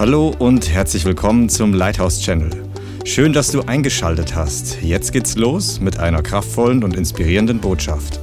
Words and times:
Hallo 0.00 0.34
und 0.38 0.70
herzlich 0.70 1.04
willkommen 1.04 1.50
zum 1.50 1.74
Lighthouse 1.74 2.22
Channel. 2.22 2.72
Schön, 3.04 3.34
dass 3.34 3.50
du 3.50 3.60
eingeschaltet 3.60 4.34
hast. 4.34 4.80
Jetzt 4.80 5.12
geht's 5.12 5.36
los 5.36 5.78
mit 5.78 5.98
einer 5.98 6.22
kraftvollen 6.22 6.82
und 6.84 6.96
inspirierenden 6.96 7.60
Botschaft. 7.60 8.18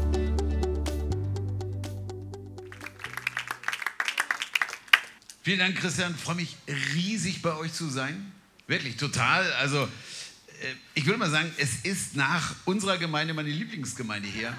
Vielen 5.43 5.59
Dank, 5.59 5.75
Christian. 5.75 6.15
Ich 6.17 6.23
freue 6.23 6.37
mich 6.37 6.55
riesig 6.95 7.43
bei 7.43 7.55
euch 7.55 7.73
zu 7.73 7.87
sein. 7.87 8.31
Wirklich, 8.65 8.97
total. 8.97 9.53
Also, 9.61 9.83
äh, 9.83 10.73
ich 10.95 11.05
würde 11.05 11.19
mal 11.19 11.29
sagen, 11.29 11.51
es 11.59 11.81
ist 11.83 12.15
nach 12.15 12.55
unserer 12.65 12.97
Gemeinde 12.97 13.35
meine 13.35 13.49
Lieblingsgemeinde 13.49 14.27
hier. 14.27 14.51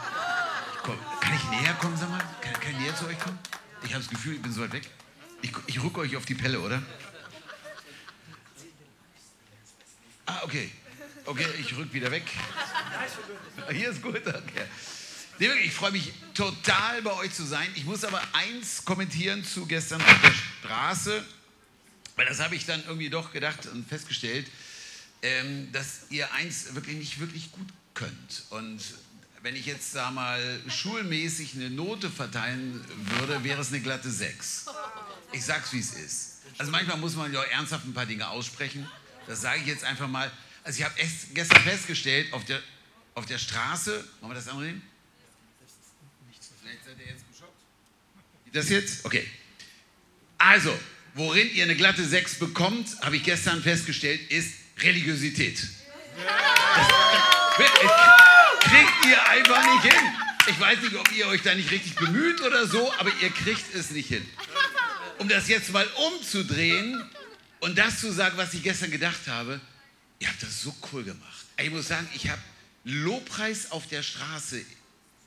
Komm, 0.85 0.95
kann 1.21 1.35
ich 1.35 1.61
näher 1.61 1.75
kommen, 1.81 1.97
sag 1.97 2.11
mal? 2.11 2.23
Kann, 2.43 2.53
kann 2.53 2.71
ich 2.75 2.79
näher 2.79 2.95
zu 2.95 3.07
euch 3.09 3.19
kommen? 3.19 3.41
Ich 3.83 3.93
habe 3.93 4.05
das 4.05 4.09
Gefühl, 4.09 4.35
ich 4.35 4.43
bin 4.43 4.53
so 4.53 4.61
weit 4.61 4.73
weg. 4.73 4.83
Ich, 5.41 5.53
ich 5.67 5.83
rücke 5.83 6.01
euch 6.01 6.17
auf 6.17 6.25
die 6.25 6.35
Pelle, 6.35 6.61
oder? 6.61 6.83
Ah, 10.29 10.43
okay. 10.45 10.71
Okay, 11.25 11.47
ich 11.59 11.75
rück 11.75 11.91
wieder 11.95 12.11
weg. 12.11 12.25
Hier 13.71 13.91
ist 13.91 14.03
gut, 14.03 14.27
okay. 14.27 14.67
Ich 15.65 15.73
freue 15.73 15.93
mich 15.93 16.13
total 16.35 17.01
bei 17.01 17.13
euch 17.15 17.33
zu 17.33 17.47
sein. 17.47 17.67
Ich 17.77 17.87
muss 17.87 18.05
aber 18.05 18.21
eins 18.35 18.85
kommentieren 18.85 19.43
zu 19.43 19.65
gestern 19.65 20.03
auf 20.03 20.21
der 20.23 20.33
Straße, 20.33 21.25
weil 22.17 22.27
das 22.27 22.41
habe 22.41 22.57
ich 22.57 22.67
dann 22.67 22.85
irgendwie 22.85 23.09
doch 23.09 23.33
gedacht 23.33 23.67
und 23.67 23.89
festgestellt, 23.89 24.51
ähm, 25.23 25.73
dass 25.73 26.11
ihr 26.11 26.31
eins 26.35 26.75
wirklich 26.75 26.97
nicht 26.97 27.21
wirklich 27.21 27.53
gut 27.53 27.69
könnt. 27.95 28.43
Und 28.51 28.81
wenn 29.41 29.57
ich 29.57 29.65
jetzt 29.65 29.95
da 29.95 30.11
mal 30.11 30.61
schulmäßig 30.69 31.55
eine 31.55 31.71
Note 31.71 32.11
verteilen 32.11 32.85
würde, 33.19 33.43
wäre 33.45 33.63
es 33.63 33.69
eine 33.69 33.81
glatte 33.81 34.11
6. 34.11 34.67
Ich 35.33 35.45
sag's, 35.45 35.73
wie 35.73 35.81
es 35.81 35.93
ist. 35.93 36.43
Also 36.59 36.71
manchmal 36.71 36.99
muss 36.99 37.15
man 37.17 37.33
ja 37.33 37.43
ernsthaft 37.45 37.87
ein 37.87 37.95
paar 37.95 38.07
Dinge 38.07 38.29
aussprechen. 38.29 38.87
Das 39.29 39.43
sage 39.43 39.61
ich 39.61 39.67
jetzt 39.67 39.85
einfach 39.85 40.09
mal. 40.09 40.31
Also 40.65 40.81
ich 40.81 40.85
habe 40.85 40.95
gestern 41.35 41.63
festgestellt, 41.63 42.33
auf 42.33 42.45
der, 42.47 42.61
auf 43.15 43.27
der 43.27 43.39
Straße, 43.39 44.05
wollen 44.21 44.33
wir 44.33 44.35
das 44.35 44.49
andere 44.49 44.67
nehmen? 44.67 44.83
Vielleicht 46.61 46.85
seid 46.85 46.99
ihr 46.99 47.13
jetzt 47.13 47.25
geschockt. 47.31 47.53
Das 48.53 48.69
jetzt? 48.69 49.05
Okay. 49.05 49.27
Also, 50.39 50.77
worin 51.15 51.51
ihr 51.55 51.65
eine 51.65 51.77
glatte 51.77 52.05
6 52.05 52.39
bekommt, 52.39 53.01
habe 53.03 53.17
ich 53.17 53.23
gestern 53.23 53.63
festgestellt, 53.63 54.31
ist 54.31 54.55
Religiosität. 54.79 55.61
Das 57.59 57.69
kriegt 58.61 59.07
ihr 59.07 59.29
einfach 59.29 59.63
nicht 59.75 59.95
hin. 59.95 60.13
Ich 60.49 60.59
weiß 60.59 60.81
nicht, 60.81 60.97
ob 60.97 61.13
ihr 61.13 61.27
euch 61.29 61.43
da 61.43 61.55
nicht 61.55 61.71
richtig 61.71 61.95
bemüht 61.97 62.41
oder 62.41 62.67
so, 62.67 62.93
aber 62.99 63.11
ihr 63.21 63.31
kriegt 63.31 63.75
es 63.75 63.91
nicht 63.91 64.09
hin 64.09 64.27
um 65.19 65.29
das 65.29 65.49
jetzt 65.49 65.73
mal 65.73 65.87
umzudrehen 66.13 67.05
und 67.61 67.77
das 67.77 68.01
zu 68.01 68.13
sagen, 68.13 68.37
was 68.37 68.55
ich 68.55 68.63
gestern 68.63 68.91
gedacht 68.91 69.27
habe, 69.27 69.61
ihr 70.19 70.29
habt 70.29 70.43
das 70.43 70.63
so 70.63 70.75
cool 70.93 71.05
gemacht. 71.05 71.47
Ich 71.61 71.71
muss 71.71 71.89
sagen, 71.89 72.09
ich 72.15 72.29
habe 72.29 72.41
Lobpreis 72.85 73.71
auf 73.71 73.87
der 73.89 74.03
Straße, 74.03 74.63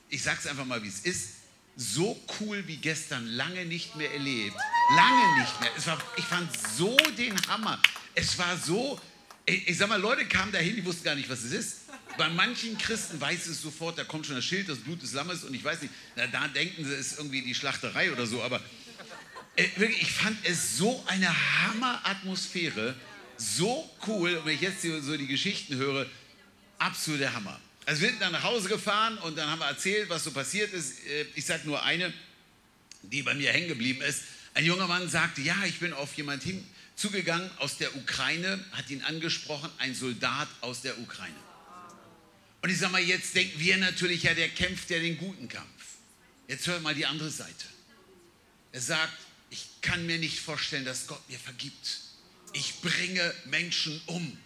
ich 0.09 0.23
sage 0.23 0.39
es 0.39 0.47
einfach 0.47 0.65
mal, 0.65 0.81
wie 0.83 0.87
es 0.87 0.99
ist, 0.99 1.29
so 1.75 2.21
cool 2.39 2.65
wie 2.67 2.77
gestern 2.77 3.25
lange 3.27 3.65
nicht 3.65 3.95
mehr 3.95 4.11
erlebt. 4.11 4.55
Lange 4.95 5.39
nicht 5.39 5.61
mehr. 5.61 5.71
Es 5.77 5.87
war, 5.87 6.01
ich 6.17 6.25
fand 6.25 6.49
so 6.75 6.95
den 7.17 7.35
Hammer. 7.47 7.81
Es 8.13 8.37
war 8.37 8.57
so, 8.57 8.99
ich, 9.45 9.69
ich 9.69 9.77
sag 9.77 9.89
mal, 9.89 9.99
Leute 9.99 10.25
kamen 10.25 10.51
dahin, 10.51 10.75
die 10.75 10.85
wussten 10.85 11.03
gar 11.03 11.15
nicht, 11.15 11.29
was 11.29 11.43
es 11.43 11.53
ist. 11.53 11.77
Bei 12.17 12.29
manchen 12.29 12.77
Christen 12.77 13.19
weiß 13.21 13.47
es 13.47 13.61
sofort, 13.61 13.97
da 13.97 14.03
kommt 14.03 14.25
schon 14.25 14.35
das 14.35 14.43
Schild, 14.43 14.67
das 14.67 14.79
Blut 14.79 15.01
des 15.01 15.13
Lammes 15.13 15.43
und 15.43 15.53
ich 15.53 15.63
weiß 15.63 15.81
nicht, 15.81 15.93
na, 16.15 16.27
da 16.27 16.47
denken 16.49 16.83
sie, 16.83 16.93
es 16.93 17.13
ist 17.13 17.19
irgendwie 17.19 17.41
die 17.41 17.55
Schlachterei 17.55 18.11
oder 18.11 18.25
so, 18.27 18.43
aber 18.43 18.61
ich 19.77 20.11
fand 20.11 20.37
es 20.43 20.77
so 20.77 21.03
eine 21.07 21.29
Hammer-Atmosphäre, 21.29 22.95
so 23.37 23.89
cool. 24.07 24.35
Und 24.37 24.45
wenn 24.45 24.55
ich 24.55 24.61
jetzt 24.61 24.81
so 24.81 25.17
die 25.17 25.27
Geschichten 25.27 25.75
höre, 25.75 26.05
absoluter 26.77 27.33
Hammer. 27.33 27.59
Also 27.85 28.01
wir 28.01 28.09
sind 28.09 28.21
dann 28.21 28.31
nach 28.31 28.43
Hause 28.43 28.69
gefahren 28.69 29.17
und 29.19 29.37
dann 29.37 29.49
haben 29.49 29.59
wir 29.59 29.67
erzählt, 29.67 30.09
was 30.09 30.23
so 30.23 30.31
passiert 30.31 30.71
ist. 30.73 31.05
Äh, 31.05 31.25
ich 31.35 31.45
sage 31.45 31.63
nur 31.65 31.83
eine, 31.83 32.13
die 33.01 33.23
bei 33.23 33.33
mir 33.33 33.51
hängen 33.51 33.67
geblieben 33.67 34.01
ist. 34.01 34.23
Ein 34.53 34.65
junger 34.65 34.87
Mann 34.87 35.09
sagte, 35.09 35.41
ja, 35.41 35.55
ich 35.65 35.79
bin 35.79 35.93
auf 35.93 36.13
jemanden 36.15 36.65
hinzugegangen 36.95 37.49
aus 37.57 37.77
der 37.77 37.95
Ukraine, 37.95 38.63
hat 38.73 38.89
ihn 38.89 39.01
angesprochen, 39.01 39.69
ein 39.77 39.95
Soldat 39.95 40.47
aus 40.61 40.81
der 40.81 40.99
Ukraine. 40.99 41.35
Und 42.61 42.69
ich 42.69 42.77
sage 42.77 42.91
mal, 42.91 43.01
jetzt 43.01 43.35
denken 43.35 43.59
wir 43.59 43.77
natürlich, 43.77 44.23
ja, 44.23 44.33
der 44.33 44.49
kämpft 44.49 44.89
ja 44.91 44.99
den 44.99 45.17
guten 45.17 45.47
Kampf. 45.47 45.67
Jetzt 46.47 46.67
hört 46.67 46.83
mal 46.83 46.93
die 46.93 47.05
andere 47.05 47.29
Seite. 47.29 47.65
Er 48.71 48.81
sagt, 48.81 49.17
ich 49.51 49.67
kann 49.81 50.05
mir 50.05 50.17
nicht 50.17 50.39
vorstellen, 50.39 50.85
dass 50.85 51.05
Gott 51.05 51.21
mir 51.29 51.37
vergibt. 51.37 51.99
Ich 52.53 52.81
bringe 52.81 53.33
Menschen 53.45 54.01
um. 54.07 54.37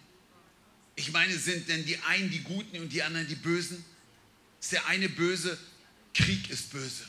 Ich 0.96 1.12
meine, 1.12 1.38
sind 1.38 1.68
denn 1.68 1.86
die 1.86 1.98
einen 2.00 2.30
die 2.30 2.42
Guten 2.42 2.78
und 2.80 2.90
die 2.90 3.02
anderen 3.02 3.26
die 3.26 3.36
Bösen? 3.36 3.82
Ist 4.60 4.72
der 4.72 4.86
eine 4.86 5.08
böse? 5.08 5.56
Krieg 6.12 6.50
ist 6.50 6.70
böse. 6.70 7.04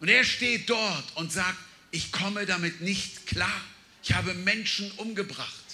Und 0.00 0.08
er 0.08 0.24
steht 0.24 0.68
dort 0.68 1.16
und 1.16 1.32
sagt, 1.32 1.58
ich 1.90 2.12
komme 2.12 2.44
damit 2.44 2.82
nicht 2.82 3.26
klar. 3.26 3.60
Ich 4.02 4.12
habe 4.12 4.34
Menschen 4.34 4.90
umgebracht. 4.92 5.64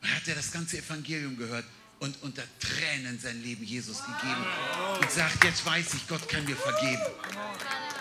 Und 0.00 0.14
hat 0.14 0.26
er 0.26 0.36
das 0.36 0.50
ganze 0.52 0.78
Evangelium 0.78 1.36
gehört 1.36 1.66
und 1.98 2.16
unter 2.22 2.44
Tränen 2.58 3.20
sein 3.20 3.42
Leben 3.42 3.62
Jesus 3.62 3.98
gegeben 3.98 4.46
und 5.00 5.10
sagt, 5.10 5.44
jetzt 5.44 5.66
weiß 5.66 5.94
ich, 5.94 6.08
Gott 6.08 6.26
kann 6.28 6.44
mir 6.46 6.56
vergeben. 6.56 7.02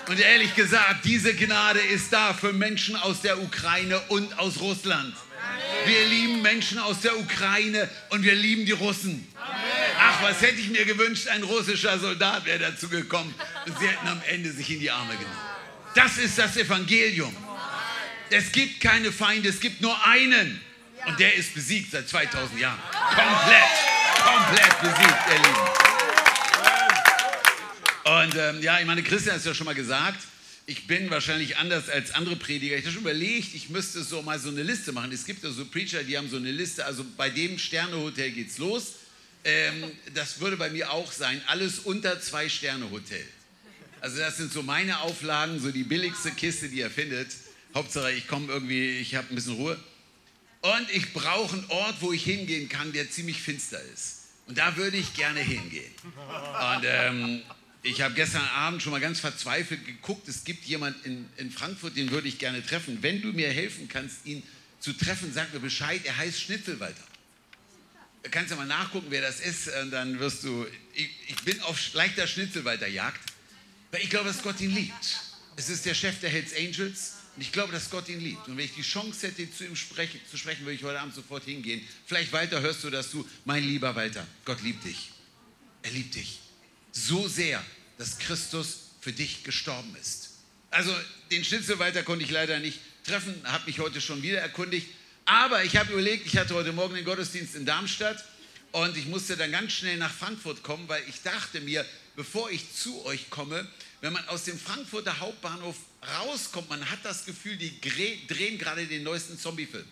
Und 0.09 0.20
ehrlich 0.20 0.56
gesagt, 0.56 1.06
diese 1.06 1.36
Gnade 1.36 1.80
ist 1.80 2.12
da 2.12 2.34
für 2.34 2.52
Menschen 2.52 2.96
aus 2.96 3.22
der 3.22 3.40
Ukraine 3.40 4.00
und 4.08 4.40
aus 4.40 4.59
Russland. 4.59 5.14
Wir 5.86 6.08
lieben 6.08 6.42
Menschen 6.42 6.80
aus 6.80 7.02
der 7.02 7.16
Ukraine 7.16 7.88
und 8.09 8.24
wir 8.24 8.34
lieben 8.34 8.66
die 8.66 8.72
Russen. 8.72 9.31
Ach, 10.00 10.24
was 10.24 10.42
hätte 10.42 10.59
ich 10.59 10.69
mir 10.72 10.84
gewünscht, 10.84 11.28
ein 11.28 11.44
russischer 11.44 12.00
Soldat 12.00 12.44
wäre 12.46 12.58
dazu 12.58 12.90
gekommen 12.90 13.36
und 13.68 13.78
sie 13.78 13.88
hätten 13.88 14.08
am 14.08 14.19
Ende 14.28 14.52
sich 14.52 14.72
in 14.72 14.80
die 14.80 14.90
Arme 14.90 15.14
genommen. 15.14 15.38
Das 15.94 16.18
ist 16.18 16.40
das 16.40 16.58
Evangelium. 16.58 17.36
Es 18.31 18.52
gibt 18.52 18.81
keine 18.81 19.12
Feinde, 19.12 19.50
es 19.50 19.59
gibt 19.59 19.80
nur 19.80 19.96
einen. 20.08 20.59
Und 21.06 21.19
der 21.19 21.36
ist 21.36 21.53
besiegt 21.53 21.92
seit 21.92 22.09
2000 22.09 22.59
Jahren. 22.59 22.80
Komplett, 22.92 24.24
komplett 24.24 24.81
besiegt, 24.81 25.19
ihr 25.30 25.36
Lieben. 25.36 25.88
Und 28.09 28.36
ähm, 28.36 28.62
ja, 28.64 28.80
ich 28.80 28.88
meine, 28.88 29.03
Christian 29.03 29.34
hat 29.34 29.42
es 29.42 29.46
ja 29.46 29.53
schon 29.53 29.66
mal 29.66 29.75
gesagt, 29.75 30.24
ich 30.66 30.88
bin 30.88 31.12
wahrscheinlich 31.12 31.58
anders 31.58 31.90
als 31.90 32.12
andere 32.16 32.36
Prediger. 32.36 32.75
Ich 32.75 32.84
habe 32.84 32.94
schon 32.94 33.02
überlegt, 33.02 33.53
ich 33.53 33.70
müsste 33.70 34.03
so 34.03 34.24
mal 34.24 34.40
so 34.40 34.50
eine 34.50 34.64
Liste 34.64 34.92
machen. 34.92 35.12
Es 35.12 35.25
gibt 35.25 35.44
ja 35.44 35.52
so 35.52 35.66
Preacher, 35.66 36.03
die 36.03 36.18
haben 36.18 36.28
so 36.28 36.38
eine 36.38 36.52
Liste. 36.52 36.86
Also 36.86 37.06
bei 37.18 37.30
dem 37.30 37.59
Sternehotel 37.59 38.31
geht's 38.31 38.58
los. 38.58 38.94
Ähm, 39.44 39.92
das 40.16 40.40
würde 40.40 40.58
bei 40.58 40.72
mir 40.72 40.92
auch 40.92 41.12
sein. 41.12 41.40
Alles 41.46 41.80
unter 41.80 42.19
zwei 42.19 42.50
Sterne 42.50 42.90
Hotel. 42.90 43.24
Also 44.02 44.18
das 44.18 44.38
sind 44.38 44.52
so 44.52 44.64
meine 44.64 45.02
Auflagen, 45.02 45.59
so 45.59 45.72
die 45.72 45.84
billigste 45.84 46.31
Kiste, 46.31 46.69
die 46.69 46.80
ihr 46.80 46.90
findet. 46.90 47.28
Hauptsache, 47.75 48.12
ich 48.12 48.28
komme 48.28 48.52
irgendwie, 48.52 48.98
ich 48.98 49.14
habe 49.14 49.28
ein 49.30 49.36
bisschen 49.36 49.53
Ruhe. 49.53 49.78
Und 50.62 50.88
ich 50.92 51.14
brauche 51.14 51.58
einen 51.58 51.66
Ort, 51.69 51.98
wo 52.00 52.12
ich 52.12 52.24
hingehen 52.24 52.69
kann, 52.69 52.92
der 52.92 53.12
ziemlich 53.12 53.40
finster 53.40 53.81
ist. 53.94 54.16
Und 54.48 54.58
da 54.58 54.75
würde 54.78 54.98
ich 54.98 55.14
gerne 55.14 55.42
hingehen. 55.42 55.94
Und 56.03 56.84
ähm, 56.86 57.44
ich 57.81 58.01
habe 58.01 58.13
gestern 58.13 58.41
Abend 58.41 58.81
schon 58.81 58.91
mal 58.91 59.00
ganz 59.00 59.19
verzweifelt 59.19 59.85
geguckt. 59.85 60.28
Es 60.28 60.44
gibt 60.44 60.66
jemanden 60.66 61.00
in, 61.06 61.29
in 61.38 61.51
Frankfurt, 61.51 61.95
den 61.95 62.12
würde 62.12 62.28
ich 62.28 62.38
gerne 62.38 62.66
treffen. 62.66 62.97
Wenn 63.01 63.22
du 63.22 63.29
mir 63.29 63.50
helfen 63.50 63.88
kannst, 63.88 64.25
ihn 64.25 64.44
zu 64.79 64.91
treffen, 64.94 65.31
sag 65.34 65.53
mir 65.53 65.62
Bescheid. 65.62 66.01
Er 66.03 66.18
heißt 66.18 66.41
Schnitzelwalter. 66.41 67.03
Du 68.23 68.29
kannst 68.29 68.51
ja 68.51 68.57
mal 68.57 68.66
nachgucken, 68.66 69.07
wer 69.09 69.22
das 69.22 69.39
ist. 69.39 69.69
Und 69.81 69.91
dann 69.91 70.19
wirst 70.19 70.44
du. 70.44 70.68
Ich, 70.94 71.09
ich 71.28 71.35
bin 71.44 71.59
auf 71.62 71.94
leichter 71.94 72.28
Schnitzelwalterjagd, 72.28 73.22
weil 73.91 74.01
ich 74.01 74.09
glaube, 74.09 74.28
dass 74.28 74.41
Gott 74.41 74.59
ihn 74.59 74.75
liebt. 74.75 75.22
Es 75.56 75.69
ist 75.69 75.85
der 75.85 75.94
Chef 75.94 76.19
der 76.19 76.29
Hells 76.29 76.53
Angels. 76.53 77.13
Und 77.38 77.44
ich 77.44 77.53
glaube, 77.53 77.72
dass 77.72 77.89
Gott 77.89 78.09
ihn 78.09 78.19
liebt. 78.19 78.45
Und 78.50 78.57
wenn 78.57 78.66
ich 78.66 78.73
die 78.73 78.81
Chance 78.81 79.28
hätte, 79.28 79.50
zu 79.50 79.63
ihm 79.63 79.77
sprechen, 79.77 80.19
zu 80.30 80.36
sprechen, 80.36 80.65
würde 80.65 80.74
ich 80.74 80.83
heute 80.83 81.00
Abend 81.00 81.15
sofort 81.15 81.45
hingehen. 81.45 81.81
Vielleicht, 82.06 82.33
Walter, 82.33 82.59
hörst 82.59 82.83
du 82.83 82.89
das 82.89 83.09
zu. 83.09 83.25
Mein 83.45 83.63
lieber 83.63 83.95
Walter, 83.95 84.27
Gott 84.44 84.62
liebt 84.63 84.83
dich. 84.83 85.12
Er 85.83 85.92
liebt 85.92 86.15
dich 86.15 86.42
so 86.91 87.27
sehr, 87.27 87.63
dass 87.97 88.18
Christus 88.19 88.89
für 89.01 89.13
dich 89.13 89.44
gestorben 89.44 89.95
ist. 90.00 90.30
Also 90.71 90.94
den 91.31 91.44
Schnitzelwalter 91.44 92.03
konnte 92.03 92.25
ich 92.25 92.31
leider 92.31 92.59
nicht 92.59 92.80
treffen, 93.03 93.36
habe 93.45 93.65
mich 93.65 93.80
heute 93.80 94.01
schon 94.01 94.21
wieder 94.21 94.39
erkundigt. 94.39 94.88
Aber 95.25 95.63
ich 95.63 95.77
habe 95.77 95.94
überlegt, 95.94 96.25
ich 96.25 96.38
hatte 96.38 96.53
heute 96.53 96.74
Morgen 96.74 96.95
den 96.95 97.06
Gottesdienst 97.06 97.56
in 97.56 97.65
Darmstadt 97.65 98.24
und 98.71 98.97
ich 98.97 99.06
musste 99.06 99.38
dann 99.38 99.51
ganz 99.51 99.74
schnell 99.74 99.97
nach 99.97 100.13
Frankfurt 100.13 100.63
kommen, 100.63 100.88
weil 100.88 101.03
ich 101.07 101.21
dachte 101.21 101.62
mir, 101.62 101.86
bevor 102.15 102.51
ich 102.51 102.74
zu 102.74 103.06
euch 103.06 103.30
komme, 103.30 103.68
wenn 104.01 104.13
man 104.13 104.27
aus 104.27 104.44
dem 104.44 104.59
Frankfurter 104.59 105.19
Hauptbahnhof 105.19 105.75
rauskommt, 106.19 106.69
man 106.69 106.89
hat 106.89 107.00
das 107.03 107.25
Gefühl, 107.25 107.57
die 107.57 107.80
drehen 108.27 108.57
gerade 108.57 108.85
den 108.85 109.03
neuesten 109.03 109.38
Zombiefilm. 109.38 109.88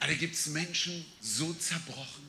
Da 0.00 0.12
gibt 0.12 0.34
es 0.34 0.46
Menschen 0.46 1.04
so 1.20 1.52
zerbrochen, 1.54 2.22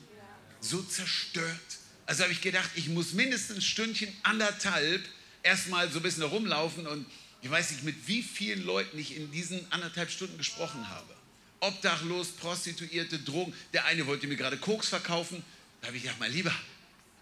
so 0.60 0.82
zerstört, 0.82 1.60
also 2.08 2.22
habe 2.22 2.32
ich 2.32 2.40
gedacht, 2.40 2.70
ich 2.74 2.88
muss 2.88 3.12
mindestens 3.12 3.58
ein 3.58 3.62
Stündchen, 3.62 4.10
anderthalb 4.22 5.06
erstmal 5.42 5.92
so 5.92 5.98
ein 5.98 6.02
bisschen 6.02 6.22
herumlaufen 6.22 6.86
und 6.86 7.04
ich 7.42 7.50
weiß 7.50 7.70
nicht, 7.70 7.84
mit 7.84 8.08
wie 8.08 8.22
vielen 8.22 8.64
Leuten 8.64 8.98
ich 8.98 9.14
in 9.14 9.30
diesen 9.30 9.70
anderthalb 9.70 10.10
Stunden 10.10 10.38
gesprochen 10.38 10.88
habe. 10.88 11.14
obdachlos, 11.60 12.28
Prostituierte, 12.28 13.18
Drogen. 13.18 13.52
Der 13.74 13.84
eine 13.84 14.06
wollte 14.06 14.26
mir 14.26 14.36
gerade 14.36 14.56
Koks 14.56 14.88
verkaufen. 14.88 15.44
Da 15.82 15.88
habe 15.88 15.98
ich 15.98 16.04
gedacht, 16.04 16.18
mein 16.18 16.32
Lieber, 16.32 16.54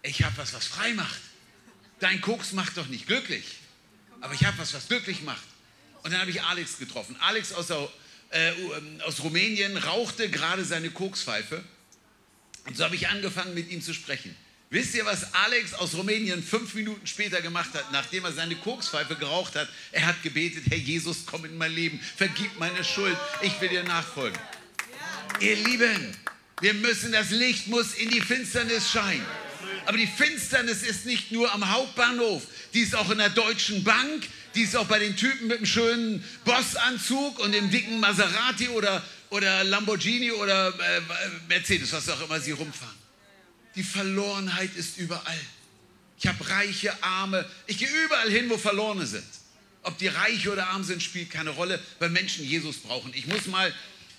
ich 0.03 0.23
habe 0.23 0.37
was, 0.37 0.53
was 0.53 0.65
frei 0.65 0.93
macht. 0.93 1.19
Dein 1.99 2.21
Koks 2.21 2.53
macht 2.53 2.77
doch 2.77 2.87
nicht 2.87 3.07
glücklich. 3.07 3.57
Aber 4.21 4.33
ich 4.35 4.45
habe 4.45 4.57
was, 4.57 4.73
was 4.73 4.87
glücklich 4.87 5.21
macht. 5.21 5.43
Und 6.03 6.11
dann 6.11 6.21
habe 6.21 6.31
ich 6.31 6.43
Alex 6.43 6.77
getroffen. 6.77 7.17
Alex 7.19 7.51
aus, 7.51 7.67
der, 7.67 7.89
äh, 8.29 8.51
ähm, 8.51 9.01
aus 9.01 9.21
Rumänien 9.21 9.75
rauchte 9.75 10.29
gerade 10.29 10.63
seine 10.63 10.91
Kokspfeife. 10.91 11.61
Und 12.65 12.77
so 12.77 12.85
habe 12.85 12.95
ich 12.95 13.09
angefangen, 13.09 13.53
mit 13.53 13.69
ihm 13.69 13.81
zu 13.81 13.93
sprechen. 13.93 14.33
Wisst 14.69 14.95
ihr, 14.95 15.05
was 15.05 15.33
Alex 15.33 15.73
aus 15.73 15.95
Rumänien 15.95 16.43
fünf 16.43 16.73
Minuten 16.73 17.07
später 17.07 17.41
gemacht 17.41 17.73
hat, 17.73 17.89
nachdem 17.93 18.25
er 18.25 18.33
seine 18.33 18.55
Kokspfeife 18.55 19.15
geraucht 19.15 19.55
hat? 19.55 19.69
Er 19.93 20.05
hat 20.05 20.21
gebetet, 20.23 20.65
Herr 20.69 20.77
Jesus, 20.77 21.25
komm 21.25 21.45
in 21.45 21.57
mein 21.57 21.71
Leben, 21.71 22.01
vergib 22.17 22.51
meine 22.59 22.83
Schuld, 22.83 23.15
ich 23.41 23.59
will 23.61 23.69
dir 23.69 23.83
nachfolgen. 23.83 24.37
Ihr 25.39 25.55
Lieben, 25.55 26.13
wir 26.59 26.73
müssen, 26.73 27.13
das 27.13 27.29
Licht 27.29 27.67
muss 27.67 27.93
in 27.93 28.09
die 28.09 28.19
Finsternis 28.19 28.91
scheinen. 28.91 29.25
Aber 29.85 29.97
die 29.97 30.07
Finsternis 30.07 30.83
ist 30.83 31.05
nicht 31.05 31.31
nur 31.31 31.49
am 31.53 31.71
Hauptbahnhof, 31.71 32.43
die 32.73 32.81
ist 32.81 32.93
auch 32.93 33.09
in 33.09 33.19
der 33.19 33.29
Deutschen 33.29 33.85
Bank, 33.85 34.27
die 34.53 34.63
ist 34.63 34.75
auch 34.75 34.87
bei 34.87 34.99
den 34.99 35.15
Typen 35.15 35.47
mit 35.47 35.59
dem 35.59 35.65
schönen 35.65 36.21
Bossanzug 36.43 37.39
und 37.39 37.53
dem 37.53 37.71
dicken 37.71 38.01
Maserati 38.01 38.67
oder, 38.67 39.01
oder 39.29 39.63
Lamborghini 39.63 40.31
oder 40.31 40.67
äh, 40.67 41.01
Mercedes, 41.47 41.93
was 41.93 42.09
auch 42.09 42.21
immer 42.21 42.41
sie 42.41 42.51
rumfahren. 42.51 43.06
Die 43.77 43.83
Verlorenheit 43.83 44.75
ist 44.75 44.97
überall. 44.97 45.39
Ich 46.19 46.25
habe 46.25 46.49
reiche, 46.49 46.91
arme, 47.03 47.47
ich 47.67 47.77
gehe 47.77 47.87
überall 48.05 48.29
hin, 48.29 48.49
wo 48.49 48.57
Verlorene 48.57 49.05
sind. 49.05 49.23
Ob 49.83 49.99
die 49.99 50.07
reich 50.07 50.49
oder 50.49 50.67
arm 50.69 50.83
sind, 50.83 51.01
spielt 51.01 51.29
keine 51.29 51.51
Rolle, 51.51 51.79
weil 51.99 52.09
Menschen 52.09 52.43
Jesus 52.43 52.77
brauchen. 52.77 53.13
Ich 53.13 53.27
muss 53.27 53.45
mal, 53.45 53.71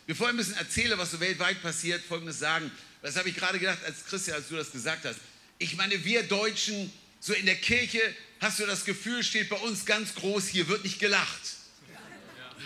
bevor 0.07 0.29
ich 0.29 0.35
ein 0.35 0.37
bisschen 0.37 0.55
erzähle, 0.55 0.97
was 0.97 1.11
so 1.11 1.19
weltweit 1.19 1.61
passiert, 1.61 2.05
Folgendes 2.05 2.39
sagen. 2.39 2.71
Das 3.03 3.17
habe 3.17 3.29
ich 3.29 3.35
gerade 3.35 3.59
gedacht, 3.59 3.79
als 3.85 4.07
Christian, 4.07 4.37
als 4.37 4.49
du 4.49 4.55
das 4.55 4.71
gesagt 4.71 5.05
hast. 5.05 5.19
Ich 5.59 5.77
meine, 5.77 6.05
wir 6.05 6.23
Deutschen, 6.23 6.93
so 7.19 7.33
in 7.33 7.45
der 7.45 7.57
Kirche, 7.57 8.01
hast 8.39 8.61
du 8.61 8.67
das 8.67 8.85
Gefühl, 8.85 9.25
steht 9.25 9.49
bei 9.49 9.57
uns 9.57 9.85
ganz 9.85 10.15
groß, 10.15 10.47
hier 10.47 10.69
wird 10.69 10.85
nicht 10.85 11.01
gelacht. 11.01 11.57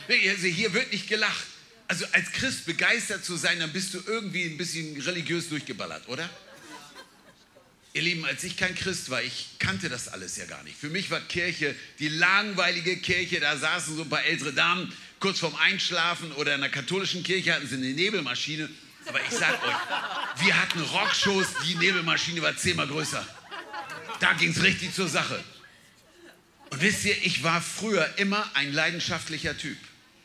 Also 0.08 0.46
hier 0.46 0.74
wird 0.74 0.92
nicht 0.92 1.08
gelacht. 1.08 1.46
Also 1.88 2.04
als 2.12 2.32
Christ 2.32 2.66
begeistert 2.66 3.24
zu 3.24 3.36
sein, 3.36 3.60
dann 3.60 3.72
bist 3.72 3.94
du 3.94 4.02
irgendwie 4.06 4.44
ein 4.44 4.58
bisschen 4.58 5.00
religiös 5.00 5.48
durchgeballert, 5.48 6.06
oder? 6.08 6.28
Ihr 7.94 8.02
Lieben, 8.02 8.24
als 8.24 8.42
ich 8.42 8.56
kein 8.56 8.74
Christ 8.74 9.10
war, 9.10 9.22
ich 9.22 9.48
kannte 9.58 9.90
das 9.90 10.08
alles 10.08 10.36
ja 10.36 10.46
gar 10.46 10.62
nicht. 10.62 10.78
Für 10.78 10.88
mich 10.88 11.10
war 11.10 11.20
Kirche 11.20 11.74
die 11.98 12.08
langweilige 12.08 12.96
Kirche. 12.96 13.38
Da 13.38 13.56
saßen 13.56 13.96
so 13.96 14.02
ein 14.02 14.08
paar 14.08 14.24
ältere 14.24 14.54
Damen 14.54 14.90
kurz 15.20 15.40
vorm 15.40 15.54
Einschlafen 15.56 16.32
oder 16.32 16.54
in 16.54 16.62
der 16.62 16.70
katholischen 16.70 17.22
Kirche 17.22 17.52
hatten 17.54 17.68
sie 17.68 17.76
eine 17.76 17.90
Nebelmaschine. 17.90 18.70
Aber 19.06 19.20
ich 19.20 19.30
sag 19.30 19.62
euch, 19.62 20.44
wir 20.44 20.60
hatten 20.60 20.80
Rockshows, 20.80 21.46
die 21.66 21.74
Nebelmaschine 21.74 22.40
war 22.40 22.56
zehnmal 22.56 22.86
größer. 22.86 23.26
Da 24.20 24.32
ging 24.34 24.50
es 24.50 24.62
richtig 24.62 24.94
zur 24.94 25.08
Sache. 25.08 25.42
Und 26.70 26.80
wisst 26.80 27.04
ihr, 27.04 27.16
ich 27.24 27.42
war 27.42 27.60
früher 27.60 28.08
immer 28.16 28.50
ein 28.54 28.72
leidenschaftlicher 28.72 29.58
Typ. 29.58 29.76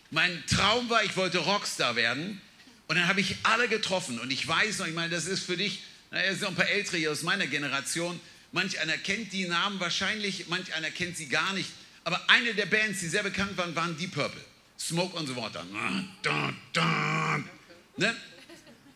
Mein 0.09 0.41
Traum 0.47 0.89
war, 0.89 1.03
ich 1.03 1.17
wollte 1.17 1.39
Rockstar 1.39 1.97
werden. 1.97 2.39
Und 2.87 2.95
dann 2.95 3.09
habe 3.09 3.19
ich 3.19 3.35
alle 3.43 3.67
getroffen. 3.67 4.19
Und 4.19 4.31
ich 4.31 4.47
weiß 4.47 4.79
noch, 4.79 4.87
ich 4.87 4.93
meine, 4.93 5.09
das 5.09 5.25
ist 5.25 5.43
für 5.43 5.57
dich 5.57 5.81
naja, 6.11 6.31
es 6.31 6.39
sind 6.39 6.49
ein 6.49 6.55
paar 6.55 6.69
Ältere 6.69 6.97
hier 6.97 7.11
aus 7.11 7.23
meiner 7.23 7.47
Generation. 7.47 8.19
Manch 8.51 8.79
einer 8.79 8.97
kennt 8.97 9.33
die 9.33 9.45
Namen 9.45 9.79
wahrscheinlich, 9.79 10.47
manch 10.47 10.73
einer 10.73 10.89
kennt 10.89 11.17
sie 11.17 11.27
gar 11.27 11.53
nicht. 11.53 11.69
Aber 12.03 12.29
eine 12.29 12.53
der 12.53 12.65
Bands, 12.65 13.01
die 13.01 13.07
sehr 13.07 13.23
bekannt 13.23 13.57
waren, 13.57 13.75
waren 13.75 13.97
Deep 13.97 14.13
Purple. 14.13 14.41
Smoke 14.79 15.17
und 15.17 15.27
so 15.27 15.35
weiter. 15.35 15.65
Ne? 17.97 18.15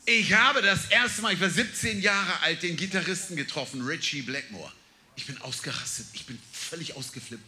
Ich 0.05 0.33
habe 0.33 0.61
das 0.61 0.85
erste 0.85 1.21
Mal, 1.21 1.33
ich 1.33 1.41
war 1.41 1.49
17 1.49 2.01
Jahre 2.01 2.39
alt, 2.41 2.63
den 2.63 2.77
Gitarristen 2.77 3.35
getroffen, 3.35 3.81
Richie 3.81 4.21
Blackmore. 4.21 4.71
Ich 5.15 5.25
bin 5.25 5.37
ausgerastet, 5.41 6.07
ich 6.13 6.25
bin 6.25 6.39
völlig 6.51 6.95
ausgeflippt. 6.95 7.43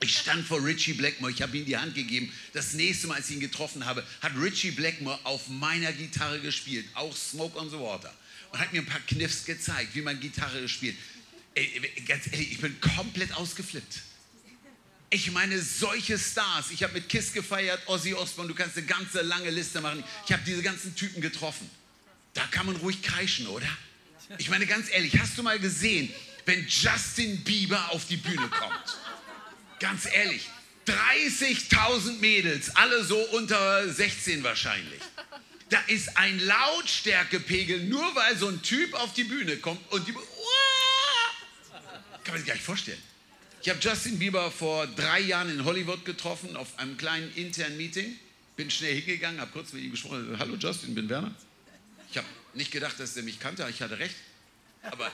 Ich 0.00 0.18
stand 0.18 0.46
vor 0.46 0.64
Richie 0.64 0.92
Blackmore, 0.92 1.32
ich 1.32 1.42
habe 1.42 1.56
ihm 1.56 1.64
die 1.64 1.76
Hand 1.76 1.94
gegeben. 1.94 2.32
Das 2.52 2.74
nächste 2.74 3.06
Mal, 3.06 3.16
als 3.16 3.28
ich 3.28 3.36
ihn 3.36 3.40
getroffen 3.40 3.86
habe, 3.86 4.04
hat 4.20 4.32
Richie 4.36 4.70
Blackmore 4.70 5.18
auf 5.24 5.48
meiner 5.48 5.92
Gitarre 5.92 6.40
gespielt, 6.40 6.86
auch 6.94 7.16
Smoke 7.16 7.58
on 7.58 7.70
the 7.70 7.78
Water 7.78 8.14
und 8.54 8.60
hat 8.60 8.72
mir 8.72 8.82
ein 8.82 8.86
paar 8.86 9.00
Kniffs 9.00 9.44
gezeigt, 9.44 9.96
wie 9.96 10.00
man 10.00 10.20
Gitarre 10.20 10.68
spielt. 10.68 10.96
Ganz 12.06 12.26
ehrlich, 12.30 12.52
ich 12.52 12.60
bin 12.60 12.80
komplett 12.80 13.32
ausgeflippt. 13.32 14.02
Ich 15.10 15.32
meine, 15.32 15.60
solche 15.60 16.16
Stars. 16.16 16.70
Ich 16.70 16.84
habe 16.84 16.92
mit 16.92 17.08
Kiss 17.08 17.32
gefeiert, 17.32 17.80
Ozzy 17.86 18.14
Osbourne, 18.14 18.48
du 18.48 18.54
kannst 18.54 18.76
eine 18.76 18.86
ganze 18.86 19.22
lange 19.22 19.50
Liste 19.50 19.80
machen. 19.80 20.04
Ich 20.24 20.32
habe 20.32 20.42
diese 20.46 20.62
ganzen 20.62 20.94
Typen 20.94 21.20
getroffen. 21.20 21.68
Da 22.32 22.46
kann 22.46 22.66
man 22.66 22.76
ruhig 22.76 23.02
kreischen, 23.02 23.48
oder? 23.48 23.66
Ich 24.38 24.48
meine, 24.50 24.66
ganz 24.66 24.88
ehrlich, 24.88 25.18
hast 25.18 25.36
du 25.36 25.42
mal 25.42 25.58
gesehen, 25.58 26.08
wenn 26.46 26.64
Justin 26.68 27.42
Bieber 27.42 27.90
auf 27.90 28.06
die 28.06 28.18
Bühne 28.18 28.48
kommt? 28.48 28.98
Ganz 29.80 30.06
ehrlich, 30.06 30.48
30.000 30.86 32.20
Mädels, 32.20 32.70
alle 32.76 33.02
so 33.02 33.18
unter 33.30 33.92
16 33.92 34.44
wahrscheinlich 34.44 35.00
da 35.74 35.80
ist 35.88 36.16
ein 36.16 36.38
Lautstärkepegel, 36.38 37.82
nur 37.84 38.14
weil 38.14 38.38
so 38.38 38.46
ein 38.46 38.62
Typ 38.62 38.94
auf 38.94 39.12
die 39.12 39.24
Bühne 39.24 39.56
kommt 39.56 39.80
und 39.90 40.06
die. 40.06 40.12
Kann 40.12 40.22
man 42.28 42.36
sich 42.36 42.46
gar 42.46 42.54
nicht 42.54 42.64
vorstellen. 42.64 43.02
Ich 43.60 43.68
habe 43.68 43.80
Justin 43.80 44.20
Bieber 44.20 44.52
vor 44.52 44.86
drei 44.86 45.18
Jahren 45.18 45.50
in 45.50 45.64
Hollywood 45.64 46.04
getroffen, 46.04 46.56
auf 46.56 46.78
einem 46.78 46.96
kleinen 46.96 47.34
internen 47.34 47.76
Meeting. 47.76 48.16
Bin 48.54 48.70
schnell 48.70 48.94
hingegangen, 48.94 49.40
habe 49.40 49.50
kurz 49.50 49.72
mit 49.72 49.82
ihm 49.82 49.90
gesprochen. 49.90 50.36
Hallo 50.38 50.54
Justin, 50.54 50.94
bin 50.94 51.08
Werner. 51.08 51.34
Ich 52.08 52.18
habe 52.18 52.26
nicht 52.52 52.70
gedacht, 52.70 53.00
dass 53.00 53.16
er 53.16 53.24
mich 53.24 53.40
kannte, 53.40 53.66
ich 53.68 53.82
hatte 53.82 53.98
recht. 53.98 54.14
Aber 54.82 55.10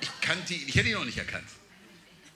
ich 0.00 0.08
kannte 0.20 0.54
ihn, 0.54 0.68
ich 0.68 0.76
hätte 0.76 0.88
ihn 0.88 0.94
noch 0.94 1.04
nicht 1.04 1.18
erkannt. 1.18 1.48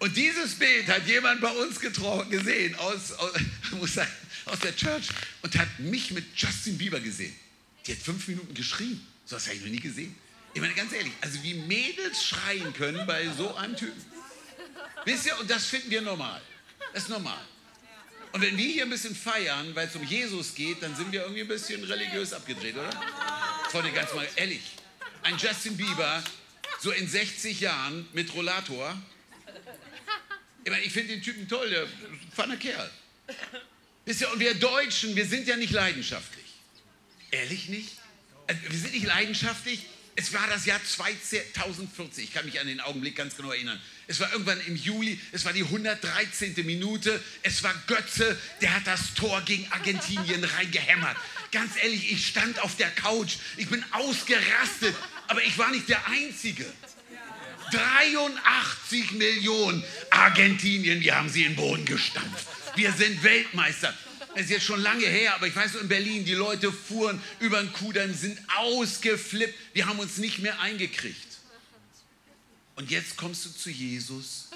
Und 0.01 0.17
dieses 0.17 0.57
Bild 0.57 0.89
hat 0.89 1.07
jemand 1.07 1.41
bei 1.41 1.53
uns 1.53 1.79
gesehen, 1.79 2.75
aus, 2.75 3.13
aus, 3.13 3.33
aus 4.47 4.59
der 4.59 4.75
Church, 4.75 5.07
und 5.43 5.57
hat 5.57 5.79
mich 5.79 6.11
mit 6.11 6.25
Justin 6.35 6.77
Bieber 6.77 6.99
gesehen. 6.99 7.35
Die 7.91 7.97
hat 7.97 8.03
fünf 8.05 8.29
Minuten 8.29 8.55
geschrien. 8.55 9.05
So 9.27 9.35
was 9.35 9.47
habe 9.47 9.57
ich 9.57 9.63
noch 9.63 9.69
nie 9.71 9.81
gesehen. 9.81 10.15
Ich 10.55 10.61
meine, 10.61 10.75
ganz 10.75 10.93
ehrlich, 10.93 11.13
also 11.23 11.43
wie 11.43 11.55
Mädels 11.55 12.25
schreien 12.25 12.73
können 12.73 13.05
bei 13.05 13.29
so 13.37 13.53
einem 13.57 13.77
Typen. 13.77 14.01
Wisst 15.05 15.27
ihr, 15.27 15.37
und 15.41 15.51
das 15.51 15.67
finden 15.67 15.91
wir 15.91 16.01
normal. 16.01 16.41
Das 16.93 17.03
ist 17.03 17.09
normal. 17.09 17.45
Und 18.31 18.43
wenn 18.43 18.57
wir 18.57 18.65
hier 18.65 18.85
ein 18.85 18.91
bisschen 18.91 19.17
feiern, 19.17 19.75
weil 19.75 19.89
es 19.89 19.97
um 19.97 20.05
Jesus 20.05 20.55
geht, 20.55 20.81
dann 20.85 20.95
sind 20.95 21.11
wir 21.11 21.23
irgendwie 21.23 21.41
ein 21.41 21.49
bisschen 21.49 21.83
religiös 21.83 22.33
abgedreht, 22.33 22.77
oder? 22.77 22.93
Freunde, 23.73 23.91
ganz 23.91 24.15
mal 24.15 24.29
ehrlich. 24.37 24.63
Ein 25.25 25.37
Justin 25.37 25.77
Bieber, 25.77 26.23
so 26.79 26.93
in 26.93 27.09
60 27.09 27.59
Jahren 27.59 28.07
mit 28.13 28.33
Rollator. 28.35 28.97
Ich 30.63 30.71
meine, 30.71 30.85
ich 30.85 30.93
finde 30.93 31.15
den 31.15 31.23
Typen 31.23 31.49
toll, 31.49 31.69
der 31.71 31.89
feiner 32.37 32.57
Kerl. 32.57 32.89
Wisst 34.05 34.21
ihr, 34.21 34.33
und 34.33 34.39
wir 34.39 34.55
Deutschen, 34.55 35.17
wir 35.17 35.27
sind 35.27 35.49
ja 35.49 35.57
nicht 35.57 35.73
leidenschaftlich. 35.73 36.40
Ehrlich 37.31 37.69
nicht? 37.69 37.93
Also, 38.47 38.61
wir 38.69 38.79
sind 38.79 38.93
nicht 38.93 39.07
leidenschaftlich. 39.07 39.87
Es 40.17 40.33
war 40.33 40.47
das 40.49 40.67
Jahr 40.67 40.81
2040. 40.85 42.25
Ich 42.25 42.35
kann 42.35 42.45
mich 42.45 42.61
an 42.61 42.67
den 42.67 42.81
Augenblick 42.81 43.17
ganz 43.17 43.37
genau 43.37 43.53
erinnern. 43.53 43.81
Es 44.07 44.19
war 44.19 44.31
irgendwann 44.33 44.61
im 44.67 44.75
Juli, 44.75 45.21
es 45.31 45.45
war 45.45 45.53
die 45.53 45.63
113. 45.63 46.55
Minute. 46.67 47.23
Es 47.43 47.63
war 47.63 47.73
Götze, 47.87 48.37
der 48.61 48.75
hat 48.75 48.87
das 48.87 49.15
Tor 49.15 49.41
gegen 49.43 49.71
Argentinien 49.71 50.43
reingehämmert. 50.43 51.17
Ganz 51.53 51.73
ehrlich, 51.81 52.13
ich 52.13 52.27
stand 52.27 52.59
auf 52.61 52.77
der 52.77 52.91
Couch, 52.91 53.37
ich 53.57 53.69
bin 53.69 53.85
ausgerastet, 53.93 54.95
aber 55.29 55.43
ich 55.45 55.57
war 55.59 55.71
nicht 55.71 55.89
der 55.89 56.07
Einzige. 56.09 56.67
83 57.71 59.13
Millionen 59.13 59.85
Argentinien, 60.11 61.01
die 61.01 61.13
haben 61.13 61.29
sie 61.29 61.45
in 61.45 61.53
den 61.53 61.57
Boden 61.57 61.85
gestampft. 61.85 62.47
Wir 62.75 62.93
sind 62.93 63.23
Weltmeister. 63.23 63.97
Das 64.35 64.45
ist 64.45 64.51
jetzt 64.51 64.65
schon 64.65 64.81
lange 64.81 65.07
her, 65.07 65.35
aber 65.35 65.49
ich 65.49 65.57
weiß 65.57 65.75
in 65.77 65.89
Berlin, 65.89 66.25
die 66.25 66.35
Leute 66.35 66.73
fuhren 66.73 67.21
über 67.41 67.61
den 67.61 67.73
Kudamm, 67.73 68.15
sind 68.15 68.39
ausgeflippt. 68.57 69.55
Wir 69.75 69.87
haben 69.87 69.99
uns 69.99 70.19
nicht 70.19 70.39
mehr 70.39 70.61
eingekriegt. 70.61 71.39
Und 72.77 72.91
jetzt 72.91 73.17
kommst 73.17 73.45
du 73.45 73.51
zu 73.51 73.71
Jesus 73.71 74.49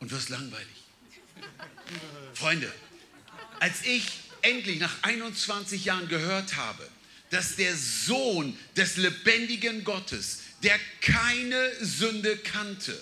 und 0.00 0.10
wirst 0.10 0.28
langweilig. 0.28 0.66
Freunde, 2.34 2.72
als 3.60 3.84
ich 3.84 4.04
endlich 4.42 4.80
nach 4.80 5.02
21 5.02 5.84
Jahren 5.84 6.08
gehört 6.08 6.56
habe, 6.56 6.86
dass 7.30 7.56
der 7.56 7.74
Sohn 7.76 8.58
des 8.76 8.96
lebendigen 8.96 9.84
Gottes, 9.84 10.40
der 10.62 10.78
keine 11.00 11.70
Sünde 11.80 12.36
kannte, 12.36 13.00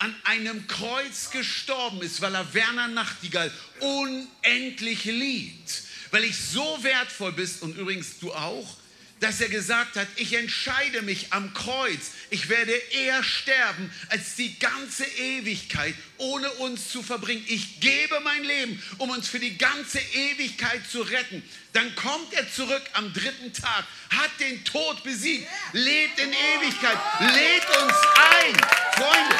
an 0.00 0.14
einem 0.24 0.66
Kreuz 0.66 1.30
gestorben 1.30 2.00
ist, 2.02 2.20
weil 2.20 2.34
er 2.34 2.52
Werner 2.54 2.88
Nachtigall 2.88 3.52
unendlich 3.80 5.04
liebt, 5.04 5.82
weil 6.10 6.24
ich 6.24 6.36
so 6.36 6.78
wertvoll 6.82 7.32
bist 7.32 7.62
und 7.62 7.76
übrigens 7.76 8.18
du 8.18 8.32
auch, 8.32 8.76
dass 9.20 9.42
er 9.42 9.50
gesagt 9.50 9.96
hat, 9.96 10.08
ich 10.16 10.32
entscheide 10.32 11.02
mich 11.02 11.32
am 11.34 11.52
Kreuz, 11.52 12.12
ich 12.30 12.48
werde 12.48 12.72
eher 12.72 13.22
sterben, 13.22 13.92
als 14.08 14.34
die 14.34 14.58
ganze 14.58 15.04
Ewigkeit 15.04 15.94
ohne 16.16 16.50
uns 16.52 16.88
zu 16.88 17.02
verbringen. 17.02 17.44
Ich 17.46 17.80
gebe 17.80 18.18
mein 18.20 18.42
Leben, 18.42 18.82
um 18.96 19.10
uns 19.10 19.28
für 19.28 19.38
die 19.38 19.58
ganze 19.58 19.98
Ewigkeit 19.98 20.80
zu 20.90 21.02
retten. 21.02 21.42
Dann 21.74 21.94
kommt 21.94 22.32
er 22.32 22.50
zurück 22.50 22.82
am 22.94 23.12
dritten 23.12 23.52
Tag, 23.52 23.84
hat 24.08 24.30
den 24.40 24.64
Tod 24.64 25.04
besiegt, 25.04 25.46
lebt 25.74 26.18
in 26.18 26.32
Ewigkeit, 26.32 26.98
lädt 27.20 27.82
uns 27.82 27.94
ein, 28.16 28.56
Freunde, 28.94 29.36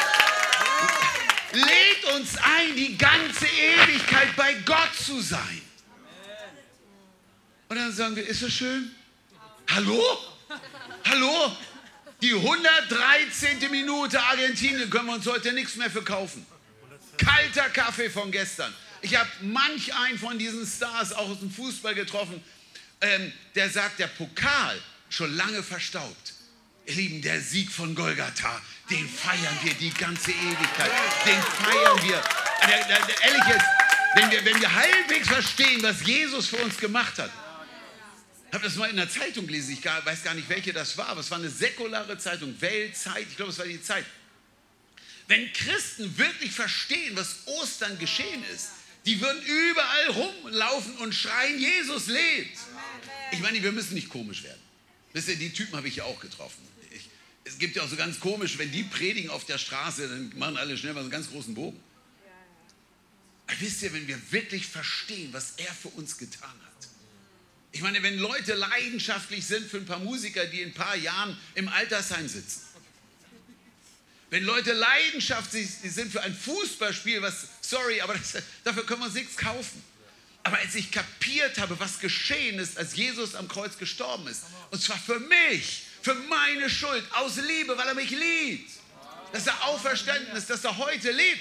lädt 1.53 2.05
uns 2.15 2.37
ein, 2.37 2.75
die 2.75 2.97
ganze 2.97 3.45
Ewigkeit 3.45 4.35
bei 4.35 4.53
Gott 4.65 4.95
zu 4.95 5.21
sein. 5.21 5.61
Und 7.69 7.77
dann 7.77 7.93
sagen 7.93 8.15
wir, 8.15 8.27
ist 8.27 8.43
das 8.43 8.51
schön? 8.51 8.91
Hallo? 9.69 10.17
Hallo? 11.05 11.55
Die 12.21 12.33
113. 12.33 13.71
Minute 13.71 14.21
Argentinien 14.21 14.89
können 14.89 15.07
wir 15.07 15.15
uns 15.15 15.25
heute 15.25 15.53
nichts 15.53 15.75
mehr 15.75 15.89
verkaufen. 15.89 16.45
Kalter 17.17 17.69
Kaffee 17.69 18.09
von 18.09 18.31
gestern. 18.31 18.73
Ich 19.01 19.15
habe 19.15 19.29
manch 19.41 19.93
einen 19.95 20.19
von 20.19 20.37
diesen 20.37 20.65
Stars 20.65 21.13
auch 21.13 21.29
aus 21.29 21.39
dem 21.39 21.49
Fußball 21.49 21.95
getroffen, 21.95 22.43
ähm, 23.01 23.33
der 23.55 23.69
sagt, 23.69 23.99
der 23.99 24.07
Pokal 24.07 24.79
schon 25.09 25.35
lange 25.35 25.63
verstaubt. 25.63 26.33
Ihr 26.85 26.95
Lieben, 26.95 27.21
der 27.21 27.39
Sieg 27.41 27.71
von 27.71 27.93
Golgatha, 27.95 28.61
den 28.89 29.07
feiern 29.07 29.57
wir 29.63 29.73
die 29.75 29.93
ganze 29.93 30.31
Ewigkeit. 30.31 30.91
Den 31.25 31.41
feiern 31.41 32.03
wir. 32.03 32.23
Äh, 32.61 33.27
ehrlich 33.27 33.43
jetzt, 33.47 33.65
wenn 34.15 34.31
wir, 34.31 34.45
wenn 34.45 34.59
wir 34.59 34.73
halbwegs 34.73 35.27
verstehen, 35.27 35.81
was 35.83 36.05
Jesus 36.05 36.47
für 36.47 36.57
uns 36.57 36.77
gemacht 36.77 37.17
hat, 37.19 37.31
ich 38.47 38.53
habe 38.53 38.65
das 38.65 38.75
mal 38.75 38.89
in 38.89 38.97
der 38.97 39.09
Zeitung 39.09 39.47
gelesen, 39.47 39.71
ich 39.71 39.85
weiß 39.85 40.23
gar 40.23 40.33
nicht, 40.33 40.49
welche 40.49 40.73
das 40.73 40.97
war, 40.97 41.07
aber 41.07 41.21
es 41.21 41.31
war 41.31 41.37
eine 41.37 41.49
säkulare 41.49 42.17
Zeitung, 42.17 42.59
Weltzeit, 42.59 43.25
ich 43.29 43.37
glaube, 43.37 43.51
es 43.51 43.57
war 43.57 43.65
die 43.65 43.81
Zeit. 43.81 44.05
Wenn 45.27 45.53
Christen 45.53 46.17
wirklich 46.17 46.51
verstehen, 46.51 47.15
was 47.15 47.47
Ostern 47.47 47.97
geschehen 47.97 48.43
ist, 48.53 48.71
die 49.05 49.21
würden 49.21 49.41
überall 49.41 50.07
rumlaufen 50.09 50.97
und 50.97 51.15
schreien, 51.15 51.57
Jesus 51.57 52.07
lebt. 52.07 52.57
Ich 53.31 53.39
meine, 53.39 53.63
wir 53.63 53.71
müssen 53.71 53.93
nicht 53.93 54.09
komisch 54.09 54.43
werden. 54.43 54.59
Wisst 55.13 55.27
ihr, 55.29 55.35
die 55.35 55.51
Typen 55.51 55.75
habe 55.75 55.87
ich 55.87 55.97
ja 55.97 56.03
auch 56.05 56.19
getroffen. 56.19 56.61
Ich, 56.91 57.09
es 57.43 57.57
gibt 57.57 57.75
ja 57.75 57.83
auch 57.83 57.89
so 57.89 57.95
ganz 57.95 58.19
komisch, 58.19 58.57
wenn 58.57 58.71
die 58.71 58.83
predigen 58.83 59.29
auf 59.29 59.45
der 59.45 59.57
Straße, 59.57 60.07
dann 60.07 60.37
machen 60.37 60.57
alle 60.57 60.77
schnell 60.77 60.93
mal 60.93 61.01
so 61.01 61.05
einen 61.05 61.11
ganz 61.11 61.29
großen 61.29 61.53
Bogen. 61.53 61.79
Aber 63.47 63.59
wisst 63.59 63.81
ihr, 63.81 63.91
wenn 63.93 64.07
wir 64.07 64.19
wirklich 64.31 64.67
verstehen, 64.67 65.33
was 65.33 65.53
er 65.57 65.73
für 65.73 65.89
uns 65.89 66.17
getan 66.17 66.49
hat, 66.49 66.71
ich 67.73 67.81
meine, 67.81 68.03
wenn 68.03 68.17
Leute 68.17 68.53
leidenschaftlich 68.53 69.45
sind 69.45 69.69
für 69.69 69.77
ein 69.77 69.85
paar 69.85 69.99
Musiker, 69.99 70.45
die 70.45 70.61
in 70.61 70.69
ein 70.69 70.73
paar 70.73 70.95
Jahren 70.95 71.37
im 71.55 71.69
Altersheim 71.69 72.27
sitzen. 72.27 72.61
Wenn 74.29 74.43
Leute 74.43 74.73
leidenschaftlich 74.73 75.69
sind 75.69 76.11
für 76.11 76.21
ein 76.21 76.33
Fußballspiel, 76.33 77.21
was, 77.21 77.47
sorry, 77.61 78.01
aber 78.01 78.13
das, 78.13 78.41
dafür 78.63 78.85
können 78.85 79.01
wir 79.01 79.05
uns 79.05 79.15
nichts 79.15 79.35
kaufen. 79.37 79.83
Aber 80.43 80.57
als 80.57 80.75
ich 80.75 80.91
kapiert 80.91 81.59
habe, 81.59 81.79
was 81.79 81.99
geschehen 81.99 82.57
ist, 82.59 82.77
als 82.77 82.95
Jesus 82.95 83.35
am 83.35 83.47
Kreuz 83.47 83.77
gestorben 83.77 84.27
ist, 84.27 84.43
und 84.71 84.81
zwar 84.81 84.97
für 84.97 85.19
mich, 85.19 85.83
für 86.01 86.15
meine 86.15 86.69
Schuld, 86.69 87.03
aus 87.11 87.37
Liebe, 87.37 87.77
weil 87.77 87.87
er 87.87 87.93
mich 87.93 88.09
liebt, 88.09 88.71
dass 89.33 89.47
er 89.47 89.65
auferstanden 89.65 90.35
ist, 90.35 90.49
dass 90.49 90.63
er 90.63 90.77
heute 90.77 91.11
lebt. 91.11 91.39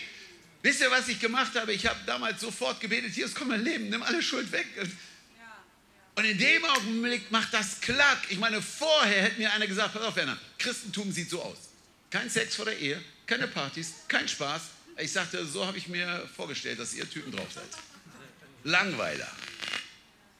Wisst 0.62 0.80
ihr, 0.82 0.90
was 0.90 1.08
ich 1.08 1.18
gemacht 1.18 1.54
habe? 1.54 1.72
Ich 1.72 1.86
habe 1.86 1.98
damals 2.04 2.40
sofort 2.40 2.80
gebetet, 2.80 3.16
Jesus, 3.16 3.34
komm 3.34 3.48
mein 3.48 3.64
Leben, 3.64 3.88
nimm 3.88 4.02
alle 4.02 4.22
Schuld 4.22 4.52
weg. 4.52 4.66
Und 6.14 6.24
in 6.24 6.36
dem 6.36 6.64
Augenblick 6.66 7.30
macht 7.30 7.54
das 7.54 7.80
Klack. 7.80 8.18
Ich 8.28 8.38
meine, 8.38 8.60
vorher 8.60 9.22
hätte 9.22 9.40
mir 9.40 9.50
einer 9.52 9.66
gesagt, 9.66 9.94
pass 9.94 10.02
auf, 10.02 10.16
Werner, 10.16 10.36
Christentum 10.58 11.10
sieht 11.10 11.30
so 11.30 11.40
aus. 11.42 11.56
Kein 12.10 12.28
Sex 12.28 12.56
vor 12.56 12.66
der 12.66 12.78
Ehe, 12.78 13.02
keine 13.26 13.48
Partys, 13.48 13.94
kein 14.06 14.28
Spaß. 14.28 14.62
Ich 14.98 15.12
sagte, 15.12 15.46
so 15.46 15.66
habe 15.66 15.78
ich 15.78 15.88
mir 15.88 16.28
vorgestellt, 16.36 16.78
dass 16.78 16.92
ihr 16.92 17.08
Typen 17.08 17.32
drauf 17.32 17.48
seid. 17.54 17.64
Langweiler. 18.64 19.30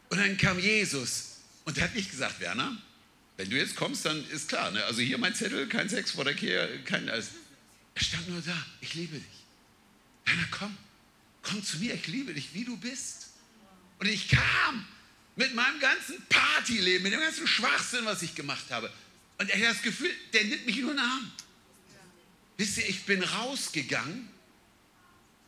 Und 0.08 0.18
dann 0.18 0.36
kam 0.36 0.58
Jesus 0.58 1.38
und 1.64 1.78
er 1.78 1.84
hat 1.84 1.94
nicht 1.94 2.10
gesagt, 2.10 2.40
Werner, 2.40 2.76
wenn 3.36 3.48
du 3.48 3.56
jetzt 3.56 3.76
kommst, 3.76 4.04
dann 4.04 4.28
ist 4.30 4.48
klar, 4.48 4.70
ne? 4.70 4.84
also 4.84 5.00
hier 5.00 5.18
mein 5.18 5.34
Zettel, 5.34 5.66
kein 5.68 5.88
Sex 5.88 6.10
vor 6.10 6.24
der 6.24 6.40
Ehe, 6.40 6.82
kein 6.84 7.08
alles. 7.08 7.28
Er 7.94 8.02
stand 8.02 8.28
nur 8.28 8.42
da, 8.42 8.66
ich 8.80 8.94
liebe 8.94 9.16
dich. 9.16 9.44
Werner, 10.26 10.46
komm, 10.50 10.76
komm 11.42 11.64
zu 11.64 11.78
mir, 11.78 11.94
ich 11.94 12.06
liebe 12.06 12.34
dich, 12.34 12.52
wie 12.54 12.64
du 12.64 12.76
bist. 12.76 13.28
Und 13.98 14.08
ich 14.08 14.28
kam 14.28 14.86
mit 15.36 15.54
meinem 15.54 15.80
ganzen 15.80 16.22
Partyleben, 16.28 17.02
mit 17.02 17.12
dem 17.12 17.20
ganzen 17.20 17.46
Schwachsinn, 17.46 18.04
was 18.04 18.22
ich 18.22 18.34
gemacht 18.34 18.70
habe. 18.70 18.92
Und 19.38 19.48
er 19.48 19.68
hat 19.68 19.76
das 19.76 19.82
Gefühl, 19.82 20.10
der 20.32 20.44
nimmt 20.44 20.66
mich 20.66 20.76
nur 20.78 20.90
in 20.90 20.96
den 20.96 21.06
Arm. 21.06 21.32
Wisst 22.58 22.76
ihr, 22.76 22.88
ich 22.88 23.04
bin 23.04 23.22
rausgegangen 23.22 24.28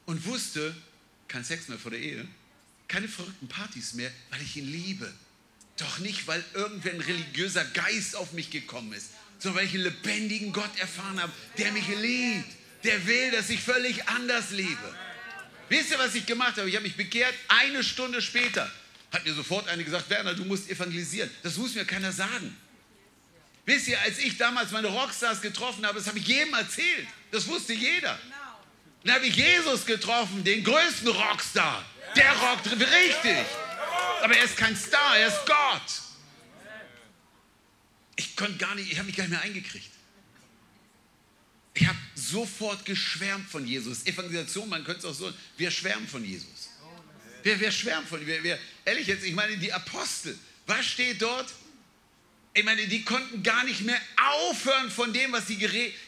und 0.07 0.25
wusste, 0.25 0.75
kein 1.29 1.45
Sex 1.45 1.69
mehr 1.69 1.79
vor 1.79 1.91
der 1.91 2.01
Ehe, 2.01 2.27
keine 2.93 3.09
verrückten 3.09 3.49
Partys 3.49 3.95
mehr, 3.95 4.11
weil 4.31 4.43
ich 4.43 4.57
ihn 4.57 4.71
liebe. 4.71 5.11
Doch 5.79 5.99
nicht, 5.99 6.27
weil 6.27 6.45
irgendwer 6.53 6.93
ein 6.93 7.01
religiöser 7.01 7.65
Geist 7.65 8.15
auf 8.15 8.33
mich 8.33 8.51
gekommen 8.51 8.93
ist, 8.93 9.07
sondern 9.39 9.61
weil 9.61 9.67
ich 9.67 9.75
einen 9.75 9.85
lebendigen 9.85 10.53
Gott 10.53 10.79
erfahren 10.79 11.21
habe, 11.21 11.33
der 11.57 11.73
mich 11.73 11.89
liebt, 11.89 12.51
der 12.85 13.07
will, 13.07 13.31
dass 13.31 13.49
ich 13.49 13.61
völlig 13.61 14.07
anders 14.09 14.51
lebe. 14.51 14.97
Wisst 15.71 15.91
ihr, 15.91 15.99
was 15.99 16.15
ich 16.15 16.27
gemacht 16.27 16.59
habe? 16.59 16.69
Ich 16.69 16.77
habe 16.77 16.85
mich 16.85 16.97
bekehrt, 16.97 17.35
eine 17.49 17.83
Stunde 17.83 18.21
später 18.21 18.71
hat 19.11 19.25
mir 19.25 19.33
sofort 19.33 19.69
eine 19.69 19.85
gesagt, 19.85 20.11
Werner, 20.11 20.35
du 20.35 20.45
musst 20.45 20.69
evangelisieren. 20.69 21.31
Das 21.43 21.57
muss 21.57 21.75
mir 21.75 21.87
keiner 21.87 22.13
sagen. 22.13 22.57
Wisst 23.65 23.89
ihr, 23.89 23.99
als 24.01 24.19
ich 24.19 24.37
damals 24.37 24.71
meine 24.71 24.89
Rockstars 24.89 25.41
getroffen 25.41 25.87
habe, 25.87 25.99
das 25.99 26.09
habe 26.09 26.19
ich 26.19 26.27
jedem 26.27 26.53
erzählt. 26.53 27.07
Das 27.31 27.47
wusste 27.47 27.73
jeder. 27.73 28.19
Dann 29.05 29.15
habe 29.15 29.27
ich 29.27 29.37
Jesus 29.37 29.87
getroffen, 29.87 30.45
den 30.45 30.63
größten 30.63 31.09
Rockstar. 31.09 31.85
Der 32.17 32.33
rockt 32.33 32.71
richtig. 32.71 33.47
Aber 34.23 34.37
er 34.37 34.45
ist 34.45 34.57
kein 34.57 34.77
Star, 34.77 35.17
er 35.17 35.29
ist 35.29 35.47
Gott. 35.47 36.03
Ich 38.17 38.37
konnte 38.37 38.57
gar 38.59 38.75
nicht, 38.75 38.93
ich 38.93 38.99
habe 38.99 39.07
mich 39.07 39.17
gar 39.17 39.25
nicht 39.25 39.33
mehr 39.33 39.43
eingekriegt. 39.43 39.91
Ich 41.75 41.87
habe 41.87 41.99
sofort 42.15 42.85
geschwärmt 42.85 43.49
von 43.49 43.67
Jesus. 43.67 44.05
Evangelisation, 44.07 44.69
man 44.69 44.85
könnte 44.85 45.01
es 45.01 45.05
auch 45.07 45.15
so, 45.15 45.33
wir 45.57 45.71
schwärmen 45.71 46.07
von 46.07 46.25
Jesus. 46.25 46.69
Wir, 47.43 47.59
wir 47.59 47.73
schwärmen 47.73 48.07
von 48.07 48.21
ihm. 48.21 48.27
Wir, 48.27 48.59
ehrlich 48.85 49.07
jetzt, 49.07 49.25
ich 49.25 49.35
meine, 49.35 49.57
die 49.57 49.73
Apostel, 49.73 50.39
was 50.67 50.87
steht 50.87 51.21
dort? 51.23 51.53
Ich 52.55 52.65
meine, 52.65 52.87
die 52.87 53.03
konnten 53.03 53.43
gar 53.43 53.65
nicht 53.65 53.81
mehr 53.81 54.01
aufhören 54.17 54.91
von 54.91 55.13
dem, 55.13 55.33
was 55.33 55.47
sie 55.47 55.57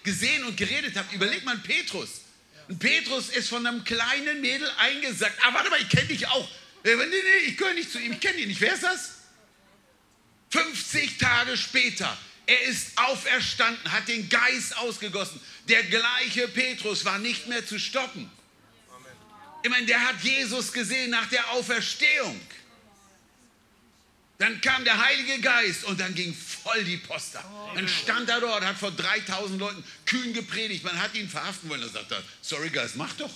gesehen 0.02 0.44
und 0.44 0.56
geredet 0.56 0.94
haben. 0.96 1.08
Überleg 1.12 1.44
mal 1.44 1.56
Petrus. 1.58 2.20
Und 2.68 2.78
Petrus 2.78 3.28
ist 3.28 3.48
von 3.48 3.66
einem 3.66 3.84
kleinen 3.84 4.40
Mädel 4.40 4.70
eingesagt. 4.78 5.38
Ah, 5.42 5.52
warte 5.52 5.70
mal, 5.70 5.80
ich 5.80 5.88
kenne 5.88 6.06
dich 6.06 6.26
auch. 6.28 6.48
Nee, 6.82 6.94
nee, 6.94 7.16
ich 7.46 7.56
gehöre 7.56 7.74
nicht 7.74 7.90
zu 7.90 7.98
ihm, 7.98 8.12
ich 8.12 8.20
kenne 8.20 8.38
ihn 8.38 8.48
nicht. 8.48 8.60
Wer 8.60 8.74
ist 8.74 8.82
das? 8.82 9.10
50 10.50 11.18
Tage 11.18 11.56
später, 11.56 12.16
er 12.46 12.62
ist 12.62 12.96
auferstanden, 12.96 13.90
hat 13.90 14.06
den 14.06 14.28
Geist 14.28 14.76
ausgegossen. 14.78 15.40
Der 15.68 15.82
gleiche 15.84 16.46
Petrus 16.48 17.04
war 17.04 17.18
nicht 17.18 17.46
mehr 17.48 17.66
zu 17.66 17.78
stoppen. 17.78 18.30
Ich 19.62 19.70
meine, 19.70 19.86
der 19.86 20.06
hat 20.06 20.20
Jesus 20.22 20.72
gesehen 20.72 21.10
nach 21.10 21.26
der 21.26 21.50
Auferstehung. 21.52 22.38
Dann 24.38 24.60
kam 24.60 24.84
der 24.84 25.00
Heilige 25.00 25.40
Geist 25.40 25.84
und 25.84 26.00
dann 26.00 26.14
ging 26.14 26.34
voll 26.34 26.82
die 26.84 26.96
Post 26.96 27.36
ab. 27.36 27.48
Dann 27.74 27.86
stand 27.86 28.28
er 28.28 28.40
dort, 28.40 28.64
hat 28.64 28.76
vor 28.76 28.90
3000 28.90 29.60
Leuten 29.60 29.84
kühn 30.06 30.32
gepredigt. 30.32 30.82
Man 30.82 31.00
hat 31.00 31.14
ihn 31.14 31.28
verhaften 31.28 31.68
wollen. 31.68 31.80
Da 31.80 31.88
sagt 31.88 32.10
er, 32.10 32.22
sorry 32.42 32.70
Geist, 32.70 32.96
mach 32.96 33.12
doch. 33.14 33.30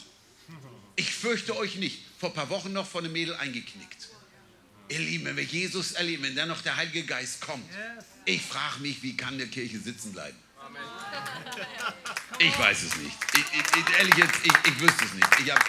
Ich 0.96 1.12
fürchte 1.12 1.56
euch 1.56 1.76
nicht. 1.76 2.00
Vor 2.18 2.30
ein 2.30 2.34
paar 2.34 2.50
Wochen 2.50 2.72
noch 2.72 2.86
von 2.86 3.04
einem 3.04 3.12
Mädel 3.12 3.36
eingeknickt. 3.36 4.08
Ihr 4.88 4.98
Lieben, 4.98 5.26
wenn 5.26 5.36
wir 5.36 5.44
Jesus 5.44 5.92
erleben, 5.92 6.24
wenn 6.24 6.34
dann 6.34 6.48
noch 6.48 6.62
der 6.62 6.76
Heilige 6.76 7.04
Geist 7.04 7.42
kommt, 7.42 7.64
ich 8.24 8.42
frage 8.42 8.80
mich, 8.80 9.02
wie 9.02 9.16
kann 9.16 9.38
der 9.38 9.46
Kirche 9.46 9.78
sitzen 9.78 10.12
bleiben? 10.12 10.36
Ich 12.38 12.58
weiß 12.58 12.82
es 12.82 12.96
nicht. 12.96 13.16
Ich, 13.34 13.40
ich, 13.40 13.98
ehrlich 13.98 14.16
jetzt, 14.16 14.34
ich, 14.44 14.52
ich 14.66 14.80
wüsste 14.80 15.04
es 15.04 15.14
nicht. 15.14 15.28
Ich 15.44 15.50
habe 15.50 15.64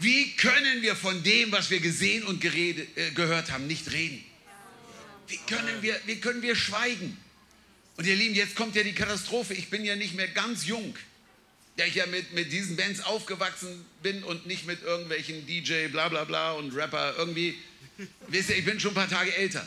wie 0.00 0.32
können 0.36 0.82
wir 0.82 0.94
von 0.94 1.22
dem, 1.22 1.52
was 1.52 1.70
wir 1.70 1.80
gesehen 1.80 2.24
und 2.24 2.40
gerede, 2.40 2.86
äh, 2.94 3.10
gehört 3.10 3.50
haben, 3.50 3.66
nicht 3.66 3.90
reden? 3.92 4.24
Wie 5.26 5.38
können, 5.38 5.82
wir, 5.82 5.98
wie 6.06 6.20
können 6.20 6.40
wir 6.42 6.54
schweigen? 6.54 7.16
Und 7.96 8.06
ihr 8.06 8.16
Lieben, 8.16 8.34
jetzt 8.34 8.54
kommt 8.54 8.76
ja 8.76 8.82
die 8.82 8.94
Katastrophe. 8.94 9.54
Ich 9.54 9.70
bin 9.70 9.84
ja 9.84 9.96
nicht 9.96 10.14
mehr 10.14 10.28
ganz 10.28 10.66
jung, 10.66 10.94
der 11.76 11.88
ich 11.88 11.96
ja 11.96 12.06
mit, 12.06 12.32
mit 12.32 12.52
diesen 12.52 12.76
Bands 12.76 13.00
aufgewachsen 13.00 13.84
bin 14.02 14.22
und 14.22 14.46
nicht 14.46 14.66
mit 14.66 14.82
irgendwelchen 14.82 15.46
DJ, 15.46 15.88
bla 15.88 16.08
bla 16.08 16.24
bla 16.24 16.52
und 16.52 16.74
Rapper 16.74 17.14
irgendwie. 17.18 17.58
Wisst 18.28 18.50
ihr, 18.50 18.56
ich 18.56 18.64
bin 18.64 18.78
schon 18.78 18.92
ein 18.92 18.94
paar 18.94 19.08
Tage 19.08 19.34
älter. 19.34 19.66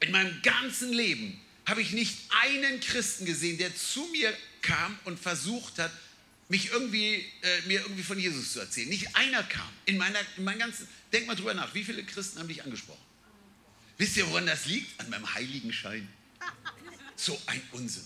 In 0.00 0.12
meinem 0.12 0.40
ganzen 0.42 0.92
Leben 0.92 1.40
habe 1.66 1.82
ich 1.82 1.92
nicht 1.92 2.16
einen 2.42 2.80
Christen 2.80 3.24
gesehen, 3.24 3.58
der 3.58 3.74
zu 3.74 4.06
mir 4.12 4.32
kam 4.62 4.98
und 5.04 5.18
versucht 5.18 5.78
hat, 5.78 5.90
mich 6.48 6.70
irgendwie, 6.70 7.24
äh, 7.42 7.60
mir 7.66 7.80
irgendwie 7.80 8.02
von 8.02 8.18
Jesus 8.18 8.52
zu 8.52 8.60
erzählen. 8.60 8.88
Nicht 8.88 9.14
einer 9.16 9.42
kam. 9.42 9.68
In 9.86 9.96
meiner, 9.96 10.18
in 10.36 10.44
meinem 10.44 10.58
ganzen, 10.58 10.86
denk 11.12 11.26
mal 11.26 11.34
drüber 11.34 11.54
nach, 11.54 11.74
wie 11.74 11.84
viele 11.84 12.04
Christen 12.04 12.38
haben 12.38 12.48
dich 12.48 12.62
angesprochen? 12.62 13.00
Wisst 13.96 14.16
ihr, 14.16 14.28
woran 14.28 14.46
das 14.46 14.66
liegt? 14.66 15.00
An 15.00 15.08
meinem 15.10 15.32
Heiligenschein. 15.34 16.08
So 17.16 17.40
ein 17.46 17.62
Unsinn. 17.72 18.04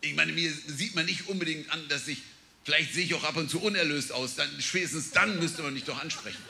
Ich 0.00 0.14
meine, 0.14 0.32
mir 0.32 0.52
sieht 0.52 0.94
man 0.94 1.06
nicht 1.06 1.28
unbedingt 1.28 1.70
an, 1.70 1.86
dass 1.88 2.08
ich, 2.08 2.22
vielleicht 2.64 2.94
sehe 2.94 3.04
ich 3.04 3.14
auch 3.14 3.24
ab 3.24 3.36
und 3.36 3.50
zu 3.50 3.60
unerlöst 3.60 4.12
aus, 4.12 4.36
dann, 4.36 4.48
spätestens 4.60 5.10
dann 5.10 5.38
müsste 5.38 5.62
man 5.62 5.74
mich 5.74 5.84
doch 5.84 6.00
ansprechen. 6.00 6.42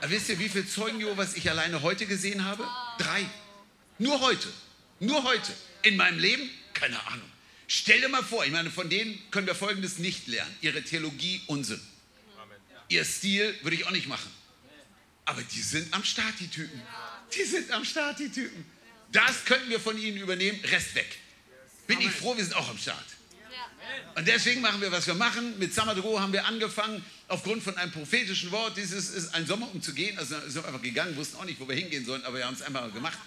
Aber 0.00 0.10
wisst 0.10 0.28
ihr, 0.28 0.38
wie 0.38 0.48
viele 0.48 0.66
Zeugen 0.66 0.98
Jehovas 0.98 1.34
ich 1.34 1.48
alleine 1.48 1.82
heute 1.82 2.06
gesehen 2.06 2.44
habe? 2.44 2.68
Drei. 2.98 3.24
Nur 3.98 4.20
heute. 4.20 4.52
Nur 5.00 5.22
heute. 5.24 5.52
In 5.82 5.96
meinem 5.96 6.18
Leben? 6.18 6.50
Keine 6.72 7.04
Ahnung. 7.06 7.30
Stell 7.66 8.00
dir 8.00 8.08
mal 8.08 8.22
vor, 8.22 8.44
ich 8.44 8.52
meine, 8.52 8.70
von 8.70 8.88
denen 8.90 9.18
können 9.30 9.46
wir 9.46 9.54
Folgendes 9.54 9.98
nicht 9.98 10.26
lernen. 10.26 10.54
Ihre 10.60 10.82
Theologie 10.82 11.40
Unsinn. 11.46 11.80
Ihr 12.88 13.04
Stil 13.04 13.54
würde 13.62 13.76
ich 13.76 13.86
auch 13.86 13.90
nicht 13.90 14.06
machen. 14.06 14.30
Aber 15.24 15.42
die 15.42 15.62
sind 15.62 15.92
am 15.94 16.04
Start, 16.04 16.34
die 16.38 16.48
Typen. 16.48 16.80
Die 17.34 17.44
sind 17.44 17.70
am 17.70 17.84
Start, 17.84 18.18
die 18.18 18.28
Typen. 18.28 18.64
Das 19.10 19.44
könnten 19.44 19.70
wir 19.70 19.80
von 19.80 19.96
ihnen 19.96 20.18
übernehmen, 20.18 20.60
Rest 20.64 20.94
weg. 20.94 21.18
Bin 21.86 22.00
ich 22.00 22.10
froh, 22.10 22.36
wir 22.36 22.44
sind 22.44 22.54
auch 22.54 22.68
am 22.68 22.78
Start. 22.78 23.04
Und 24.16 24.28
deswegen 24.28 24.60
machen 24.60 24.80
wir, 24.80 24.92
was 24.92 25.06
wir 25.06 25.14
machen. 25.14 25.58
Mit 25.58 25.74
Samadro 25.74 26.20
haben 26.20 26.32
wir 26.32 26.44
angefangen, 26.46 27.04
aufgrund 27.28 27.62
von 27.62 27.76
einem 27.76 27.92
prophetischen 27.92 28.50
Wort. 28.50 28.76
Dieses 28.76 29.10
ist 29.10 29.34
ein 29.34 29.46
Sommer, 29.46 29.68
um 29.72 29.82
zu 29.82 29.92
gehen. 29.92 30.18
Also 30.18 30.38
sind 30.40 30.56
wir 30.56 30.66
einfach 30.66 30.82
gegangen, 30.82 31.16
wussten 31.16 31.36
auch 31.36 31.44
nicht, 31.44 31.60
wo 31.60 31.68
wir 31.68 31.76
hingehen 31.76 32.04
sollen, 32.04 32.24
aber 32.24 32.38
wir 32.38 32.46
haben 32.46 32.54
es 32.54 32.62
einfach 32.62 32.92
gemacht. 32.92 33.18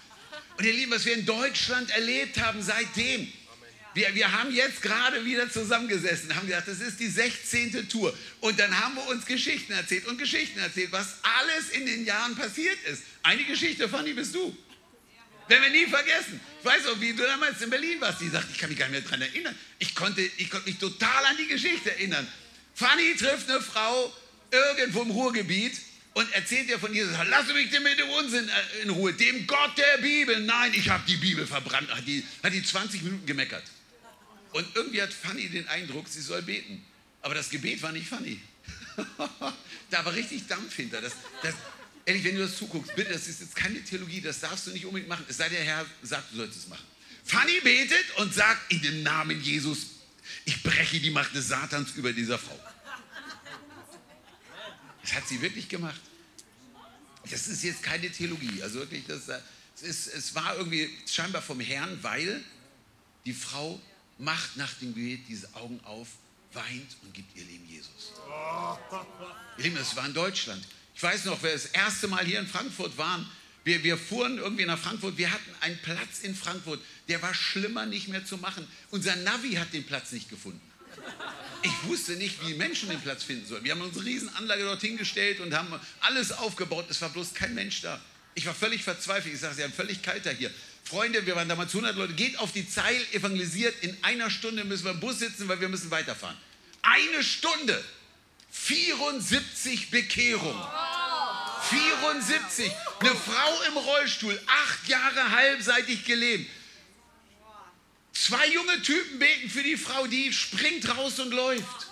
Und 0.56 0.64
ihr 0.64 0.72
Lieben, 0.72 0.90
was 0.92 1.04
wir 1.04 1.14
in 1.14 1.26
Deutschland 1.26 1.90
erlebt 1.90 2.40
haben 2.40 2.62
seitdem, 2.62 3.32
wir, 3.98 4.14
wir 4.14 4.32
haben 4.32 4.54
jetzt 4.54 4.80
gerade 4.80 5.24
wieder 5.24 5.50
zusammengesessen, 5.50 6.34
haben 6.34 6.46
gesagt, 6.46 6.68
das 6.68 6.80
ist 6.80 7.00
die 7.00 7.08
16. 7.08 7.88
Tour. 7.88 8.16
Und 8.40 8.58
dann 8.58 8.78
haben 8.78 8.94
wir 8.94 9.06
uns 9.08 9.26
Geschichten 9.26 9.72
erzählt 9.72 10.06
und 10.06 10.18
Geschichten 10.18 10.60
erzählt, 10.60 10.92
was 10.92 11.16
alles 11.22 11.70
in 11.70 11.84
den 11.84 12.04
Jahren 12.04 12.36
passiert 12.36 12.78
ist. 12.84 13.02
Eine 13.24 13.42
Geschichte, 13.44 13.88
Fanny, 13.88 14.12
bist 14.12 14.34
du. 14.34 14.56
Werden 15.48 15.64
wir 15.64 15.70
nie 15.70 15.86
vergessen. 15.86 16.40
Ich 16.60 16.64
weiß 16.64 16.86
auch, 16.86 17.00
wie 17.00 17.12
du 17.12 17.24
damals 17.24 17.60
in 17.60 17.70
Berlin 17.70 18.00
warst. 18.00 18.20
Die 18.20 18.28
sagt, 18.28 18.46
ich 18.52 18.58
kann 18.58 18.68
mich 18.68 18.78
gar 18.78 18.88
nicht 18.88 19.00
mehr 19.00 19.10
daran 19.10 19.22
erinnern. 19.22 19.58
Ich 19.78 19.94
konnte, 19.94 20.20
ich 20.20 20.48
konnte 20.48 20.68
mich 20.68 20.78
total 20.78 21.24
an 21.24 21.36
die 21.36 21.48
Geschichte 21.48 21.90
erinnern. 21.90 22.26
Fanny 22.74 23.16
trifft 23.16 23.50
eine 23.50 23.60
Frau 23.60 24.14
irgendwo 24.52 25.02
im 25.02 25.10
Ruhrgebiet 25.10 25.76
und 26.14 26.32
erzählt 26.34 26.68
ihr 26.68 26.78
von 26.78 26.94
Jesus. 26.94 27.16
Lass 27.28 27.52
mich 27.52 27.70
denn 27.70 27.82
mit 27.82 27.98
dem 27.98 28.10
Unsinn 28.10 28.48
äh, 28.48 28.82
in 28.82 28.90
Ruhe. 28.90 29.12
Dem 29.12 29.46
Gott 29.46 29.76
der 29.76 29.98
Bibel. 30.02 30.38
Nein, 30.40 30.72
ich 30.74 30.88
habe 30.88 31.02
die 31.08 31.16
Bibel 31.16 31.46
verbrannt. 31.46 31.90
Hat 31.90 32.06
die, 32.06 32.24
hat 32.42 32.52
die 32.52 32.62
20 32.62 33.02
Minuten 33.02 33.26
gemeckert. 33.26 33.64
Und 34.52 34.66
irgendwie 34.74 35.02
hat 35.02 35.12
Fanny 35.12 35.48
den 35.48 35.68
Eindruck, 35.68 36.08
sie 36.08 36.20
soll 36.20 36.42
beten. 36.42 36.84
Aber 37.22 37.34
das 37.34 37.50
Gebet 37.50 37.82
war 37.82 37.92
nicht 37.92 38.08
Fanny. 38.08 38.40
da 39.90 40.04
war 40.04 40.14
richtig 40.14 40.46
Dampf 40.46 40.74
hinter. 40.74 41.00
Das, 41.00 41.12
das, 41.42 41.54
ehrlich, 42.04 42.24
wenn 42.24 42.36
du 42.36 42.42
das 42.42 42.56
zuguckst, 42.56 42.94
bitte, 42.96 43.12
das 43.12 43.28
ist 43.28 43.40
jetzt 43.40 43.56
keine 43.56 43.82
Theologie, 43.84 44.20
das 44.20 44.40
darfst 44.40 44.66
du 44.66 44.70
nicht 44.70 44.86
unbedingt 44.86 45.08
machen. 45.08 45.24
Es 45.28 45.36
sei 45.36 45.48
der 45.48 45.62
Herr 45.62 45.86
sagt, 46.02 46.32
du 46.32 46.36
sollst 46.36 46.56
es 46.56 46.68
machen. 46.68 46.84
Fanny 47.24 47.60
betet 47.60 48.16
und 48.16 48.32
sagt 48.32 48.72
in 48.72 48.80
dem 48.80 49.02
Namen 49.02 49.40
Jesus, 49.42 49.86
ich 50.44 50.62
breche 50.62 51.00
die 51.00 51.10
Macht 51.10 51.34
des 51.34 51.48
Satans 51.48 51.92
über 51.92 52.12
dieser 52.12 52.38
Frau. 52.38 52.58
Das 55.02 55.12
hat 55.12 55.28
sie 55.28 55.40
wirklich 55.40 55.68
gemacht. 55.68 56.00
Das 57.30 57.48
ist 57.48 57.62
jetzt 57.62 57.82
keine 57.82 58.10
Theologie. 58.10 58.62
Also 58.62 58.78
wirklich, 58.78 59.04
das, 59.06 59.28
es, 59.76 59.82
ist, 59.82 60.06
es 60.08 60.34
war 60.34 60.56
irgendwie 60.56 60.90
scheinbar 61.06 61.42
vom 61.42 61.60
Herrn, 61.60 61.98
weil 62.02 62.42
die 63.26 63.34
Frau 63.34 63.80
macht 64.18 64.56
nach 64.56 64.72
dem 64.74 64.94
Gebet 64.94 65.20
diese 65.28 65.52
Augen 65.54 65.80
auf, 65.84 66.08
weint 66.52 66.96
und 67.02 67.14
gibt 67.14 67.36
ihr 67.36 67.44
Leben 67.44 67.66
Jesus. 67.68 68.12
Ihr 69.58 69.64
Lieben, 69.64 69.76
das 69.76 69.94
war 69.96 70.06
in 70.06 70.14
Deutschland. 70.14 70.66
Ich 70.94 71.02
weiß 71.02 71.26
noch, 71.26 71.42
wer 71.42 71.52
das 71.52 71.66
erste 71.66 72.08
Mal 72.08 72.24
hier 72.24 72.40
in 72.40 72.46
Frankfurt 72.46 72.96
waren. 72.98 73.28
Wir, 73.64 73.84
wir 73.84 73.98
fuhren 73.98 74.38
irgendwie 74.38 74.64
nach 74.64 74.78
Frankfurt. 74.78 75.16
Wir 75.18 75.30
hatten 75.30 75.54
einen 75.60 75.78
Platz 75.78 76.20
in 76.22 76.34
Frankfurt, 76.34 76.80
der 77.08 77.20
war 77.22 77.34
schlimmer 77.34 77.86
nicht 77.86 78.08
mehr 78.08 78.24
zu 78.24 78.38
machen. 78.38 78.66
Unser 78.90 79.14
Navi 79.16 79.52
hat 79.54 79.72
den 79.72 79.84
Platz 79.84 80.12
nicht 80.12 80.28
gefunden. 80.30 80.60
Ich 81.62 81.84
wusste 81.84 82.12
nicht, 82.12 82.46
wie 82.46 82.54
Menschen 82.54 82.88
den 82.88 83.00
Platz 83.00 83.24
finden 83.24 83.46
sollen. 83.46 83.64
Wir 83.64 83.72
haben 83.72 83.80
unsere 83.80 84.04
Riesenanlage 84.04 84.64
dorthin 84.64 84.96
gestellt 84.96 85.40
und 85.40 85.54
haben 85.54 85.68
alles 86.00 86.32
aufgebaut. 86.32 86.86
Es 86.88 87.00
war 87.02 87.10
bloß 87.10 87.34
kein 87.34 87.54
Mensch 87.54 87.82
da. 87.82 88.00
Ich 88.34 88.46
war 88.46 88.54
völlig 88.54 88.84
verzweifelt. 88.84 89.34
Ich 89.34 89.40
sage, 89.40 89.56
Sie 89.56 89.64
haben 89.64 89.72
völlig 89.72 90.02
kalt 90.02 90.24
da 90.24 90.30
hier. 90.30 90.52
Freunde, 90.88 91.26
wir 91.26 91.36
waren 91.36 91.48
damals 91.48 91.74
100 91.74 91.96
Leute, 91.96 92.14
geht 92.14 92.38
auf 92.38 92.52
die 92.52 92.66
Zeil, 92.66 92.98
evangelisiert. 93.12 93.82
In 93.82 93.96
einer 94.02 94.30
Stunde 94.30 94.64
müssen 94.64 94.84
wir 94.84 94.92
im 94.92 95.00
Bus 95.00 95.18
sitzen, 95.18 95.46
weil 95.46 95.60
wir 95.60 95.68
müssen 95.68 95.90
weiterfahren. 95.90 96.36
Eine 96.80 97.22
Stunde. 97.22 97.84
74 98.50 99.90
Bekehrungen. 99.90 100.64
74. 101.68 102.72
Eine 103.00 103.10
Frau 103.10 103.62
im 103.68 103.76
Rollstuhl, 103.76 104.40
acht 104.46 104.88
Jahre 104.88 105.30
halbseitig 105.30 106.06
gelähmt. 106.06 106.48
Zwei 108.14 108.48
junge 108.48 108.80
Typen 108.80 109.18
beten 109.18 109.50
für 109.50 109.62
die 109.62 109.76
Frau, 109.76 110.06
die 110.06 110.32
springt 110.32 110.88
raus 110.96 111.18
und 111.20 111.32
läuft. 111.32 111.86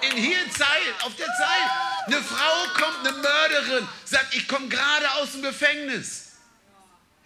In 0.00 0.16
hier 0.16 0.50
Zeil, 0.56 0.94
auf 1.02 1.14
der 1.16 1.26
Zeil. 1.26 1.70
Eine 2.06 2.22
Frau 2.22 2.82
kommt, 2.82 3.06
eine 3.06 3.18
Mörderin, 3.18 3.88
sagt, 4.06 4.34
ich 4.34 4.48
komme 4.48 4.68
gerade 4.68 5.10
aus 5.16 5.32
dem 5.32 5.42
Gefängnis. 5.42 6.27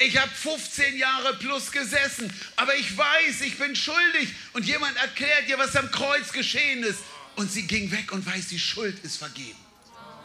Ich 0.04 0.16
habe 0.16 0.30
15 0.30 0.96
Jahre 0.96 1.34
plus 1.36 1.70
gesessen, 1.70 2.32
aber 2.56 2.74
ich 2.76 2.96
weiß, 2.96 3.42
ich 3.42 3.56
bin 3.56 3.76
schuldig. 3.76 4.30
Und 4.52 4.66
jemand 4.66 4.96
erklärt 4.96 5.48
dir, 5.48 5.58
was 5.58 5.76
am 5.76 5.90
Kreuz 5.90 6.32
geschehen 6.32 6.82
ist. 6.82 7.00
Und 7.36 7.50
sie 7.50 7.66
ging 7.66 7.90
weg 7.92 8.10
und 8.12 8.26
weiß, 8.26 8.48
die 8.48 8.58
Schuld 8.58 8.98
ist 9.04 9.16
vergeben. 9.16 9.58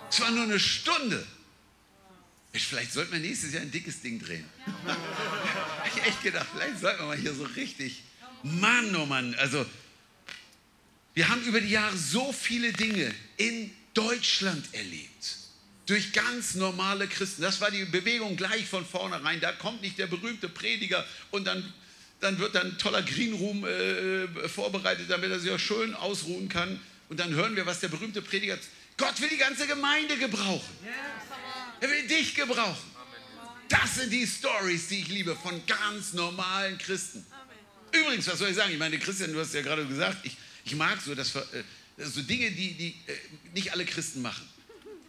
Es 0.10 0.20
war 0.20 0.32
nur 0.32 0.44
eine 0.44 0.60
Stunde. 0.60 1.26
Vielleicht 2.54 2.92
sollten 2.92 3.12
wir 3.12 3.20
nächstes 3.20 3.54
Jahr 3.54 3.62
ein 3.62 3.72
dickes 3.72 4.02
Ding 4.02 4.20
drehen. 4.20 4.46
ich 5.96 6.04
echt 6.08 6.24
gedacht, 6.24 6.48
vielleicht 6.52 6.80
sollten 6.80 7.00
wir 7.00 7.06
mal 7.06 7.18
hier 7.18 7.36
so 7.36 7.44
richtig. 7.44 8.02
Mann, 8.42 8.96
oh 8.96 9.06
Mann, 9.06 9.36
also 9.36 9.64
wir 11.14 11.30
haben 11.30 11.44
über 11.44 11.62
die 11.62 11.70
Jahre 11.70 11.96
so 11.96 12.34
viele 12.34 12.74
Dinge 12.74 13.14
in 13.38 13.72
Deutschland 13.94 14.74
erlebt 14.74 15.38
durch 15.88 16.12
ganz 16.12 16.56
normale 16.56 17.08
Christen. 17.08 17.42
Das 17.42 17.60
war 17.62 17.72
die 17.72 17.86
Bewegung 17.86 18.36
gleich 18.36 18.68
von 18.68 18.86
vornherein. 18.86 19.40
Da 19.40 19.54
kommt 19.54 19.82
nicht 19.82 19.98
der 19.98 20.08
berühmte 20.08 20.50
Prediger 20.50 21.04
und 21.32 21.46
dann, 21.46 21.74
dann 22.20 22.38
wird 22.40 22.54
dann 22.56 22.68
ein 22.68 22.78
toller 22.78 23.02
Green 23.02 23.34
Room 23.34 23.66
äh, 23.66 24.28
vorbereitet, 24.50 25.10
damit 25.10 25.32
er 25.32 25.40
sich 25.40 25.50
auch 25.50 25.60
schön 25.60 25.96
ausruhen 25.96 26.50
kann. 26.50 26.80
Und 27.10 27.20
dann 27.20 27.34
hören 27.34 27.56
wir, 27.56 27.66
was 27.66 27.80
der 27.80 27.88
berühmte 27.88 28.22
Prediger. 28.22 28.58
Gott 28.98 29.20
will 29.22 29.30
die 29.30 29.38
ganze 29.38 29.66
Gemeinde 29.66 30.18
gebrauchen. 30.18 30.78
Er 31.80 31.90
will 31.90 32.08
dich 32.08 32.36
gebrauchen. 32.36 32.92
Das 33.70 33.96
sind 33.96 34.12
die 34.12 34.28
Stories, 34.28 34.90
die 34.90 35.00
ich 35.00 35.08
liebe, 35.08 35.36
von 35.36 35.62
ganz 35.66 36.14
normalen 36.14 36.78
Christen. 36.78 37.26
Übrigens, 37.92 38.28
was 38.28 38.40
soll 38.40 38.50
ich 38.50 38.56
sagen? 38.56 38.74
Ich 38.74 38.80
meine, 38.80 39.00
Christian, 39.00 39.32
du 39.32 39.40
hast 39.40 39.54
ja 39.54 39.62
gerade 39.62 39.86
gesagt, 39.86 40.18
ich, 40.26 40.36
ich 40.66 40.76
mag 40.76 41.00
so, 41.02 41.16
dass, 41.16 41.34
äh, 41.36 41.64
so 41.98 42.22
Dinge, 42.22 42.52
die, 42.52 42.74
die 42.74 42.90
äh, 43.08 43.16
nicht 43.54 43.72
alle 43.72 43.86
Christen 43.86 44.22
machen. 44.22 44.48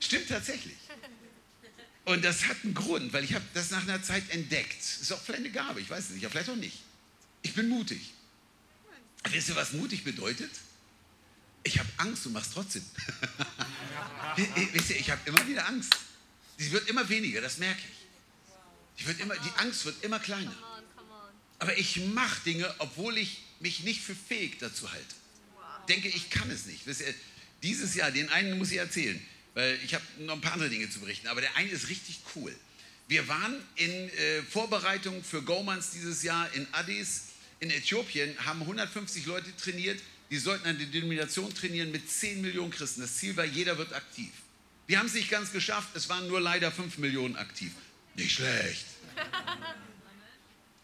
Stimmt 0.00 0.28
tatsächlich. 0.28 0.76
Und 2.04 2.24
das 2.24 2.46
hat 2.46 2.56
einen 2.64 2.72
Grund, 2.72 3.12
weil 3.12 3.22
ich 3.24 3.34
habe 3.34 3.44
das 3.52 3.70
nach 3.70 3.82
einer 3.82 4.02
Zeit 4.02 4.30
entdeckt. 4.30 4.80
Ist 4.80 5.12
auch 5.12 5.20
vielleicht 5.20 5.44
eine 5.44 5.50
Gabe, 5.50 5.80
ich 5.80 5.90
weiß 5.90 6.04
es 6.04 6.10
nicht, 6.10 6.24
aber 6.24 6.32
vielleicht 6.32 6.48
auch 6.48 6.56
nicht. 6.56 6.78
Ich 7.42 7.54
bin 7.54 7.68
mutig. 7.68 8.14
Wisst 9.30 9.50
ihr, 9.50 9.56
was 9.56 9.74
mutig 9.74 10.04
bedeutet? 10.04 10.50
Ich 11.64 11.78
habe 11.78 11.88
Angst 11.98 12.24
und 12.24 12.32
mach's 12.32 12.50
trotzdem. 12.54 12.82
Wisst 14.72 14.88
ihr, 14.90 14.96
ich 14.96 15.10
habe 15.10 15.20
immer 15.26 15.46
wieder 15.46 15.68
Angst. 15.68 15.94
Sie 16.56 16.72
wird 16.72 16.88
immer 16.88 17.06
weniger, 17.10 17.42
das 17.42 17.58
merke 17.58 17.82
ich. 18.96 19.06
ich 19.06 19.20
immer, 19.20 19.36
die 19.36 19.50
Angst 19.58 19.84
wird 19.84 20.02
immer 20.02 20.18
kleiner. 20.18 20.54
Aber 21.58 21.76
ich 21.76 21.96
mache 22.06 22.40
Dinge, 22.44 22.74
obwohl 22.78 23.18
ich 23.18 23.42
mich 23.60 23.80
nicht 23.80 24.00
für 24.00 24.14
fähig 24.14 24.58
dazu 24.60 24.90
halte. 24.90 25.14
Denke, 25.88 26.08
ich 26.08 26.30
kann 26.30 26.50
es 26.50 26.64
nicht. 26.64 26.86
Wisst 26.86 27.02
ihr, 27.02 27.14
dieses 27.62 27.94
Jahr, 27.94 28.10
den 28.12 28.30
einen 28.30 28.56
muss 28.56 28.70
ich 28.70 28.78
erzählen 28.78 29.20
weil 29.58 29.76
ich 29.84 29.92
habe 29.92 30.04
noch 30.20 30.34
ein 30.34 30.40
paar 30.40 30.52
andere 30.52 30.70
Dinge 30.70 30.88
zu 30.88 31.00
berichten, 31.00 31.26
aber 31.26 31.40
der 31.40 31.56
eine 31.56 31.68
ist 31.68 31.88
richtig 31.88 32.20
cool. 32.36 32.54
Wir 33.08 33.26
waren 33.26 33.60
in 33.74 33.90
äh, 33.90 34.42
Vorbereitung 34.42 35.24
für 35.24 35.42
Gomans 35.42 35.90
dieses 35.90 36.22
Jahr 36.22 36.48
in 36.54 36.64
Addis 36.70 37.22
in 37.58 37.68
Äthiopien, 37.70 38.36
haben 38.46 38.60
150 38.60 39.26
Leute 39.26 39.56
trainiert, 39.56 40.00
die 40.30 40.38
sollten 40.38 40.64
eine 40.64 40.78
Denomination 40.78 41.52
trainieren 41.52 41.90
mit 41.90 42.08
10 42.08 42.40
Millionen 42.40 42.70
Christen. 42.70 43.00
Das 43.00 43.16
Ziel 43.16 43.36
war, 43.36 43.46
jeder 43.46 43.76
wird 43.78 43.92
aktiv. 43.94 44.30
Wir 44.86 45.00
haben 45.00 45.06
es 45.06 45.14
nicht 45.14 45.28
ganz 45.28 45.50
geschafft, 45.50 45.88
es 45.94 46.08
waren 46.08 46.28
nur 46.28 46.40
leider 46.40 46.70
5 46.70 46.98
Millionen 46.98 47.34
aktiv. 47.34 47.72
Nicht 48.14 48.36
schlecht. 48.36 48.86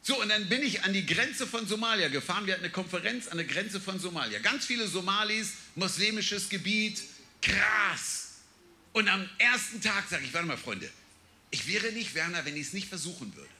So, 0.03 0.21
und 0.21 0.31
dann 0.31 0.49
bin 0.49 0.65
ich 0.65 0.83
an 0.83 0.93
die 0.93 1.07
Grenze 1.07 1.47
von 1.47 1.65
Somalia 1.69 2.09
gefahren. 2.09 2.45
Wir 2.45 2.55
hatten 2.55 2.65
eine 2.65 2.73
Konferenz 2.73 3.29
an 3.29 3.37
der 3.37 3.47
Grenze 3.47 3.81
von 3.81 4.01
Somalia. 4.01 4.41
Ganz 4.41 4.67
viele 4.67 4.89
Somalis, 4.89 5.53
muslimisches 5.77 6.49
Gebiet, 6.49 7.01
krass. 7.41 8.24
Und 8.95 9.09
am 9.09 9.29
ersten 9.39 9.83
Tag 9.83 10.09
sage 10.09 10.25
ich, 10.25 10.33
warte 10.33 10.47
mal, 10.47 10.57
Freunde, 10.57 10.89
ich 11.51 11.67
wäre 11.67 11.93
nicht 11.93 12.15
Werner, 12.15 12.45
wenn 12.45 12.57
ich 12.57 12.69
es 12.69 12.73
nicht 12.73 12.89
versuchen 12.89 13.35
würde. 13.35 13.51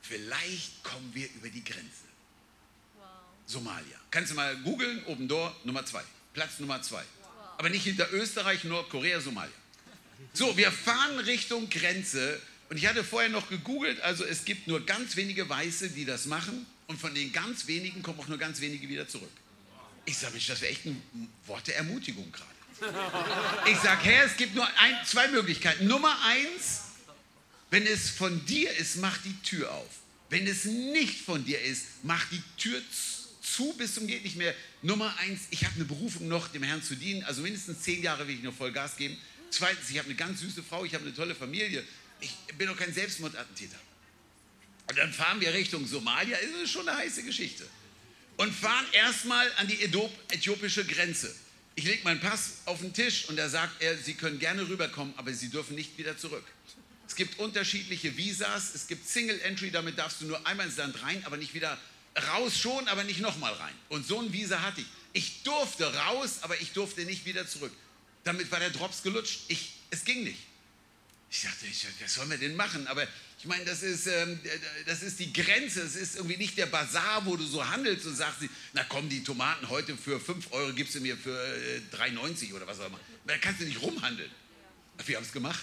Vielleicht 0.00 0.82
kommen 0.82 1.10
wir 1.14 1.28
über 1.34 1.50
die 1.50 1.62
Grenze. 1.62 2.08
Wow. 2.96 3.06
Somalia. 3.46 4.00
Kannst 4.10 4.32
du 4.32 4.34
mal 4.34 4.56
googeln, 4.62 5.04
oben 5.04 5.28
Door, 5.28 5.54
Nummer 5.64 5.84
zwei. 5.84 6.02
Platz 6.32 6.58
Nummer 6.58 6.80
zwei. 6.80 7.02
Wow. 7.20 7.30
Aber 7.58 7.68
nicht 7.68 7.84
hinter 7.84 8.10
Österreich, 8.12 8.64
Nordkorea, 8.64 9.20
Somalia. 9.20 9.54
So, 10.32 10.56
wir 10.56 10.72
fahren 10.72 11.18
Richtung 11.18 11.68
Grenze 11.68 12.40
Und 12.70 12.78
ich 12.78 12.86
hatte 12.86 13.04
vorher 13.04 13.28
noch 13.28 13.50
gegoogelt, 13.50 14.00
also 14.00 14.24
es 14.24 14.46
gibt 14.46 14.66
nur 14.68 14.84
ganz 14.86 15.16
wenige 15.16 15.48
Weiße, 15.48 15.90
die 15.90 16.06
das 16.06 16.24
machen. 16.26 16.66
Und 16.86 16.98
von 16.98 17.14
den 17.14 17.30
ganz 17.30 17.66
wenigen 17.66 18.02
kommen 18.02 18.18
auch 18.20 18.28
nur 18.28 18.38
ganz 18.38 18.60
wenige 18.60 18.88
wieder 18.88 19.06
zurück. 19.06 19.30
Ich 20.06 20.16
sage, 20.16 20.32
Mensch, 20.32 20.46
das 20.46 20.60
wäre 20.62 20.72
echt 20.72 20.86
ein 20.86 21.02
Wort 21.46 21.66
der 21.66 21.76
Ermutigung 21.76 22.30
gerade. 22.32 22.53
Ich 23.66 23.78
sage, 23.78 24.04
Herr, 24.04 24.24
es 24.24 24.36
gibt 24.36 24.54
nur 24.54 24.66
ein, 24.66 24.96
zwei 25.06 25.28
Möglichkeiten. 25.28 25.86
Nummer 25.86 26.16
eins, 26.24 26.80
wenn 27.70 27.86
es 27.86 28.10
von 28.10 28.44
dir 28.46 28.70
ist, 28.76 28.96
mach 28.96 29.16
die 29.18 29.34
Tür 29.42 29.72
auf. 29.72 29.88
Wenn 30.30 30.46
es 30.46 30.64
nicht 30.64 31.20
von 31.20 31.44
dir 31.44 31.60
ist, 31.60 31.86
mach 32.02 32.28
die 32.30 32.42
Tür 32.56 32.80
zu 33.42 33.72
bis 33.74 33.94
zum 33.94 34.06
geht 34.06 34.24
nicht 34.24 34.36
mehr. 34.36 34.54
Nummer 34.82 35.14
eins, 35.18 35.42
ich 35.50 35.64
habe 35.64 35.76
eine 35.76 35.84
Berufung 35.84 36.28
noch, 36.28 36.48
dem 36.48 36.62
Herrn 36.62 36.82
zu 36.82 36.96
dienen. 36.96 37.22
Also 37.24 37.42
mindestens 37.42 37.82
zehn 37.82 38.02
Jahre 38.02 38.26
will 38.26 38.34
ich 38.34 38.42
noch 38.42 38.54
voll 38.54 38.72
Gas 38.72 38.96
geben. 38.96 39.16
Zweitens, 39.50 39.90
ich 39.90 39.98
habe 39.98 40.06
eine 40.06 40.16
ganz 40.16 40.40
süße 40.40 40.62
Frau, 40.62 40.84
ich 40.84 40.94
habe 40.94 41.04
eine 41.04 41.14
tolle 41.14 41.34
Familie. 41.34 41.84
Ich 42.20 42.34
bin 42.58 42.66
doch 42.66 42.76
kein 42.76 42.92
Selbstmordattentäter. 42.92 43.78
Und 44.88 44.98
dann 44.98 45.12
fahren 45.12 45.40
wir 45.40 45.52
Richtung 45.54 45.86
Somalia, 45.86 46.36
das 46.36 46.62
ist 46.62 46.70
schon 46.70 46.88
eine 46.88 46.98
heiße 46.98 47.22
Geschichte. 47.22 47.64
Und 48.36 48.52
fahren 48.52 48.86
erstmal 48.92 49.50
an 49.58 49.68
die 49.68 49.80
äthiopische 50.30 50.84
Grenze. 50.84 51.34
Ich 51.76 51.84
lege 51.84 52.04
meinen 52.04 52.20
Pass 52.20 52.58
auf 52.66 52.80
den 52.80 52.92
Tisch 52.92 53.28
und 53.28 53.36
da 53.36 53.48
sagt 53.48 53.82
er, 53.82 53.96
Sie 53.98 54.14
können 54.14 54.38
gerne 54.38 54.68
rüberkommen, 54.68 55.12
aber 55.16 55.32
Sie 55.32 55.48
dürfen 55.48 55.74
nicht 55.74 55.98
wieder 55.98 56.16
zurück. 56.16 56.44
Es 57.06 57.16
gibt 57.16 57.38
unterschiedliche 57.38 58.16
Visas, 58.16 58.74
es 58.74 58.86
gibt 58.86 59.08
Single 59.08 59.40
Entry, 59.40 59.70
damit 59.70 59.98
darfst 59.98 60.20
du 60.20 60.26
nur 60.26 60.46
einmal 60.46 60.66
ins 60.66 60.76
Land 60.76 61.02
rein, 61.02 61.22
aber 61.26 61.36
nicht 61.36 61.54
wieder 61.54 61.78
raus 62.32 62.58
schon, 62.58 62.88
aber 62.88 63.04
nicht 63.04 63.20
nochmal 63.20 63.52
rein. 63.54 63.74
Und 63.88 64.06
so 64.06 64.20
ein 64.20 64.32
Visa 64.32 64.62
hatte 64.62 64.80
ich. 64.80 64.86
Ich 65.12 65.42
durfte 65.42 65.92
raus, 65.94 66.38
aber 66.42 66.60
ich 66.60 66.72
durfte 66.72 67.04
nicht 67.04 67.24
wieder 67.24 67.46
zurück. 67.46 67.72
Damit 68.24 68.50
war 68.50 68.58
der 68.58 68.70
Drops 68.70 69.02
gelutscht. 69.02 69.40
Ich, 69.48 69.74
es 69.90 70.04
ging 70.04 70.24
nicht. 70.24 70.40
Ich 71.30 71.42
dachte, 71.42 71.66
was 72.00 72.14
sollen 72.14 72.30
wir 72.30 72.38
denn 72.38 72.56
machen? 72.56 72.86
Aber 72.86 73.06
ich 73.44 73.48
meine, 73.48 73.66
das 73.66 73.82
ist, 73.82 74.06
ähm, 74.06 74.40
das 74.86 75.02
ist 75.02 75.20
die 75.20 75.30
Grenze. 75.30 75.82
Es 75.82 75.96
ist 75.96 76.16
irgendwie 76.16 76.38
nicht 76.38 76.56
der 76.56 76.64
Bazar, 76.64 77.26
wo 77.26 77.36
du 77.36 77.44
so 77.44 77.62
handelst 77.68 78.06
und 78.06 78.16
sagst, 78.16 78.38
na 78.72 78.82
komm, 78.84 79.10
die 79.10 79.22
Tomaten 79.22 79.68
heute 79.68 79.98
für 79.98 80.18
5 80.18 80.50
Euro 80.52 80.72
gibst 80.72 80.94
du 80.94 81.00
mir 81.00 81.14
für 81.14 81.38
äh, 81.38 81.82
3,90 81.94 82.54
oder 82.54 82.66
was 82.66 82.80
auch 82.80 82.86
immer. 82.86 82.98
Da 83.26 83.36
kannst 83.36 83.60
du 83.60 83.66
nicht 83.66 83.82
rumhandeln. 83.82 84.30
Wir 85.04 85.16
haben 85.16 85.24
es 85.24 85.32
gemacht. 85.32 85.62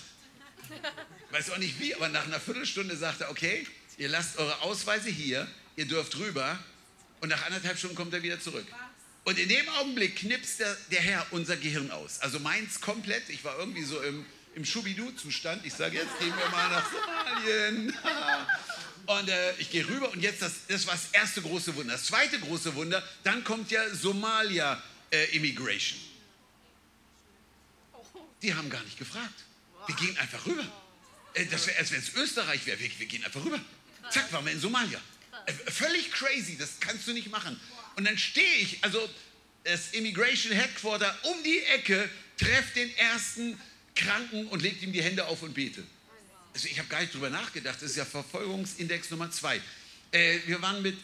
Weiß 1.32 1.50
auch 1.50 1.58
nicht 1.58 1.80
wie, 1.80 1.96
aber 1.96 2.08
nach 2.10 2.28
einer 2.28 2.40
Viertelstunde 2.40 2.96
sagt 2.96 3.22
er, 3.22 3.32
okay, 3.32 3.66
ihr 3.98 4.10
lasst 4.10 4.38
eure 4.38 4.62
Ausweise 4.62 5.10
hier, 5.10 5.48
ihr 5.76 5.88
dürft 5.88 6.16
rüber 6.20 6.60
und 7.22 7.30
nach 7.30 7.44
anderthalb 7.48 7.80
Stunden 7.80 7.96
kommt 7.96 8.14
er 8.14 8.22
wieder 8.22 8.40
zurück. 8.40 8.68
Und 9.24 9.40
in 9.40 9.50
dem 9.50 9.68
Augenblick 9.70 10.18
knipst 10.18 10.60
der, 10.60 10.78
der 10.92 11.02
Herr 11.02 11.26
unser 11.32 11.58
Gehirn 11.58 11.90
aus. 11.90 12.20
Also 12.20 12.40
meins 12.40 12.80
komplett. 12.80 13.28
Ich 13.30 13.44
war 13.44 13.58
irgendwie 13.58 13.84
so 13.84 14.00
im, 14.02 14.24
im 14.56 14.66
Schubidu-Zustand. 14.66 15.66
Ich 15.66 15.74
sage, 15.74 15.98
jetzt 15.98 16.20
gehen 16.20 16.34
wir 16.38 16.50
mal 16.50 16.70
nach 16.70 16.86
Somalien. 16.92 17.96
Und 19.08 19.30
äh, 19.30 19.54
ich 19.58 19.70
gehe 19.72 19.86
rüber 19.88 20.12
und 20.12 20.22
jetzt, 20.22 20.42
das, 20.42 20.54
das 20.68 20.86
war 20.86 20.94
das 20.94 21.08
erste 21.12 21.42
große 21.42 21.76
Wunder. 21.76 21.94
Das 21.94 22.06
zweite 22.06 22.40
große 22.40 22.76
Wunder, 22.76 23.04
dann 23.24 23.44
kommt 23.44 23.72
ja 23.72 23.90
Somalia 23.94 24.82
äh, 25.10 25.36
Immigration. 25.36 26.00
Die 28.42 28.54
haben 28.54 28.70
gar 28.70 28.84
nicht 28.84 28.98
gefragt. 28.98 29.44
Wir 29.88 29.96
gehen 29.96 30.18
einfach 30.18 30.46
rüber. 30.46 30.64
Äh, 31.34 31.46
das 31.48 31.68
wäre, 31.68 31.80
als 31.80 31.92
wenn 31.92 32.00
es 32.00 32.14
Österreich 32.16 32.66
wäre. 32.66 32.80
Wir, 32.80 32.90
wir, 33.00 33.06
gehen 33.08 33.26
einfach 33.26 33.44
rüber. 33.44 33.60
Zack, 34.12 34.32
waren 34.32 34.46
wir 34.46 34.52
in 34.54 34.60
Somalia. 34.60 35.02
Äh, 35.46 35.54
völlig 35.54 36.12
crazy, 36.12 36.58
das 36.58 36.80
kannst 36.80 37.08
du 37.08 37.14
nicht 37.14 37.30
machen. 37.32 37.60
Und 37.96 38.06
dann 38.06 38.18
stehe 38.18 38.56
ich, 38.56 38.84
also 38.84 39.10
das 39.64 39.92
Immigration 39.92 40.54
Headquarter 40.54 41.18
um 41.24 41.44
die 41.44 41.60
Ecke, 41.64 42.10
treffe 42.38 42.74
den 42.76 42.96
ersten 42.98 43.60
Kranken 43.96 44.48
und 44.48 44.62
legt 44.62 44.82
ihm 44.82 44.94
die 44.94 45.04
Hände 45.04 45.26
auf 45.28 45.42
und 45.44 45.54
bete. 45.54 45.84
Also 46.54 46.68
ich 46.68 46.78
habe 46.80 46.90
gar 46.90 47.02
nicht 47.02 47.14
drüber 47.14 47.30
nachgedacht, 47.30 47.78
das 47.82 47.92
ist 47.92 47.98
ja 47.98 48.06
Verfolgungsindex 48.06 49.10
Nummer 49.12 49.32
zwei. 49.32 49.62
Äh, 50.12 50.40
wir 50.46 50.62
waren 50.62 50.82
mit 50.82 50.98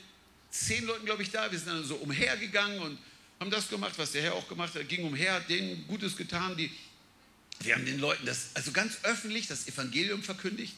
zehn 0.51 0.85
Leuten, 0.85 1.05
glaube 1.05 1.23
ich, 1.23 1.31
da. 1.31 1.51
Wir 1.51 1.57
sind 1.57 1.69
dann 1.69 1.83
so 1.85 1.95
umhergegangen 1.95 2.79
und 2.79 2.97
haben 3.39 3.51
das 3.51 3.69
gemacht, 3.69 3.93
was 3.97 4.11
der 4.11 4.23
Herr 4.23 4.33
auch 4.33 4.47
gemacht 4.47 4.73
hat. 4.75 4.87
Ging 4.89 5.05
umher, 5.05 5.33
hat 5.33 5.49
denen 5.49 5.87
Gutes 5.87 6.17
getan. 6.17 6.57
Die, 6.57 6.71
wir 7.59 7.75
haben 7.75 7.85
den 7.85 7.99
Leuten 7.99 8.25
das, 8.25 8.49
also 8.53 8.71
ganz 8.71 8.97
öffentlich, 9.03 9.47
das 9.47 9.67
Evangelium 9.67 10.23
verkündigt. 10.23 10.75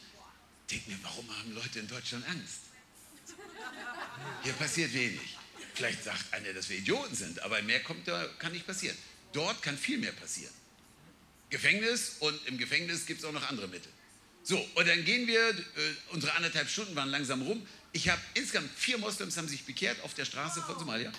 Denk 0.70 0.86
mir, 0.86 0.98
warum 1.02 1.28
haben 1.36 1.52
Leute 1.52 1.80
in 1.80 1.88
Deutschland 1.88 2.28
Angst? 2.28 2.60
Hier 4.42 4.52
passiert 4.52 4.92
wenig. 4.94 5.36
Vielleicht 5.74 6.04
sagt 6.04 6.32
einer, 6.32 6.52
dass 6.52 6.68
wir 6.68 6.76
Idioten 6.78 7.14
sind, 7.14 7.42
aber 7.42 7.60
mehr 7.62 7.80
kommt 7.82 8.06
da, 8.06 8.26
kann 8.38 8.52
nicht 8.52 8.66
passieren. 8.66 8.96
Dort 9.32 9.62
kann 9.62 9.76
viel 9.76 9.98
mehr 9.98 10.12
passieren. 10.12 10.52
Gefängnis 11.50 12.16
und 12.20 12.46
im 12.46 12.58
Gefängnis 12.58 13.06
gibt 13.06 13.20
es 13.20 13.24
auch 13.24 13.32
noch 13.32 13.48
andere 13.48 13.68
Mittel. 13.68 13.90
So, 14.42 14.58
und 14.74 14.88
dann 14.88 15.04
gehen 15.04 15.26
wir, 15.26 15.50
äh, 15.50 15.54
unsere 16.12 16.32
anderthalb 16.34 16.68
Stunden 16.68 16.96
waren 16.96 17.10
langsam 17.10 17.42
rum. 17.42 17.66
Ich 17.92 18.08
habe 18.08 18.20
insgesamt 18.34 18.70
vier 18.76 18.98
Moslems 18.98 19.36
haben 19.36 19.48
sich 19.48 19.64
bekehrt 19.64 20.00
auf 20.02 20.14
der 20.14 20.24
Straße 20.24 20.62
von 20.62 20.78
Somalia. 20.78 21.12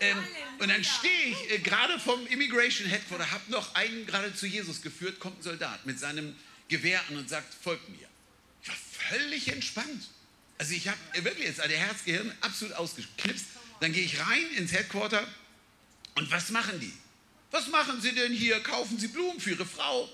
Ähm, 0.00 0.18
und 0.58 0.68
dann 0.68 0.84
stehe 0.84 1.24
ich 1.26 1.50
äh, 1.50 1.58
gerade 1.58 1.98
vom 1.98 2.26
Immigration 2.26 2.88
Headquarter, 2.88 3.30
habe 3.30 3.50
noch 3.50 3.74
einen 3.74 4.06
gerade 4.06 4.34
zu 4.34 4.46
Jesus 4.46 4.82
geführt, 4.82 5.18
kommt 5.18 5.40
ein 5.40 5.42
Soldat 5.42 5.86
mit 5.86 5.98
seinem 5.98 6.34
Gewehr 6.68 7.00
an 7.08 7.16
und 7.16 7.28
sagt, 7.28 7.52
folgt 7.54 7.88
mir. 7.88 8.08
Ich 8.62 8.68
war 8.68 8.76
völlig 9.08 9.48
entspannt. 9.48 10.08
Also 10.58 10.74
ich 10.74 10.88
habe 10.88 10.98
wirklich 11.22 11.46
jetzt 11.46 11.58
der 11.58 11.78
Herzgehirn 11.78 12.32
absolut 12.40 12.74
ausgeknipst. 12.74 13.46
Dann 13.80 13.92
gehe 13.92 14.04
ich 14.04 14.20
rein 14.20 14.46
ins 14.56 14.72
Headquarter 14.72 15.26
und 16.14 16.30
was 16.30 16.50
machen 16.50 16.78
die? 16.80 16.92
Was 17.54 17.68
machen 17.68 18.00
sie 18.00 18.12
denn 18.12 18.32
hier? 18.32 18.58
Kaufen 18.64 18.98
sie 18.98 19.06
Blumen 19.06 19.38
für 19.38 19.50
ihre 19.50 19.64
Frau? 19.64 20.10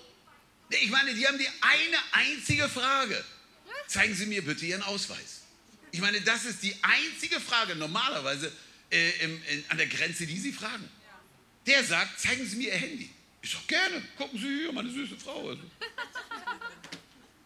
Ich 0.68 0.90
meine, 0.90 1.14
die 1.14 1.26
haben 1.26 1.38
die 1.38 1.48
eine 1.62 1.96
einzige 2.12 2.68
Frage. 2.68 3.24
Zeigen 3.86 4.14
Sie 4.14 4.26
mir 4.26 4.44
bitte 4.44 4.66
Ihren 4.66 4.82
Ausweis. 4.82 5.40
Ich 5.90 6.02
meine, 6.02 6.20
das 6.20 6.44
ist 6.44 6.62
die 6.62 6.76
einzige 6.82 7.40
Frage 7.40 7.76
normalerweise 7.76 8.52
äh, 8.90 9.24
im, 9.24 9.42
in, 9.44 9.64
an 9.70 9.78
der 9.78 9.86
Grenze, 9.86 10.26
die 10.26 10.38
Sie 10.38 10.52
fragen. 10.52 10.86
Der 11.66 11.82
sagt, 11.82 12.20
zeigen 12.20 12.46
Sie 12.46 12.56
mir 12.56 12.74
Ihr 12.74 12.78
Handy. 12.78 13.10
Ich 13.40 13.52
sage, 13.52 13.64
gerne, 13.68 14.02
gucken 14.18 14.38
Sie 14.38 14.46
hier, 14.46 14.72
meine 14.72 14.90
süße 14.90 15.16
Frau. 15.16 15.48
Also. 15.48 15.62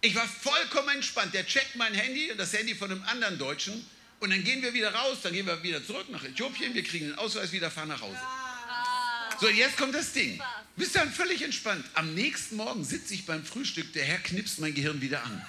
Ich 0.01 0.15
war 0.17 0.27
vollkommen 0.27 0.89
entspannt. 0.89 1.33
Der 1.33 1.47
checkt 1.47 1.77
mein 1.77 1.95
Handy 1.95 2.33
und 2.33 2.37
das 2.37 2.53
Handy 2.53 2.75
von 2.75 2.91
einem 2.91 3.05
anderen 3.05 3.39
Deutschen. 3.39 3.87
Und 4.19 4.31
dann 4.31 4.43
gehen 4.43 4.61
wir 4.61 4.75
wieder 4.75 4.93
raus, 4.93 5.19
dann 5.23 5.33
gehen 5.33 5.47
wir 5.47 5.63
wieder 5.63 5.87
zurück 5.87 6.11
nach 6.11 6.25
Äthiopien, 6.25 6.75
wir 6.75 6.83
kriegen 6.83 7.07
den 7.07 7.15
Ausweis 7.15 7.53
wieder, 7.53 7.71
fahren 7.71 7.89
nach 7.89 8.01
Hause. 8.01 8.19
So, 9.45 9.51
jetzt 9.51 9.77
kommt 9.77 9.95
das 9.95 10.11
Ding. 10.11 10.41
Bist 10.75 10.97
dann 10.97 11.13
völlig 11.13 11.43
entspannt. 11.43 11.85
Am 11.93 12.15
nächsten 12.15 12.57
Morgen 12.57 12.83
sitze 12.83 13.13
ich 13.13 13.27
beim 13.27 13.45
Frühstück, 13.45 13.93
der 13.93 14.03
Herr 14.03 14.17
knipst 14.17 14.59
mein 14.59 14.73
Gehirn 14.73 15.03
wieder 15.03 15.23
an. 15.23 15.47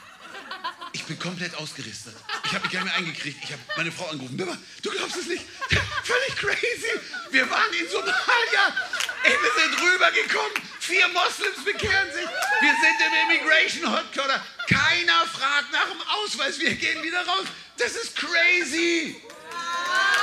Ich 0.91 1.05
bin 1.05 1.17
komplett 1.17 1.55
ausgerüstet. 1.55 2.13
Ich 2.43 2.51
habe 2.51 2.65
mich 2.65 2.73
gar 2.73 2.84
nicht 2.84 2.91
mehr 2.91 2.95
eingekriegt. 2.95 3.38
Ich 3.41 3.53
habe 3.53 3.62
meine 3.77 3.93
Frau 3.93 4.08
angerufen. 4.08 4.38
Du 4.38 4.91
glaubst 4.91 5.15
es 5.15 5.27
nicht. 5.27 5.45
Völlig 6.03 6.36
crazy. 6.36 6.99
Wir 7.31 7.49
waren 7.49 7.71
in 7.71 7.88
Somalia. 7.89 8.75
Ey, 9.23 9.31
wir 9.31 9.63
sind 9.63 9.81
rübergekommen. 9.81 10.51
Vier 10.81 11.08
Moslems 11.08 11.63
bekehren 11.63 12.12
sich. 12.12 12.27
Wir 12.60 12.75
sind 12.75 12.97
im 12.99 13.29
Immigration 13.29 13.95
Headquarter. 13.95 14.45
Keiner 14.67 15.25
fragt 15.25 15.71
nach 15.71 15.88
dem 15.88 16.01
Ausweis. 16.01 16.60
Wir 16.60 16.75
gehen 16.75 17.01
wieder 17.01 17.25
raus. 17.25 17.45
Das 17.77 17.95
ist 17.95 18.13
crazy. 18.13 19.15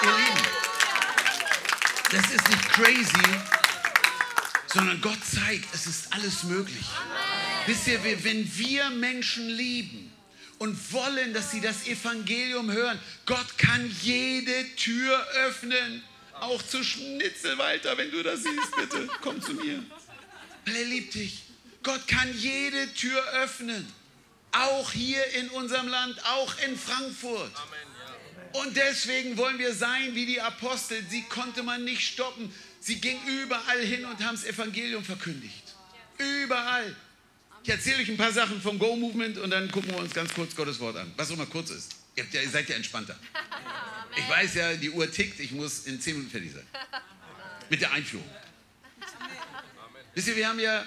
Ihr 0.03 0.17
Lieben, 0.19 0.63
das 2.13 2.31
ist 2.31 2.47
nicht 2.51 2.69
crazy, 2.69 3.62
sondern 4.73 5.01
Gott 5.01 5.19
zeigt, 5.25 5.75
es 5.75 5.87
ist 5.87 6.13
alles 6.13 6.45
möglich. 6.45 6.87
Wisst 7.67 7.87
ihr, 7.89 8.03
wenn 8.03 8.59
wir 8.59 8.91
Menschen 8.91 9.49
lieben 9.49 10.13
und 10.59 10.93
wollen, 10.93 11.35
dass 11.35 11.51
sie 11.51 11.61
das 11.61 11.87
Evangelium 11.87 12.71
hören, 12.71 12.99
Gott 13.27 13.59
kann 13.59 13.95
jede 14.01 14.75
Tür 14.77 15.27
öffnen. 15.47 16.03
Auch 16.41 16.63
zu 16.63 16.83
Schnitzel, 16.83 17.57
Walter, 17.59 17.97
wenn 17.99 18.11
du 18.11 18.23
das 18.23 18.43
siehst, 18.43 18.77
bitte, 18.77 19.09
komm 19.21 19.41
zu 19.41 19.55
mir. 19.55 19.83
Weil 20.65 20.77
er 20.77 20.85
liebt 20.87 21.15
dich. 21.15 21.43
Gott 21.83 22.09
kann 22.09 22.37
jede 22.37 22.93
Tür 22.95 23.23
öffnen. 23.43 23.87
Auch 24.53 24.91
hier 24.93 25.25
in 25.35 25.49
unserem 25.51 25.89
Land, 25.89 26.17
auch 26.27 26.55
in 26.67 26.77
Frankfurt. 26.77 27.53
Und 28.53 28.77
deswegen 28.77 29.37
wollen 29.37 29.59
wir 29.59 29.75
sein 29.75 30.15
wie 30.15 30.27
die 30.27 30.41
Apostel. 30.41 31.03
Sie 31.09 31.23
konnte 31.23 31.63
man 31.63 31.85
nicht 31.85 32.07
stoppen. 32.07 32.53
Sie 32.83 33.01
ging 33.01 33.17
überall 33.29 33.81
hin 33.81 34.05
und 34.05 34.21
haben 34.25 34.35
das 34.35 34.45
Evangelium 34.45 35.05
verkündigt. 35.05 35.63
Überall. 36.19 36.97
Ich 37.63 37.69
erzähle 37.69 37.99
euch 37.99 38.11
ein 38.11 38.17
paar 38.17 38.33
Sachen 38.33 38.61
vom 38.61 38.77
Go-Movement 38.77 39.39
und 39.39 39.51
dann 39.51 39.71
gucken 39.71 39.93
wir 39.93 39.99
uns 39.99 40.13
ganz 40.13 40.35
kurz 40.35 40.57
Gottes 40.57 40.81
Wort 40.81 40.97
an. 40.97 41.13
Was 41.17 41.31
auch 41.31 41.35
immer 41.35 41.47
kurz 41.47 41.71
ist. 41.71 41.95
Ihr, 42.17 42.27
ja, 42.33 42.43
ihr 42.43 42.51
seid 42.51 42.69
ja 42.69 42.75
entspannter. 42.75 43.17
Ich 44.17 44.29
weiß 44.29 44.55
ja, 44.55 44.75
die 44.75 44.91
Uhr 44.91 45.09
tickt, 45.09 45.39
ich 45.39 45.53
muss 45.53 45.87
in 45.87 46.01
zehn 46.01 46.15
Minuten 46.15 46.33
fertig 46.33 46.53
sein. 46.53 46.67
Mit 47.71 47.81
der 47.81 47.93
Einführung. 47.93 48.29
Wisst 50.15 50.27
ihr, 50.27 50.37
wir 50.37 50.49
haben 50.49 50.59
ja, 50.59 50.85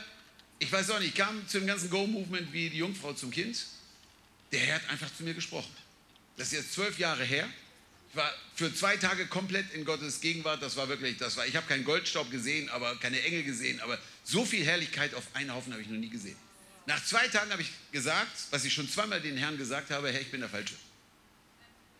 ich 0.60 0.70
weiß 0.70 0.90
auch 0.90 1.00
nicht, 1.00 1.10
ich 1.10 1.16
kam 1.16 1.48
zu 1.48 1.60
dem 1.60 1.68
ganzen 1.68 1.90
Go-Movement 1.90 2.52
wie 2.52 2.70
die 2.70 2.78
Jungfrau 2.78 3.14
zum 3.14 3.32
Kind. 3.32 3.66
Der 4.52 4.60
Herr 4.60 4.76
hat 4.76 4.90
einfach 4.90 5.16
zu 5.16 5.24
mir 5.24 5.34
gesprochen. 5.34 5.72
Das 6.36 6.48
ist 6.48 6.54
jetzt 6.54 6.74
zwölf 6.74 7.00
Jahre 7.00 7.24
her. 7.24 7.48
Ich 8.16 8.22
war 8.22 8.34
für 8.56 8.74
zwei 8.74 8.96
Tage 8.96 9.26
komplett 9.26 9.74
in 9.74 9.84
Gottes 9.84 10.22
Gegenwart. 10.22 10.64
Das 10.64 10.78
war 10.78 10.88
wirklich, 10.88 11.18
das 11.18 11.36
war, 11.36 11.46
ich 11.48 11.58
habe 11.58 11.68
keinen 11.68 11.84
Goldstaub 11.84 12.32
gesehen, 12.32 12.70
aber 12.70 12.98
keine 12.98 13.22
Engel 13.22 13.44
gesehen, 13.44 13.82
aber 13.82 14.00
so 14.24 14.46
viel 14.46 14.64
Herrlichkeit 14.64 15.14
auf 15.16 15.24
einen 15.34 15.54
Haufen 15.54 15.74
habe 15.74 15.82
ich 15.82 15.90
noch 15.90 15.98
nie 15.98 16.08
gesehen. 16.08 16.38
Nach 16.86 17.04
zwei 17.04 17.28
Tagen 17.28 17.52
habe 17.52 17.62
ich 17.62 17.72
gesagt, 17.92 18.32
was 18.52 18.64
ich 18.64 18.74
schon 18.74 18.90
zweimal 18.90 19.20
den 19.20 19.36
Herrn 19.36 19.58
gesagt 19.58 19.92
habe, 19.92 20.14
Herr, 20.14 20.22
ich 20.22 20.32
bin 20.32 20.40
der 20.40 20.48
Falsche. 20.48 20.76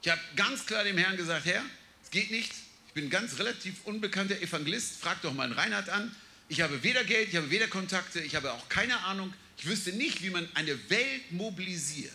Ich 0.04 0.10
habe 0.10 0.22
ganz 0.38 0.66
klar 0.66 0.86
dem 0.86 0.98
Herrn 0.98 1.18
gesagt, 1.18 1.48
Herr, 1.48 1.62
es 2.02 2.12
geht 2.12 2.32
nicht. 2.32 2.54
Ich 2.88 2.94
bin 2.94 3.10
ganz 3.10 3.38
relativ 3.38 3.84
unbekannter 3.84 4.40
Evangelist. 4.40 5.02
Frag 5.02 5.22
doch 5.22 5.34
mal 5.34 5.44
einen 5.44 5.52
Reinhard 5.52 5.90
an. 5.90 6.16
Ich 6.48 6.62
habe 6.62 6.82
weder 6.82 7.04
Geld, 7.04 7.28
ich 7.28 7.36
habe 7.36 7.50
weder 7.50 7.68
Kontakte, 7.68 8.22
ich 8.22 8.38
habe 8.38 8.54
auch 8.54 8.70
keine 8.70 8.98
Ahnung. 9.00 9.34
Ich 9.58 9.66
wüsste 9.66 9.92
nicht, 9.92 10.24
wie 10.24 10.30
man 10.30 10.48
eine 10.54 10.90
Welt 10.90 11.30
mobilisiert, 11.32 12.14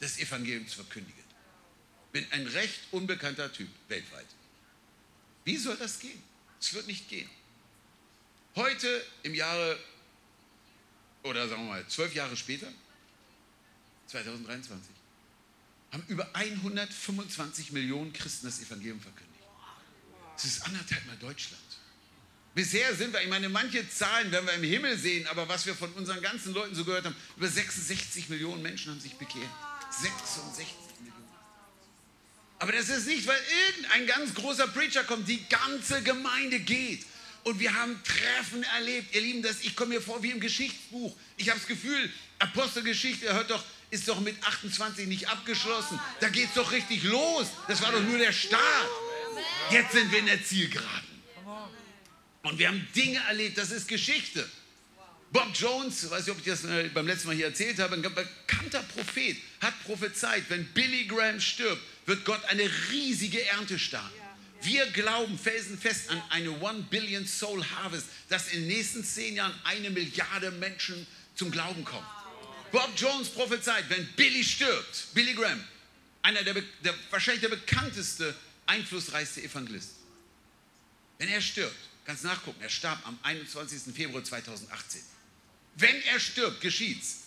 das 0.00 0.18
Evangelium 0.18 0.68
zu 0.68 0.74
verkündigen. 0.74 1.23
Bin 2.14 2.24
ein 2.30 2.46
recht 2.46 2.78
unbekannter 2.92 3.52
Typ 3.52 3.68
weltweit. 3.88 4.28
Wie 5.42 5.56
soll 5.56 5.76
das 5.76 5.98
gehen? 5.98 6.22
Es 6.60 6.72
wird 6.72 6.86
nicht 6.86 7.08
gehen. 7.08 7.28
Heute 8.54 9.04
im 9.24 9.34
Jahre, 9.34 9.76
oder 11.24 11.48
sagen 11.48 11.64
wir 11.64 11.70
mal, 11.70 11.88
zwölf 11.88 12.14
Jahre 12.14 12.36
später, 12.36 12.68
2023, 14.06 14.94
haben 15.90 16.04
über 16.06 16.30
125 16.36 17.72
Millionen 17.72 18.12
Christen 18.12 18.46
das 18.46 18.60
Evangelium 18.60 19.00
verkündigt. 19.00 19.42
Das 20.36 20.44
ist 20.44 20.64
anderthalb 20.64 21.04
Mal 21.06 21.16
Deutschland. 21.16 21.62
Bisher 22.54 22.94
sind 22.94 23.12
wir, 23.12 23.22
ich 23.22 23.28
meine, 23.28 23.48
manche 23.48 23.90
Zahlen 23.90 24.30
werden 24.30 24.46
wir 24.46 24.54
im 24.54 24.62
Himmel 24.62 24.96
sehen, 24.96 25.26
aber 25.26 25.48
was 25.48 25.66
wir 25.66 25.74
von 25.74 25.92
unseren 25.94 26.22
ganzen 26.22 26.54
Leuten 26.54 26.76
so 26.76 26.84
gehört 26.84 27.06
haben, 27.06 27.16
über 27.36 27.48
66 27.48 28.28
Millionen 28.28 28.62
Menschen 28.62 28.92
haben 28.92 29.00
sich 29.00 29.16
bekehrt. 29.16 29.50
66 29.90 30.64
Millionen. 30.64 30.83
Aber 32.64 32.72
das 32.72 32.88
ist 32.88 33.06
nicht, 33.06 33.26
weil 33.26 33.38
irgendein 33.66 34.06
ganz 34.06 34.32
großer 34.32 34.66
Preacher 34.68 35.04
kommt, 35.04 35.28
die 35.28 35.46
ganze 35.50 36.00
Gemeinde 36.00 36.60
geht. 36.60 37.04
Und 37.42 37.60
wir 37.60 37.74
haben 37.74 38.00
Treffen 38.02 38.62
erlebt. 38.62 39.14
Ihr 39.14 39.20
Lieben, 39.20 39.42
das, 39.42 39.60
ich 39.60 39.76
komme 39.76 39.96
mir 39.96 40.00
vor 40.00 40.22
wie 40.22 40.30
im 40.30 40.40
Geschichtsbuch. 40.40 41.14
Ich 41.36 41.50
habe 41.50 41.58
das 41.58 41.68
Gefühl, 41.68 42.10
Apostelgeschichte, 42.38 43.30
hört 43.34 43.50
doch, 43.50 43.62
ist 43.90 44.08
doch 44.08 44.18
mit 44.18 44.42
28 44.42 45.06
nicht 45.08 45.28
abgeschlossen. 45.28 46.00
Da 46.20 46.30
geht 46.30 46.48
es 46.48 46.54
doch 46.54 46.72
richtig 46.72 47.02
los. 47.02 47.48
Das 47.68 47.82
war 47.82 47.92
doch 47.92 48.00
nur 48.00 48.16
der 48.16 48.32
Start. 48.32 48.88
Jetzt 49.70 49.92
sind 49.92 50.10
wir 50.10 50.20
in 50.20 50.26
der 50.26 50.42
Zielgeraden. 50.42 51.22
Und 52.44 52.58
wir 52.58 52.68
haben 52.68 52.88
Dinge 52.96 53.18
erlebt, 53.28 53.58
das 53.58 53.72
ist 53.72 53.88
Geschichte. 53.88 54.48
Bob 55.30 55.48
Jones, 55.52 56.10
weiß 56.10 56.26
nicht, 56.26 56.34
ob 56.34 56.38
ich 56.38 56.50
das 56.50 56.64
äh, 56.64 56.88
beim 56.94 57.06
letzten 57.06 57.26
Mal 57.26 57.36
hier 57.36 57.46
erzählt 57.46 57.78
habe, 57.78 57.94
ein 57.94 58.02
bekannter 58.02 58.82
Prophet, 58.84 59.36
hat 59.60 59.74
prophezeit, 59.84 60.44
wenn 60.48 60.64
Billy 60.72 61.04
Graham 61.06 61.40
stirbt, 61.40 61.82
wird 62.06 62.24
Gott 62.24 62.44
eine 62.46 62.68
riesige 62.90 63.44
Ernte 63.46 63.78
starten. 63.78 64.14
Wir 64.62 64.86
glauben 64.86 65.38
felsenfest 65.38 66.08
an 66.08 66.22
eine 66.30 66.50
One 66.60 66.86
Billion 66.88 67.26
Soul 67.26 67.64
Harvest, 67.64 68.06
dass 68.30 68.48
in 68.48 68.60
den 68.60 68.68
nächsten 68.68 69.04
zehn 69.04 69.36
Jahren 69.36 69.54
eine 69.64 69.90
Milliarde 69.90 70.50
Menschen 70.52 71.06
zum 71.34 71.50
Glauben 71.50 71.84
kommen. 71.84 72.06
Bob 72.72 72.90
Jones 72.96 73.28
prophezeit, 73.28 73.88
wenn 73.90 74.06
Billy 74.14 74.42
stirbt, 74.42 75.08
Billy 75.12 75.34
Graham, 75.34 75.62
einer 76.22 76.42
der, 76.42 76.54
der 76.82 76.94
wahrscheinlich 77.10 77.42
der 77.42 77.50
bekannteste, 77.50 78.34
einflussreichste 78.66 79.42
Evangelist. 79.42 79.90
Wenn 81.18 81.28
er 81.28 81.42
stirbt, 81.42 81.76
kannst 82.06 82.24
nachgucken, 82.24 82.60
er 82.62 82.70
starb 82.70 83.06
am 83.06 83.18
21. 83.22 83.94
Februar 83.94 84.24
2018. 84.24 85.02
Wenn 85.76 86.02
er 86.02 86.18
stirbt, 86.18 86.60
geschieht's. 86.60 87.18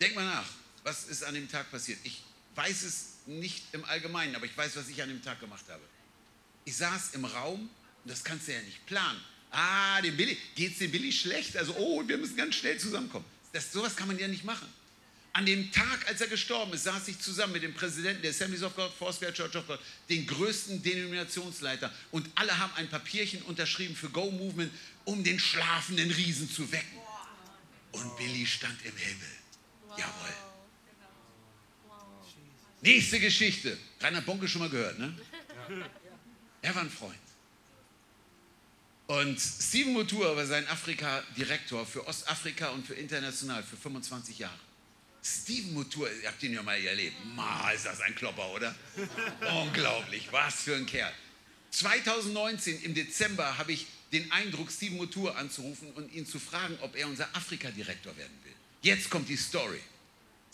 Denk 0.00 0.14
mal 0.14 0.24
nach, 0.24 0.48
was 0.82 1.04
ist 1.04 1.22
an 1.22 1.34
dem 1.34 1.48
Tag 1.50 1.70
passiert? 1.70 1.98
Ich 2.02 2.22
weiß 2.54 2.82
es 2.82 3.11
nicht 3.26 3.64
im 3.72 3.84
Allgemeinen, 3.84 4.34
aber 4.34 4.46
ich 4.46 4.56
weiß, 4.56 4.76
was 4.76 4.88
ich 4.88 5.02
an 5.02 5.08
dem 5.08 5.22
Tag 5.22 5.40
gemacht 5.40 5.64
habe. 5.68 5.82
Ich 6.64 6.76
saß 6.76 7.14
im 7.14 7.24
Raum 7.24 7.60
und 8.04 8.10
das 8.10 8.22
kannst 8.22 8.48
du 8.48 8.52
ja 8.52 8.60
nicht 8.62 8.84
planen. 8.86 9.20
Ah, 9.50 10.00
dem 10.00 10.16
Billy, 10.16 10.36
geht's 10.54 10.78
dem 10.78 10.90
Billy 10.90 11.12
schlecht? 11.12 11.56
Also, 11.56 11.74
oh, 11.76 12.06
wir 12.06 12.16
müssen 12.16 12.36
ganz 12.36 12.54
schnell 12.54 12.78
zusammenkommen. 12.78 13.26
Das, 13.52 13.70
sowas 13.70 13.94
kann 13.94 14.08
man 14.08 14.18
ja 14.18 14.26
nicht 14.28 14.44
machen. 14.44 14.66
An 15.34 15.46
dem 15.46 15.72
Tag, 15.72 16.06
als 16.08 16.20
er 16.20 16.26
gestorben 16.26 16.72
ist, 16.74 16.84
saß 16.84 17.08
ich 17.08 17.18
zusammen 17.18 17.54
mit 17.54 17.62
dem 17.62 17.72
Präsidenten 17.72 18.20
der 18.22 18.32
Assemblies 18.32 18.62
of 18.62 18.76
God, 18.76 18.92
Foursquare 18.98 19.32
Church 19.32 19.56
of 19.56 19.66
God, 19.66 19.78
den 20.08 20.26
größten 20.26 20.82
Denominationsleiter. 20.82 21.90
Und 22.10 22.28
alle 22.34 22.58
haben 22.58 22.72
ein 22.76 22.88
Papierchen 22.88 23.40
unterschrieben 23.42 23.96
für 23.96 24.10
Go 24.10 24.30
Movement, 24.30 24.70
um 25.04 25.24
den 25.24 25.38
schlafenden 25.38 26.10
Riesen 26.10 26.50
zu 26.50 26.70
wecken. 26.70 26.98
Und 27.92 28.16
Billy 28.16 28.46
stand 28.46 28.76
im 28.84 28.96
Himmel. 28.96 29.28
Jawohl. 29.96 30.51
Nächste 32.82 33.20
Geschichte. 33.20 33.78
Rainer 34.00 34.20
Bonke 34.20 34.48
schon 34.48 34.60
mal 34.60 34.68
gehört, 34.68 34.98
ne? 34.98 35.14
Er 36.62 36.74
war 36.74 36.82
ein 36.82 36.90
Freund. 36.90 37.14
Und 39.06 39.38
Steven 39.38 39.92
Motur 39.92 40.36
war 40.36 40.46
sein 40.46 40.66
Afrika-Direktor 40.68 41.86
für 41.86 42.06
Ostafrika 42.06 42.70
und 42.70 42.86
für 42.86 42.94
international 42.94 43.62
für 43.62 43.76
25 43.76 44.38
Jahre. 44.40 44.58
Steven 45.22 45.74
Motur, 45.74 46.10
ihr 46.10 46.28
habt 46.28 46.42
ihn 46.42 46.54
ja 46.54 46.62
mal 46.62 46.82
erlebt. 46.82 47.16
Ma, 47.36 47.70
ist 47.70 47.86
das 47.86 48.00
ein 48.00 48.14
Klopper, 48.16 48.50
oder? 48.52 48.74
Unglaublich, 49.62 50.28
was 50.32 50.62
für 50.62 50.74
ein 50.74 50.86
Kerl. 50.86 51.12
2019 51.70 52.82
im 52.82 52.94
Dezember 52.94 53.58
habe 53.58 53.72
ich 53.72 53.86
den 54.12 54.30
Eindruck, 54.32 54.72
Steven 54.72 54.96
Motur 54.96 55.36
anzurufen 55.36 55.92
und 55.92 56.12
ihn 56.12 56.26
zu 56.26 56.40
fragen, 56.40 56.76
ob 56.80 56.96
er 56.96 57.06
unser 57.06 57.28
Afrika-Direktor 57.36 58.16
werden 58.16 58.36
will. 58.42 58.52
Jetzt 58.82 59.08
kommt 59.08 59.28
die 59.28 59.36
Story. 59.36 59.80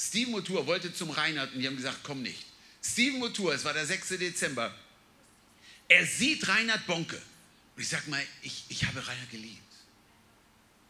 Steven 0.01 0.31
Motur 0.31 0.67
wollte 0.67 0.95
zum 0.95 1.11
Reinhard 1.11 1.53
und 1.53 1.61
die 1.61 1.67
haben 1.67 1.77
gesagt, 1.77 1.99
komm 2.05 2.23
nicht. 2.23 2.47
Steven 2.83 3.19
Motur, 3.19 3.53
es 3.53 3.65
war 3.65 3.73
der 3.73 3.85
6. 3.85 4.09
Dezember, 4.11 4.75
er 5.89 6.07
sieht 6.07 6.47
Reinhard 6.47 6.87
Bonke. 6.87 7.21
Und 7.77 7.83
ich 7.83 7.89
sag 7.89 8.07
mal, 8.07 8.23
ich, 8.43 8.65
ich 8.69 8.85
habe 8.85 9.05
Reinhard 9.07 9.31
geliebt. 9.31 9.59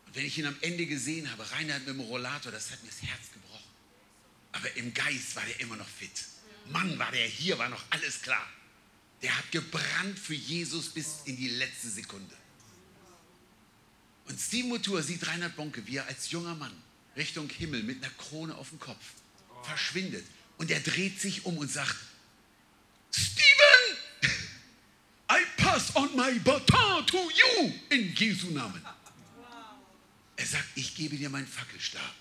Und 0.07 0.16
wenn 0.16 0.27
ich 0.27 0.37
ihn 0.38 0.47
am 0.47 0.57
Ende 0.61 0.87
gesehen 0.87 1.31
habe, 1.31 1.51
Reinhard 1.51 1.87
mit 1.87 1.88
dem 1.88 2.01
Rollator, 2.01 2.53
das 2.53 2.71
hat 2.71 2.83
mir 2.83 2.90
das 2.90 3.03
Herz 3.03 3.33
gebrochen. 3.33 3.64
Aber 4.53 4.77
im 4.77 4.92
Geist 4.92 5.37
war 5.37 5.44
der 5.44 5.61
immer 5.61 5.77
noch 5.77 5.88
fit. 5.88 6.25
Mann, 6.71 6.99
war 6.99 7.11
der 7.11 7.27
hier, 7.27 7.59
war 7.59 7.68
noch 7.68 7.85
alles 7.90 8.21
klar. 8.21 8.47
Der 9.23 9.37
hat 9.37 9.51
gebrannt 9.51 10.18
für 10.18 10.35
Jesus 10.35 10.90
bis 10.90 11.23
in 11.25 11.37
die 11.37 11.49
letzte 11.49 11.88
Sekunde. 11.88 12.37
Und 14.27 14.38
Steven 14.38 14.68
Motur 14.68 15.03
sieht 15.03 15.27
Reinhard 15.27 15.57
Bonke, 15.57 15.87
wie 15.87 15.97
er 15.97 16.07
als 16.07 16.31
junger 16.31 16.55
Mann 16.55 16.88
Richtung 17.19 17.51
Himmel 17.51 17.83
mit 17.83 18.03
einer 18.03 18.13
Krone 18.15 18.55
auf 18.55 18.71
dem 18.71 18.81
Kopf 18.81 19.05
verschwindet. 19.65 20.25
Und 20.57 20.71
er 20.71 20.81
dreht 20.81 21.21
sich 21.21 21.45
um 21.45 21.59
und 21.59 21.71
sagt, 21.71 21.97
Steven, 23.13 23.99
I 25.31 25.45
pass 25.57 25.95
on 25.95 26.17
my 26.17 26.39
baton 26.39 27.07
to 27.07 27.31
you 27.31 27.73
in 27.91 28.15
Jesu 28.15 28.51
Namen. 28.51 28.83
Er 30.37 30.47
sagt, 30.47 30.69
ich 30.77 30.95
gebe 30.95 31.17
dir 31.17 31.29
meinen 31.29 31.47
Fackelstab. 31.47 32.15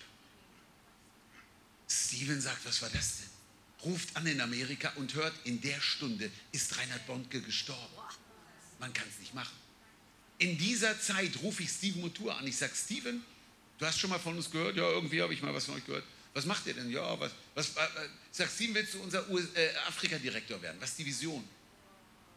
Steven 1.87 2.41
sagt, 2.41 2.65
was 2.65 2.81
war 2.81 2.89
das 2.89 3.17
denn? 3.17 3.27
Ruft 3.83 4.15
an 4.15 4.25
in 4.25 4.41
Amerika 4.41 4.91
und 4.95 5.13
hört, 5.13 5.33
in 5.45 5.61
der 5.61 5.79
Stunde 5.79 6.31
ist 6.51 6.75
Reinhard 6.77 7.05
Bondke 7.05 7.41
gestorben. 7.41 7.93
Man 8.79 8.91
kann 8.91 9.07
es 9.07 9.19
nicht 9.19 9.33
machen. 9.33 9.55
In 10.39 10.57
dieser 10.57 10.99
Zeit 10.99 11.37
rufe 11.41 11.63
ich 11.63 11.69
Steven 11.69 12.01
Motur 12.01 12.35
an. 12.37 12.45
Ich 12.47 12.57
sage, 12.57 12.73
Steven, 12.75 13.23
du 13.77 13.85
hast 13.85 13.99
schon 13.99 14.09
mal 14.09 14.19
von 14.19 14.35
uns 14.35 14.49
gehört? 14.49 14.75
Ja, 14.75 14.89
irgendwie 14.89 15.21
habe 15.21 15.33
ich 15.33 15.41
mal 15.41 15.53
was 15.53 15.65
von 15.65 15.75
euch 15.75 15.85
gehört. 15.85 16.03
Was 16.33 16.45
macht 16.45 16.67
ihr 16.67 16.73
denn? 16.73 16.91
Ja, 16.91 17.19
was, 17.19 17.31
was, 17.55 17.69
äh, 17.69 17.79
sage, 18.31 18.49
Steven, 18.53 18.75
willst 18.75 18.93
du 18.93 19.01
unser 19.01 19.25
äh, 19.29 19.69
Afrika-Direktor 19.87 20.61
werden? 20.61 20.77
Was 20.79 20.89
ist 20.89 20.99
die 20.99 21.05
Vision? 21.05 21.47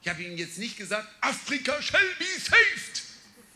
Ich 0.03 0.09
habe 0.09 0.23
ihm 0.23 0.37
jetzt 0.39 0.59
nicht 0.59 0.79
gesagt, 0.79 1.07
Afrika 1.21 1.83
shall 1.83 2.01
be 2.19 2.25
saved. 2.25 3.03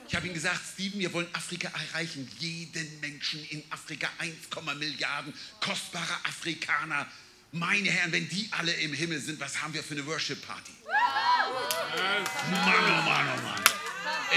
Ich 0.07 0.15
habe 0.15 0.27
ihm 0.27 0.35
gesagt, 0.35 0.61
Steven, 0.75 1.01
wir 1.01 1.13
wollen 1.15 1.27
Afrika 1.33 1.69
erreichen. 1.69 2.31
Jeden 2.39 3.01
Menschen 3.01 3.43
in 3.49 3.65
Afrika, 3.71 4.09
1, 4.19 4.35
Milliarden 4.77 5.33
kostbare 5.61 6.15
Afrikaner. 6.25 7.11
Meine 7.53 7.91
Herren, 7.91 8.13
wenn 8.13 8.29
die 8.29 8.49
alle 8.51 8.73
im 8.73 8.93
Himmel 8.93 9.21
sind, 9.21 9.41
was 9.41 9.63
haben 9.63 9.73
wir 9.73 9.83
für 9.83 9.95
eine 9.95 10.05
Worship-Party? 10.07 10.73
Mann, 12.51 12.67
oh 12.67 13.03
Mann, 13.09 13.29
oh 13.39 13.43
Mann. 13.43 13.74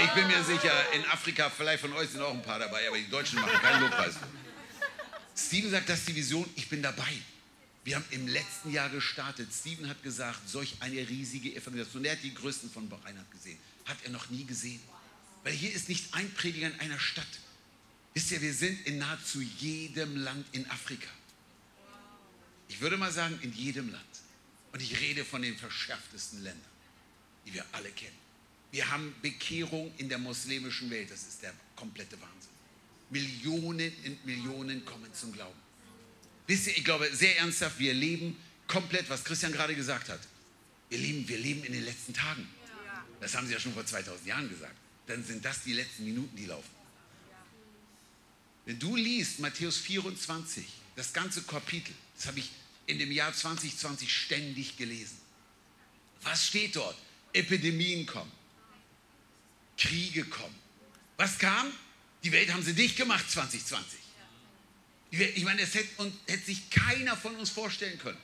Ich 0.04 0.10
bin 0.14 0.28
mir 0.28 0.44
sicher, 0.44 0.92
in 0.92 1.04
Afrika, 1.06 1.50
vielleicht 1.50 1.80
von 1.80 1.92
euch 1.94 2.10
sind 2.10 2.20
auch 2.20 2.32
ein 2.32 2.42
paar 2.42 2.58
dabei, 2.58 2.86
aber 2.86 2.96
die 2.96 3.10
Deutschen 3.10 3.40
machen 3.40 3.58
keinen 3.60 3.82
Lobpreis. 3.82 4.14
Steven 5.36 5.70
sagt, 5.70 5.88
das 5.88 6.00
ist 6.00 6.08
die 6.08 6.14
Vision, 6.14 6.48
ich 6.54 6.68
bin 6.68 6.82
dabei. 6.82 7.12
Wir 7.84 7.96
haben 7.96 8.04
im 8.10 8.28
letzten 8.28 8.70
Jahr 8.70 8.90
gestartet. 8.90 9.48
Steven 9.52 9.88
hat 9.88 10.02
gesagt, 10.02 10.48
solch 10.48 10.76
eine 10.80 11.08
riesige 11.08 11.54
Evangelisation. 11.54 12.04
Er 12.04 12.12
hat 12.12 12.22
die 12.22 12.34
größten 12.34 12.70
von 12.70 12.88
Reinhard 13.04 13.30
gesehen. 13.30 13.58
Hat 13.86 13.96
er 14.04 14.10
noch 14.10 14.30
nie 14.30 14.44
gesehen. 14.44 14.80
Weil 15.42 15.52
hier 15.52 15.72
ist 15.72 15.88
nicht 15.88 16.14
ein 16.14 16.32
Prediger 16.34 16.68
in 16.68 16.78
einer 16.80 16.98
Stadt. 16.98 17.26
Wisst 18.14 18.30
ihr, 18.30 18.40
wir 18.40 18.54
sind 18.54 18.86
in 18.86 18.98
nahezu 18.98 19.40
jedem 19.40 20.16
Land 20.16 20.46
in 20.52 20.68
Afrika. 20.70 21.08
Ich 22.68 22.80
würde 22.80 22.96
mal 22.96 23.10
sagen, 23.10 23.38
in 23.42 23.52
jedem 23.52 23.90
Land. 23.90 24.04
Und 24.72 24.82
ich 24.82 25.00
rede 25.00 25.24
von 25.24 25.42
den 25.42 25.56
verschärftesten 25.56 26.42
Ländern, 26.42 26.70
die 27.46 27.54
wir 27.54 27.64
alle 27.72 27.90
kennen. 27.90 28.27
Wir 28.70 28.90
haben 28.90 29.14
Bekehrung 29.22 29.92
in 29.98 30.08
der 30.08 30.18
muslimischen 30.18 30.90
Welt. 30.90 31.10
Das 31.10 31.22
ist 31.22 31.42
der 31.42 31.52
komplette 31.74 32.20
Wahnsinn. 32.20 32.50
Millionen 33.10 33.92
und 34.04 34.26
Millionen 34.26 34.84
kommen 34.84 35.12
zum 35.14 35.32
Glauben. 35.32 35.58
Wisst 36.46 36.66
ihr, 36.66 36.76
ich 36.76 36.84
glaube 36.84 37.14
sehr 37.14 37.38
ernsthaft, 37.38 37.78
wir 37.78 37.94
leben 37.94 38.36
komplett, 38.66 39.08
was 39.08 39.24
Christian 39.24 39.52
gerade 39.52 39.74
gesagt 39.74 40.08
hat. 40.08 40.20
Wir 40.90 40.98
leben, 40.98 41.28
wir 41.28 41.38
leben 41.38 41.64
in 41.64 41.72
den 41.72 41.84
letzten 41.84 42.14
Tagen. 42.14 42.46
Das 43.20 43.34
haben 43.34 43.46
sie 43.46 43.52
ja 43.52 43.60
schon 43.60 43.74
vor 43.74 43.84
2000 43.84 44.26
Jahren 44.26 44.48
gesagt. 44.48 44.74
Dann 45.06 45.24
sind 45.24 45.44
das 45.44 45.62
die 45.62 45.72
letzten 45.72 46.04
Minuten, 46.04 46.36
die 46.36 46.46
laufen. 46.46 46.70
Wenn 48.66 48.78
du 48.78 48.96
liest 48.96 49.40
Matthäus 49.40 49.78
24, 49.78 50.64
das 50.94 51.12
ganze 51.12 51.42
Kapitel, 51.42 51.94
das 52.16 52.26
habe 52.26 52.38
ich 52.38 52.50
in 52.86 52.98
dem 52.98 53.10
Jahr 53.12 53.32
2020 53.32 54.12
ständig 54.12 54.76
gelesen. 54.76 55.16
Was 56.22 56.46
steht 56.46 56.76
dort? 56.76 56.96
Epidemien 57.32 58.06
kommen, 58.06 58.32
Kriege 59.78 60.24
kommen. 60.24 60.54
Was 61.16 61.38
kam? 61.38 61.72
Die 62.22 62.32
Welt 62.32 62.52
haben 62.52 62.62
sie 62.62 62.74
dicht 62.74 62.96
gemacht 62.96 63.30
2020. 63.30 63.98
Ich 65.10 65.44
meine, 65.44 65.62
es 65.62 65.74
hätte, 65.74 66.02
und, 66.02 66.12
hätte 66.26 66.44
sich 66.44 66.68
keiner 66.68 67.16
von 67.16 67.34
uns 67.36 67.50
vorstellen 67.50 67.98
können. 67.98 68.18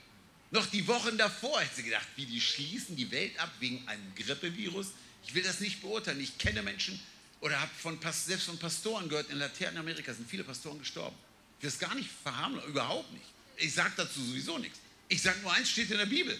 Noch 0.50 0.66
die 0.66 0.86
Wochen 0.86 1.16
davor 1.16 1.60
hätte 1.60 1.76
sie 1.76 1.82
gedacht, 1.84 2.06
wie 2.16 2.26
die 2.26 2.40
schließen 2.40 2.94
die 2.96 3.10
Welt 3.10 3.38
ab 3.38 3.50
wegen 3.60 3.86
einem 3.88 4.14
Grippevirus. 4.14 4.88
Ich 5.26 5.34
will 5.34 5.42
das 5.42 5.60
nicht 5.60 5.80
beurteilen. 5.80 6.20
Ich 6.20 6.36
kenne 6.38 6.62
Menschen 6.62 7.00
oder 7.40 7.60
habe 7.60 7.70
von, 7.78 7.98
selbst 8.10 8.46
von 8.46 8.58
Pastoren 8.58 9.08
gehört, 9.08 9.30
in 9.30 9.38
Lateinamerika 9.38 10.14
sind 10.14 10.28
viele 10.28 10.44
Pastoren 10.44 10.78
gestorben. 10.78 11.16
Ich 11.58 11.64
will 11.64 11.70
das 11.70 11.78
gar 11.78 11.94
nicht 11.94 12.08
verharmlosen, 12.22 12.70
überhaupt 12.70 13.12
nicht. 13.12 13.26
Ich 13.56 13.74
sage 13.74 13.92
dazu 13.96 14.22
sowieso 14.22 14.58
nichts. 14.58 14.78
Ich 15.08 15.22
sage 15.22 15.40
nur 15.40 15.52
eins, 15.52 15.70
steht 15.70 15.90
in 15.90 15.98
der 15.98 16.06
Bibel. 16.06 16.38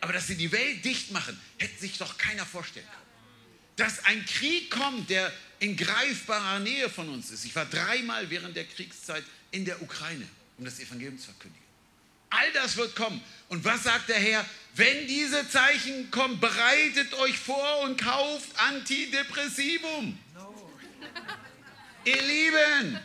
Aber 0.00 0.12
dass 0.12 0.26
sie 0.26 0.36
die 0.36 0.52
Welt 0.52 0.84
dicht 0.84 1.10
machen, 1.10 1.38
hätte 1.58 1.78
sich 1.80 1.98
doch 1.98 2.18
keiner 2.18 2.44
vorstellen 2.44 2.86
können. 2.86 3.05
Dass 3.76 4.04
ein 4.04 4.24
Krieg 4.24 4.70
kommt, 4.70 5.10
der 5.10 5.32
in 5.58 5.76
greifbarer 5.76 6.60
Nähe 6.60 6.88
von 6.88 7.08
uns 7.08 7.30
ist. 7.30 7.44
Ich 7.44 7.54
war 7.54 7.66
dreimal 7.66 8.28
während 8.30 8.56
der 8.56 8.64
Kriegszeit 8.64 9.24
in 9.50 9.64
der 9.64 9.80
Ukraine, 9.82 10.26
um 10.58 10.64
das 10.64 10.80
Evangelium 10.80 11.18
zu 11.18 11.26
verkündigen. 11.26 11.64
All 12.30 12.52
das 12.52 12.76
wird 12.76 12.94
kommen. 12.96 13.22
Und 13.48 13.64
was 13.64 13.84
sagt 13.84 14.08
der 14.08 14.18
Herr? 14.18 14.44
Wenn 14.74 15.06
diese 15.06 15.48
Zeichen 15.48 16.10
kommen, 16.10 16.40
bereitet 16.40 17.14
euch 17.14 17.38
vor 17.38 17.80
und 17.82 18.00
kauft 18.00 18.48
Antidepressivum. 18.58 20.18
No. 20.34 20.72
Ihr 22.04 22.22
Lieben, 22.22 22.98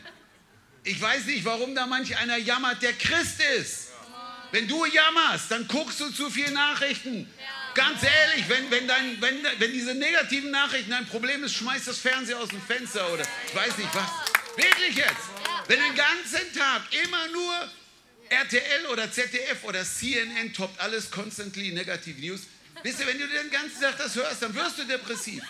ich 0.83 0.99
weiß 0.99 1.25
nicht, 1.25 1.45
warum 1.45 1.75
da 1.75 1.85
manch 1.85 2.17
einer 2.17 2.37
jammert, 2.37 2.81
der 2.81 2.93
Christ 2.93 3.41
ist. 3.57 3.89
Wenn 4.51 4.67
du 4.67 4.85
jammerst, 4.85 5.49
dann 5.49 5.67
guckst 5.67 5.99
du 5.99 6.09
zu 6.09 6.29
viele 6.29 6.51
Nachrichten. 6.51 7.31
Ganz 7.73 8.03
ehrlich, 8.03 8.49
wenn, 8.49 8.69
wenn, 8.69 8.87
dein, 8.87 9.21
wenn, 9.21 9.43
wenn 9.59 9.71
diese 9.71 9.93
negativen 9.93 10.51
Nachrichten 10.51 10.91
ein 10.91 11.07
Problem 11.07 11.43
ist, 11.43 11.55
schmeiß 11.55 11.85
das 11.85 11.97
Fernseher 11.97 12.39
aus 12.39 12.49
dem 12.49 12.61
Fenster 12.61 13.11
oder 13.13 13.25
ich 13.47 13.55
weiß 13.55 13.77
nicht 13.77 13.89
was. 13.93 14.09
Wirklich 14.57 14.97
jetzt. 14.97 15.29
Wenn 15.67 15.79
den 15.79 15.95
ganzen 15.95 16.53
Tag 16.53 16.81
immer 17.03 17.27
nur 17.29 17.69
RTL 18.29 18.85
oder 18.87 19.11
ZDF 19.11 19.63
oder 19.63 19.83
CNN 19.85 20.53
toppt 20.53 20.79
alles 20.79 21.11
constantly 21.11 21.71
negative 21.71 22.19
News. 22.19 22.41
Wisst 22.83 22.99
ihr, 22.99 23.07
wenn 23.07 23.19
du 23.19 23.27
den 23.27 23.49
ganzen 23.51 23.81
Tag 23.81 23.97
das 23.97 24.15
hörst, 24.15 24.41
dann 24.41 24.53
wirst 24.55 24.79
du 24.79 24.83
depressiv. 24.85 25.43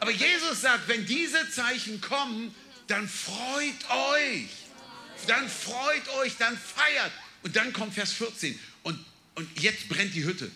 Aber 0.00 0.10
Jesus 0.10 0.60
sagt, 0.60 0.88
wenn 0.88 1.06
diese 1.06 1.48
Zeichen 1.50 2.00
kommen, 2.00 2.54
dann 2.86 3.08
freut 3.08 3.90
euch. 3.90 4.48
Dann 5.26 5.48
freut 5.48 6.08
euch, 6.20 6.36
dann 6.38 6.58
feiert. 6.58 7.12
Und 7.42 7.54
dann 7.54 7.72
kommt 7.72 7.94
Vers 7.94 8.12
14. 8.12 8.58
Und, 8.82 8.98
und 9.36 9.60
jetzt 9.60 9.88
brennt 9.88 10.14
die 10.14 10.24
Hütte. 10.24 10.50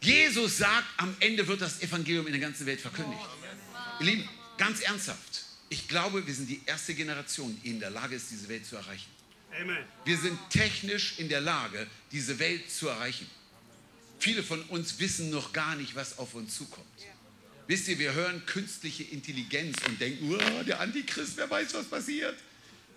Jesus 0.00 0.58
sagt, 0.58 0.86
am 0.96 1.14
Ende 1.20 1.46
wird 1.46 1.60
das 1.60 1.82
Evangelium 1.82 2.26
in 2.26 2.32
der 2.32 2.40
ganzen 2.40 2.66
Welt 2.66 2.80
verkündigt. 2.80 3.20
Ihr 4.00 4.06
Lieben, 4.06 4.28
ganz 4.56 4.80
ernsthaft. 4.80 5.44
Ich 5.68 5.88
glaube, 5.88 6.26
wir 6.26 6.34
sind 6.34 6.48
die 6.48 6.62
erste 6.66 6.94
Generation, 6.94 7.58
die 7.62 7.70
in 7.70 7.80
der 7.80 7.90
Lage 7.90 8.16
ist, 8.16 8.30
diese 8.30 8.48
Welt 8.48 8.66
zu 8.66 8.76
erreichen. 8.76 9.10
Amen. 9.60 9.84
Wir 10.04 10.16
sind 10.16 10.38
technisch 10.48 11.18
in 11.18 11.28
der 11.28 11.40
Lage, 11.40 11.86
diese 12.12 12.38
Welt 12.38 12.70
zu 12.70 12.88
erreichen. 12.88 13.28
Viele 14.18 14.42
von 14.42 14.62
uns 14.64 14.98
wissen 14.98 15.30
noch 15.30 15.52
gar 15.52 15.76
nicht, 15.76 15.94
was 15.94 16.18
auf 16.18 16.34
uns 16.34 16.56
zukommt. 16.56 16.86
Wisst 17.66 17.88
ihr, 17.88 17.98
wir 17.98 18.14
hören 18.14 18.44
künstliche 18.46 19.04
Intelligenz 19.04 19.76
und 19.86 20.00
denken, 20.00 20.34
oh, 20.34 20.62
der 20.64 20.80
Antichrist, 20.80 21.36
wer 21.36 21.48
weiß, 21.48 21.72
was 21.74 21.86
passiert. 21.86 22.36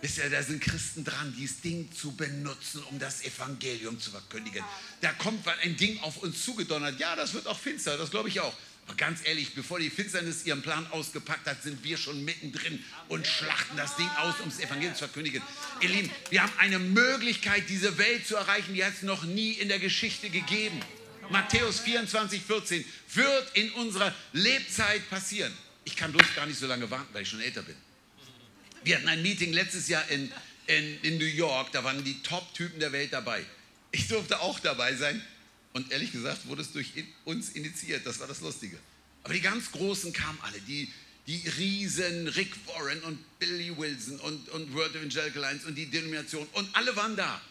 Wisst 0.04 0.18
ihr, 0.18 0.30
da 0.30 0.44
sind 0.44 0.62
Christen 0.62 1.06
dran, 1.06 1.34
dieses 1.38 1.62
Ding 1.62 1.89
zu 1.94 2.12
benutzen, 2.12 2.84
um 2.92 3.00
das 3.00 3.24
Evangelium 3.24 3.98
zu 4.02 4.12
verkündigen. 4.12 4.62
Da 5.00 5.13
kommt 5.13 5.48
ein 5.48 5.78
Ding 5.78 5.98
auf 6.02 6.18
uns 6.18 6.44
zugedonnert. 6.44 7.00
Ja, 7.00 7.16
das 7.16 7.34
wird 7.34 7.48
auch 7.48 7.58
finster, 7.58 7.98
das 7.98 8.12
glaube 8.12 8.28
ich 8.28 8.42
auch. 8.42 8.54
Aber 8.86 8.98
ganz 8.98 9.22
ehrlich, 9.24 9.56
bevor 9.56 9.80
die 9.80 9.89
Finsternis 9.89 10.46
ihren 10.46 10.62
Plan 10.62 10.86
ausgepackt 10.88 11.48
hat, 11.48 11.63
sind 11.63 11.86
wir 11.86 11.96
schon 11.96 12.26
mittendrin 12.26 12.84
und 13.08 13.26
schlachten 13.26 13.78
das 13.78 13.96
Ding 13.96 14.10
aus, 14.18 14.36
um 14.44 14.50
das 14.50 14.60
Evangelium 14.60 14.94
zu 14.94 15.06
verkündigen. 15.06 15.42
Ihr 15.80 15.88
Lieben, 15.88 16.12
wir 16.32 16.44
haben 16.44 16.52
eine 16.58 16.80
Möglichkeit, 16.80 17.70
diese 17.70 17.98
Welt 17.98 18.28
zu 18.28 18.36
erreichen, 18.36 18.74
die 18.74 18.84
hat 18.84 18.96
es 18.96 19.04
noch 19.04 19.24
nie 19.24 19.54
in 19.54 19.70
der 19.70 19.80
Geschichte 19.80 20.30
gegeben. 20.30 20.82
Matthäus 21.30 21.80
24, 21.80 22.42
14 22.42 22.84
wird 23.13 23.52
in 23.56 23.72
unserer 23.72 24.13
Lebzeit 24.34 25.10
passieren. 25.10 25.54
Ich 25.86 25.96
kann 25.96 26.12
bloß 26.12 26.36
gar 26.36 26.46
nicht 26.46 26.60
so 26.60 26.68
lange 26.68 26.92
warten, 26.92 27.08
weil 27.13 27.22
ich 27.22 27.30
schon 27.30 27.39
älter 27.39 27.62
bin. 27.62 27.78
Wir 28.84 28.98
hatten 28.98 29.08
ein 29.08 29.22
Meeting 29.22 29.54
letztes 29.54 29.88
Jahr 29.88 30.08
in, 30.10 30.32
in, 30.67 31.02
in 31.02 31.17
New 31.17 31.26
York, 31.26 31.72
da 31.72 31.84
waren 31.84 32.04
die 32.04 32.22
Top-Typen 32.22 32.80
der 32.80 32.91
Welt 32.91 33.13
dabei. 33.13 33.46
Ich 33.91 34.08
durfte 34.08 34.41
auch 34.41 34.60
dabei 34.60 34.96
sein 34.96 35.22
und 35.72 35.91
ehrlich 35.91 36.12
gesagt 36.12 36.48
wurde 36.48 36.62
es 36.62 36.72
durch 36.72 36.91
uns 37.24 37.50
initiiert, 37.50 38.06
das 38.06 38.19
war 38.19 38.28
das 38.28 38.41
Lustige. 38.41 38.78
Aber 39.24 39.34
die 39.34 39.41
ganz 39.41 39.72
Großen 39.72 40.12
kamen 40.12 40.38
alle, 40.41 40.60
die, 40.62 40.91
die 41.28 41.48
Riesen, 41.58 42.28
Rick 42.28 42.54
Warren 42.67 43.02
und 43.04 43.39
Billy 43.39 43.76
Wilson 43.78 44.19
und, 44.19 44.50
und 44.50 44.74
World 44.74 44.96
Evangelical 44.96 45.46
Alliance 45.46 45.65
und 45.65 45.76
die 45.76 45.86
Denomination 45.86 46.46
und 46.54 46.76
alle 46.76 46.96
waren 46.96 47.15
da. 47.15 47.41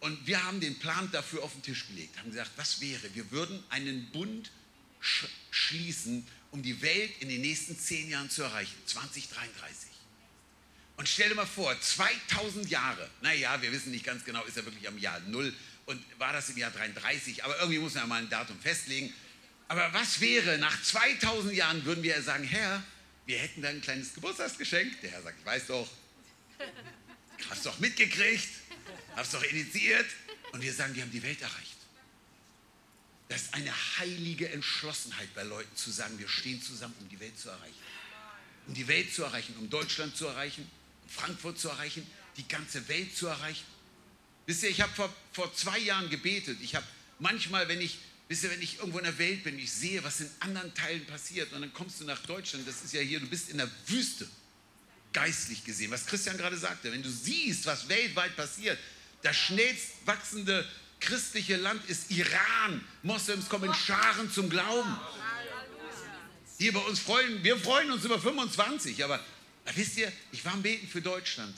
Und 0.00 0.26
wir 0.26 0.42
haben 0.42 0.58
den 0.58 0.76
Plan 0.80 1.08
dafür 1.12 1.44
auf 1.44 1.52
den 1.52 1.62
Tisch 1.62 1.86
gelegt, 1.86 2.18
haben 2.18 2.30
gesagt, 2.30 2.50
was 2.56 2.80
wäre, 2.80 3.14
wir 3.14 3.30
würden 3.30 3.62
einen 3.68 4.10
Bund 4.10 4.50
sch 5.00 5.26
schließen, 5.52 6.26
um 6.50 6.62
die 6.62 6.82
Welt 6.82 7.12
in 7.20 7.28
den 7.28 7.40
nächsten 7.40 7.78
zehn 7.78 8.10
Jahren 8.10 8.28
zu 8.28 8.42
erreichen, 8.42 8.74
2033. 8.86 9.91
Und 11.02 11.08
stell 11.08 11.30
dir 11.30 11.34
mal 11.34 11.46
vor, 11.46 11.74
2000 11.80 12.70
Jahre, 12.70 13.10
naja, 13.22 13.60
wir 13.60 13.72
wissen 13.72 13.90
nicht 13.90 14.04
ganz 14.04 14.24
genau, 14.24 14.44
ist 14.44 14.56
er 14.56 14.64
wirklich 14.64 14.86
am 14.86 14.96
Jahr 14.98 15.18
Null 15.26 15.52
und 15.86 16.00
war 16.20 16.32
das 16.32 16.48
im 16.50 16.58
Jahr 16.58 16.70
33, 16.70 17.42
aber 17.42 17.58
irgendwie 17.58 17.80
muss 17.80 17.94
man 17.94 18.04
ja 18.04 18.06
mal 18.06 18.22
ein 18.22 18.30
Datum 18.30 18.56
festlegen. 18.60 19.12
Aber 19.66 19.92
was 19.92 20.20
wäre, 20.20 20.58
nach 20.58 20.80
2000 20.80 21.54
Jahren 21.54 21.84
würden 21.84 22.04
wir 22.04 22.22
sagen, 22.22 22.44
Herr, 22.44 22.84
wir 23.26 23.36
hätten 23.36 23.62
da 23.62 23.70
ein 23.70 23.80
kleines 23.80 24.14
Geburtstagsgeschenk. 24.14 25.00
Der 25.00 25.10
Herr 25.10 25.22
sagt, 25.22 25.40
ich 25.40 25.44
weiß 25.44 25.66
doch, 25.66 25.90
hast 27.50 27.66
doch 27.66 27.80
mitgekriegt, 27.80 28.50
hast 29.16 29.34
doch 29.34 29.42
initiiert. 29.42 30.06
Und 30.52 30.62
wir 30.62 30.72
sagen, 30.72 30.94
wir 30.94 31.02
haben 31.02 31.10
die 31.10 31.24
Welt 31.24 31.42
erreicht. 31.42 31.78
Das 33.28 33.42
ist 33.42 33.54
eine 33.54 33.72
heilige 33.98 34.50
Entschlossenheit 34.50 35.34
bei 35.34 35.42
Leuten 35.42 35.74
zu 35.74 35.90
sagen, 35.90 36.16
wir 36.20 36.28
stehen 36.28 36.62
zusammen, 36.62 36.94
um 37.00 37.08
die 37.08 37.18
Welt 37.18 37.36
zu 37.36 37.48
erreichen. 37.48 37.74
Um 38.68 38.74
die 38.74 38.86
Welt 38.86 39.12
zu 39.12 39.24
erreichen, 39.24 39.56
um 39.58 39.68
Deutschland 39.68 40.16
zu 40.16 40.28
erreichen, 40.28 40.70
Frankfurt 41.14 41.58
zu 41.58 41.68
erreichen, 41.68 42.06
die 42.36 42.46
ganze 42.48 42.86
Welt 42.88 43.16
zu 43.16 43.26
erreichen. 43.26 43.64
Wisst 44.46 44.62
ihr, 44.62 44.70
ich 44.70 44.80
habe 44.80 44.92
vor, 44.92 45.14
vor 45.32 45.54
zwei 45.54 45.78
Jahren 45.78 46.10
gebetet. 46.10 46.58
Ich 46.60 46.74
habe 46.74 46.86
manchmal, 47.18 47.68
wenn 47.68 47.80
ich, 47.80 47.98
wisst 48.28 48.44
ihr, 48.44 48.50
wenn 48.50 48.62
ich 48.62 48.78
irgendwo 48.78 48.98
in 48.98 49.04
der 49.04 49.18
Welt 49.18 49.44
bin, 49.44 49.58
ich 49.58 49.70
sehe, 49.70 50.02
was 50.02 50.20
in 50.20 50.30
anderen 50.40 50.74
Teilen 50.74 51.06
passiert 51.06 51.52
und 51.52 51.60
dann 51.60 51.72
kommst 51.72 52.00
du 52.00 52.04
nach 52.04 52.20
Deutschland, 52.22 52.66
das 52.66 52.82
ist 52.82 52.92
ja 52.92 53.00
hier, 53.00 53.20
du 53.20 53.26
bist 53.26 53.50
in 53.50 53.58
der 53.58 53.70
Wüste, 53.86 54.28
geistlich 55.12 55.64
gesehen, 55.64 55.90
was 55.90 56.06
Christian 56.06 56.36
gerade 56.36 56.56
sagte. 56.56 56.90
Wenn 56.90 57.02
du 57.02 57.10
siehst, 57.10 57.66
was 57.66 57.88
weltweit 57.88 58.34
passiert, 58.34 58.78
das 59.22 59.36
schnellst 59.36 59.90
wachsende 60.06 60.68
christliche 60.98 61.56
Land 61.56 61.84
ist 61.88 62.10
Iran. 62.10 62.84
Moslems 63.02 63.48
kommen 63.48 63.64
in 63.64 63.74
Scharen 63.74 64.30
zum 64.32 64.48
Glauben. 64.48 64.96
Hier 66.58 66.72
bei 66.72 66.80
uns 66.80 67.00
freuen, 67.00 67.42
wir 67.42 67.56
freuen 67.56 67.90
uns 67.90 68.04
über 68.04 68.20
25, 68.20 69.02
aber 69.04 69.20
aber 69.64 69.76
wisst 69.76 69.96
ihr, 69.96 70.12
ich 70.32 70.44
war 70.44 70.54
am 70.54 70.62
Beten 70.62 70.86
für 70.88 71.00
Deutschland 71.00 71.54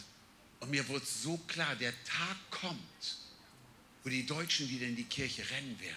und 0.60 0.70
mir 0.70 0.86
wurde 0.88 1.04
so 1.04 1.38
klar, 1.46 1.74
der 1.76 1.92
Tag 2.04 2.36
kommt, 2.50 3.16
wo 4.02 4.10
die 4.10 4.26
Deutschen 4.26 4.68
wieder 4.68 4.86
in 4.86 4.96
die 4.96 5.04
Kirche 5.04 5.42
rennen 5.50 5.78
werden, 5.80 5.96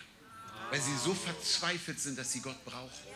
weil 0.70 0.82
sie 0.82 0.98
so 0.98 1.13
verzweifelt 1.13 2.00
sind, 2.00 2.17
dass 2.17 2.32
sie 2.32 2.41
Gott 2.41 2.63
brauchen. 2.65 3.08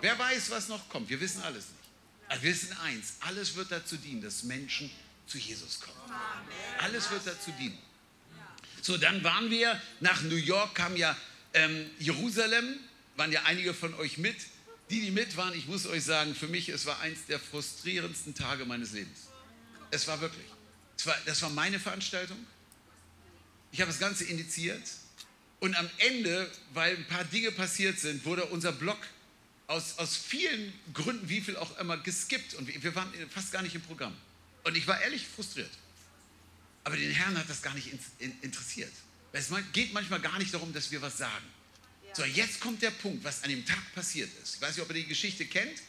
Wer 0.00 0.18
weiß, 0.18 0.50
was 0.50 0.68
noch 0.68 0.88
kommt? 0.88 1.08
Wir 1.08 1.20
wissen 1.20 1.42
alles 1.42 1.64
nicht. 1.64 1.90
Aber 2.28 2.42
wir 2.42 2.52
wissen 2.52 2.72
eins, 2.78 3.14
alles 3.20 3.54
wird 3.56 3.70
dazu 3.70 3.96
dienen, 3.96 4.22
dass 4.22 4.44
Menschen 4.44 4.90
zu 5.26 5.38
Jesus 5.38 5.80
kommen. 5.80 5.98
Alles 6.78 7.10
wird 7.10 7.26
dazu 7.26 7.50
dienen. 7.52 7.78
So, 8.82 8.96
dann 8.96 9.22
waren 9.24 9.50
wir 9.50 9.80
nach 10.00 10.22
New 10.22 10.36
York, 10.36 10.74
kam 10.74 10.96
ja 10.96 11.16
ähm, 11.52 11.90
Jerusalem, 11.98 12.78
waren 13.16 13.32
ja 13.32 13.42
einige 13.44 13.74
von 13.74 13.92
euch 13.94 14.16
mit. 14.16 14.36
Die, 14.90 15.00
die 15.00 15.10
mit 15.12 15.36
waren, 15.36 15.54
ich 15.54 15.66
muss 15.66 15.86
euch 15.86 16.02
sagen, 16.02 16.34
für 16.34 16.48
mich, 16.48 16.68
es 16.68 16.84
war 16.84 16.98
eins 17.00 17.20
der 17.28 17.38
frustrierendsten 17.38 18.34
Tage 18.34 18.64
meines 18.64 18.92
Lebens. 18.92 19.28
Es 19.90 20.06
war 20.08 20.20
wirklich. 20.20 20.46
Es 20.98 21.06
war, 21.06 21.16
das 21.26 21.40
war 21.42 21.50
meine 21.50 21.78
Veranstaltung. 21.78 22.38
Ich 23.70 23.80
habe 23.80 23.90
das 23.90 24.00
Ganze 24.00 24.24
initiiert. 24.24 24.82
Und 25.60 25.76
am 25.76 25.88
Ende, 25.98 26.50
weil 26.74 26.96
ein 26.96 27.06
paar 27.06 27.24
Dinge 27.24 27.52
passiert 27.52 28.00
sind, 28.00 28.24
wurde 28.24 28.46
unser 28.46 28.72
Blog 28.72 28.98
aus, 29.68 29.98
aus 29.98 30.16
vielen 30.16 30.72
Gründen, 30.92 31.28
wie 31.28 31.40
viel 31.40 31.56
auch 31.56 31.78
immer, 31.78 31.96
geskippt. 31.98 32.54
Und 32.54 32.66
wir 32.82 32.94
waren 32.94 33.12
fast 33.30 33.52
gar 33.52 33.62
nicht 33.62 33.74
im 33.76 33.82
Programm. 33.82 34.16
Und 34.64 34.76
ich 34.76 34.86
war 34.88 35.00
ehrlich 35.00 35.26
frustriert. 35.26 35.70
Aber 36.82 36.96
den 36.96 37.12
Herrn 37.12 37.38
hat 37.38 37.48
das 37.48 37.62
gar 37.62 37.74
nicht 37.74 37.90
interessiert. 38.18 38.92
Es 39.32 39.50
geht 39.72 39.92
manchmal 39.92 40.20
gar 40.20 40.38
nicht 40.38 40.52
darum, 40.52 40.72
dass 40.72 40.90
wir 40.90 41.00
was 41.00 41.18
sagen. 41.18 41.44
So, 42.12 42.24
jetzt 42.24 42.60
kommt 42.60 42.82
der 42.82 42.90
Punkt, 42.90 43.22
was 43.22 43.44
an 43.44 43.50
dem 43.50 43.64
Tag 43.64 43.94
passiert 43.94 44.30
ist. 44.42 44.56
Ich 44.56 44.60
weiß 44.60 44.76
nicht, 44.76 44.82
ob 44.82 44.90
ihr 44.90 45.02
die 45.02 45.06
Geschichte 45.06 45.46
kennt. 45.46 45.80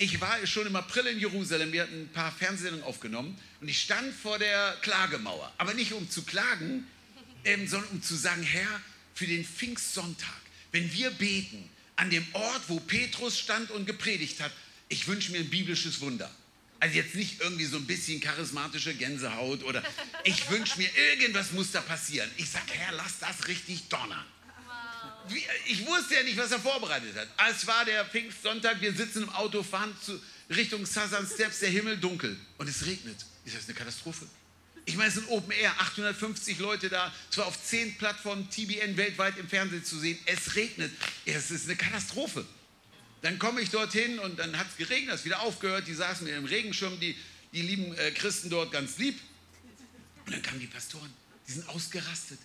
Ich 0.00 0.20
war 0.20 0.46
schon 0.46 0.66
im 0.68 0.76
April 0.76 1.06
in 1.06 1.18
Jerusalem, 1.18 1.72
wir 1.72 1.82
hatten 1.82 2.02
ein 2.02 2.12
paar 2.12 2.30
Fernsehsendungen 2.30 2.86
aufgenommen 2.86 3.36
und 3.60 3.68
ich 3.68 3.80
stand 3.80 4.14
vor 4.14 4.38
der 4.38 4.76
Klagemauer. 4.82 5.52
Aber 5.58 5.74
nicht 5.74 5.92
um 5.92 6.08
zu 6.08 6.22
klagen, 6.22 6.86
ähm, 7.44 7.66
sondern 7.66 7.90
um 7.90 8.02
zu 8.02 8.14
sagen, 8.14 8.44
Herr, 8.44 8.80
für 9.14 9.26
den 9.26 9.44
Pfingstsonntag, 9.44 10.40
wenn 10.70 10.92
wir 10.92 11.10
beten, 11.10 11.68
an 11.96 12.10
dem 12.10 12.24
Ort, 12.32 12.62
wo 12.68 12.78
Petrus 12.78 13.36
stand 13.36 13.72
und 13.72 13.86
gepredigt 13.86 14.40
hat, 14.40 14.52
ich 14.88 15.08
wünsche 15.08 15.32
mir 15.32 15.40
ein 15.40 15.50
biblisches 15.50 16.00
Wunder. 16.00 16.30
Also 16.78 16.94
jetzt 16.94 17.16
nicht 17.16 17.40
irgendwie 17.40 17.64
so 17.64 17.76
ein 17.76 17.86
bisschen 17.86 18.20
charismatische 18.20 18.94
Gänsehaut 18.94 19.64
oder 19.64 19.82
ich 20.22 20.48
wünsche 20.48 20.78
mir, 20.78 20.88
irgendwas 21.10 21.50
muss 21.50 21.72
da 21.72 21.80
passieren. 21.80 22.30
Ich 22.36 22.48
sage, 22.48 22.70
Herr, 22.70 22.92
lass 22.92 23.18
das 23.18 23.48
richtig 23.48 23.88
donnern. 23.88 24.24
Ich 25.66 25.86
wusste 25.86 26.14
ja 26.14 26.22
nicht, 26.22 26.36
was 26.36 26.50
er 26.50 26.60
vorbereitet 26.60 27.14
hat. 27.16 27.28
Es 27.50 27.66
war 27.66 27.84
der 27.84 28.04
Pfingstsonntag, 28.04 28.80
wir 28.80 28.92
sitzen 28.92 29.24
im 29.24 29.30
Auto, 29.30 29.62
fahren 29.62 29.94
zu, 30.04 30.20
Richtung 30.50 30.86
Southern 30.86 31.26
Steps, 31.26 31.60
der 31.60 31.70
Himmel 31.70 31.98
dunkel 31.98 32.36
und 32.56 32.68
es 32.68 32.86
regnet. 32.86 33.16
Ist 33.44 33.56
das 33.56 33.64
eine 33.64 33.74
Katastrophe? 33.74 34.26
Ich 34.86 34.96
meine, 34.96 35.08
es 35.08 35.14
sind 35.14 35.28
Open 35.28 35.52
Air, 35.52 35.72
850 35.80 36.58
Leute 36.60 36.88
da, 36.88 37.12
zwar 37.28 37.46
auf 37.46 37.62
10 37.62 37.98
Plattformen 37.98 38.48
TBN 38.48 38.96
weltweit 38.96 39.36
im 39.36 39.46
Fernsehen 39.46 39.84
zu 39.84 39.98
sehen. 39.98 40.18
Es 40.24 40.54
regnet. 40.54 40.90
Es 41.26 41.50
ist 41.50 41.66
eine 41.66 41.76
Katastrophe. 41.76 42.46
Dann 43.20 43.38
komme 43.38 43.60
ich 43.60 43.68
dorthin 43.68 44.18
und 44.18 44.38
dann 44.38 44.56
hat 44.56 44.68
es 44.70 44.76
geregnet, 44.76 45.16
es 45.16 45.24
wieder 45.26 45.40
aufgehört. 45.40 45.86
Die 45.88 45.94
saßen 45.94 46.26
mir 46.26 46.36
im 46.36 46.46
Regenschirm, 46.46 46.98
die, 47.00 47.14
die 47.52 47.62
lieben 47.62 47.94
äh, 47.96 48.12
Christen 48.12 48.48
dort 48.48 48.72
ganz 48.72 48.96
lieb. 48.96 49.18
Und 50.24 50.32
dann 50.32 50.40
kamen 50.40 50.60
die 50.60 50.66
Pastoren, 50.66 51.12
die 51.46 51.52
sind 51.52 51.68
ausgerastet. 51.68 52.38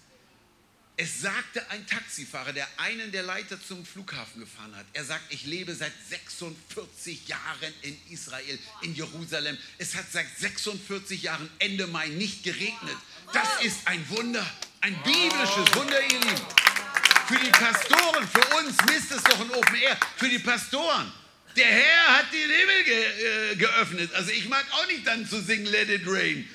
Es 0.96 1.22
sagte 1.22 1.68
ein 1.72 1.88
Taxifahrer, 1.88 2.54
der 2.54 2.68
einen 2.78 3.12
der 3.12 3.24
Leiter 3.24 3.60
zum 3.60 3.84
Flughafen 3.84 4.42
gefahren 4.42 4.76
hat. 4.76 4.86
Er 4.94 5.04
sagt, 5.04 5.24
ich 5.30 5.46
lebe 5.46 5.74
seit 5.74 5.92
46 6.08 7.28
Jahren 7.28 7.74
in 7.82 7.98
Israel, 8.12 8.60
in 8.84 8.94
Jerusalem. 8.94 9.58
Es 9.80 9.96
hat 9.96 10.06
seit 10.12 10.28
46 10.38 11.24
Jahren 11.24 11.50
Ende 11.58 11.88
Mai 11.88 12.10
nicht 12.10 12.44
geregnet. 12.44 12.98
Das 13.34 13.64
ist 13.64 13.88
ein 13.88 14.08
Wunder, 14.10 14.46
ein 14.82 14.96
biblisches 15.04 15.74
Wunder, 15.74 16.00
ihr 16.00 16.20
Lieben. 16.20 16.42
Für 17.28 17.40
die 17.40 17.50
Pastoren, 17.50 18.28
für 18.28 18.58
uns 18.58 18.78
misst 18.86 19.12
es 19.14 19.24
doch 19.24 19.40
ein 19.40 19.50
Open 19.50 19.76
Air. 19.76 19.98
Für 20.18 20.30
die 20.30 20.40
Pastoren. 20.40 21.12
Der 21.56 21.66
Herr 21.66 22.18
hat 22.18 22.34
den 22.34 22.50
Himmel 22.50 22.84
ge 22.84 23.52
äh, 23.52 23.56
geöffnet. 23.56 24.14
Also 24.14 24.32
ich 24.32 24.48
mag 24.48 24.66
auch 24.74 24.88
nicht 24.88 25.08
dann 25.08 25.28
zu 25.28 25.42
singen 25.42 25.66
Let 25.66 25.90
it 25.90 26.04
rain. 26.06 26.48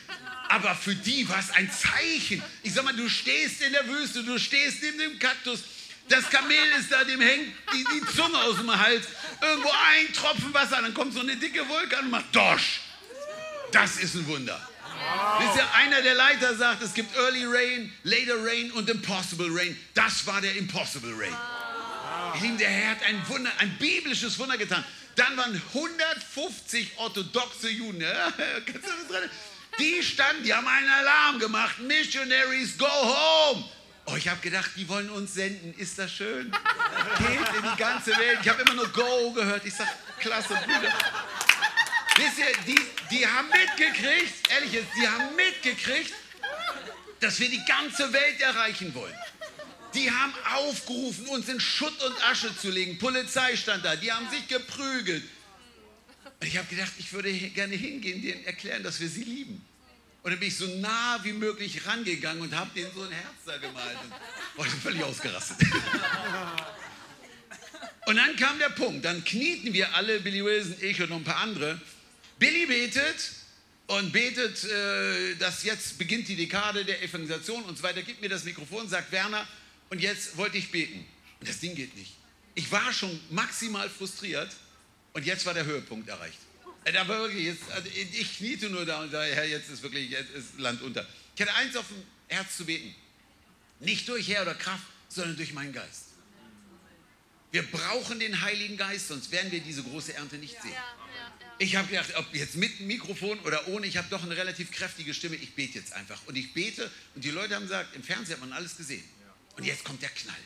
Aber 0.48 0.74
für 0.74 0.94
die 0.94 1.28
war 1.28 1.38
es 1.38 1.50
ein 1.50 1.70
Zeichen. 1.70 2.42
Ich 2.62 2.72
sag 2.72 2.84
mal, 2.84 2.94
du 2.94 3.08
stehst 3.08 3.60
in 3.60 3.72
der 3.72 3.86
Wüste, 3.86 4.22
du 4.24 4.38
stehst 4.38 4.82
neben 4.82 4.98
dem 4.98 5.18
Kaktus. 5.18 5.60
Das 6.08 6.28
Kamel 6.30 6.56
ist 6.78 6.90
da, 6.90 7.04
dem 7.04 7.20
hängt 7.20 7.52
die, 7.72 7.84
die 7.84 8.16
Zunge 8.16 8.38
aus 8.38 8.56
dem 8.56 8.74
Hals. 8.74 9.06
Irgendwo 9.42 9.68
ein 9.68 10.12
Tropfen 10.14 10.54
Wasser, 10.54 10.80
dann 10.80 10.94
kommt 10.94 11.12
so 11.12 11.20
eine 11.20 11.36
dicke 11.36 11.68
Wolke 11.68 11.98
an 11.98 12.06
und 12.06 12.10
macht 12.10 12.34
Dosch. 12.34 12.80
Das 13.72 13.98
ist 13.98 14.14
ein 14.14 14.26
Wunder. 14.26 14.58
Wisst 15.38 15.56
ihr, 15.56 15.74
einer 15.74 16.00
der 16.02 16.14
Leiter 16.14 16.56
sagt, 16.56 16.82
es 16.82 16.94
gibt 16.94 17.14
Early 17.16 17.44
Rain, 17.44 17.92
Later 18.02 18.42
Rain 18.42 18.72
und 18.72 18.88
Impossible 18.88 19.48
Rain. 19.50 19.78
Das 19.94 20.26
war 20.26 20.40
der 20.40 20.56
Impossible 20.56 21.12
Rain. 21.12 21.36
Ich 22.34 22.40
liebe, 22.42 22.56
der 22.56 22.70
Herr 22.70 22.90
hat 22.92 23.02
ein 23.04 23.28
Wunder, 23.28 23.52
ein 23.58 23.76
biblisches 23.78 24.38
Wunder 24.38 24.56
getan. 24.56 24.84
Dann 25.14 25.36
waren 25.36 25.60
150 25.74 26.92
orthodoxe 26.96 27.68
Juden. 27.68 28.00
Ja, 28.00 28.32
kannst 28.66 28.86
du 28.86 28.90
das 28.90 29.08
dran? 29.08 29.30
Die 29.78 30.02
standen, 30.02 30.42
die 30.42 30.52
haben 30.52 30.66
einen 30.66 30.88
Alarm 30.88 31.38
gemacht. 31.38 31.78
Missionaries, 31.78 32.76
go 32.76 32.86
home. 32.86 33.64
Oh, 34.06 34.16
ich 34.16 34.26
habe 34.26 34.40
gedacht, 34.40 34.70
die 34.76 34.88
wollen 34.88 35.10
uns 35.10 35.34
senden. 35.34 35.74
Ist 35.74 35.98
das 35.98 36.10
schön? 36.10 36.50
Geht 37.18 37.56
in 37.56 37.70
die 37.70 37.76
ganze 37.76 38.10
Welt. 38.16 38.38
Ich 38.42 38.48
habe 38.48 38.62
immer 38.62 38.74
nur 38.74 38.88
Go 38.88 39.32
gehört. 39.32 39.64
Ich 39.66 39.74
sage, 39.74 39.90
klasse, 40.18 40.54
Brüder. 40.54 40.92
Wisst 42.16 42.38
ihr, 42.38 42.46
die, 42.66 42.80
die 43.10 43.26
haben 43.26 43.48
mitgekriegt, 43.48 44.50
ehrlich 44.50 44.72
jetzt, 44.72 44.88
die 44.96 45.06
haben 45.06 45.36
mitgekriegt, 45.36 46.12
dass 47.20 47.38
wir 47.38 47.50
die 47.50 47.64
ganze 47.64 48.12
Welt 48.12 48.40
erreichen 48.40 48.94
wollen. 48.94 49.14
Die 49.94 50.10
haben 50.10 50.34
aufgerufen, 50.54 51.26
uns 51.28 51.48
in 51.48 51.60
Schutt 51.60 52.02
und 52.02 52.24
Asche 52.24 52.56
zu 52.56 52.70
legen. 52.70 52.98
Polizei 52.98 53.56
stand 53.56 53.84
da, 53.84 53.94
die 53.94 54.10
haben 54.10 54.28
sich 54.30 54.48
geprügelt. 54.48 55.24
Und 56.40 56.46
ich 56.46 56.56
habe 56.56 56.66
gedacht, 56.68 56.92
ich 56.98 57.12
würde 57.12 57.32
gerne 57.32 57.74
hingehen, 57.74 58.22
denen 58.22 58.44
erklären, 58.44 58.82
dass 58.82 59.00
wir 59.00 59.08
sie 59.08 59.24
lieben. 59.24 59.64
Und 60.22 60.30
dann 60.32 60.40
bin 60.40 60.48
ich 60.48 60.56
so 60.56 60.66
nah 60.78 61.20
wie 61.22 61.32
möglich 61.32 61.86
rangegangen 61.86 62.42
und 62.42 62.54
habe 62.54 62.70
denen 62.74 62.90
so 62.94 63.02
ein 63.02 63.12
Herz 63.12 63.36
da 63.46 63.56
gemalt. 63.56 63.96
Und 64.56 64.66
ich 64.66 64.72
bin 64.72 64.80
völlig 64.80 65.02
ausgerastet. 65.02 65.56
Und 68.06 68.16
dann 68.16 68.36
kam 68.36 68.58
der 68.58 68.70
Punkt, 68.70 69.04
dann 69.04 69.22
knieten 69.22 69.72
wir 69.72 69.94
alle, 69.94 70.20
Billy 70.20 70.44
Wilson, 70.44 70.76
ich 70.80 71.00
und 71.00 71.10
noch 71.10 71.16
ein 71.16 71.24
paar 71.24 71.36
andere. 71.36 71.80
Billy 72.38 72.66
betet 72.66 73.32
und 73.86 74.12
betet, 74.12 74.64
äh, 74.64 75.34
dass 75.36 75.62
jetzt 75.64 75.98
beginnt 75.98 76.28
die 76.28 76.36
Dekade 76.36 76.84
der 76.84 77.02
Evangelisation 77.02 77.64
und 77.64 77.76
so 77.76 77.82
weiter. 77.82 78.02
Gibt 78.02 78.20
mir 78.20 78.28
das 78.28 78.44
Mikrofon, 78.44 78.88
sagt 78.88 79.12
Werner, 79.12 79.46
und 79.90 80.00
jetzt 80.00 80.36
wollte 80.36 80.58
ich 80.58 80.70
beten. 80.70 81.06
Und 81.40 81.48
das 81.48 81.60
Ding 81.60 81.74
geht 81.74 81.96
nicht. 81.96 82.14
Ich 82.54 82.70
war 82.72 82.92
schon 82.92 83.18
maximal 83.30 83.88
frustriert 83.88 84.50
und 85.12 85.24
jetzt 85.24 85.46
war 85.46 85.54
der 85.54 85.64
Höhepunkt 85.64 86.08
erreicht. 86.08 86.38
Äh, 86.88 86.92
da 86.92 87.06
war 87.06 87.18
wirklich, 87.18 87.44
jetzt, 87.44 87.70
also 87.70 87.88
ich 87.90 88.38
kniete 88.38 88.70
nur 88.70 88.86
da 88.86 89.02
und 89.02 89.10
sage, 89.10 89.34
Herr, 89.34 89.44
jetzt 89.44 89.68
ist 89.68 89.82
wirklich, 89.82 90.10
jetzt 90.10 90.30
ist 90.30 90.58
Land 90.58 90.80
unter. 90.80 91.06
Ich 91.34 91.42
hatte 91.42 91.54
eins 91.54 91.76
auf 91.76 91.86
dem 91.88 92.02
Herz 92.28 92.56
zu 92.56 92.64
beten. 92.64 92.94
Nicht 93.80 94.08
durch 94.08 94.28
Herr 94.28 94.42
oder 94.42 94.54
Kraft, 94.54 94.86
sondern 95.08 95.36
durch 95.36 95.52
meinen 95.52 95.72
Geist. 95.72 96.04
Wir 97.50 97.62
brauchen 97.62 98.20
den 98.20 98.40
Heiligen 98.40 98.76
Geist, 98.76 99.08
sonst 99.08 99.30
werden 99.32 99.52
wir 99.52 99.60
diese 99.60 99.82
große 99.82 100.14
Ernte 100.14 100.36
nicht 100.36 100.60
sehen. 100.62 100.72
Ich 101.58 101.76
habe 101.76 101.88
gedacht, 101.88 102.14
ob 102.16 102.34
jetzt 102.34 102.56
mit 102.56 102.80
Mikrofon 102.80 103.38
oder 103.40 103.68
ohne, 103.68 103.86
ich 103.86 103.96
habe 103.96 104.08
doch 104.10 104.22
eine 104.22 104.36
relativ 104.36 104.70
kräftige 104.70 105.12
Stimme, 105.12 105.36
ich 105.36 105.54
bete 105.54 105.78
jetzt 105.78 105.92
einfach. 105.92 106.20
Und 106.26 106.36
ich 106.36 106.52
bete 106.54 106.90
und 107.14 107.24
die 107.24 107.30
Leute 107.30 107.54
haben 107.54 107.62
gesagt, 107.62 107.96
im 107.96 108.02
Fernsehen 108.02 108.34
hat 108.34 108.40
man 108.40 108.52
alles 108.52 108.76
gesehen. 108.76 109.04
Und 109.56 109.64
jetzt 109.64 109.84
kommt 109.84 110.02
der 110.02 110.10
Knall. 110.10 110.36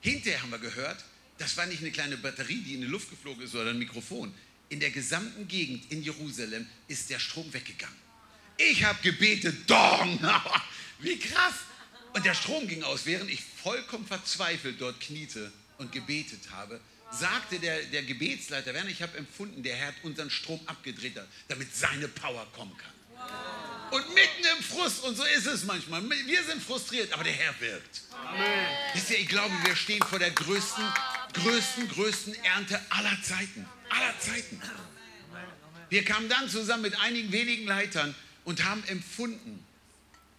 Hinterher 0.00 0.42
haben 0.42 0.50
wir 0.50 0.58
gehört, 0.58 1.04
das 1.38 1.56
war 1.56 1.66
nicht 1.66 1.80
eine 1.80 1.90
kleine 1.90 2.16
Batterie, 2.16 2.62
die 2.62 2.74
in 2.74 2.82
die 2.82 2.86
Luft 2.86 3.10
geflogen 3.10 3.42
ist 3.42 3.54
oder 3.54 3.70
ein 3.70 3.78
Mikrofon. 3.78 4.34
In 4.72 4.80
der 4.80 4.90
gesamten 4.90 5.46
Gegend 5.48 5.92
in 5.92 6.02
Jerusalem 6.02 6.66
ist 6.88 7.10
der 7.10 7.18
Strom 7.18 7.52
weggegangen. 7.52 7.94
Ich 8.56 8.82
habe 8.82 8.98
gebetet, 9.02 9.68
Dong, 9.68 10.18
wie 10.98 11.18
krass. 11.18 11.54
Und 12.14 12.24
der 12.24 12.34
Strom 12.34 12.66
ging 12.66 12.82
aus, 12.82 13.04
während 13.04 13.30
ich 13.30 13.42
vollkommen 13.62 14.06
verzweifelt 14.06 14.80
dort 14.80 14.98
kniete 15.00 15.52
und 15.76 15.92
gebetet 15.92 16.50
habe 16.50 16.80
sagte 17.12 17.58
der, 17.58 17.82
der 17.84 18.02
Gebetsleiter, 18.02 18.72
Werner, 18.72 18.88
ich 18.88 19.02
habe 19.02 19.16
empfunden, 19.18 19.62
der 19.62 19.76
Herr 19.76 19.88
hat 19.88 19.94
unseren 20.02 20.30
Strom 20.30 20.60
abgedreht, 20.66 21.20
damit 21.48 21.74
seine 21.76 22.08
Power 22.08 22.46
kommen 22.56 22.74
kann. 22.76 22.92
Und 23.90 24.14
mitten 24.14 24.44
im 24.56 24.64
Frust, 24.64 25.04
und 25.04 25.16
so 25.16 25.24
ist 25.24 25.46
es 25.46 25.64
manchmal, 25.64 26.02
wir 26.08 26.42
sind 26.44 26.62
frustriert, 26.62 27.12
aber 27.12 27.24
der 27.24 27.34
Herr 27.34 27.60
wirkt. 27.60 28.02
Amen. 28.10 28.66
Wisst 28.94 29.10
ihr, 29.10 29.18
ich 29.18 29.28
glaube, 29.28 29.54
wir 29.64 29.76
stehen 29.76 30.02
vor 30.02 30.18
der 30.18 30.30
größten, 30.30 30.84
größten, 31.34 31.88
größten 31.90 32.34
Ernte 32.44 32.80
aller 32.88 33.22
Zeiten. 33.22 33.68
Aller 33.92 34.18
Zeiten. 34.18 34.60
Wir 35.90 36.04
kamen 36.04 36.28
dann 36.28 36.48
zusammen 36.48 36.82
mit 36.82 36.98
einigen 36.98 37.30
wenigen 37.32 37.66
Leitern 37.66 38.14
und 38.44 38.64
haben 38.64 38.82
empfunden, 38.84 39.62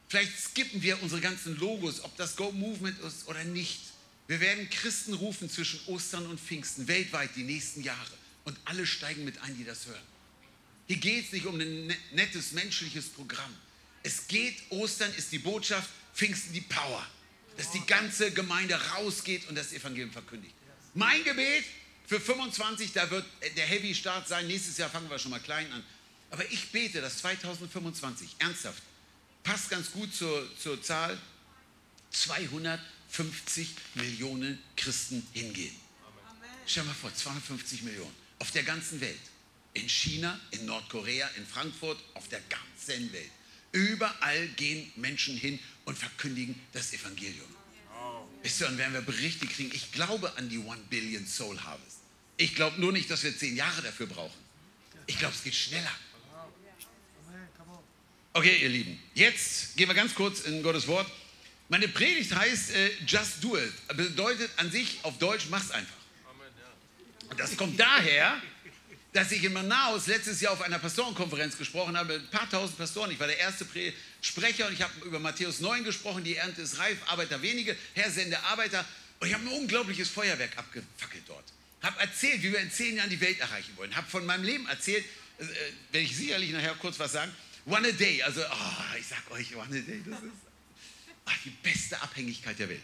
vielleicht 0.10 0.40
skippen 0.40 0.82
wir 0.82 1.02
unsere 1.04 1.22
ganzen 1.22 1.56
Logos, 1.58 2.04
ob 2.04 2.18
das 2.18 2.36
Go 2.36 2.52
Movement 2.52 3.00
ist 3.02 3.28
oder 3.28 3.44
nicht. 3.44 3.80
Wir 4.28 4.40
werden 4.40 4.70
Christen 4.70 5.14
rufen 5.14 5.50
zwischen 5.50 5.80
Ostern 5.86 6.26
und 6.26 6.40
Pfingsten, 6.40 6.88
weltweit 6.88 7.30
die 7.36 7.44
nächsten 7.44 7.84
Jahre. 7.84 8.12
Und 8.46 8.58
alle 8.66 8.88
steigen 8.88 9.24
mit 9.26 9.40
ein, 9.42 9.56
die 9.56 9.64
das 9.64 9.86
hören. 9.86 10.02
Hier 10.88 10.98
geht 10.98 11.26
es 11.26 11.32
nicht 11.32 11.46
um 11.46 11.60
ein 11.60 11.88
ne-, 11.88 11.98
nettes 12.14 12.54
menschliches 12.54 13.10
Programm. 13.10 13.54
Es 14.02 14.28
geht, 14.28 14.56
Ostern 14.70 15.14
ist 15.16 15.32
die 15.32 15.40
Botschaft, 15.40 15.90
Pfingsten 16.14 16.54
die 16.54 16.62
Power. 16.62 17.06
Dass 17.58 17.72
die 17.72 17.86
ganze 17.86 18.32
Gemeinde 18.32 18.76
rausgeht 18.96 19.48
und 19.48 19.56
das 19.56 19.72
Evangelium 19.72 20.12
verkündigt. 20.12 20.56
Mein 20.96 21.24
Gebet 21.24 21.64
für 22.14 22.20
25, 22.20 22.94
da 22.94 23.10
wird 23.10 23.26
der 23.58 23.66
Heavy 23.66 23.94
Start 23.94 24.28
sein. 24.28 24.48
Nächstes 24.48 24.78
Jahr 24.78 24.90
fangen 24.90 25.10
wir 25.10 25.20
schon 25.20 25.32
mal 25.32 25.40
klein 25.40 25.72
an. 25.72 25.84
Aber 26.32 26.50
ich 26.52 26.72
bete, 26.72 27.02
dass 27.02 27.18
2025, 27.18 28.36
ernsthaft, 28.40 28.82
passt 29.44 29.70
ganz 29.70 29.92
gut 29.92 30.14
zur, 30.14 30.48
zur 30.58 30.82
Zahl, 30.82 31.20
200 32.12 32.80
250 33.14 33.76
Millionen 33.96 34.58
Christen 34.76 35.26
hingehen. 35.34 35.76
Stell 36.66 36.84
dir 36.84 36.88
mal 36.88 36.96
vor, 36.96 37.14
250 37.14 37.84
Millionen 37.84 38.16
auf 38.40 38.50
der 38.52 38.64
ganzen 38.64 39.00
Welt. 39.02 39.20
In 39.74 39.88
China, 39.88 40.40
in 40.52 40.66
Nordkorea, 40.66 41.28
in 41.38 41.46
Frankfurt, 41.46 41.98
auf 42.16 42.28
der 42.30 42.42
ganzen 42.42 43.14
Welt. 43.14 43.30
Überall 43.72 44.48
gehen 44.50 44.92
Menschen 44.96 45.36
hin 45.38 45.60
und 45.86 45.98
verkündigen 45.98 46.60
das 46.74 46.94
Evangelium. 46.94 47.48
Wisst 48.42 48.62
ihr, 48.62 48.68
dann 48.68 48.78
werden 48.78 48.94
wir 48.94 49.02
Berichte 49.02 49.46
kriegen. 49.48 49.72
Ich 49.74 49.92
glaube 49.92 50.36
an 50.38 50.50
die 50.50 50.60
One 50.60 50.82
Billion 50.90 51.26
Soul 51.26 51.60
Harvest. 51.62 52.03
Ich 52.38 52.56
glaube 52.56 52.80
nur 52.80 52.92
nicht, 52.92 53.10
dass 53.10 53.24
wir 53.24 53.38
zehn 53.38 53.56
Jahre 53.56 53.82
dafür 53.82 54.08
brauchen. 54.08 54.38
Ich 55.06 55.20
glaube, 55.20 55.34
es 55.36 55.44
geht 55.44 55.56
schneller. 55.56 55.92
Okay, 58.34 58.58
ihr 58.62 58.70
Lieben, 58.70 59.00
jetzt 59.14 59.78
gehen 59.78 59.88
wir 59.88 59.94
ganz 59.94 60.16
kurz 60.16 60.42
in 60.42 60.64
Gottes 60.64 60.88
Wort. 60.88 61.10
Meine 61.70 61.88
Predigt 61.88 62.34
heißt 62.34 62.72
äh, 62.72 62.92
Just 63.06 63.44
Do 63.44 63.58
It. 63.58 63.72
Bedeutet 63.96 64.50
an 64.58 64.72
sich 64.72 65.00
auf 65.04 65.18
Deutsch, 65.20 65.48
mach's 65.50 65.70
einfach. 65.70 65.96
Und 67.30 67.40
das 67.40 67.56
kommt 67.56 67.80
daher, 67.80 68.42
dass 69.14 69.32
ich 69.32 69.44
in 69.44 69.54
Manaus 69.54 70.08
letztes 70.08 70.42
Jahr 70.42 70.54
auf 70.54 70.62
einer 70.62 70.80
Pastorenkonferenz 70.80 71.58
gesprochen 71.58 71.96
habe, 71.96 72.16
ein 72.16 72.28
paar 72.30 72.50
tausend 72.50 72.78
Pastoren. 72.78 73.12
Ich 73.12 73.20
war 73.20 73.28
der 73.28 73.38
erste 73.38 73.68
Sprecher 74.22 74.68
und 74.68 74.74
ich 74.74 74.82
habe 74.82 74.94
über 75.06 75.20
Matthäus 75.20 75.60
9 75.60 75.84
gesprochen, 75.84 76.24
die 76.24 76.36
Ernte 76.36 76.64
ist 76.64 76.80
reif, 76.80 76.98
Arbeiter 77.06 77.42
wenige, 77.42 77.78
Herr 77.94 78.10
sende 78.10 78.40
Arbeiter. 78.44 78.84
Und 79.20 79.28
ich 79.28 79.34
habe 79.34 79.44
ein 79.44 79.54
unglaubliches 79.54 80.10
Feuerwerk 80.10 80.58
abgefackelt 80.58 81.24
dort. 81.28 81.53
Habe 81.84 82.00
erzählt, 82.00 82.42
wie 82.42 82.52
wir 82.52 82.60
in 82.60 82.72
zehn 82.72 82.96
Jahren 82.96 83.10
die 83.10 83.20
Welt 83.20 83.40
erreichen 83.40 83.74
wollen. 83.76 83.94
Habe 83.96 84.10
von 84.10 84.26
meinem 84.26 84.44
Leben 84.44 84.66
erzählt, 84.68 85.06
äh, 85.38 85.44
werde 85.92 86.06
ich 86.06 86.16
sicherlich 86.16 86.52
nachher 86.52 86.74
kurz 86.76 86.98
was 86.98 87.12
sagen. 87.12 87.32
One 87.66 87.88
a 87.88 87.92
day, 87.92 88.24
also 88.24 88.42
oh, 88.42 88.98
ich 88.98 89.06
sag 89.06 89.30
euch, 89.32 89.56
one 89.56 89.68
a 89.68 89.82
day, 89.82 90.02
das 90.06 90.24
ist 90.24 90.32
ach, 91.26 91.38
die 91.44 91.50
beste 91.50 92.02
Abhängigkeit 92.02 92.58
der 92.58 92.70
Welt. 92.70 92.84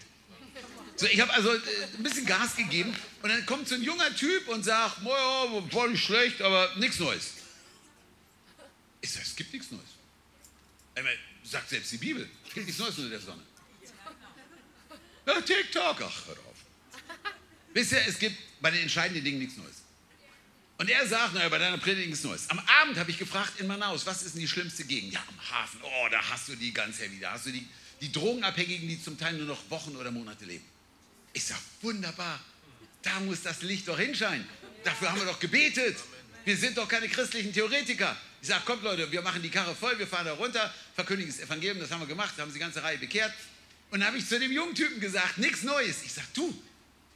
So, 0.96 1.06
ich 1.06 1.20
habe 1.22 1.34
also 1.34 1.54
äh, 1.54 1.60
ein 1.98 2.04
bisschen 2.04 2.26
Gas 2.26 2.58
gegeben 2.58 2.94
und 3.22 3.30
dann 3.30 3.46
kommt 3.46 3.70
so 3.70 3.76
ein 3.76 3.84
junger 3.84 4.14
Typ 4.16 4.48
und 4.50 4.64
sagt, 4.64 5.02
naja, 5.02 5.64
war 5.72 5.88
nicht 5.88 6.04
schlecht, 6.04 6.42
aber 6.42 6.76
nichts 6.76 7.00
Neues. 7.00 7.36
Ich 9.00 9.12
sage, 9.12 9.26
es 9.26 9.36
gibt 9.36 9.54
nichts 9.54 9.72
Neues. 9.72 9.84
Meine, 10.96 11.18
sagt 11.44 11.70
selbst 11.70 11.92
die 11.94 11.98
Bibel, 11.98 12.30
es 12.46 12.54
gibt 12.54 12.66
nichts 12.66 12.82
Neues 12.82 12.98
unter 12.98 13.12
der 13.12 13.22
Sonne. 13.22 13.44
Ja, 15.26 15.40
TikTok, 15.40 16.02
ach, 16.02 16.28
hör 16.28 16.34
auf. 16.34 16.58
Wisst 17.74 17.94
ihr, 17.94 18.06
es 18.06 18.20
gibt 18.20 18.49
bei 18.62 18.72
den 18.72 18.82
entscheidenden 18.82 19.24
Dingen 19.24 19.40
nichts 19.40 19.58
Neues. 19.58 19.84
Und 20.78 20.90
er 20.90 21.06
sagt, 21.06 21.34
naja, 21.34 21.50
bei 21.50 21.58
deiner 21.58 21.78
Predigt 21.78 22.10
nichts 22.10 22.24
Neues. 22.24 22.50
Am 22.50 22.60
Abend 22.82 22.98
habe 22.98 23.12
ich 23.12 23.18
gefragt 23.18 23.60
in 23.60 23.68
Manaus, 23.68 24.06
was 24.06 24.24
ist 24.24 24.36
denn 24.36 24.42
die 24.42 24.48
schlimmste 24.48 24.86
Gegend? 24.86 25.14
Ja, 25.14 25.22
am 25.28 25.52
Hafen, 25.52 25.82
oh, 25.84 26.08
da 26.10 26.22
hast 26.22 26.48
du 26.48 26.56
die 26.56 26.74
ganz 26.74 27.00
heavy, 27.00 27.20
da 27.20 27.34
hast 27.34 27.48
du 27.48 27.52
die, 27.52 27.68
die 28.00 28.12
Drogenabhängigen, 28.12 28.88
die 28.88 29.02
zum 29.02 29.18
Teil 29.18 29.34
nur 29.34 29.46
noch 29.46 29.70
Wochen 29.70 29.96
oder 29.98 30.10
Monate 30.10 30.46
leben. 30.46 30.64
Ich 31.34 31.44
sage, 31.44 31.60
wunderbar, 31.82 32.40
da 33.02 33.20
muss 33.20 33.44
das 33.44 33.62
Licht 33.62 33.88
doch 33.90 34.00
hinscheinen. 34.00 34.48
Dafür 34.84 35.12
haben 35.12 35.20
wir 35.20 35.26
doch 35.26 35.40
gebetet. 35.40 35.98
Wir 36.46 36.56
sind 36.56 36.78
doch 36.78 36.88
keine 36.88 37.10
christlichen 37.10 37.52
Theoretiker. 37.52 38.16
Ich 38.42 38.48
sage, 38.48 38.64
kommt 38.64 38.84
Leute, 38.84 39.12
wir 39.12 39.22
machen 39.22 39.42
die 39.42 39.50
Karre 39.50 39.76
voll, 39.76 40.00
wir 40.00 40.08
fahren 40.08 40.26
da 40.26 40.34
runter, 40.34 40.74
verkündigen 40.96 41.30
das 41.30 41.42
Evangelium, 41.42 41.80
das 41.80 41.92
haben 41.92 42.00
wir 42.00 42.08
gemacht, 42.08 42.36
haben 42.38 42.50
sie 42.52 42.54
die 42.54 42.62
ganze 42.62 42.82
Reihe 42.82 42.98
bekehrt. 42.98 43.34
Und 43.92 44.00
dann 44.00 44.08
habe 44.08 44.18
ich 44.18 44.28
zu 44.28 44.40
dem 44.40 44.52
jungen 44.52 44.76
Typen 44.76 45.02
gesagt, 45.02 45.38
nichts 45.40 45.64
Neues. 45.64 46.04
Ich 46.04 46.14
sage, 46.14 46.28
du, 46.34 46.64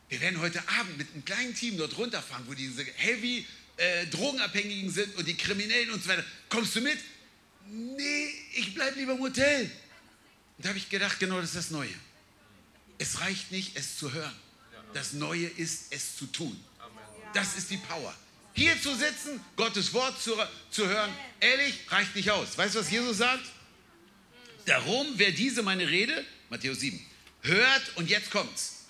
wir 0.10 0.22
werden 0.22 0.40
heute 0.42 0.60
Abend 0.80 0.98
mit 0.98 1.12
einem 1.14 1.26
kleinen 1.26 1.56
Team 1.56 1.78
dort 1.78 1.98
runterfahren, 1.98 2.46
wo 2.48 2.54
diese 2.54 2.84
heavy 2.96 3.46
äh, 3.78 4.06
Drogenabhängigen 4.08 4.92
sind 4.92 5.16
und 5.16 5.28
die 5.28 5.36
Kriminellen 5.36 5.90
und 5.92 6.04
so 6.04 6.10
weiter. 6.10 6.24
Kommst 6.50 6.76
du 6.76 6.82
mit? 6.82 7.00
Nee, 7.68 8.30
ich 8.54 8.74
bleibe 8.76 9.00
lieber 9.00 9.14
im 9.14 9.20
Hotel. 9.20 9.64
Und 10.58 10.66
da 10.66 10.70
habe 10.70 10.78
ich 10.78 10.90
gedacht, 10.90 11.20
genau 11.20 11.40
das 11.40 11.50
ist 11.50 11.56
das 11.56 11.70
Neue. 11.72 11.94
Es 13.00 13.20
reicht 13.22 13.52
nicht, 13.52 13.76
es 13.76 13.98
zu 13.98 14.14
hören. 14.14 14.36
Das 14.94 15.14
Neue 15.14 15.48
ist, 15.48 15.88
es 15.92 16.16
zu 16.16 16.28
tun. 16.28 16.64
Das 17.34 17.58
ist 17.58 17.72
die 17.72 17.78
Power. 17.78 18.14
Hier 18.54 18.80
zu 18.80 18.96
sitzen, 18.96 19.40
Gottes 19.56 19.92
Wort 19.94 20.22
zu, 20.22 20.36
zu 20.70 20.88
hören, 20.88 21.12
ehrlich, 21.40 21.80
reicht 21.90 22.16
nicht 22.16 22.30
aus. 22.30 22.56
Weißt 22.56 22.76
du, 22.76 22.80
was 22.80 22.92
Jesus 22.92 23.18
sagt? 23.18 23.46
Darum, 24.66 25.08
wer 25.16 25.32
diese 25.32 25.64
meine 25.64 25.90
Rede, 25.90 26.24
Matthäus 26.50 26.80
7, 26.80 27.04
hört 27.42 27.96
und 27.96 28.10
jetzt 28.10 28.30
kommt's. 28.30 28.83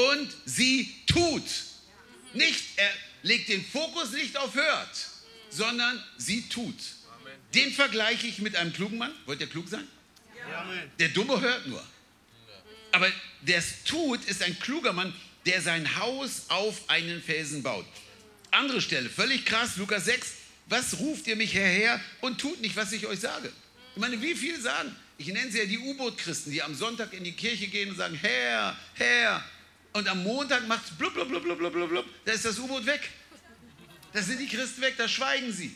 Und 0.00 0.34
sie 0.44 0.94
tut. 1.06 1.42
Nicht, 2.32 2.64
er 2.76 2.90
legt 3.22 3.48
den 3.48 3.64
Fokus 3.64 4.12
nicht 4.12 4.36
auf 4.36 4.54
hört, 4.54 5.08
sondern 5.50 6.02
sie 6.16 6.48
tut. 6.48 6.76
Den 7.54 7.72
vergleiche 7.72 8.26
ich 8.26 8.38
mit 8.38 8.56
einem 8.56 8.72
klugen 8.72 8.98
Mann. 8.98 9.12
Wollt 9.26 9.40
ihr 9.40 9.48
klug 9.48 9.68
sein? 9.68 9.86
Der 10.98 11.08
Dumme 11.08 11.40
hört 11.40 11.66
nur. 11.66 11.84
Aber 12.92 13.10
der 13.42 13.58
es 13.58 13.84
tut, 13.84 14.24
ist 14.24 14.42
ein 14.42 14.58
kluger 14.58 14.92
Mann, 14.92 15.14
der 15.46 15.62
sein 15.62 15.96
Haus 15.96 16.44
auf 16.48 16.88
einen 16.88 17.22
Felsen 17.22 17.62
baut. 17.62 17.86
Andere 18.50 18.80
Stelle, 18.80 19.08
völlig 19.08 19.44
krass, 19.44 19.76
Lukas 19.76 20.04
6. 20.06 20.34
Was 20.66 20.98
ruft 20.98 21.26
ihr 21.26 21.36
mich 21.36 21.54
herher 21.54 22.00
und 22.20 22.40
tut 22.40 22.60
nicht, 22.60 22.76
was 22.76 22.92
ich 22.92 23.06
euch 23.06 23.20
sage? 23.20 23.52
Ich 23.94 24.00
meine, 24.00 24.20
wie 24.22 24.34
viele 24.34 24.60
sagen? 24.60 24.94
Ich 25.18 25.26
nenne 25.26 25.50
sie 25.50 25.58
ja 25.58 25.64
die 25.66 25.78
U-Boot-Christen, 25.78 26.50
die 26.50 26.62
am 26.62 26.74
Sonntag 26.74 27.12
in 27.12 27.24
die 27.24 27.32
Kirche 27.32 27.66
gehen 27.66 27.90
und 27.90 27.96
sagen, 27.96 28.14
Herr, 28.14 28.76
Herr. 28.94 29.44
Und 29.92 30.08
am 30.08 30.22
Montag 30.22 30.66
macht 30.68 30.84
es 30.84 30.96
blub, 30.96 31.14
blub, 31.14 31.28
blub, 31.28 31.42
blub, 31.42 31.58
blub, 31.58 31.88
blub, 31.88 32.06
da 32.24 32.32
ist 32.32 32.44
das 32.44 32.58
U-Boot 32.58 32.86
weg. 32.86 33.10
Da 34.12 34.22
sind 34.22 34.38
die 34.38 34.48
Christen 34.48 34.80
weg, 34.82 34.94
da 34.96 35.08
schweigen 35.08 35.52
sie. 35.52 35.74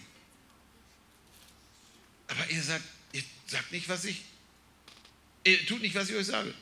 Aber 2.29 2.49
ihr 2.51 2.63
sagt, 2.63 2.85
ihr 3.13 3.23
sagt 3.47 3.73
nicht, 3.73 3.89
was 3.89 4.05
ich, 4.05 4.23
ihr 5.45 5.65
tut 5.67 5.83
nicht, 5.83 5.95
was 5.95 6.11
ich 6.11 6.17
euch 6.17 6.27
sage. 6.27 6.55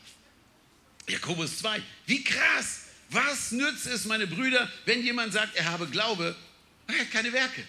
Jakobus 1.09 1.59
2. 1.59 1.82
Wie 2.07 2.22
krass! 2.24 2.80
Was 3.11 3.53
nützt 3.53 3.86
es, 3.86 4.07
meine 4.07 4.26
Brüder, 4.26 4.70
wenn 4.86 5.03
jemand 5.03 5.34
sagt, 5.34 5.55
er 5.55 5.66
habe 5.66 5.86
Glaube, 5.86 6.34
er 6.86 6.98
hat 6.98 7.11
keine 7.11 7.32
Werke? 7.32 7.62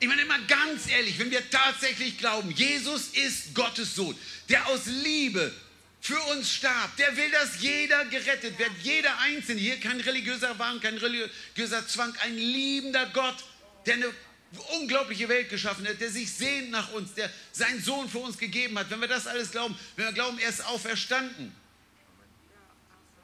Ich 0.00 0.08
meine 0.08 0.22
immer 0.22 0.38
ganz 0.40 0.88
ehrlich, 0.88 1.18
wenn 1.18 1.30
wir 1.30 1.48
tatsächlich 1.50 2.18
glauben, 2.18 2.50
Jesus 2.50 3.08
ist 3.08 3.54
Gottes 3.54 3.94
Sohn, 3.94 4.16
der 4.48 4.66
aus 4.66 4.86
Liebe 4.86 5.54
für 6.00 6.20
uns 6.32 6.52
starb, 6.52 6.96
der 6.96 7.16
will, 7.16 7.30
dass 7.30 7.60
jeder 7.60 8.04
gerettet 8.06 8.58
wird, 8.58 8.70
jeder 8.82 9.18
Einzelne, 9.18 9.60
hier 9.60 9.80
kein 9.80 10.00
religiöser 10.00 10.58
Wahn, 10.58 10.80
kein 10.80 10.98
religiöser 10.98 11.86
Zwang, 11.88 12.14
ein 12.22 12.36
liebender 12.36 13.06
Gott, 13.06 13.36
der 13.86 13.94
eine 13.94 14.10
unglaubliche 14.78 15.28
Welt 15.28 15.50
geschaffen 15.50 15.86
hat, 15.86 16.00
der 16.00 16.10
sich 16.10 16.32
sehnt 16.32 16.70
nach 16.70 16.92
uns, 16.92 17.14
der 17.14 17.30
seinen 17.52 17.82
Sohn 17.82 18.08
für 18.08 18.18
uns 18.18 18.38
gegeben 18.38 18.78
hat. 18.78 18.90
Wenn 18.90 19.00
wir 19.00 19.08
das 19.08 19.26
alles 19.26 19.50
glauben, 19.50 19.76
wenn 19.96 20.06
wir 20.06 20.12
glauben, 20.12 20.38
er 20.38 20.48
ist 20.48 20.64
auferstanden, 20.64 21.52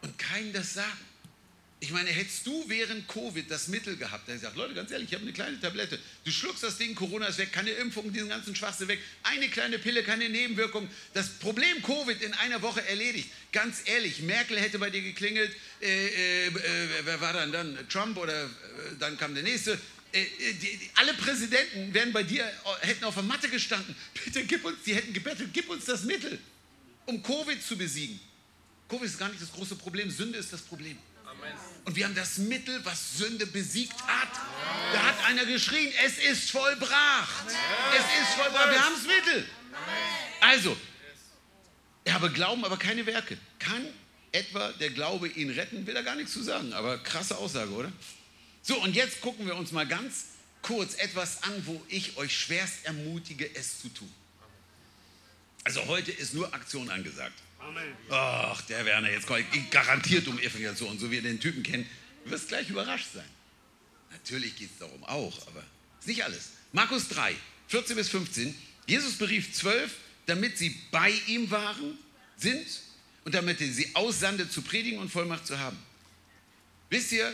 und 0.02 0.18
keinen 0.18 0.52
das 0.52 0.74
sagen. 0.74 1.11
Ich 1.82 1.90
meine, 1.90 2.10
hättest 2.10 2.46
du 2.46 2.64
während 2.68 3.08
Covid 3.08 3.50
das 3.50 3.66
Mittel 3.66 3.96
gehabt, 3.96 4.28
der 4.28 4.38
sagt, 4.38 4.54
Leute, 4.54 4.72
ganz 4.72 4.92
ehrlich, 4.92 5.08
ich 5.08 5.14
habe 5.16 5.24
eine 5.24 5.32
kleine 5.32 5.58
Tablette. 5.58 5.98
Du 6.24 6.30
schluckst 6.30 6.62
das 6.62 6.78
Ding, 6.78 6.94
Corona 6.94 7.26
ist 7.26 7.38
weg, 7.38 7.52
keine 7.52 7.72
Impfung, 7.72 8.12
diesen 8.12 8.28
ganzen 8.28 8.54
Schwachsinn 8.54 8.86
weg. 8.86 9.00
Eine 9.24 9.48
kleine 9.48 9.80
Pille, 9.80 10.04
keine 10.04 10.28
Nebenwirkung. 10.28 10.88
Das 11.12 11.30
Problem 11.40 11.82
Covid 11.82 12.22
in 12.22 12.34
einer 12.34 12.62
Woche 12.62 12.86
erledigt. 12.86 13.30
Ganz 13.50 13.82
ehrlich, 13.86 14.20
Merkel 14.20 14.60
hätte 14.60 14.78
bei 14.78 14.90
dir 14.90 15.02
geklingelt. 15.02 15.50
Äh, 15.80 15.86
äh, 15.86 16.46
äh, 16.46 16.52
wer 17.02 17.20
war 17.20 17.32
dann 17.32 17.50
dann? 17.50 17.76
Trump 17.88 18.16
oder 18.16 18.44
äh, 18.44 18.48
dann 19.00 19.18
kam 19.18 19.34
der 19.34 19.42
nächste. 19.42 19.72
Äh, 20.12 20.20
äh, 20.20 20.52
die, 20.52 20.76
die, 20.76 20.90
alle 20.94 21.14
Präsidenten 21.14 21.92
wären 21.92 22.12
bei 22.12 22.22
dir, 22.22 22.48
hätten 22.82 23.02
auf 23.02 23.14
der 23.14 23.24
Matte 23.24 23.48
gestanden. 23.48 23.96
Bitte 24.24 24.44
gib 24.44 24.64
uns, 24.64 24.76
die 24.86 24.94
hätten 24.94 25.12
gebettelt, 25.12 25.50
gib 25.52 25.68
uns 25.68 25.84
das 25.86 26.04
Mittel, 26.04 26.38
um 27.06 27.20
Covid 27.24 27.60
zu 27.60 27.76
besiegen. 27.76 28.20
Covid 28.88 29.06
ist 29.06 29.18
gar 29.18 29.30
nicht 29.30 29.42
das 29.42 29.50
große 29.50 29.74
Problem, 29.74 30.12
Sünde 30.12 30.38
ist 30.38 30.52
das 30.52 30.60
Problem. 30.62 30.96
Und 31.84 31.96
wir 31.96 32.04
haben 32.04 32.14
das 32.14 32.38
Mittel, 32.38 32.84
was 32.84 33.18
Sünde 33.18 33.46
besiegt 33.46 34.00
hat. 34.06 34.28
Da 34.92 35.02
hat 35.02 35.24
einer 35.26 35.44
geschrien, 35.44 35.92
es 36.04 36.18
ist 36.18 36.50
vollbracht. 36.50 37.46
Es 37.46 38.04
ist 38.22 38.34
vollbracht. 38.34 38.70
Wir 38.70 38.84
haben 38.84 38.94
das 38.94 39.06
Mittel. 39.06 39.48
Also, 40.40 40.76
er 42.04 42.14
habe 42.14 42.30
Glauben, 42.30 42.64
aber 42.64 42.76
keine 42.76 43.04
Werke. 43.06 43.36
Kann 43.58 43.86
etwa 44.30 44.72
der 44.72 44.90
Glaube 44.90 45.28
ihn 45.28 45.50
retten? 45.50 45.86
Will 45.86 45.96
er 45.96 46.02
gar 46.02 46.14
nichts 46.16 46.32
zu 46.32 46.42
sagen, 46.42 46.72
aber 46.72 46.98
krasse 46.98 47.36
Aussage, 47.36 47.70
oder? 47.72 47.92
So, 48.62 48.80
und 48.80 48.94
jetzt 48.94 49.20
gucken 49.20 49.46
wir 49.46 49.56
uns 49.56 49.72
mal 49.72 49.86
ganz 49.86 50.26
kurz 50.62 50.94
etwas 50.94 51.42
an, 51.42 51.66
wo 51.66 51.84
ich 51.88 52.16
euch 52.16 52.36
schwerst 52.36 52.84
ermutige, 52.84 53.52
es 53.54 53.80
zu 53.80 53.88
tun. 53.88 54.12
Also 55.64 55.84
heute 55.86 56.12
ist 56.12 56.34
nur 56.34 56.52
Aktion 56.54 56.90
angesagt. 56.90 57.38
Ach, 58.10 58.60
der 58.62 58.84
Werner, 58.84 59.10
jetzt 59.10 59.26
komme 59.26 59.44
ich 59.52 59.70
garantiert 59.70 60.26
um 60.28 60.38
Evangelisation, 60.38 60.98
so 60.98 61.10
wie 61.10 61.16
ihr 61.16 61.22
den 61.22 61.40
Typen 61.40 61.62
kennt. 61.62 61.86
Du 62.24 62.30
wirst 62.30 62.48
gleich 62.48 62.68
überrascht 62.68 63.08
sein. 63.14 63.28
Natürlich 64.10 64.56
geht 64.56 64.70
es 64.70 64.78
darum 64.78 65.02
auch, 65.04 65.46
aber 65.46 65.64
ist 65.98 66.08
nicht 66.08 66.24
alles. 66.24 66.50
Markus 66.72 67.08
3, 67.08 67.34
14 67.68 67.96
bis 67.96 68.08
15. 68.10 68.54
Jesus 68.86 69.16
berief 69.16 69.52
zwölf, 69.54 69.94
damit 70.26 70.58
sie 70.58 70.76
bei 70.90 71.10
ihm 71.26 71.50
waren, 71.50 71.98
sind 72.36 72.66
und 73.24 73.34
damit 73.34 73.60
er 73.60 73.68
sie 73.68 73.94
aussandte, 73.94 74.48
zu 74.48 74.62
predigen 74.62 74.98
und 74.98 75.10
Vollmacht 75.10 75.46
zu 75.46 75.58
haben. 75.58 75.78
Wisst 76.90 77.12
ihr, 77.12 77.32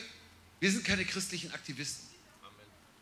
wir 0.60 0.70
sind 0.70 0.84
keine 0.84 1.04
christlichen 1.04 1.50
Aktivisten. 1.52 2.06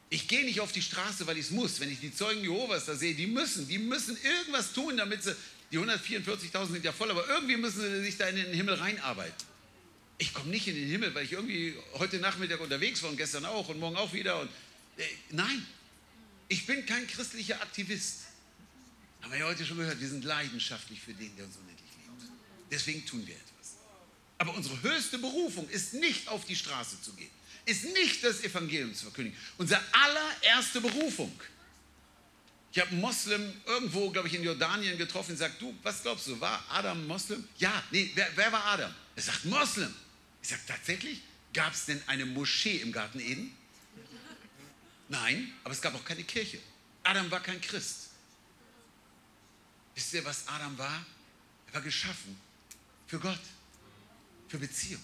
Ich 0.08 0.28
gehe 0.28 0.44
nicht 0.44 0.60
auf 0.60 0.72
die 0.72 0.82
Straße, 0.82 1.26
weil 1.26 1.36
ich 1.36 1.46
es 1.46 1.50
muss. 1.50 1.80
Wenn 1.80 1.90
ich 1.90 1.98
die 2.00 2.14
Zeugen 2.14 2.40
Jehovas 2.42 2.86
da 2.86 2.94
sehe, 2.94 3.14
die 3.14 3.26
müssen, 3.26 3.66
die 3.66 3.78
müssen 3.78 4.16
irgendwas 4.22 4.72
tun, 4.72 4.96
damit 4.96 5.24
sie 5.24 5.34
die 5.72 5.78
144.000 5.78 6.72
sind 6.72 6.84
ja 6.84 6.92
voll, 6.92 7.10
aber 7.10 7.28
irgendwie 7.28 7.56
müssen 7.56 7.80
sie 7.80 8.04
sich 8.04 8.16
da 8.16 8.28
in 8.28 8.36
den 8.36 8.52
Himmel 8.52 8.74
reinarbeiten. 8.74 9.46
Ich 10.18 10.32
komme 10.32 10.50
nicht 10.50 10.66
in 10.68 10.74
den 10.74 10.88
Himmel, 10.88 11.14
weil 11.14 11.24
ich 11.24 11.32
irgendwie 11.32 11.74
heute 11.94 12.18
Nachmittag 12.18 12.60
unterwegs 12.60 13.02
war 13.02 13.10
und 13.10 13.16
gestern 13.16 13.44
auch 13.44 13.68
und 13.68 13.78
morgen 13.78 13.96
auch 13.96 14.12
wieder. 14.12 14.40
Und, 14.40 14.48
äh, 14.96 15.02
nein, 15.30 15.66
ich 16.48 16.66
bin 16.66 16.86
kein 16.86 17.06
christlicher 17.06 17.60
Aktivist. 17.60 18.20
Haben 19.20 19.32
wir 19.32 19.40
ja 19.40 19.46
heute 19.46 19.66
schon 19.66 19.76
gehört, 19.76 20.00
wir 20.00 20.08
sind 20.08 20.24
leidenschaftlich 20.24 21.00
für 21.00 21.12
den, 21.12 21.34
der 21.36 21.44
uns 21.44 21.56
unendlich 21.56 21.90
liebt. 21.96 22.32
Deswegen 22.70 23.04
tun 23.04 23.26
wir 23.26 23.34
etwas. 23.34 23.76
Aber 24.38 24.54
unsere 24.54 24.80
höchste 24.82 25.18
Berufung 25.18 25.68
ist 25.70 25.94
nicht 25.94 26.28
auf 26.28 26.44
die 26.44 26.56
Straße 26.56 27.02
zu 27.02 27.12
gehen, 27.14 27.30
ist 27.64 27.84
nicht 27.92 28.22
das 28.22 28.42
Evangelium 28.44 28.94
zu 28.94 29.04
verkündigen. 29.06 29.38
Unsere 29.58 29.80
allererste 29.92 30.80
Berufung 30.80 31.32
ist, 31.40 31.55
ich 32.76 32.82
habe 32.82 32.90
einen 32.90 33.00
Moslem 33.00 33.54
irgendwo, 33.64 34.10
glaube 34.10 34.28
ich, 34.28 34.34
in 34.34 34.44
Jordanien 34.44 34.98
getroffen 34.98 35.30
und 35.30 35.38
sagt, 35.38 35.62
du, 35.62 35.74
was 35.82 36.02
glaubst 36.02 36.26
du, 36.26 36.38
war 36.38 36.62
Adam 36.68 37.06
Moslem? 37.06 37.48
Ja, 37.56 37.82
nee, 37.90 38.10
wer, 38.14 38.28
wer 38.36 38.52
war 38.52 38.66
Adam? 38.66 38.94
Er 39.14 39.22
sagt, 39.22 39.46
Moslem. 39.46 39.94
Ich 40.42 40.50
sage, 40.50 40.60
tatsächlich? 40.66 41.22
Gab 41.54 41.72
es 41.72 41.86
denn 41.86 42.02
eine 42.06 42.26
Moschee 42.26 42.76
im 42.76 42.92
Garten 42.92 43.18
Eden? 43.18 43.56
Nein, 45.08 45.54
aber 45.64 45.72
es 45.72 45.80
gab 45.80 45.94
auch 45.94 46.04
keine 46.04 46.22
Kirche. 46.24 46.58
Adam 47.02 47.30
war 47.30 47.42
kein 47.42 47.62
Christ. 47.62 48.10
Wisst 49.94 50.12
ihr, 50.12 50.22
was 50.26 50.46
Adam 50.46 50.76
war? 50.76 51.06
Er 51.68 51.74
war 51.74 51.80
geschaffen 51.80 52.38
für 53.06 53.18
Gott, 53.18 53.40
für 54.48 54.58
Beziehung. 54.58 55.02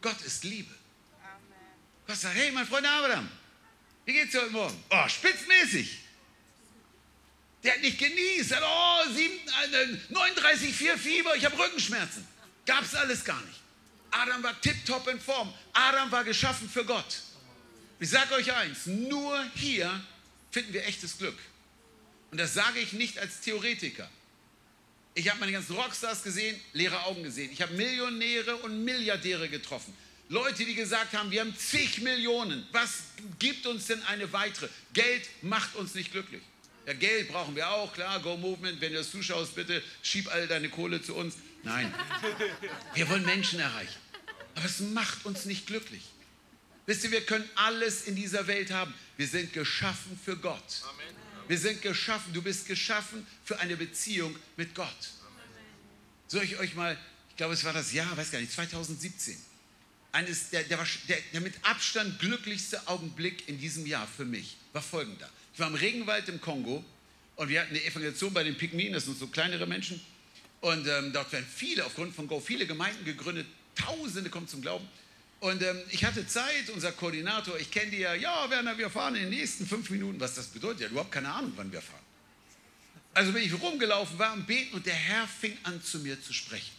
Gott 0.00 0.20
ist 0.20 0.44
Liebe. 0.44 0.72
Gott 2.06 2.16
sagt, 2.16 2.36
hey, 2.36 2.52
mein 2.52 2.64
Freund 2.64 2.86
Adam, 2.86 3.28
wie 4.04 4.12
geht's 4.12 4.30
dir 4.30 4.42
heute 4.42 4.52
Morgen? 4.52 4.84
Oh, 4.90 5.08
spitzmäßig. 5.08 6.05
Der 7.66 7.74
hat 7.74 7.82
nicht 7.82 7.98
genießt. 7.98 8.54
Hat, 8.54 8.62
oh, 8.62 9.02
39,4 10.14 10.92
äh, 10.92 10.96
Fieber, 10.96 11.34
ich 11.34 11.44
habe 11.44 11.58
Rückenschmerzen. 11.58 12.26
Gab 12.64 12.84
es 12.84 12.94
alles 12.94 13.24
gar 13.24 13.40
nicht. 13.42 13.58
Adam 14.12 14.40
war 14.44 14.58
tiptop 14.60 15.08
in 15.08 15.20
Form. 15.20 15.52
Adam 15.72 16.10
war 16.12 16.22
geschaffen 16.22 16.70
für 16.70 16.84
Gott. 16.84 17.22
Ich 17.98 18.08
sage 18.08 18.34
euch 18.34 18.52
eins, 18.52 18.86
nur 18.86 19.44
hier 19.56 20.00
finden 20.52 20.72
wir 20.72 20.86
echtes 20.86 21.18
Glück. 21.18 21.36
Und 22.30 22.38
das 22.38 22.54
sage 22.54 22.78
ich 22.78 22.92
nicht 22.92 23.18
als 23.18 23.40
Theoretiker. 23.40 24.08
Ich 25.14 25.28
habe 25.28 25.40
meine 25.40 25.50
ganzen 25.50 25.74
Rockstars 25.74 26.22
gesehen, 26.22 26.60
leere 26.72 27.04
Augen 27.04 27.24
gesehen. 27.24 27.50
Ich 27.50 27.62
habe 27.62 27.74
Millionäre 27.74 28.56
und 28.58 28.84
Milliardäre 28.84 29.48
getroffen. 29.48 29.92
Leute, 30.28 30.64
die 30.64 30.74
gesagt 30.74 31.14
haben, 31.14 31.32
wir 31.32 31.40
haben 31.40 31.56
zig 31.56 32.00
Millionen. 32.00 32.64
Was 32.70 33.04
gibt 33.40 33.66
uns 33.66 33.86
denn 33.86 34.02
eine 34.04 34.32
weitere? 34.32 34.68
Geld 34.92 35.28
macht 35.42 35.74
uns 35.74 35.94
nicht 35.94 36.12
glücklich. 36.12 36.42
Ja, 36.86 36.92
Geld 36.92 37.28
brauchen 37.28 37.56
wir 37.56 37.68
auch, 37.68 37.92
klar, 37.92 38.20
Go 38.20 38.36
Movement, 38.36 38.80
wenn 38.80 38.92
du 38.92 38.98
das 38.98 39.10
zuschaust, 39.10 39.56
bitte 39.56 39.82
schieb 40.02 40.32
all 40.32 40.46
deine 40.46 40.68
Kohle 40.68 41.02
zu 41.02 41.14
uns. 41.14 41.34
Nein, 41.64 41.92
wir 42.94 43.08
wollen 43.08 43.24
Menschen 43.24 43.58
erreichen. 43.58 43.98
Aber 44.54 44.64
es 44.64 44.80
macht 44.80 45.26
uns 45.26 45.44
nicht 45.44 45.66
glücklich. 45.66 46.02
Wisst 46.86 47.02
ihr, 47.02 47.10
wir 47.10 47.22
können 47.22 47.48
alles 47.56 48.04
in 48.04 48.14
dieser 48.14 48.46
Welt 48.46 48.70
haben. 48.70 48.94
Wir 49.16 49.26
sind 49.26 49.52
geschaffen 49.52 50.18
für 50.24 50.36
Gott. 50.36 50.82
Wir 51.48 51.58
sind 51.58 51.82
geschaffen, 51.82 52.32
du 52.32 52.42
bist 52.42 52.66
geschaffen 52.66 53.26
für 53.44 53.58
eine 53.58 53.76
Beziehung 53.76 54.34
mit 54.56 54.74
Gott. 54.74 55.10
Soll 56.28 56.44
ich 56.44 56.58
euch 56.58 56.74
mal, 56.74 56.96
ich 57.30 57.36
glaube, 57.36 57.54
es 57.54 57.64
war 57.64 57.72
das 57.72 57.92
Jahr, 57.92 58.16
weiß 58.16 58.30
gar 58.30 58.40
nicht, 58.40 58.52
2017 58.52 59.36
eines 60.12 60.50
der, 60.50 60.62
der, 60.64 60.78
der, 61.08 61.18
der 61.32 61.40
mit 61.40 61.54
Abstand 61.62 62.18
glücklichste 62.20 62.86
Augenblick 62.88 63.48
in 63.48 63.58
diesem 63.58 63.86
Jahr 63.86 64.06
für 64.06 64.24
mich 64.24 64.56
war 64.72 64.82
folgender. 64.82 65.28
Ich 65.56 65.60
war 65.60 65.68
im 65.68 65.74
Regenwald 65.74 66.28
im 66.28 66.38
Kongo 66.38 66.84
und 67.36 67.48
wir 67.48 67.62
hatten 67.62 67.70
eine 67.70 67.82
Evangelisation 67.82 68.34
bei 68.34 68.44
den 68.44 68.58
Pygmien, 68.58 68.92
das 68.92 69.06
sind 69.06 69.18
so 69.18 69.26
kleinere 69.26 69.66
Menschen. 69.66 69.98
Und 70.60 70.86
ähm, 70.86 71.14
dort 71.14 71.32
werden 71.32 71.46
viele, 71.50 71.86
aufgrund 71.86 72.14
von 72.14 72.28
Go, 72.28 72.40
viele 72.40 72.66
Gemeinden 72.66 73.06
gegründet, 73.06 73.46
Tausende 73.74 74.28
kommen 74.28 74.46
zum 74.46 74.60
Glauben. 74.60 74.86
Und 75.40 75.62
ähm, 75.62 75.80
ich 75.88 76.04
hatte 76.04 76.26
Zeit, 76.26 76.68
unser 76.74 76.92
Koordinator, 76.92 77.58
ich 77.58 77.70
kenne 77.70 77.90
die 77.90 78.00
ja, 78.00 78.12
ja, 78.12 78.50
Werner, 78.50 78.76
wir 78.76 78.90
fahren 78.90 79.14
in 79.14 79.22
den 79.22 79.30
nächsten 79.30 79.66
fünf 79.66 79.88
Minuten. 79.88 80.20
Was 80.20 80.34
das 80.34 80.48
bedeutet, 80.48 80.82
ja, 80.82 80.88
überhaupt 80.88 81.12
keine 81.12 81.32
Ahnung, 81.32 81.54
wann 81.56 81.72
wir 81.72 81.80
fahren. 81.80 82.04
Also 83.14 83.32
bin 83.32 83.42
ich 83.42 83.58
rumgelaufen, 83.58 84.18
war 84.18 84.32
am 84.32 84.44
Beten 84.44 84.76
und 84.76 84.84
der 84.84 84.92
Herr 84.92 85.26
fing 85.26 85.56
an 85.62 85.82
zu 85.82 86.00
mir 86.00 86.20
zu 86.20 86.34
sprechen. 86.34 86.74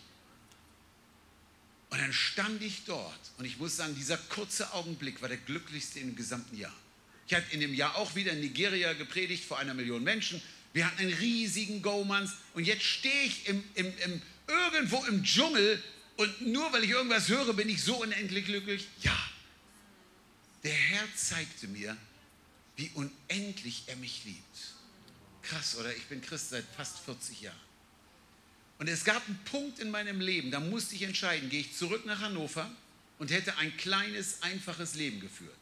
Und 1.89 1.99
dann 1.99 2.13
stand 2.13 2.61
ich 2.61 2.83
dort 2.85 3.31
und 3.39 3.45
ich 3.45 3.57
muss 3.57 3.75
sagen, 3.75 3.95
dieser 3.95 4.17
kurze 4.17 4.71
Augenblick 4.73 5.19
war 5.23 5.29
der 5.29 5.39
glücklichste 5.39 5.99
im 5.99 6.15
gesamten 6.15 6.55
Jahr. 6.55 6.75
Ich 7.27 7.33
hatte 7.33 7.53
in 7.53 7.59
dem 7.59 7.73
Jahr 7.73 7.95
auch 7.97 8.15
wieder 8.15 8.31
in 8.31 8.39
Nigeria 8.39 8.93
gepredigt 8.93 9.43
vor 9.43 9.59
einer 9.59 9.73
Million 9.73 10.03
Menschen. 10.03 10.41
Wir 10.73 10.85
hatten 10.85 11.01
einen 11.01 11.13
riesigen 11.13 11.81
Go-Manns 11.81 12.31
und 12.53 12.65
jetzt 12.65 12.83
stehe 12.83 13.23
ich 13.23 13.47
im, 13.47 13.63
im, 13.75 13.93
im, 14.05 14.21
irgendwo 14.47 15.03
im 15.05 15.23
Dschungel 15.23 15.81
und 16.15 16.47
nur 16.47 16.71
weil 16.71 16.83
ich 16.83 16.91
irgendwas 16.91 17.27
höre, 17.27 17.53
bin 17.53 17.69
ich 17.69 17.83
so 17.83 18.01
unendlich 18.01 18.45
glücklich. 18.45 18.87
Ja, 19.01 19.17
der 20.63 20.73
Herr 20.73 21.07
zeigte 21.15 21.67
mir, 21.67 21.97
wie 22.75 22.91
unendlich 22.93 23.83
er 23.87 23.97
mich 23.97 24.23
liebt. 24.25 24.57
Krass, 25.41 25.77
oder? 25.77 25.95
Ich 25.95 26.03
bin 26.05 26.21
Christ 26.21 26.49
seit 26.49 26.65
fast 26.75 26.99
40 26.99 27.41
Jahren. 27.41 27.55
Und 28.79 28.87
es 28.87 29.03
gab 29.03 29.25
einen 29.27 29.39
Punkt 29.45 29.79
in 29.79 29.89
meinem 29.89 30.21
Leben, 30.21 30.51
da 30.51 30.59
musste 30.59 30.95
ich 30.95 31.01
entscheiden, 31.01 31.49
gehe 31.49 31.61
ich 31.61 31.75
zurück 31.75 32.05
nach 32.05 32.21
Hannover 32.21 32.69
und 33.17 33.31
hätte 33.31 33.57
ein 33.57 33.75
kleines, 33.77 34.43
einfaches 34.43 34.95
Leben 34.95 35.19
geführt. 35.19 35.57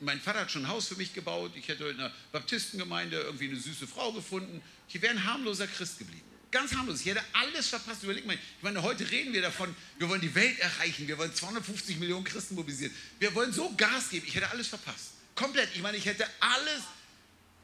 Mein 0.00 0.20
Vater 0.20 0.40
hat 0.40 0.52
schon 0.52 0.64
ein 0.64 0.68
Haus 0.68 0.86
für 0.86 0.94
mich 0.94 1.12
gebaut, 1.12 1.52
ich 1.56 1.66
hätte 1.66 1.84
in 1.88 1.98
einer 1.98 2.12
Baptistengemeinde 2.30 3.20
irgendwie 3.20 3.48
eine 3.48 3.58
süße 3.58 3.88
Frau 3.88 4.12
gefunden. 4.12 4.62
Ich 4.88 5.02
wäre 5.02 5.12
ein 5.12 5.24
harmloser 5.24 5.66
Christ 5.66 5.98
geblieben. 5.98 6.22
Ganz 6.52 6.72
harmlos. 6.72 7.00
Ich 7.00 7.06
hätte 7.06 7.22
alles 7.32 7.66
verpasst. 7.66 8.04
Überleg 8.04 8.24
mal, 8.24 8.34
ich 8.34 8.62
meine, 8.62 8.80
heute 8.82 9.10
reden 9.10 9.32
wir 9.32 9.42
davon, 9.42 9.74
wir 9.98 10.08
wollen 10.08 10.20
die 10.20 10.32
Welt 10.36 10.56
erreichen, 10.60 11.08
wir 11.08 11.18
wollen 11.18 11.34
250 11.34 11.96
Millionen 11.98 12.22
Christen 12.22 12.54
mobilisieren. 12.54 12.94
Wir 13.18 13.34
wollen 13.34 13.52
so 13.52 13.74
Gas 13.76 14.10
geben. 14.10 14.24
Ich 14.28 14.36
hätte 14.36 14.48
alles 14.48 14.68
verpasst. 14.68 15.14
Komplett. 15.34 15.68
Ich 15.74 15.82
meine, 15.82 15.96
ich 15.96 16.06
hätte 16.06 16.24
alles, 16.38 16.82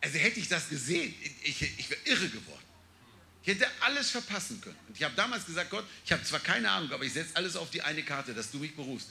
also 0.00 0.18
hätte 0.18 0.40
ich 0.40 0.48
das 0.48 0.68
gesehen, 0.68 1.14
ich, 1.44 1.62
ich 1.62 1.90
wäre 1.90 2.00
irre 2.06 2.28
geworden. 2.28 2.64
Ich 3.44 3.48
hätte 3.48 3.68
alles 3.82 4.11
verpassen 4.11 4.61
können. 4.61 4.76
Und 4.88 4.96
ich 4.96 5.04
habe 5.04 5.14
damals 5.14 5.46
gesagt, 5.46 5.70
Gott, 5.70 5.86
ich 6.04 6.11
habe 6.11 6.24
zwar 6.24 6.40
keine 6.40 6.68
Ahnung, 6.68 6.90
aber 6.90 7.04
ich 7.04 7.12
setze 7.12 7.36
alles 7.36 7.54
auf 7.54 7.70
die 7.70 7.82
eine 7.82 8.02
Karte, 8.02 8.34
dass 8.34 8.50
du 8.50 8.58
mich 8.58 8.74
berufst. 8.74 9.11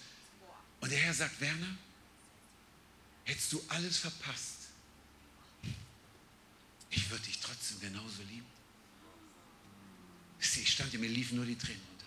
Und 0.81 0.91
der 0.91 0.99
Herr 0.99 1.13
sagt, 1.13 1.39
Werner, 1.39 1.77
hättest 3.29 3.53
du 3.53 3.63
alles 3.69 3.97
verpasst, 3.97 4.55
ich 6.91 7.09
würde 7.09 7.23
dich 7.25 7.39
trotzdem 7.39 7.79
genauso 7.81 8.23
lieben. 8.23 8.45
Ich 10.39 10.71
stand 10.71 10.93
mir 10.93 11.07
liefen 11.07 11.37
nur 11.37 11.45
die 11.45 11.57
Tränen 11.57 11.81
runter. 11.89 12.05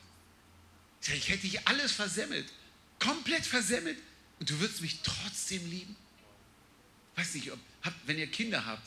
Ich, 1.14 1.28
hätte 1.28 1.42
dich 1.42 1.66
alles 1.68 1.92
versemmelt, 1.92 2.52
komplett 2.98 3.46
versemmelt 3.46 3.98
und 4.40 4.50
du 4.50 4.58
würdest 4.58 4.80
mich 4.80 5.00
trotzdem 5.02 5.68
lieben. 5.70 5.94
Weiß 7.14 7.34
nicht, 7.34 7.52
ob, 7.52 7.58
wenn 8.06 8.18
ihr 8.18 8.26
Kinder 8.30 8.64
habt, 8.64 8.86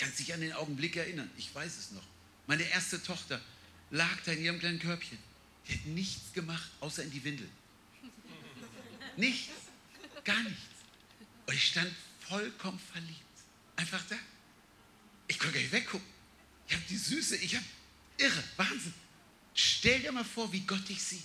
Kannst 0.00 0.18
dich 0.18 0.32
an 0.32 0.40
den 0.40 0.54
Augenblick 0.54 0.96
erinnern. 0.96 1.30
Ich 1.36 1.54
weiß 1.54 1.76
es 1.76 1.90
noch. 1.90 2.02
Meine 2.46 2.62
erste 2.62 3.02
Tochter 3.02 3.38
lag 3.90 4.16
da 4.24 4.32
in 4.32 4.42
ihrem 4.42 4.58
kleinen 4.58 4.78
Körbchen. 4.78 5.18
Die 5.68 5.74
hat 5.74 5.84
nichts 5.84 6.32
gemacht, 6.32 6.70
außer 6.80 7.02
in 7.02 7.10
die 7.10 7.22
Windel. 7.22 7.46
Nichts. 9.18 9.52
Gar 10.24 10.42
nichts. 10.42 10.62
Und 11.50 11.56
ich 11.56 11.66
stand 11.66 11.92
vollkommen 12.28 12.78
verliebt. 12.92 13.18
Einfach 13.74 14.00
da. 14.08 14.14
Ich 15.26 15.36
konnte 15.36 15.54
gar 15.54 15.60
nicht 15.62 15.72
weggucken. 15.72 16.06
Ich 16.68 16.74
habe 16.74 16.84
die 16.88 16.96
Süße, 16.96 17.34
ich 17.38 17.56
habe 17.56 17.64
irre, 18.18 18.44
Wahnsinn. 18.56 18.94
Stell 19.52 19.98
dir 19.98 20.12
mal 20.12 20.22
vor, 20.22 20.52
wie 20.52 20.60
Gott 20.60 20.88
dich 20.88 21.02
sieht. 21.02 21.24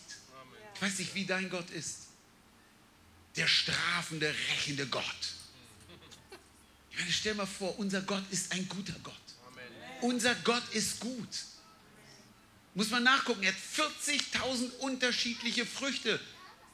Ich 0.74 0.82
weiß 0.82 0.98
nicht, 0.98 1.14
wie 1.14 1.26
dein 1.26 1.48
Gott 1.48 1.70
ist. 1.70 2.08
Der 3.36 3.46
strafende, 3.46 4.34
rächende 4.50 4.88
Gott. 4.88 5.06
Ich 6.90 6.98
meine, 6.98 7.12
stell 7.12 7.36
mal 7.36 7.46
vor, 7.46 7.78
unser 7.78 8.02
Gott 8.02 8.24
ist 8.32 8.52
ein 8.52 8.68
guter 8.68 8.98
Gott. 9.04 9.14
Amen. 9.46 9.64
Unser 10.02 10.34
Gott 10.34 10.68
ist 10.74 11.02
gut. 11.02 11.30
Muss 12.74 12.90
man 12.90 13.04
nachgucken, 13.04 13.44
er 13.44 13.54
hat 13.54 13.60
40.000 13.60 14.72
unterschiedliche 14.78 15.68
Früchte 15.68 16.20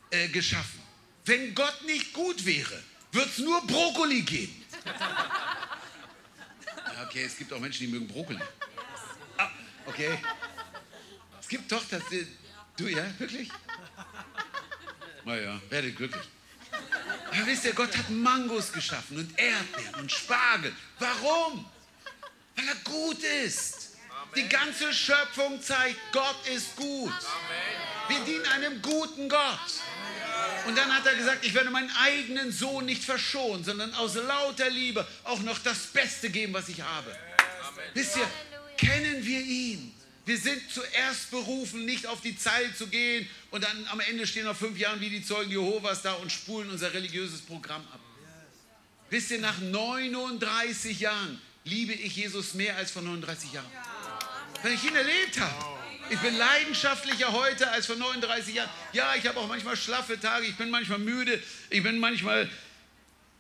äh, 0.10 0.30
geschaffen. 0.30 0.80
Wenn 1.26 1.54
Gott 1.54 1.84
nicht 1.84 2.14
gut 2.14 2.46
wäre, 2.46 2.82
wird 3.12 3.28
es 3.28 3.38
nur 3.40 3.66
Brokkoli 3.68 4.22
geben. 4.22 4.66
okay, 7.04 7.24
es 7.24 7.38
gibt 7.38 7.52
auch 7.54 7.60
Menschen, 7.60 7.86
die 7.86 7.92
mögen 7.92 8.08
Brokkoli. 8.08 8.40
Ah, 9.38 9.50
okay. 9.86 10.18
Es 11.40 11.48
gibt 11.48 11.72
doch 11.72 11.84
das. 11.90 12.04
Du, 12.78 12.88
ja, 12.88 13.06
wirklich? 13.20 13.50
Naja, 15.26 15.62
werdet 15.70 15.96
glücklich. 15.96 16.24
Aber 17.32 17.46
wisst 17.46 17.66
ihr, 17.66 17.74
Gott 17.74 17.96
hat 17.98 18.10
Mangos 18.10 18.72
geschaffen 18.72 19.18
und 19.18 19.40
Erdbeeren 19.40 19.96
und 20.02 20.12
Spargel. 20.12 20.74
Warum? 21.00 21.66
Weil 22.56 22.68
er 22.68 22.76
gut 22.84 23.24
ist. 23.46 23.92
Die 24.36 24.48
ganze 24.48 24.94
Schöpfung 24.94 25.62
zeigt, 25.62 26.00
Gott 26.12 26.48
ist 26.48 26.76
gut. 26.76 27.14
Wir 28.08 28.20
dienen 28.22 28.46
einem 28.48 28.82
guten 28.82 29.28
Gott. 29.28 29.81
Und 30.68 30.78
dann 30.78 30.94
hat 30.94 31.06
er 31.06 31.16
gesagt, 31.16 31.46
ich 31.46 31.54
werde 31.54 31.70
meinen 31.70 31.92
eigenen 31.92 32.52
Sohn 32.52 32.86
nicht 32.86 33.04
verschonen, 33.04 33.64
sondern 33.64 33.94
aus 33.96 34.16
lauter 34.16 34.70
Liebe 34.70 35.08
auch 35.24 35.40
noch 35.40 35.60
das 35.60 35.88
Beste 35.88 36.30
geben, 36.30 36.54
was 36.54 36.70
ich 36.70 36.82
habe. 36.82 37.16
Wisst 37.94 38.18
ihr, 38.18 38.28
kennen 38.78 39.26
wir 39.26 39.42
ihn? 39.42 39.94
Wir 40.26 40.38
sind 40.38 40.62
zuerst 40.72 41.32
berufen, 41.32 41.86
nicht 41.86 42.06
auf 42.06 42.22
die 42.22 42.38
Zeit 42.38 42.78
zu 42.78 42.88
gehen 42.88 43.28
und 43.50 43.64
dann 43.64 43.88
am 43.88 44.00
Ende 44.00 44.28
stehen 44.28 44.46
noch 44.46 44.56
fünf 44.56 44.78
Jahre 44.78 45.00
wie 45.02 45.10
die 45.10 45.26
Zeugen 45.26 45.50
Jehovas 45.50 46.04
da 46.04 46.14
und 46.14 46.32
spulen 46.32 46.70
unser 46.70 46.94
religiöses 46.94 47.42
Programm 47.42 47.82
ab. 47.92 48.00
Wisst 49.10 49.32
ihr, 49.32 49.40
nach 49.40 49.60
39 49.60 51.00
Jahren 51.00 51.42
liebe 51.66 51.94
ich 51.94 52.16
Jesus 52.16 52.54
mehr 52.54 52.78
als 52.78 52.92
vor 52.92 53.02
39 53.02 53.52
Jahren. 53.52 53.72
Weil 54.62 54.74
ich 54.74 54.84
ihn 54.84 54.96
erlebt 54.96 55.40
habe. 55.40 55.81
Ich 56.12 56.20
bin 56.20 56.38
leidenschaftlicher 56.38 57.32
heute 57.32 57.72
als 57.72 57.86
vor 57.86 57.96
39 57.96 58.54
Jahren. 58.54 58.70
Ja, 58.92 59.16
ich 59.16 59.26
habe 59.26 59.40
auch 59.40 59.48
manchmal 59.48 59.78
schlaffe 59.78 60.20
Tage, 60.20 60.46
ich 60.46 60.58
bin 60.58 60.70
manchmal 60.70 61.00
müde, 61.00 61.42
ich 61.70 61.82
bin 61.82 62.00
manchmal 62.00 62.50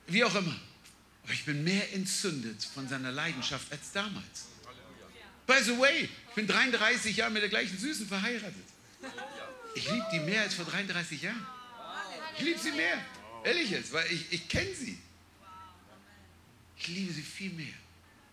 wie 0.08 0.24
auch 0.24 0.34
immer. 0.34 0.56
Aber 1.24 1.34
ich 1.34 1.44
bin 1.44 1.66
mehr 1.66 1.94
entzündet 1.94 2.64
von 2.64 2.88
seiner 2.88 3.12
Leidenschaft 3.12 3.70
als 3.74 3.92
damals. 3.92 4.48
By 5.46 5.62
the 5.62 5.78
way, 5.78 6.08
ich 6.30 6.34
bin 6.34 6.48
33 6.48 7.18
Jahre 7.18 7.32
mit 7.32 7.42
der 7.42 7.50
gleichen 7.50 7.78
Süßen 7.78 8.08
verheiratet. 8.08 8.56
Ich 9.76 9.92
liebe 9.92 10.08
die 10.14 10.20
mehr 10.22 10.44
als 10.44 10.54
vor 10.54 10.64
33 10.64 11.24
Jahren. 11.24 11.46
Ich 12.38 12.44
liebe 12.46 12.60
sie 12.60 12.72
mehr. 12.72 13.04
Ehrlich 13.44 13.70
jetzt, 13.70 13.92
weil 13.92 14.10
ich, 14.14 14.32
ich 14.32 14.48
kenne 14.48 14.74
sie. 14.74 14.98
Ich 16.78 16.88
liebe 16.88 17.12
sie 17.12 17.22
viel 17.22 17.52
mehr. 17.52 17.74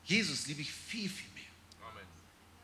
Jesus 0.05 0.47
liebe 0.47 0.63
ich 0.63 0.71
viel, 0.71 1.09
viel 1.09 1.29
mehr. 1.35 1.38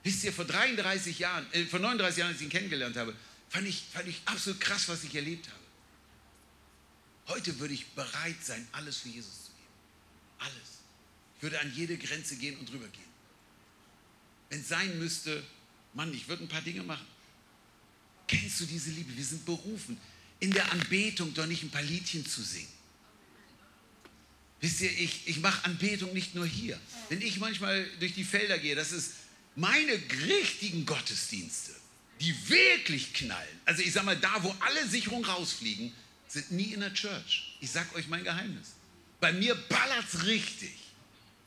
Wisst 0.05 0.23
ihr, 0.23 0.33
vor 0.33 0.45
33 0.45 1.19
Jahren, 1.19 1.51
äh, 1.53 1.65
vor 1.65 1.81
39 1.81 2.19
Jahren, 2.19 2.29
als 2.29 2.39
ich 2.39 2.45
ihn 2.45 2.51
kennengelernt 2.51 2.97
habe, 2.97 3.17
fand 3.49 3.67
ich, 3.67 3.85
fand 3.91 4.07
ich 4.07 4.21
absolut 4.27 4.61
krass, 4.61 4.87
was 4.89 5.03
ich 5.03 5.15
erlebt 5.15 5.49
habe. 5.49 5.65
Heute 7.29 7.59
würde 7.59 7.73
ich 7.73 7.87
bereit 7.89 8.37
sein, 8.43 8.69
alles 8.73 8.99
für 8.99 9.09
Jesus 9.09 9.47
zu 9.47 9.53
geben. 9.53 9.69
Alles. 10.41 10.83
Ich 11.37 11.43
würde 11.43 11.59
an 11.59 11.73
jede 11.75 11.97
Grenze 11.97 12.37
gehen 12.37 12.59
und 12.59 12.71
drüber 12.71 12.87
gehen. 12.89 13.03
Wenn 14.51 14.61
es 14.61 14.69
sein 14.69 14.99
müsste, 14.99 15.43
Mann, 15.95 16.13
ich 16.13 16.29
würde 16.29 16.45
ein 16.45 16.49
paar 16.49 16.61
Dinge 16.61 16.83
machen. 16.83 17.07
Kennst 18.29 18.61
du 18.61 18.67
diese 18.67 18.91
Liebe? 18.91 19.17
Wir 19.17 19.25
sind 19.25 19.47
berufen, 19.47 19.99
in 20.39 20.51
der 20.51 20.71
Anbetung 20.71 21.33
doch 21.33 21.47
nicht 21.47 21.63
ein 21.63 21.71
paar 21.71 21.83
Liedchen 21.83 22.27
zu 22.27 22.43
singen. 22.43 22.69
Wisst 24.61 24.83
ihr, 24.83 24.91
ich, 24.99 25.27
ich 25.27 25.41
mache 25.41 25.65
Anbetung 25.65 26.13
nicht 26.13 26.35
nur 26.35 26.47
hier. 26.47 26.79
Wenn 27.09 27.23
ich 27.23 27.39
manchmal 27.39 27.89
durch 28.01 28.13
die 28.13 28.25
Felder 28.25 28.59
gehe, 28.59 28.75
das 28.75 28.93
ist 28.93 29.13
meine 29.57 29.93
richtigen 30.27 30.85
Gottesdienste, 30.87 31.73
die 32.21 32.35
wirklich 32.49 33.13
knallen. 33.15 33.61
Also 33.65 33.83
ich 33.83 33.93
sage 33.93 34.07
mal, 34.07 34.17
da, 34.17 34.43
wo 34.43 34.55
alle 34.61 34.87
Sicherungen 34.87 35.25
rausfliegen, 35.25 35.93
sind 36.29 36.51
nie 36.51 36.73
in 36.73 36.81
der 36.81 36.93
Church. 36.93 37.57
Ich 37.61 37.71
sage 37.71 37.95
euch 37.95 38.09
mein 38.09 38.25
Geheimnis. 38.25 38.69
Bei 39.21 39.33
mir 39.33 39.55
ballert 39.55 40.05
es 40.13 40.27
richtig, 40.27 40.75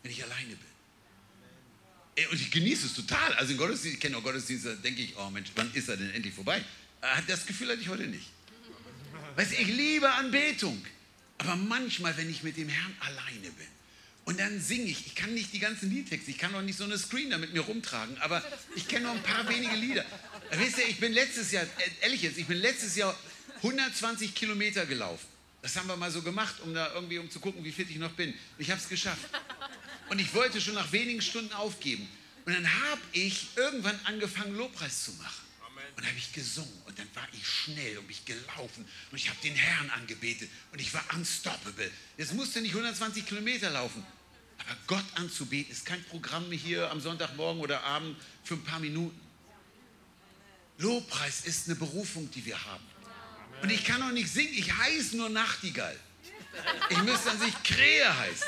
wenn 0.01 0.11
ich 0.11 0.23
alleine 0.23 0.55
bin. 0.55 2.27
Und 2.31 2.41
ich 2.41 2.49
genieße 2.49 2.87
es 2.87 2.93
total. 2.93 3.33
Also 3.35 3.51
im 3.51 3.57
Gottesdienst, 3.57 3.95
ich 3.95 3.99
kenne 4.01 4.17
auch 4.17 4.23
Gottesdienste, 4.23 4.75
denke 4.77 5.01
ich, 5.01 5.15
oh 5.17 5.29
Mensch, 5.29 5.49
wann 5.55 5.71
ist 5.73 5.89
er 5.89 5.97
denn 5.97 6.09
endlich 6.11 6.33
vorbei? 6.33 6.63
Äh, 7.01 7.21
das 7.27 7.45
Gefühl 7.45 7.69
hatte 7.69 7.81
ich 7.81 7.89
heute 7.89 8.07
nicht. 8.07 8.27
Weißt 9.35 9.51
du, 9.51 9.55
ich 9.55 9.67
liebe 9.67 10.09
Anbetung. 10.11 10.83
Aber 11.37 11.55
manchmal, 11.55 12.17
wenn 12.17 12.29
ich 12.29 12.41
mit 12.41 12.57
dem 12.57 12.69
Herrn 12.69 12.95
alleine 12.99 13.51
bin 13.51 13.67
und 14.27 14.41
dann 14.41 14.59
singe 14.59 14.83
ich, 14.91 15.07
ich 15.07 15.15
kann 15.15 15.33
nicht 15.33 15.53
die 15.53 15.59
ganzen 15.59 15.89
Liedtexte, 15.89 16.31
ich 16.31 16.37
kann 16.37 16.53
auch 16.53 16.61
nicht 16.61 16.77
so 16.77 16.83
eine 16.83 16.97
Screen 16.97 17.29
da 17.29 17.37
mit 17.37 17.53
mir 17.53 17.61
rumtragen, 17.61 18.17
aber 18.17 18.43
ich 18.75 18.85
kenne 18.85 19.05
noch 19.05 19.15
ein 19.15 19.23
paar 19.23 19.47
wenige 19.47 19.75
Lieder. 19.77 20.05
Wisst 20.51 20.79
ihr, 20.79 20.87
ich 20.89 20.99
bin 20.99 21.13
letztes 21.13 21.53
Jahr, 21.53 21.63
äh, 21.63 21.67
ehrlich 22.01 22.23
jetzt, 22.23 22.37
ich 22.37 22.45
bin 22.45 22.57
letztes 22.57 22.97
Jahr 22.97 23.17
120 23.63 24.35
Kilometer 24.35 24.85
gelaufen. 24.85 25.25
Das 25.61 25.77
haben 25.77 25.87
wir 25.87 25.95
mal 25.95 26.11
so 26.11 26.21
gemacht, 26.23 26.55
um 26.59 26.73
da 26.73 26.93
irgendwie, 26.93 27.19
um 27.19 27.31
zu 27.31 27.39
gucken, 27.39 27.63
wie 27.63 27.71
fit 27.71 27.89
ich 27.89 27.95
noch 27.99 28.11
bin. 28.11 28.33
Ich 28.57 28.69
habe 28.69 28.81
es 28.81 28.89
geschafft. 28.89 29.29
Und 30.09 30.19
ich 30.19 30.33
wollte 30.33 30.59
schon 30.59 30.73
nach 30.73 30.91
wenigen 30.91 31.21
Stunden 31.21 31.53
aufgeben. 31.53 32.05
Und 32.45 32.53
dann 32.53 32.69
habe 32.69 33.01
ich 33.13 33.47
irgendwann 33.55 33.97
angefangen, 34.03 34.55
Lobpreis 34.55 35.05
zu 35.05 35.11
machen. 35.13 35.47
Und 35.95 36.03
dann 36.03 36.09
habe 36.09 36.19
ich 36.19 36.33
gesungen 36.33 36.81
und 36.85 36.99
dann 36.99 37.07
war 37.15 37.27
ich 37.33 37.47
schnell 37.47 37.97
und 37.97 38.07
mich 38.07 38.23
gelaufen 38.23 38.85
und 39.11 39.17
ich 39.17 39.29
habe 39.29 39.39
den 39.41 39.55
Herrn 39.55 39.89
angebetet 39.89 40.47
und 40.71 40.79
ich 40.79 40.93
war 40.93 41.03
unstoppable. 41.15 41.89
Jetzt 42.17 42.33
musste 42.33 42.61
nicht 42.61 42.75
120 42.75 43.25
Kilometer 43.25 43.71
laufen, 43.71 44.05
aber 44.67 44.77
Gott 44.87 45.05
anzubeten 45.15 45.71
ist 45.71 45.85
kein 45.85 46.03
Programm 46.05 46.51
hier 46.51 46.91
am 46.91 46.99
Sonntagmorgen 46.99 47.61
oder 47.61 47.83
Abend 47.83 48.17
für 48.43 48.55
ein 48.55 48.63
paar 48.63 48.79
Minuten. 48.79 49.19
Lobpreis 50.77 51.45
ist 51.45 51.67
eine 51.67 51.75
Berufung, 51.75 52.29
die 52.31 52.45
wir 52.45 52.63
haben. 52.65 52.83
Und 53.61 53.71
ich 53.71 53.83
kann 53.83 54.01
auch 54.03 54.11
nicht 54.11 54.31
singen, 54.31 54.53
ich 54.53 54.75
heiße 54.75 55.17
nur 55.17 55.29
Nachtigall. 55.29 55.97
Ich 56.89 57.01
müsste 57.03 57.31
an 57.31 57.39
sich 57.39 57.53
Krähe 57.63 58.19
heißen. 58.19 58.47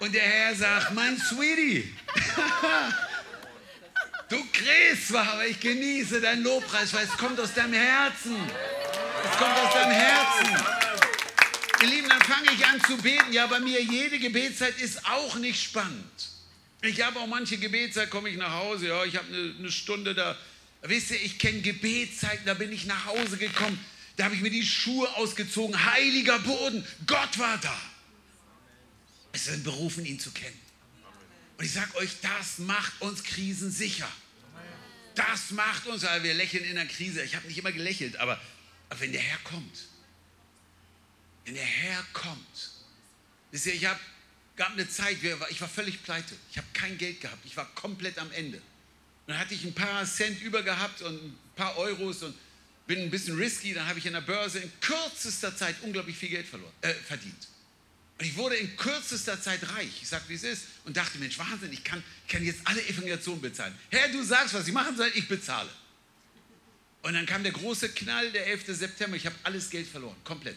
Und 0.00 0.14
der 0.14 0.22
Herr 0.22 0.54
sagt, 0.54 0.92
mein 0.92 1.16
Sweetie, 1.18 1.94
du 4.28 4.44
krähst 4.52 5.08
zwar, 5.08 5.32
aber 5.32 5.46
ich 5.46 5.60
genieße 5.60 6.20
deinen 6.20 6.42
Lobpreis, 6.42 6.92
weil 6.92 7.04
es 7.04 7.16
kommt 7.16 7.40
aus 7.40 7.54
deinem 7.54 7.74
Herzen. 7.74 8.36
Es 9.24 9.38
kommt 9.38 9.56
aus 9.56 9.72
deinem 9.72 9.92
Herzen. 9.92 10.83
Ihr 11.84 11.90
Lieben, 11.90 12.08
dann 12.08 12.22
fange 12.22 12.50
ich 12.50 12.64
an 12.64 12.80
zu 12.82 12.96
beten. 12.96 13.30
Ja, 13.30 13.46
bei 13.46 13.60
mir 13.60 13.82
jede 13.82 14.18
Gebetszeit 14.18 14.80
ist 14.80 15.04
auch 15.04 15.36
nicht 15.36 15.62
spannend. 15.62 16.30
Ich 16.80 17.02
habe 17.02 17.20
auch 17.20 17.26
manche 17.26 17.58
Gebetszeit, 17.58 18.08
komme 18.08 18.30
ich 18.30 18.38
nach 18.38 18.52
Hause, 18.52 18.88
ja, 18.88 19.04
ich 19.04 19.16
habe 19.16 19.28
eine, 19.28 19.54
eine 19.58 19.70
Stunde 19.70 20.14
da. 20.14 20.34
Wisst 20.80 21.10
ihr, 21.10 21.22
ich 21.22 21.38
kenne 21.38 21.60
Gebetszeiten, 21.60 22.46
da 22.46 22.54
bin 22.54 22.72
ich 22.72 22.86
nach 22.86 23.04
Hause 23.04 23.36
gekommen, 23.36 23.78
da 24.16 24.24
habe 24.24 24.34
ich 24.34 24.40
mir 24.40 24.50
die 24.50 24.64
Schuhe 24.64 25.14
ausgezogen, 25.16 25.92
heiliger 25.92 26.38
Boden, 26.38 26.86
Gott 27.06 27.38
war 27.38 27.58
da. 27.58 27.78
Es 29.32 29.44
sind 29.44 29.62
berufen, 29.64 30.06
ihn 30.06 30.18
zu 30.18 30.30
kennen. 30.30 30.58
Und 31.58 31.66
ich 31.66 31.72
sage 31.72 31.94
euch, 31.96 32.12
das 32.22 32.60
macht 32.60 32.98
uns 33.02 33.22
krisensicher. 33.24 34.08
Das 35.14 35.50
macht 35.50 35.86
uns, 35.86 36.02
weil 36.02 36.22
wir 36.22 36.32
lächeln 36.32 36.64
in 36.64 36.76
der 36.76 36.86
Krise. 36.86 37.22
Ich 37.22 37.36
habe 37.36 37.46
nicht 37.46 37.58
immer 37.58 37.72
gelächelt, 37.72 38.16
aber, 38.16 38.40
aber 38.88 39.00
wenn 39.00 39.12
der 39.12 39.20
Herr 39.20 39.38
kommt, 39.44 39.86
wenn 41.44 41.54
der 41.54 41.64
Herr 41.64 42.02
kommt, 42.12 42.70
wisst 43.50 43.66
ihr, 43.66 43.74
ich 43.74 43.86
habe 43.86 44.00
gab 44.56 44.72
eine 44.72 44.88
Zeit, 44.88 45.18
ich 45.50 45.60
war 45.60 45.68
völlig 45.68 46.02
pleite. 46.02 46.34
Ich 46.50 46.58
habe 46.58 46.66
kein 46.72 46.96
Geld 46.98 47.20
gehabt. 47.20 47.44
Ich 47.44 47.56
war 47.56 47.66
komplett 47.74 48.18
am 48.18 48.30
Ende. 48.32 48.60
Dann 49.26 49.38
hatte 49.38 49.54
ich 49.54 49.64
ein 49.64 49.74
paar 49.74 50.04
Cent 50.04 50.40
über 50.42 50.62
gehabt 50.62 51.02
und 51.02 51.14
ein 51.14 51.38
paar 51.56 51.76
Euros 51.76 52.22
und 52.22 52.36
bin 52.86 53.00
ein 53.00 53.10
bisschen 53.10 53.36
risky. 53.36 53.72
Dann 53.74 53.86
habe 53.86 53.98
ich 53.98 54.06
in 54.06 54.12
der 54.12 54.20
Börse 54.20 54.60
in 54.60 54.70
kürzester 54.80 55.56
Zeit 55.56 55.76
unglaublich 55.82 56.16
viel 56.16 56.28
Geld 56.28 56.46
verloren, 56.46 56.72
äh, 56.82 56.92
verdient. 56.92 57.48
Und 58.18 58.26
ich 58.26 58.36
wurde 58.36 58.54
in 58.56 58.76
kürzester 58.76 59.40
Zeit 59.40 59.60
reich. 59.74 60.02
Ich 60.02 60.08
sage, 60.08 60.24
wie 60.28 60.34
es 60.34 60.44
ist. 60.44 60.64
Und 60.84 60.96
dachte, 60.96 61.18
Mensch, 61.18 61.38
Wahnsinn, 61.38 61.72
ich 61.72 61.82
kann, 61.82 62.02
kann 62.28 62.44
jetzt 62.44 62.60
alle 62.64 62.86
Evangelisationen 62.86 63.40
bezahlen. 63.40 63.76
Herr, 63.90 64.08
du 64.08 64.22
sagst, 64.22 64.54
was 64.54 64.68
ich 64.68 64.72
machen 64.72 64.96
soll, 64.96 65.10
ich 65.14 65.26
bezahle. 65.26 65.70
Und 67.02 67.14
dann 67.14 67.26
kam 67.26 67.42
der 67.42 67.52
große 67.52 67.88
Knall, 67.90 68.30
der 68.30 68.46
11. 68.46 68.66
September. 68.68 69.16
Ich 69.16 69.26
habe 69.26 69.36
alles 69.42 69.68
Geld 69.68 69.88
verloren. 69.88 70.16
Komplett. 70.22 70.56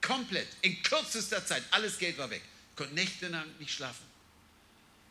Komplett. 0.00 0.48
In 0.62 0.82
kürzester 0.82 1.44
Zeit. 1.44 1.62
Alles 1.70 1.98
Geld 1.98 2.18
war 2.18 2.30
weg. 2.30 2.42
Ich 2.70 2.76
konnte 2.76 2.94
nächtelang 2.94 3.46
nicht 3.58 3.72
schlafen. 3.72 4.06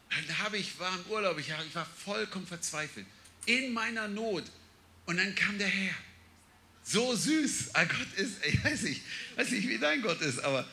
Dann 0.10 0.38
habe 0.40 0.58
ich, 0.58 0.80
war 0.80 0.94
im 0.94 1.12
Urlaub, 1.12 1.38
ich, 1.38 1.50
war 1.74 1.86
vollkommen 1.86 2.48
verzweifelt. 2.48 3.06
In 3.46 3.74
meiner 3.74 4.08
Not. 4.08 4.46
Und 5.06 5.18
dann 5.18 5.36
kam 5.36 5.58
der 5.58 5.68
Herr. 5.68 5.96
So 6.84 7.16
süß. 7.16 7.72
Ah, 7.74 7.84
Gott 7.84 8.14
ist, 8.16 8.46
ich 8.46 8.64
weiß 8.64 8.84
nicht, 8.84 9.02
weiß 9.36 9.52
nicht, 9.52 9.68
wie 9.68 9.78
dein 9.78 10.02
Gott 10.02 10.22
ist, 10.22 10.40
aber 10.40 10.66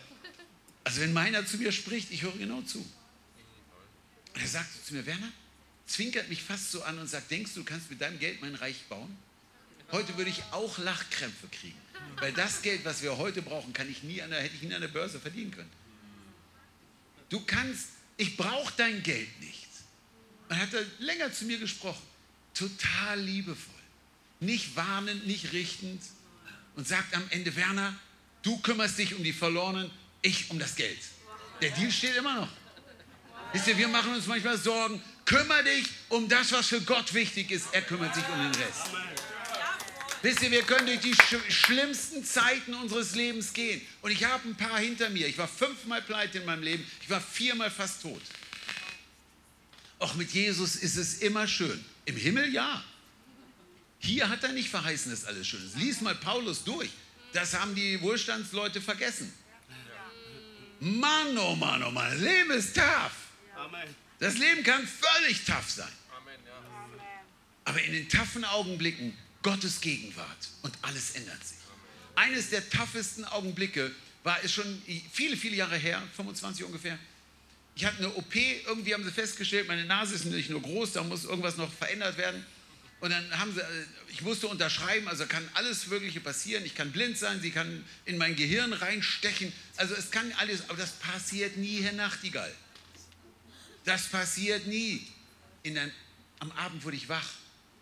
also 0.85 1.01
wenn 1.01 1.13
meiner 1.13 1.45
zu 1.47 1.57
mir 1.57 1.73
spricht, 1.73 2.11
ich 2.13 2.23
höre 2.23 2.37
genau 2.37 2.63
zu. 2.63 2.79
Und 2.79 4.41
er 4.41 4.47
sagt 4.47 4.87
zu 4.87 4.95
mir, 4.95 5.07
Werner, 5.07 5.33
zwinkert 5.87 6.29
mich 6.29 6.43
fast 6.43 6.71
so 6.71 6.83
an 6.83 6.99
und 6.99 7.09
sagt, 7.09 7.31
denkst 7.31 7.55
du, 7.55 7.61
du 7.61 7.65
kannst 7.65 7.91
mit 7.91 8.01
deinem 8.01 8.19
Geld 8.19 8.41
mein 8.41 8.55
Reich 8.55 8.85
bauen? 8.89 9.17
Heute 9.91 10.17
würde 10.17 10.31
ich 10.31 10.43
auch 10.51 10.79
Lachkrämpfe 10.79 11.49
kriegen. 11.49 11.81
Weil 12.17 12.33
das 12.33 12.63
Geld, 12.63 12.85
was 12.85 13.03
wir 13.03 13.17
heute 13.19 13.43
brauchen, 13.43 13.73
kann 13.73 13.91
ich 13.91 14.03
nie 14.03 14.23
an 14.23 14.31
der, 14.31 14.41
hätte 14.41 14.55
ich 14.55 14.63
nie 14.63 14.75
an 14.75 14.81
der 14.81 14.89
Börse 14.89 15.21
verdienen 15.21 15.51
können. 15.51 15.71
Du 17.29 17.41
kannst, 17.41 17.89
ich 18.17 18.37
brauche 18.37 18.73
dein 18.77 19.03
Geld 19.03 19.41
nicht. 19.41 19.69
Man 20.49 20.61
hat 20.61 20.69
länger 20.99 21.33
zu 21.33 21.45
mir 21.47 21.59
gesprochen. 21.59 22.03
Total 22.55 23.21
liebevoll. 23.21 23.75
Nicht 24.41 24.77
warnend, 24.77 25.27
nicht 25.27 25.53
richtend. 25.53 26.03
Und 26.77 26.87
sagt 26.87 27.15
am 27.15 27.25
Ende, 27.31 27.55
Werner, 27.57 27.95
du 28.43 28.59
kümmerst 28.59 28.99
dich 28.99 29.15
um 29.15 29.23
die 29.23 29.33
Verlorenen, 29.33 29.91
ich 30.23 30.51
um 30.51 30.59
das 30.59 30.77
Geld. 30.77 30.99
Der 31.61 31.71
Deal 31.71 31.91
steht 31.91 32.17
immer 32.17 32.35
noch. 32.41 32.49
Wisst 33.53 33.69
ihr, 33.69 33.79
wir 33.79 33.89
machen 33.89 34.15
uns 34.15 34.27
manchmal 34.27 34.59
Sorgen. 34.59 35.01
Kümmer 35.25 35.63
dich 35.63 35.87
um 36.09 36.29
das, 36.29 36.53
was 36.53 36.67
für 36.67 36.81
Gott 36.81 37.15
wichtig 37.15 37.51
ist. 37.51 37.69
Er 37.73 37.83
kümmert 37.83 38.15
sich 38.15 38.25
um 38.29 38.39
den 38.39 38.55
Rest. 38.55 38.91
Wisst 40.25 40.41
ihr, 40.41 40.51
wir 40.51 40.63
können 40.63 40.87
durch 40.87 41.01
die 41.01 41.15
sch 41.15 41.37
schlimmsten 41.51 42.25
Zeiten 42.25 42.73
unseres 42.73 43.15
Lebens 43.15 43.53
gehen. 43.53 43.83
Und 44.01 44.11
ich 44.11 44.25
habe 44.25 44.49
ein 44.49 44.55
paar 44.55 44.79
hinter 44.79 45.11
mir. 45.11 45.27
Ich 45.27 45.37
war 45.37 45.47
fünfmal 45.47 46.01
pleite 46.01 46.39
in 46.39 46.47
meinem 46.47 46.63
Leben. 46.63 46.83
Ich 47.03 47.11
war 47.11 47.21
viermal 47.21 47.71
fast 47.71 48.01
tot. 48.01 48.23
Auch 49.99 50.15
mit 50.15 50.31
Jesus 50.31 50.77
ist 50.77 50.97
es 50.97 51.19
immer 51.19 51.47
schön. 51.47 51.85
Im 52.07 52.17
Himmel 52.17 52.55
ja. 52.55 52.83
Hier 53.99 54.31
hat 54.31 54.43
er 54.45 54.53
nicht 54.53 54.71
verheißen, 54.71 55.11
dass 55.11 55.27
alles 55.27 55.47
schön 55.47 55.63
ist. 55.63 55.77
Lies 55.77 56.01
mal 56.01 56.15
Paulus 56.15 56.65
durch. 56.65 56.89
Das 57.35 57.53
haben 57.53 57.75
die 57.75 58.01
Wohlstandsleute 58.01 58.81
vergessen. 58.81 59.31
Mann, 60.81 61.37
oh 61.37 61.55
Mann, 61.55 61.83
oh 61.83 61.91
Mann, 61.91 62.11
das 62.13 62.21
Leben 62.23 62.51
ist 62.53 62.75
tough. 62.75 63.13
Das 64.21 64.39
Leben 64.39 64.63
kann 64.63 64.89
völlig 64.89 65.45
tough 65.45 65.71
sein. 65.71 65.93
Aber 67.67 67.83
in 67.83 67.93
den 67.93 68.09
taffen 68.09 68.47
Augenblicken 68.47 69.15
Gottes 69.45 69.81
Gegenwart 69.81 70.49
und 70.63 70.75
alles 70.83 71.13
ändert 71.13 71.47
sich. 71.47 71.59
Eines 72.17 72.51
der 72.51 72.69
toughesten 72.69 73.25
Augenblicke 73.27 73.95
war 74.25 74.43
es 74.43 74.53
schon 74.53 74.83
viele, 75.13 75.37
viele 75.37 75.55
Jahre 75.55 75.77
her, 75.77 76.03
25 76.17 76.65
ungefähr. 76.65 76.99
Ich 77.77 77.85
hatte 77.85 77.99
eine 77.99 78.15
OP, 78.15 78.35
irgendwie 78.35 78.95
haben 78.95 79.05
sie 79.05 79.11
festgestellt, 79.11 79.69
meine 79.69 79.85
Nase 79.85 80.15
ist 80.15 80.25
nicht 80.25 80.49
nur 80.49 80.63
groß, 80.63 80.93
da 80.93 81.03
muss 81.03 81.25
irgendwas 81.25 81.59
noch 81.59 81.73
verändert 81.73 82.17
werden. 82.17 82.45
Und 83.01 83.11
dann 83.11 83.39
haben 83.39 83.53
sie, 83.53 83.61
äh, 83.61 83.85
ich 84.09 84.23
musste 84.23 84.49
unterschreiben, 84.49 85.09
also 85.09 85.27
kann 85.27 85.47
alles 85.53 85.89
Mögliche 85.89 86.21
passieren. 86.21 86.65
Ich 86.65 86.75
kann 86.75 86.91
blind 86.91 87.19
sein, 87.19 87.43
sie 87.43 87.51
kann 87.51 87.85
in 88.07 88.17
mein 88.17 88.37
Gehirn 88.37 88.73
reinstechen. 88.73 89.53
Also 89.77 89.95
es 89.95 90.11
kann 90.11 90.33
alles, 90.39 90.71
aber 90.71 90.79
das 90.79 90.93
passiert 90.93 91.59
nie, 91.59 91.83
Herr 91.83 91.93
Nachtigall. 91.93 92.53
Das 93.85 94.07
passiert 94.07 94.67
nie. 94.67 95.07
Der, 95.67 95.91
am 96.39 96.51
Abend 96.53 96.83
wurde 96.85 96.97
ich 96.97 97.11
wach. 97.11 97.29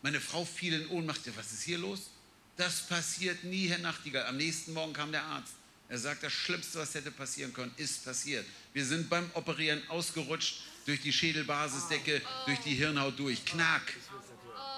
Meine 0.03 0.21
Frau 0.21 0.45
fiel 0.45 0.75
in 0.75 0.89
Ohnmacht. 0.89 1.21
Was 1.37 1.53
ist 1.53 1.63
hier 1.63 1.79
los? 1.79 2.11
Das 2.57 2.87
passiert 2.87 3.45
nie, 3.45 3.69
Herr 3.69 3.79
Nachtigall. 3.79 4.27
Am 4.27 4.37
nächsten 4.37 4.73
Morgen 4.73 4.93
kam 4.93 5.13
der 5.13 5.23
Arzt. 5.23 5.55
Er 5.89 5.99
sagt, 5.99 6.23
das 6.23 6.33
Schlimmste, 6.33 6.79
was 6.79 6.95
hätte 6.95 7.11
passieren 7.11 7.53
können, 7.53 7.73
ist 7.77 8.05
passiert. 8.05 8.45
Wir 8.73 8.85
sind 8.85 9.09
beim 9.09 9.31
Operieren 9.35 9.83
ausgerutscht 9.89 10.63
durch 10.87 11.01
die 11.01 11.13
Schädelbasisdecke, 11.13 12.21
durch 12.47 12.59
die 12.61 12.75
Hirnhaut 12.75 13.19
durch. 13.19 13.45
Knack. 13.45 13.95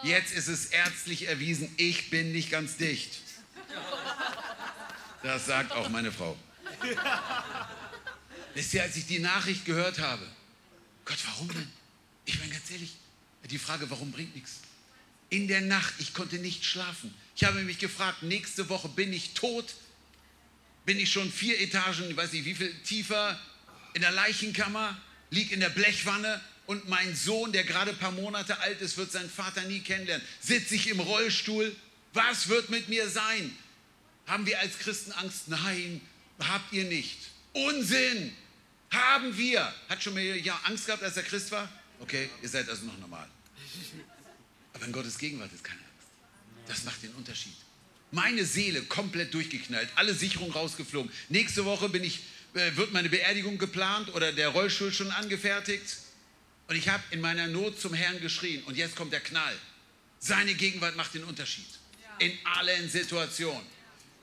Jetzt 0.03 0.35
ist 0.35 0.49
es 0.49 0.66
ärztlich 0.66 1.29
erwiesen, 1.29 1.72
ich 1.77 2.11
bin 2.11 2.33
nicht 2.33 2.51
ganz 2.51 2.77
dicht. 2.77 3.20
Das 5.22 5.47
sagt 5.47 5.72
auch 5.72 5.89
meine 5.89 6.12
Frau. 6.12 6.37
Wisst 8.53 8.75
ihr, 8.75 8.83
als 8.83 8.97
ich 8.97 9.07
die 9.07 9.20
Nachricht 9.20 9.64
gehört 9.64 9.99
habe, 9.99 10.27
Gott, 11.05 11.18
warum 11.27 11.49
denn? 11.49 11.70
Ich 12.27 12.39
meine 12.39 12.53
ganz 12.53 12.70
ehrlich, 12.70 12.95
die 13.49 13.59
Frage, 13.59 13.89
warum 13.89 14.12
bringt 14.12 14.35
nichts? 14.35 14.61
In 15.35 15.49
der 15.49 15.62
Nacht, 15.62 15.95
ich 15.99 16.14
konnte 16.14 16.37
nicht 16.37 16.64
schlafen. 16.64 17.12
Ich 17.35 17.43
habe 17.43 17.61
mich 17.62 17.80
gefragt, 17.80 18.22
nächste 18.22 18.68
Woche 18.68 18.89
bin 18.89 19.12
ich 19.12 19.35
tot? 19.35 19.74
Bin 20.87 21.01
ich 21.01 21.11
schon 21.11 21.32
vier 21.32 21.61
Etagen, 21.61 22.16
weiß 22.16 22.30
nicht 22.35 22.45
wie 22.45 22.55
viel 22.55 22.72
tiefer, 22.85 23.37
in 23.95 24.03
der 24.03 24.12
Leichenkammer, 24.12 24.97
lieg 25.30 25.51
in 25.51 25.59
der 25.59 25.70
Blechwanne 25.70 26.41
und 26.66 26.89
mein 26.89 27.16
Sohn, 27.16 27.51
der 27.51 27.64
gerade 27.64 27.91
ein 27.91 27.99
paar 27.99 28.12
Monate 28.12 28.61
alt 28.61 28.80
ist, 28.80 28.97
wird 28.97 29.11
seinen 29.11 29.28
Vater 29.28 29.62
nie 29.62 29.80
kennenlernen. 29.80 30.24
Sitze 30.39 30.76
ich 30.76 30.87
im 30.87 31.01
Rollstuhl? 31.01 31.74
Was 32.12 32.47
wird 32.47 32.70
mit 32.70 32.89
mir 32.89 33.09
sein? 33.09 33.57
Haben 34.28 34.47
wir 34.47 34.61
als 34.61 34.78
Christen 34.78 35.11
Angst? 35.11 35.49
Nein, 35.49 36.01
habt 36.39 36.72
ihr 36.72 36.85
nicht. 36.85 37.18
Unsinn! 37.55 38.32
Haben 38.93 39.37
wir. 39.37 39.74
Hat 39.89 40.01
schon 40.01 40.14
mal 40.14 40.22
ja, 40.22 40.61
Angst 40.62 40.87
gehabt, 40.87 41.03
als 41.03 41.16
er 41.16 41.24
Christ 41.24 41.51
war? 41.51 41.68
Okay, 41.99 42.30
ihr 42.41 42.49
seid 42.49 42.68
also 42.68 42.85
noch 42.85 42.99
normal. 42.99 43.28
Aber 44.75 44.85
in 44.87 44.93
Gottes 44.93 45.18
Gegenwart 45.18 45.53
ist 45.53 45.64
keine 45.64 45.81
Angst. 45.81 46.09
Das 46.66 46.85
macht 46.85 47.03
den 47.03 47.12
Unterschied. 47.14 47.55
Meine 48.11 48.45
Seele 48.45 48.83
komplett 48.83 49.35
durchgeknallt, 49.35 49.89
alle 49.97 50.14
Sicherungen 50.14 50.53
rausgeflogen. 50.53 51.11
Nächste 51.29 51.64
Woche 51.64 51.89
bin 51.89 52.05
ich, 52.05 52.20
äh, 52.55 52.77
wird 52.77 52.93
meine 52.93 53.09
Beerdigung 53.09 53.59
geplant 53.59 54.14
oder 54.14 54.33
der 54.33 54.49
Rollstuhl 54.49 54.93
schon 54.93 55.11
angefertigt. 55.11 55.97
Und 56.68 56.77
ich 56.77 56.89
habe 56.89 57.03
in 57.11 57.20
meiner 57.20 57.47
Not 57.47 57.81
zum 57.81 57.93
Herrn 57.93 58.20
geschrien. 58.20 58.62
Und 58.64 58.77
jetzt 58.77 58.97
kommt 58.97 59.12
der 59.12 59.20
Knall. 59.20 59.57
Seine 60.18 60.55
Gegenwart 60.55 60.97
macht 60.97 61.14
den 61.14 61.25
Unterschied. 61.25 61.66
In 62.18 62.33
allen 62.45 62.89
Situationen. 62.89 63.66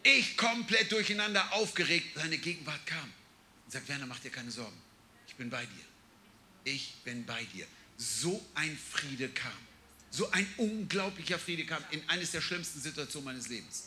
Ich 0.03 0.37
komplett 0.37 0.91
durcheinander 0.91 1.53
aufgeregt. 1.53 2.07
Seine 2.15 2.37
Gegenwart 2.37 2.85
kam. 2.85 3.11
Und 3.65 3.71
sagt, 3.71 3.87
Werner, 3.87 4.07
mach 4.07 4.19
dir 4.19 4.31
keine 4.31 4.49
Sorgen. 4.49 4.77
Ich 5.27 5.35
bin 5.35 5.49
bei 5.49 5.63
dir. 5.63 5.85
Ich 6.63 6.93
bin 7.03 7.25
bei 7.25 7.43
dir. 7.53 7.67
So 7.97 8.43
ein 8.55 8.77
Friede 8.91 9.29
kam. 9.29 9.51
So 10.11 10.29
ein 10.31 10.45
unglaublicher 10.57 11.39
Friede 11.39 11.65
kam 11.65 11.83
in 11.91 12.07
eines 12.09 12.31
der 12.31 12.41
schlimmsten 12.41 12.81
Situationen 12.81 13.25
meines 13.25 13.47
Lebens. 13.47 13.85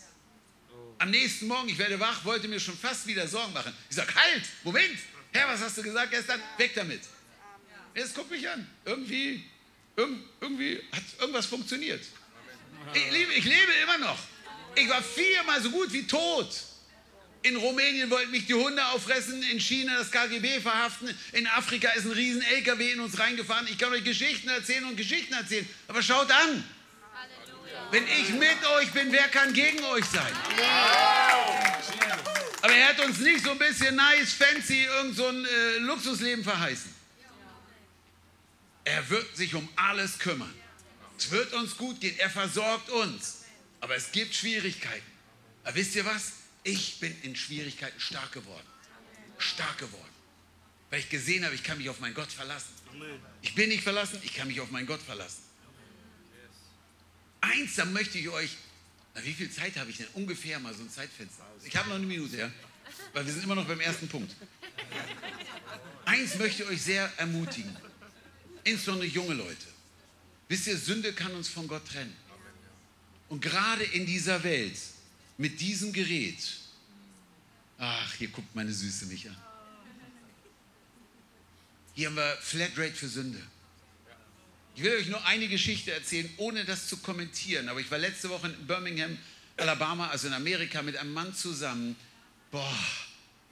Am 0.99 1.11
nächsten 1.11 1.47
Morgen, 1.47 1.69
ich 1.69 1.77
werde 1.77 2.01
wach, 2.01 2.25
wollte 2.25 2.49
mir 2.49 2.59
schon 2.59 2.77
fast 2.77 3.07
wieder 3.07 3.29
Sorgen 3.29 3.53
machen. 3.53 3.75
Ich 3.91 3.97
sage, 3.97 4.13
halt, 4.15 4.43
Moment. 4.63 4.99
Herr, 5.33 5.49
was 5.49 5.61
hast 5.61 5.77
du 5.77 5.83
gesagt 5.83 6.11
gestern? 6.13 6.41
Weg 6.57 6.75
damit. 6.75 7.03
Jetzt 7.95 8.15
guck 8.15 8.31
mich 8.31 8.49
an. 8.49 8.67
Irgendwie, 8.85 9.45
irgendwie 10.41 10.83
hat 10.93 11.03
irgendwas 11.21 11.47
funktioniert. 11.47 12.03
Ich 12.95 13.11
lebe, 13.11 13.33
ich 13.35 13.45
lebe 13.45 13.73
immer 13.83 13.99
noch. 13.99 14.19
Ich 14.77 14.89
war 14.89 15.03
viermal 15.03 15.63
so 15.63 15.71
gut 15.71 15.93
wie 15.93 16.07
tot. 16.07 16.49
In 17.45 17.57
Rumänien 17.57 18.09
wollten 18.09 18.31
mich 18.31 18.47
die 18.47 18.55
Hunde 18.55 18.83
auffressen, 18.87 19.43
in 19.43 19.61
China 19.61 19.99
das 19.99 20.11
KGB 20.11 20.61
verhaften, 20.61 21.15
in 21.33 21.47
Afrika 21.47 21.91
ist 21.91 22.07
ein 22.07 22.13
riesen 22.13 22.41
LKW 22.41 22.93
in 22.93 23.01
uns 23.01 23.19
reingefahren. 23.19 23.69
Ich 23.69 23.77
kann 23.77 23.93
euch 23.93 24.03
Geschichten 24.03 24.49
erzählen 24.49 24.87
und 24.87 24.97
Geschichten 24.97 25.35
erzählen, 25.35 25.69
aber 25.87 26.03
schaut 26.03 26.31
an. 26.31 26.65
Wenn 27.91 28.05
ich 28.09 28.31
mit 28.31 28.67
euch 28.77 28.91
bin, 28.93 29.13
wer 29.13 29.29
kann 29.29 29.53
gegen 29.53 29.85
euch 29.85 30.07
sein? 30.07 30.33
Aber 32.63 32.73
er 32.73 32.89
hat 32.89 33.01
uns 33.01 33.19
nicht 33.19 33.45
so 33.45 33.51
ein 33.51 33.59
bisschen 33.59 33.95
nice, 33.95 34.33
fancy, 34.33 34.85
irgend 34.85 35.15
so 35.15 35.29
ein 35.29 35.45
äh, 35.45 35.79
Luxusleben 35.81 36.43
verheißen. 36.43 36.95
Er 38.85 39.11
wird 39.11 39.37
sich 39.37 39.55
um 39.55 39.69
alles 39.77 40.19
kümmern. 40.19 40.55
Es 41.19 41.31
wird 41.31 41.53
uns 41.53 41.77
gut 41.77 42.01
gehen. 42.01 42.19
Er 42.19 42.31
versorgt 42.31 42.89
uns. 42.89 43.45
Aber 43.83 43.97
es 43.97 44.11
gibt 44.13 44.35
Schwierigkeiten. 44.35 45.05
Aber 45.63 45.75
wisst 45.75 45.95
ihr 45.95 46.07
was? 46.07 46.33
Ich 46.65 46.99
bin 46.99 47.15
in 47.23 47.37
Schwierigkeiten 47.37 48.01
stark 48.01 48.33
geworden. 48.33 48.67
Stark 49.39 49.79
geworden. 49.79 50.15
Weil 50.91 51.01
ich 51.01 51.09
gesehen 51.09 51.45
habe, 51.45 51.55
ich 51.55 51.63
kann 51.63 51.79
mich 51.79 51.89
auf 51.91 52.01
meinen 52.01 52.15
Gott 52.15 52.33
verlassen. 52.33 52.73
Ich 53.43 53.55
bin 53.55 53.69
nicht 53.69 53.83
verlassen, 53.83 54.19
ich 54.23 54.35
kann 54.35 54.49
mich 54.49 54.61
auf 54.61 54.71
meinen 54.71 54.87
Gott 54.87 55.03
verlassen. 55.03 55.43
Eins, 57.41 57.75
da 57.75 57.85
möchte 57.85 58.19
ich 58.19 58.29
euch, 58.29 58.57
na, 59.15 59.25
wie 59.25 59.35
viel 59.35 59.51
Zeit 59.51 59.77
habe 59.77 59.91
ich 59.91 59.99
denn? 59.99 60.07
Ungefähr 60.15 60.59
mal 60.59 60.75
so 60.75 60.83
ein 60.83 60.91
Zeitfenster. 60.91 61.45
Ich 61.65 61.77
habe 61.77 61.89
noch 61.89 61.97
eine 61.97 62.07
Minute, 62.07 62.37
ja? 62.37 62.51
Weil 63.13 63.27
wir 63.27 63.33
sind 63.33 63.45
immer 63.45 63.55
noch 63.55 63.67
beim 63.67 63.81
ersten 63.81 64.09
Punkt. 64.09 64.35
Eins 66.05 66.37
möchte 66.37 66.63
ich 66.63 66.69
euch 66.69 66.83
sehr 66.83 67.13
ermutigen. 67.19 67.77
Insbesondere 68.63 69.09
junge 69.09 69.35
Leute. 69.35 69.67
Wisst 70.49 70.67
ihr, 70.67 70.79
Sünde 70.79 71.13
kann 71.13 71.35
uns 71.35 71.49
von 71.49 71.69
Gott 71.69 71.87
trennen. 71.87 72.15
Und 73.29 73.41
gerade 73.41 73.85
in 73.85 74.07
dieser 74.07 74.43
Welt, 74.45 74.77
mit 75.37 75.61
diesem 75.61 75.93
Gerät, 75.93 76.39
ach, 77.79 78.15
hier 78.15 78.29
guckt 78.29 78.55
meine 78.55 78.73
Süße 78.73 79.07
mich 79.07 79.29
an. 79.29 79.37
Hier 81.95 82.09
haben 82.09 82.17
wir 82.17 82.37
Flatrate 82.41 82.93
für 82.93 83.09
Sünde. 83.09 83.41
Ich 84.77 84.83
will 84.83 84.97
euch 84.97 85.07
nur 85.07 85.25
eine 85.25 85.47
Geschichte 85.47 85.93
erzählen, 85.93 86.29
ohne 86.39 86.65
das 86.65 86.89
zu 86.89 86.97
kommentieren. 86.97 87.69
Aber 87.69 87.81
ich 87.81 87.89
war 87.91 87.99
letzte 87.99 88.29
Woche 88.29 88.49
in 88.49 88.67
Birmingham, 88.67 89.17
Alabama, 89.57 90.09
also 90.09 90.27
in 90.27 90.33
Amerika, 90.33 90.83
mit 90.83 90.97
einem 90.97 91.13
Mann 91.13 91.33
zusammen. 91.35 91.95
Boah, 92.51 92.77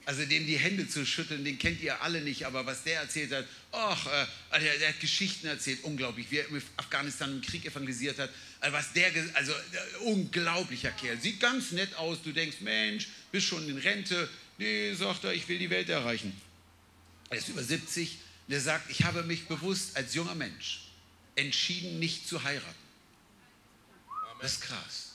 also 0.05 0.25
dem 0.25 0.45
die 0.45 0.57
Hände 0.57 0.87
zu 0.87 1.05
schütteln, 1.05 1.45
den 1.45 1.57
kennt 1.57 1.81
ihr 1.81 2.01
alle 2.01 2.21
nicht, 2.21 2.45
aber 2.45 2.65
was 2.65 2.83
der 2.83 3.01
erzählt 3.01 3.31
hat, 3.31 3.45
ach, 3.71 4.05
äh, 4.07 4.59
der, 4.59 4.77
der, 4.77 4.89
hat 4.89 4.99
Geschichten 4.99 5.47
erzählt, 5.47 5.79
unglaublich, 5.83 6.29
wie 6.29 6.39
er 6.39 6.49
in 6.49 6.61
Afghanistan 6.75 7.31
im 7.31 7.41
Krieg 7.41 7.65
evangelisiert 7.65 8.19
hat. 8.19 8.29
Also 8.63 8.77
was 8.77 8.93
der, 8.93 9.11
also 9.33 9.51
äh, 9.51 9.97
unglaublicher 10.05 10.91
Kerl, 10.91 11.19
sieht 11.19 11.41
ganz 11.41 11.71
nett 11.71 11.93
aus. 11.95 12.21
Du 12.23 12.31
denkst, 12.31 12.61
Mensch, 12.61 13.09
bist 13.29 13.47
schon 13.47 13.67
in 13.67 13.77
Rente. 13.77 14.29
Nee, 14.57 14.93
sagt 14.93 15.25
er, 15.25 15.33
ich 15.33 15.45
will 15.49 15.59
die 15.59 15.69
Welt 15.69 15.89
erreichen. 15.89 16.33
Er 17.29 17.39
ist 17.39 17.49
über 17.49 17.61
70. 17.61 18.19
Der 18.47 18.61
sagt, 18.61 18.89
ich 18.89 19.03
habe 19.03 19.23
mich 19.23 19.47
bewusst 19.49 19.97
als 19.97 20.13
junger 20.13 20.35
Mensch 20.35 20.85
entschieden, 21.35 21.99
nicht 21.99 22.25
zu 22.25 22.41
heiraten. 22.41 22.73
Das 24.39 24.53
ist 24.53 24.61
krass. 24.61 25.11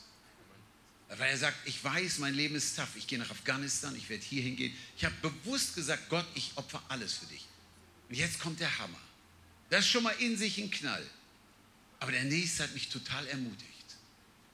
Weil 1.09 1.31
er 1.31 1.39
sagt, 1.39 1.57
ich 1.67 1.83
weiß, 1.83 2.19
mein 2.19 2.35
Leben 2.35 2.55
ist 2.55 2.77
tough. 2.77 2.97
Ich 2.97 3.07
gehe 3.07 3.19
nach 3.19 3.31
Afghanistan, 3.31 3.97
ich 3.97 4.11
werde 4.11 4.25
hier 4.25 4.43
hingehen. 4.43 4.77
Ich 4.99 5.07
habe 5.07 5.15
bewusst 5.23 5.75
gesagt, 5.75 6.11
Gott, 6.11 6.27
ich 6.35 6.53
opfer 6.57 6.83
alles 6.89 7.15
für 7.15 7.27
dich. 7.27 7.47
Und 8.11 8.15
jetzt 8.15 8.41
kommt 8.41 8.61
der 8.61 8.79
Hammer. 8.79 9.01
Das 9.71 9.87
ist 9.87 9.91
schon 9.91 10.03
mal 10.03 10.15
in 10.19 10.37
sich 10.37 10.59
ein 10.59 10.71
Knall. 10.71 11.07
Aber 12.01 12.13
der 12.13 12.25
nächste 12.25 12.63
hat 12.63 12.75
mich 12.75 12.89
total 12.89 13.27
ermutigt. 13.27 13.69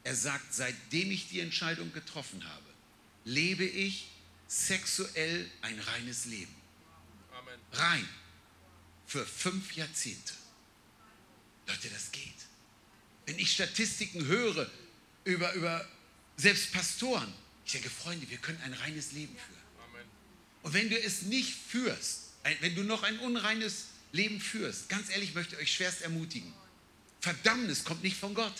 Er 0.02 0.14
sagt, 0.14 0.54
seitdem 0.54 1.10
ich 1.10 1.28
die 1.28 1.40
Entscheidung 1.40 1.92
getroffen 1.92 2.44
habe, 2.44 2.64
lebe 3.24 3.64
ich 3.64 4.08
sexuell 4.46 5.50
ein 5.62 5.78
reines 5.78 6.26
Leben. 6.26 6.54
Amen. 7.32 7.58
Rein. 7.72 8.08
Für 9.06 9.26
fünf 9.26 9.72
Jahrzehnte. 9.72 10.34
Leute, 11.66 11.88
das 11.88 12.12
geht. 12.12 12.32
Wenn 13.26 13.38
ich 13.38 13.52
Statistiken 13.52 14.26
höre 14.26 14.70
über, 15.24 15.52
über 15.54 15.88
selbst 16.36 16.72
Pastoren. 16.72 17.32
Ich 17.64 17.72
denke, 17.72 17.88
Freunde, 17.88 18.28
wir 18.28 18.38
können 18.38 18.60
ein 18.62 18.74
reines 18.74 19.12
Leben 19.12 19.34
führen. 19.34 19.62
Amen. 19.88 20.06
Und 20.62 20.74
wenn 20.74 20.90
du 20.90 21.00
es 21.00 21.22
nicht 21.22 21.54
führst, 21.54 22.32
wenn 22.60 22.74
du 22.74 22.82
noch 22.82 23.02
ein 23.02 23.18
unreines 23.20 23.86
Leben 24.12 24.40
führst, 24.40 24.88
ganz 24.88 25.08
ehrlich 25.10 25.34
möchte 25.34 25.56
ich 25.56 25.62
euch 25.62 25.72
schwerst 25.72 26.02
ermutigen. 26.02 26.52
Verdammnis 27.24 27.84
kommt 27.84 28.02
nicht 28.02 28.16
von 28.16 28.34
Gott. 28.34 28.52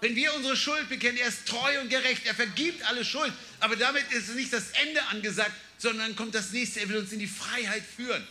Wenn 0.00 0.14
wir 0.14 0.34
unsere 0.34 0.56
Schuld 0.56 0.88
bekennen, 0.88 1.16
er 1.16 1.28
ist 1.28 1.46
treu 1.46 1.80
und 1.80 1.88
gerecht, 1.88 2.26
er 2.26 2.34
vergibt 2.34 2.82
alle 2.84 3.04
Schuld. 3.04 3.32
Aber 3.60 3.76
damit 3.76 4.04
ist 4.12 4.34
nicht 4.34 4.52
das 4.52 4.70
Ende 4.86 5.02
angesagt, 5.06 5.52
sondern 5.78 6.14
kommt 6.14 6.34
das 6.34 6.52
nächste, 6.52 6.80
er 6.80 6.88
will 6.90 6.98
uns 6.98 7.12
in 7.12 7.18
die 7.18 7.26
Freiheit 7.26 7.82
führen. 7.82 8.26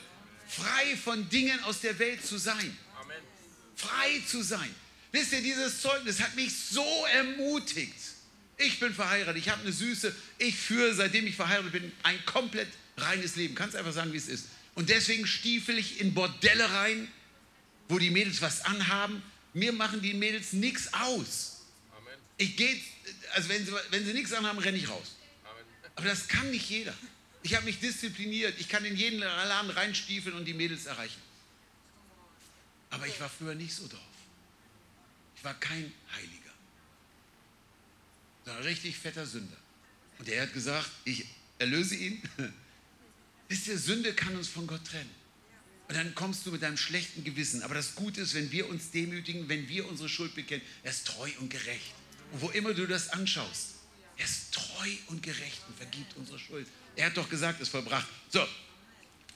Frei 0.48 0.96
von 1.04 1.28
Dingen 1.30 1.60
aus 1.64 1.82
der 1.82 1.98
Welt 1.98 2.24
zu 2.24 2.38
sein. 2.38 2.78
Frei 3.76 4.22
zu 4.28 4.44
sein. 4.44 4.74
Wisst 5.12 5.34
ihr, 5.34 5.42
dieses 5.42 5.82
Zeugnis 5.82 6.22
hat 6.22 6.36
mich 6.36 6.54
so 6.56 6.86
ermutigt. 7.14 7.96
Ich 8.58 8.80
bin 8.80 8.94
verheiratet, 8.94 9.38
ich 9.38 9.50
habe 9.50 9.62
eine 9.64 9.72
Süße, 9.72 10.16
ich 10.38 10.56
führe, 10.56 10.94
seitdem 10.94 11.26
ich 11.28 11.36
verheiratet 11.36 11.72
bin, 11.72 11.92
ein 12.04 12.24
komplett 12.26 12.70
reines 12.98 13.36
Leben. 13.36 13.56
Kannst 13.56 13.76
einfach 13.76 13.94
sagen, 13.94 14.14
wie 14.14 14.18
es 14.18 14.28
ist. 14.28 14.46
Und 14.76 14.90
deswegen 14.90 15.26
stiefel 15.26 15.78
ich 15.78 16.00
in 16.00 16.14
Bordelle 16.14 16.72
rein, 16.72 17.08
wo 17.90 17.98
die 17.98 18.12
Mädels 18.12 18.42
was 18.42 18.64
anhaben. 18.66 19.22
Mir 19.56 19.72
machen 19.72 20.02
die 20.02 20.14
Mädels 20.14 20.52
nichts 20.52 20.94
aus. 20.94 21.62
Amen. 21.98 22.20
Ich 22.38 22.58
gehe, 22.58 22.78
also 23.34 23.48
wenn 23.48 23.66
sie, 23.66 23.72
wenn 23.90 24.06
sie 24.06 24.14
nichts 24.14 24.34
anhaben, 24.34 24.60
renne 24.60 24.78
ich 24.78 24.90
raus. 24.90 25.16
Amen. 25.46 25.64
Aber 25.96 26.08
das 26.08 26.28
kann 26.28 26.52
nicht 26.52 26.70
jeder. 26.70 26.94
Ich 27.42 27.56
habe 27.56 27.64
mich 27.64 27.80
diszipliniert. 27.80 28.60
Ich 28.60 28.68
kann 28.68 28.84
in 28.84 28.98
jeden 28.98 29.20
Laden 29.20 29.70
reinstiefeln 29.70 30.36
und 30.36 30.44
die 30.44 30.54
Mädels 30.54 30.88
erreichen. 30.88 31.22
Aber 32.90 33.08
ich 33.08 33.18
war 33.22 33.30
früher 33.30 33.56
nicht 33.56 33.74
so 33.74 33.88
drauf. 33.88 34.02
Ich 35.38 35.44
war 35.46 35.54
kein 35.54 35.94
Heiliger. 36.14 36.52
Ein 38.58 38.64
richtig 38.64 38.98
fetter 38.98 39.26
Sünder. 39.26 39.58
Und 40.20 40.28
er 40.28 40.44
hat 40.44 40.54
gesagt, 40.54 40.92
ich 41.06 41.26
erlöse 41.60 41.96
ihn. 41.96 42.22
Wisst 43.48 43.68
ihr, 43.68 43.78
Sünde 43.78 44.14
kann 44.14 44.36
uns 44.36 44.50
von 44.50 44.68
Gott 44.68 44.84
trennen. 44.86 45.25
Und 45.88 45.96
dann 45.96 46.16
kommst 46.16 46.46
du 46.46 46.52
mit 46.52 46.64
deinem 46.64 46.78
schlechten 46.78 47.24
Gewissen. 47.24 47.62
Aber 47.62 47.76
das 47.76 47.96
Gute 47.96 48.22
ist, 48.22 48.34
wenn 48.34 48.52
wir 48.52 48.68
uns 48.70 48.92
demütigen, 48.92 49.48
wenn 49.50 49.70
wir 49.70 49.88
unsere 49.88 50.10
Schuld 50.10 50.34
bekennen, 50.34 50.64
er 50.84 50.92
ist 50.92 51.06
treu 51.06 51.30
und 51.40 51.50
gerecht. 51.50 51.94
Und 52.32 52.42
wo 52.42 52.50
immer 52.50 52.74
du 52.74 52.88
das 52.88 53.10
anschaust, 53.10 53.76
er 54.18 54.26
ist 54.26 54.54
treu 54.54 54.90
und 55.08 55.22
gerecht 55.22 55.62
und 55.68 55.78
vergibt 55.78 56.16
unsere 56.16 56.40
Schuld. 56.40 56.68
Er 56.96 57.08
hat 57.08 57.18
doch 57.18 57.30
gesagt, 57.30 57.62
es 57.62 57.70
vollbracht. 57.70 58.08
So, 58.30 58.46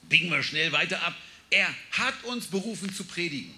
biegen 0.08 0.30
wir 0.30 0.42
schnell 0.42 0.72
weiter 0.72 1.02
ab. 1.02 1.14
Er 1.50 1.72
hat 1.92 2.24
uns 2.24 2.46
berufen 2.46 2.92
zu 2.92 3.04
predigen. 3.04 3.54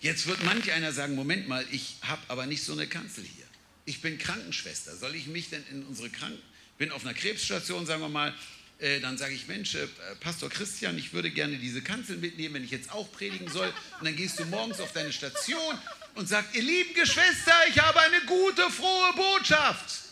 Jetzt 0.00 0.26
wird 0.26 0.42
manch 0.44 0.70
einer 0.72 0.92
sagen, 0.92 1.14
Moment 1.14 1.48
mal, 1.48 1.66
ich 1.70 1.96
habe 2.02 2.22
aber 2.28 2.46
nicht 2.46 2.62
so 2.62 2.72
eine 2.72 2.86
Kanzel 2.86 3.24
hier. 3.24 3.44
Ich 3.84 4.00
bin 4.00 4.18
Krankenschwester. 4.18 4.96
Soll 4.96 5.14
ich 5.14 5.26
mich 5.26 5.48
denn 5.50 5.64
in 5.70 5.84
unsere 5.84 6.10
Kranken... 6.10 6.42
Bin 6.76 6.92
auf 6.92 7.04
einer 7.04 7.14
Krebsstation, 7.14 7.86
sagen 7.86 8.02
wir 8.02 8.08
mal, 8.08 8.32
äh, 8.78 9.00
dann 9.00 9.18
sage 9.18 9.34
ich, 9.34 9.48
Mensch, 9.48 9.74
äh, 9.74 9.88
Pastor 10.20 10.48
Christian, 10.48 10.96
ich 10.98 11.12
würde 11.12 11.30
gerne 11.30 11.56
diese 11.56 11.82
Kanzel 11.82 12.16
mitnehmen, 12.16 12.54
wenn 12.54 12.64
ich 12.64 12.70
jetzt 12.70 12.92
auch 12.92 13.10
predigen 13.10 13.48
soll. 13.48 13.72
Und 13.98 14.04
dann 14.04 14.14
gehst 14.14 14.38
du 14.38 14.44
morgens 14.44 14.78
auf 14.78 14.92
deine 14.92 15.12
Station 15.12 15.76
und 16.14 16.28
sagst, 16.28 16.54
ihr 16.54 16.62
lieben 16.62 16.94
Geschwister, 16.94 17.54
ich 17.68 17.78
habe 17.80 18.00
eine 18.00 18.20
gute, 18.22 18.70
frohe 18.70 19.12
Botschaft. 19.14 20.02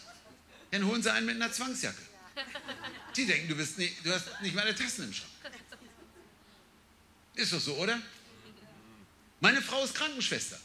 Dann 0.73 0.85
holen 0.85 1.03
sie 1.03 1.13
einen 1.13 1.27
mit 1.27 1.37
einer 1.37 1.53
Zwangsjacke. 1.53 2.03
Die 3.17 3.25
denken, 3.25 3.49
du, 3.49 3.55
bist 3.55 3.79
nicht, 3.79 4.05
du 4.05 4.13
hast 4.13 4.29
nicht 4.43 4.55
meine 4.55 4.75
Tassen 4.75 5.05
im 5.05 5.15
Schrank. 5.15 5.31
Ist 7.35 7.53
doch 7.53 7.61
so, 7.61 7.75
oder? 7.75 8.01
Meine 9.41 9.63
Frau 9.63 9.85
ist 9.85 9.95
Krankenschwester. 9.95 10.59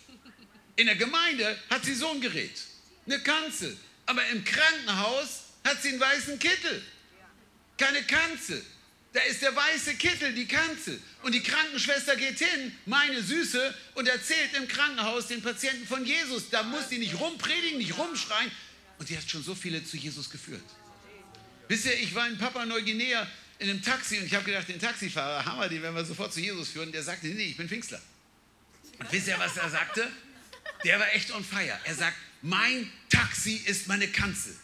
In 0.75 0.87
der 0.87 0.95
Gemeinde 0.95 1.57
hat 1.69 1.85
sie 1.85 1.93
so 1.93 2.09
ein 2.09 2.21
Gerät, 2.21 2.63
eine 3.05 3.19
Kanzel. 3.19 3.77
Aber 4.05 4.25
im 4.29 4.43
Krankenhaus 4.43 5.41
hat 5.63 5.81
sie 5.81 5.89
einen 5.89 5.99
weißen 5.99 6.39
Kittel. 6.39 6.81
Keine 7.81 8.03
Kanzel. 8.03 8.61
Da 9.11 9.21
ist 9.21 9.41
der 9.41 9.55
weiße 9.55 9.95
Kittel, 9.95 10.35
die 10.35 10.47
Kanzel. 10.47 11.01
Und 11.23 11.33
die 11.33 11.41
Krankenschwester 11.41 12.15
geht 12.15 12.37
hin, 12.37 12.71
meine 12.85 13.23
Süße, 13.23 13.73
und 13.95 14.07
erzählt 14.07 14.53
im 14.55 14.67
Krankenhaus 14.67 15.27
den 15.27 15.41
Patienten 15.41 15.87
von 15.87 16.05
Jesus. 16.05 16.51
Da 16.51 16.61
muss 16.61 16.89
die 16.89 16.99
nicht 16.99 17.19
rumpredigen, 17.19 17.79
nicht 17.79 17.97
rumschreien. 17.97 18.51
Und 18.99 19.09
die 19.09 19.17
hat 19.17 19.27
schon 19.27 19.43
so 19.43 19.55
viele 19.55 19.83
zu 19.83 19.97
Jesus 19.97 20.29
geführt. 20.29 20.63
Wisst 21.69 21.85
ihr, 21.85 21.99
ich 21.99 22.13
war 22.13 22.27
in 22.27 22.37
Papua 22.37 22.67
Neuguinea 22.67 23.27
in 23.57 23.71
einem 23.71 23.81
Taxi 23.81 24.19
und 24.19 24.25
ich 24.25 24.35
habe 24.35 24.45
gedacht, 24.45 24.69
den 24.69 24.79
Taxifahrer, 24.79 25.43
Hammer, 25.43 25.67
den 25.67 25.81
werden 25.81 25.95
wir 25.95 26.05
sofort 26.05 26.31
zu 26.31 26.39
Jesus 26.39 26.69
führen. 26.69 26.91
Der 26.91 27.01
sagte, 27.01 27.27
nee, 27.27 27.45
ich 27.45 27.57
bin 27.57 27.67
Pfingstler. 27.67 28.01
Und 28.99 29.11
wisst 29.11 29.27
ihr, 29.27 29.39
was 29.39 29.57
er 29.57 29.71
sagte? 29.71 30.07
Der 30.85 30.99
war 30.99 31.11
echt 31.15 31.31
on 31.31 31.43
fire. 31.43 31.79
Er 31.83 31.95
sagt, 31.95 32.17
mein 32.43 32.91
Taxi 33.09 33.55
ist 33.65 33.87
meine 33.87 34.07
Kanzel. 34.07 34.55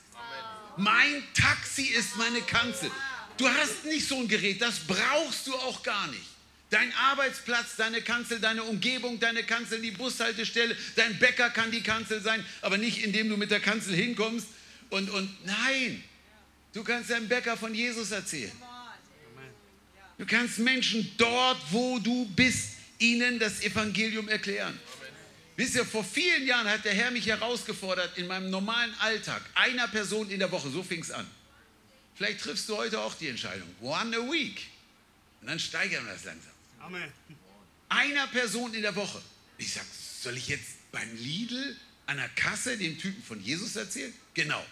Mein 0.77 1.23
Taxi 1.33 1.83
ist 1.83 2.15
meine 2.17 2.41
Kanzel. 2.41 2.91
Du 3.37 3.47
hast 3.47 3.85
nicht 3.85 4.07
so 4.07 4.19
ein 4.19 4.27
Gerät, 4.27 4.61
das 4.61 4.79
brauchst 4.79 5.47
du 5.47 5.55
auch 5.55 5.83
gar 5.83 6.07
nicht. 6.07 6.23
Dein 6.69 6.91
Arbeitsplatz, 6.93 7.75
deine 7.77 8.01
Kanzel, 8.01 8.39
deine 8.39 8.63
Umgebung, 8.63 9.19
deine 9.19 9.43
Kanzel, 9.43 9.81
die 9.81 9.91
Bushaltestelle, 9.91 10.75
dein 10.95 11.17
Bäcker 11.17 11.49
kann 11.49 11.71
die 11.71 11.81
Kanzel 11.81 12.21
sein, 12.21 12.45
aber 12.61 12.77
nicht 12.77 13.03
indem 13.03 13.29
du 13.29 13.37
mit 13.37 13.51
der 13.51 13.61
Kanzel 13.61 13.95
hinkommst 13.95 14.47
und, 14.89 15.09
und 15.09 15.45
nein, 15.45 16.03
du 16.73 16.83
kannst 16.83 17.09
deinem 17.09 17.27
Bäcker 17.27 17.55
von 17.55 17.73
Jesus 17.73 18.11
erzählen. 18.11 18.51
Du 20.17 20.25
kannst 20.25 20.59
Menschen 20.59 21.09
dort, 21.17 21.61
wo 21.71 21.99
du 21.99 22.25
bist, 22.35 22.71
ihnen 22.99 23.39
das 23.39 23.61
Evangelium 23.61 24.27
erklären. 24.27 24.77
Wisst 25.57 25.73
ihr, 25.73 25.85
vor 25.85 26.03
vielen 26.03 26.45
Jahren 26.45 26.67
hat 26.67 26.85
der 26.85 26.93
Herr 26.93 27.09
mich 27.09 27.25
herausgefordert, 27.25 28.15
in 28.17 28.27
meinem 28.27 28.51
normalen 28.51 28.93
Alltag, 28.99 29.41
einer 29.55 29.87
Person 29.87 30.29
in 30.29 30.37
der 30.37 30.51
Woche, 30.51 30.69
so 30.69 30.83
fing 30.83 31.01
es 31.01 31.09
an. 31.09 31.27
Vielleicht 32.13 32.41
triffst 32.41 32.69
du 32.69 32.77
heute 32.77 33.01
auch 33.01 33.15
die 33.15 33.27
Entscheidung, 33.27 33.67
one 33.81 34.15
a 34.15 34.31
week. 34.31 34.67
Und 35.41 35.47
dann 35.47 35.59
steigern 35.59 36.05
wir 36.05 36.13
das 36.13 36.25
langsam. 36.25 36.51
Amen. 36.79 37.11
Einer 37.89 38.27
Person 38.27 38.71
in 38.75 38.83
der 38.83 38.95
Woche. 38.95 39.19
Ich 39.57 39.73
sage, 39.73 39.87
soll 40.21 40.37
ich 40.37 40.47
jetzt 40.47 40.91
beim 40.91 41.15
Lidl 41.15 41.75
an 42.05 42.17
der 42.17 42.29
Kasse 42.29 42.77
dem 42.77 42.99
Typen 42.99 43.23
von 43.23 43.41
Jesus 43.41 43.75
erzählen? 43.75 44.13
Genau. 44.35 44.63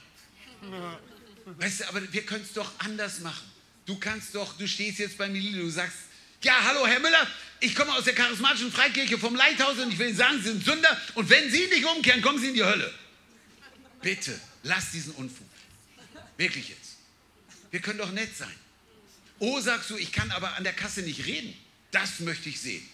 Weißt 1.45 1.79
du, 1.79 1.88
aber 1.89 2.13
wir 2.13 2.25
können 2.27 2.43
es 2.43 2.53
doch 2.53 2.71
anders 2.79 3.21
machen. 3.21 3.45
Du 3.88 3.97
kannst 3.97 4.36
doch, 4.36 4.55
du 4.57 4.67
stehst 4.67 4.99
jetzt 4.99 5.17
beim 5.17 5.33
Lidl, 5.33 5.61
du 5.61 5.69
sagst, 5.69 5.97
ja, 6.45 6.63
hallo 6.63 6.85
Herr 6.85 6.99
Müller, 6.99 7.27
ich 7.59 7.73
komme 7.73 7.91
aus 7.93 8.03
der 8.03 8.13
charismatischen 8.13 8.71
Freikirche 8.71 9.17
vom 9.17 9.35
Leithaus 9.35 9.79
und 9.79 9.91
ich 9.91 9.97
will 9.97 10.09
Ihnen 10.09 10.17
sagen, 10.17 10.37
Sie 10.37 10.49
sind 10.49 10.63
Sünder 10.63 11.01
und 11.15 11.27
wenn 11.29 11.49
Sie 11.49 11.65
nicht 11.65 11.83
umkehren, 11.85 12.21
kommen 12.21 12.39
Sie 12.39 12.49
in 12.49 12.53
die 12.53 12.63
Hölle. 12.63 12.93
Bitte, 14.01 14.39
lass 14.61 14.91
diesen 14.91 15.13
Unfug. 15.15 15.47
Wirklich 16.37 16.69
jetzt. 16.69 16.97
Wir 17.71 17.79
können 17.79 17.97
doch 17.97 18.11
nett 18.11 18.37
sein. 18.37 18.53
Oh, 19.39 19.59
sagst 19.59 19.89
du, 19.89 19.97
ich 19.97 20.11
kann 20.11 20.29
aber 20.31 20.55
an 20.55 20.63
der 20.63 20.73
Kasse 20.73 21.01
nicht 21.01 21.25
reden. 21.25 21.53
Das 21.89 22.19
möchte 22.19 22.47
ich 22.47 22.61
sehen. 22.61 22.87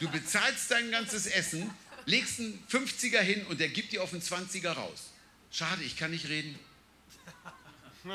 Du 0.00 0.08
bezahlst 0.08 0.70
dein 0.70 0.90
ganzes 0.90 1.26
Essen, 1.26 1.70
legst 2.06 2.40
einen 2.40 2.62
50er 2.70 3.20
hin 3.20 3.44
und 3.46 3.60
der 3.60 3.68
gibt 3.68 3.92
dir 3.92 4.02
auf 4.02 4.12
einen 4.12 4.22
20er 4.22 4.70
raus. 4.70 5.12
Schade, 5.52 5.84
ich 5.84 5.96
kann 5.96 6.10
nicht 6.10 6.28
reden. 6.28 6.58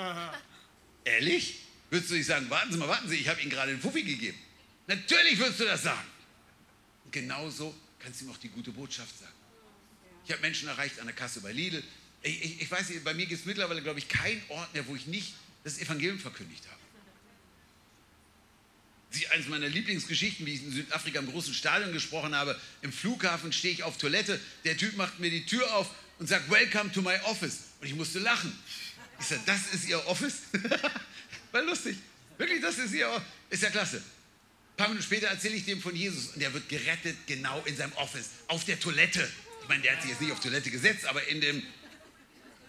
Ehrlich? 1.04 1.60
Würdest 1.92 2.10
du 2.10 2.16
nicht 2.16 2.26
sagen, 2.26 2.50
warten 2.50 2.72
Sie 2.72 2.80
mal, 2.80 2.88
warten 2.88 3.08
Sie, 3.08 3.18
ich 3.18 3.28
habe 3.28 3.40
Ihnen 3.40 3.52
gerade 3.52 3.72
einen 3.72 3.82
Fuffi 3.82 4.02
gegeben. 4.02 4.40
Natürlich 4.88 5.38
würdest 5.40 5.60
du 5.60 5.66
das 5.66 5.84
sagen. 5.84 6.08
Und 7.06 7.12
genauso 7.12 7.76
kannst 8.00 8.22
du 8.22 8.26
ihm 8.26 8.32
auch 8.32 8.38
die 8.38 8.50
gute 8.50 8.72
Botschaft 8.72 9.18
sagen. 9.18 9.32
Ich 10.26 10.32
habe 10.32 10.42
Menschen 10.42 10.68
erreicht 10.68 11.00
an 11.00 11.06
der 11.06 11.16
Kasse 11.16 11.42
bei 11.42 11.52
Lidl. 11.52 11.84
Ich, 12.22 12.44
ich, 12.44 12.62
ich 12.62 12.72
weiß 12.72 12.90
nicht, 12.90 13.04
bei 13.04 13.14
mir 13.14 13.26
gibt 13.26 13.42
es 13.42 13.46
mittlerweile, 13.46 13.82
glaube 13.82 14.00
ich, 14.00 14.08
keinen 14.08 14.42
Ort 14.50 14.74
mehr, 14.74 14.88
wo 14.88 14.96
ich 14.96 15.08
nicht 15.08 15.34
das 15.64 15.80
Evangelium 15.80 16.20
verkündigt 16.20 16.66
habe. 16.68 16.80
Sie, 19.12 19.28
eines 19.28 19.48
meiner 19.48 19.68
Lieblingsgeschichten, 19.68 20.46
wie 20.46 20.56
ich 20.56 20.64
in 20.64 20.72
Südafrika 20.72 21.20
im 21.20 21.30
großen 21.30 21.54
Stadion 21.54 21.94
gesprochen 21.94 22.34
habe, 22.34 22.60
im 22.82 22.92
Flughafen 22.92 23.52
stehe 23.52 23.74
ich 23.74 23.84
auf 23.84 23.98
Toilette, 23.98 24.40
der 24.66 24.76
Typ 24.76 24.98
macht 24.98 25.20
mir 25.20 25.30
die 25.30 25.46
Tür 25.46 25.76
auf 25.76 25.90
und 26.18 26.28
sagt, 26.28 26.50
Welcome 26.50 26.92
to 26.92 27.02
my 27.02 27.16
office. 27.26 27.60
Und 27.80 27.88
ich 27.88 27.94
musste 27.94 28.20
lachen. 28.20 28.58
Ich 29.20 29.28
sage, 29.28 29.42
das 29.46 29.74
ist 29.74 29.88
Ihr 29.88 30.04
Office? 30.08 30.40
War 31.52 31.62
lustig. 31.62 31.98
Wirklich, 32.38 32.62
das 32.62 32.78
ist 32.80 32.94
Ihr 32.94 33.08
Office. 33.08 33.28
Ist 33.52 33.64
ja 33.64 33.70
klasse. 33.70 34.02
Paar 34.84 34.90
Minuten 34.90 35.08
später 35.08 35.28
erzähle 35.28 35.56
ich 35.56 35.64
dem 35.64 35.82
von 35.82 35.96
Jesus 35.96 36.34
und 36.34 36.42
der 36.42 36.54
wird 36.54 36.68
gerettet 36.68 37.16
genau 37.26 37.64
in 37.64 37.78
seinem 37.78 37.94
Office, 37.94 38.32
auf 38.50 38.66
der 38.66 38.78
Toilette. 38.78 39.26
Ich 39.62 39.70
meine, 39.70 39.82
der 39.82 39.94
hat 39.94 40.02
sich 40.02 40.12
jetzt 40.12 40.20
nicht 40.20 40.34
auf 40.34 40.42
Toilette 40.42 40.70
gesetzt, 40.70 41.06
aber 41.06 41.26
in 41.30 41.40
dem, 41.40 41.64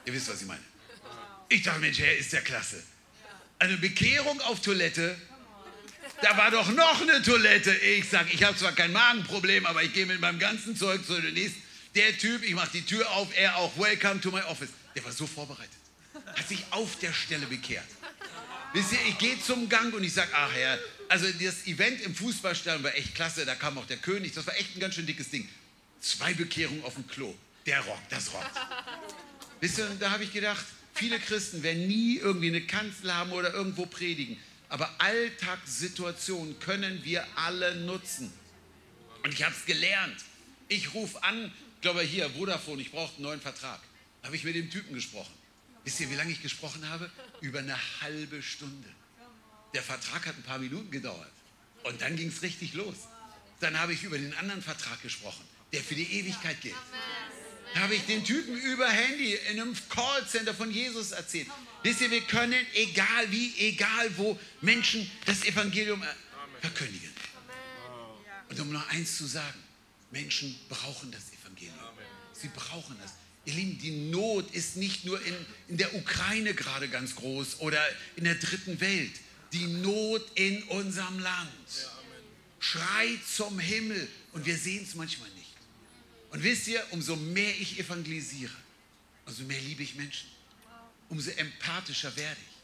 ihr 0.05 0.15
wisst, 0.15 0.29
was 0.29 0.41
ich 0.41 0.47
meine. 0.47 0.63
Ich 1.49 1.65
dachte, 1.65 1.81
Mensch, 1.81 1.99
Herr, 1.99 2.17
ist 2.17 2.33
ja 2.33 2.41
klasse. 2.41 2.81
Eine 3.59 3.79
Bekehrung 3.79 4.41
auf 4.43 4.63
Toilette, 4.63 5.17
da 6.23 6.37
war 6.37 6.53
doch 6.53 6.71
noch 6.71 7.03
eine 7.03 7.21
Toilette. 7.21 7.75
Ich 7.75 8.09
sage, 8.09 8.31
ich 8.33 8.45
habe 8.45 8.57
zwar 8.57 8.71
kein 8.71 8.93
Magenproblem, 8.93 9.67
aber 9.67 9.83
ich 9.83 9.93
gehe 9.93 10.07
mit 10.07 10.21
meinem 10.21 10.39
ganzen 10.39 10.77
Zeug 10.77 11.05
zu 11.05 11.21
der 11.21 11.33
nächsten. 11.33 11.61
Der 11.97 12.17
Typ, 12.17 12.45
ich 12.45 12.55
mache 12.55 12.71
die 12.75 12.87
Tür 12.87 13.11
auf, 13.11 13.37
er 13.37 13.57
auch, 13.57 13.77
welcome 13.77 14.21
to 14.21 14.31
my 14.31 14.43
office. 14.43 14.71
Der 14.95 15.05
war 15.05 15.11
so 15.11 15.27
vorbereitet. 15.27 15.75
Hat 16.15 16.47
sich 16.47 16.65
auf 16.71 16.97
der 17.01 17.13
Stelle 17.13 17.47
bekehrt. 17.47 17.89
Wisst 18.73 18.93
ihr, 18.93 18.99
ich 19.09 19.19
gehe 19.19 19.41
zum 19.41 19.69
Gang 19.69 19.93
und 19.93 20.05
ich 20.05 20.13
sage, 20.13 20.31
ach 20.33 20.53
Herr, 20.53 20.79
also 21.09 21.27
das 21.41 21.67
Event 21.67 22.01
im 22.03 22.15
Fußballstadion 22.15 22.83
war 22.83 22.95
echt 22.95 23.15
klasse, 23.15 23.45
da 23.45 23.55
kam 23.55 23.79
auch 23.79 23.87
der 23.87 23.97
König, 23.99 24.33
das 24.33 24.47
war 24.47 24.57
echt 24.57 24.77
ein 24.77 24.81
ganz 24.81 24.95
schön 24.95 25.07
dickes 25.07 25.31
Ding. 25.31 25.49
Zwei 26.01 26.35
Bekehrungen 26.35 26.85
auf 26.85 26.95
dem 26.95 27.07
Klo. 27.07 27.35
Der 27.67 27.81
rockt, 27.81 28.13
das 28.13 28.33
rockt. 28.33 28.51
Wisst 29.61 29.79
ihr, 29.79 29.89
da 29.99 30.11
habe 30.11 30.25
ich 30.25 30.33
gedacht, 30.33 30.65
viele 30.95 31.19
Christen 31.19 31.63
werden 31.63 31.87
nie 31.87 32.19
irgendwie 32.19 32.49
eine 32.49 32.61
Kanzel 32.61 33.15
haben 33.15 33.33
oder 33.33 33.55
irgendwo 33.55 33.87
predigen. 33.87 34.37
Aber 34.69 34.95
Alltagssituationen 34.99 36.59
können 36.61 37.05
wir 37.05 37.27
alle 37.37 37.77
nutzen. 37.77 38.33
Und 39.23 39.33
ich 39.33 39.43
habe 39.43 39.55
es 39.55 39.65
gelernt. 39.65 40.17
Ich 40.69 40.95
rufe 40.95 41.23
an, 41.23 41.53
ich 41.77 41.81
glaube 41.81 42.03
hier, 42.03 42.29
Vodafone, 42.31 42.83
ich 42.83 42.91
brauche 42.91 43.15
einen 43.15 43.23
neuen 43.23 43.41
Vertrag. 43.41 43.81
Da 44.21 44.27
habe 44.27 44.37
ich 44.37 44.45
mit 44.45 44.55
dem 44.55 44.71
Typen 44.71 44.95
gesprochen. 44.95 45.33
Wisst 45.85 46.01
ihr, 46.01 46.11
wie 46.11 46.15
lange 46.15 46.33
ich 46.33 46.43
gesprochen 46.43 46.89
habe? 46.89 47.11
Über 47.41 47.61
eine 47.61 47.77
halbe 48.01 48.43
Stunde. 48.43 48.89
Der 49.75 49.83
Vertrag 49.83 50.27
hat 50.27 50.37
ein 50.37 50.43
paar 50.43 50.59
Minuten 50.59 50.91
gedauert. 50.91 51.31
Und 51.83 52.01
dann 52.01 52.17
ging 52.17 52.29
es 52.29 52.43
richtig 52.43 52.75
los. 52.75 52.95
Dann 53.61 53.79
habe 53.79 53.93
ich 53.93 54.03
über 54.05 54.19
den 54.19 54.33
anderen 54.35 54.63
Vertrag 54.63 55.03
gesprochen, 55.03 55.45
der 55.73 55.83
für 55.83 55.95
die 55.95 56.11
Ewigkeit 56.19 56.61
gilt. 56.61 56.75
Da 57.75 57.81
habe 57.81 57.97
ich 57.97 58.03
den 58.07 58.25
Typen 58.25 58.57
über 58.57 58.89
Handy 58.89 59.35
in 59.51 59.61
einem 59.61 59.77
Callcenter 59.89 60.55
von 60.55 60.71
Jesus 60.71 61.11
erzählt. 61.11 61.49
Wisst 61.83 62.01
ihr, 62.01 62.11
wir 62.11 62.21
können, 62.23 62.65
egal 62.75 63.31
wie, 63.31 63.53
egal 63.59 64.17
wo, 64.17 64.39
Menschen 64.61 65.11
das 65.27 65.45
Evangelium 65.45 66.03
verkündigen. 66.61 67.11
Und 68.49 68.61
um 68.61 68.73
noch 68.73 68.89
eins 68.91 69.17
zu 69.19 69.27
sagen, 69.27 69.59
Menschen 70.13 70.57
brauchen 70.69 71.11
das 71.11 71.33
Evangelium. 71.33 71.75
Sie 72.33 72.49
brauchen 72.49 72.97
das. 73.03 73.15
Ihr 73.47 73.55
Lieben, 73.55 73.79
die 73.79 74.11
Not 74.11 74.55
ist 74.55 74.77
nicht 74.77 75.05
nur 75.05 75.21
in, 75.21 75.35
in 75.69 75.77
der 75.77 75.95
Ukraine 75.95 76.55
gerade 76.55 76.89
ganz 76.89 77.17
groß 77.17 77.61
oder 77.61 77.83
in 78.17 78.25
der 78.25 78.37
dritten 78.37 78.81
Welt 78.81 79.13
die 79.55 79.67
Not 79.67 80.23
in 80.35 80.63
unserem 80.65 81.19
Land. 81.21 81.91
Schreit 82.59 83.25
zum 83.25 83.59
Himmel 83.59 84.09
und 84.33 84.45
wir 84.45 84.57
sehen 84.57 84.83
es 84.83 84.95
manchmal 84.95 85.31
nicht. 85.31 85.55
Und 86.31 86.43
wisst 86.43 86.67
ihr, 86.67 86.85
umso 86.91 87.15
mehr 87.15 87.55
ich 87.61 87.79
evangelisiere, 87.79 88.55
umso 89.27 89.45
mehr 89.45 89.61
liebe 89.61 89.83
ich 89.83 89.95
Menschen, 89.95 90.29
umso 91.09 91.31
empathischer 91.31 92.15
werde 92.17 92.41
ich. 92.41 92.55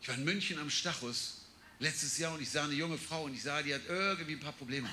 Ich 0.00 0.08
war 0.08 0.14
in 0.14 0.24
München 0.24 0.58
am 0.58 0.70
Stachus 0.70 1.42
letztes 1.80 2.16
Jahr 2.16 2.32
und 2.32 2.40
ich 2.40 2.48
sah 2.48 2.64
eine 2.64 2.74
junge 2.74 2.96
Frau 2.96 3.24
und 3.24 3.34
ich 3.34 3.42
sah, 3.42 3.60
die 3.60 3.74
hat 3.74 3.82
irgendwie 3.88 4.32
ein 4.32 4.40
paar 4.40 4.52
Probleme. 4.52 4.88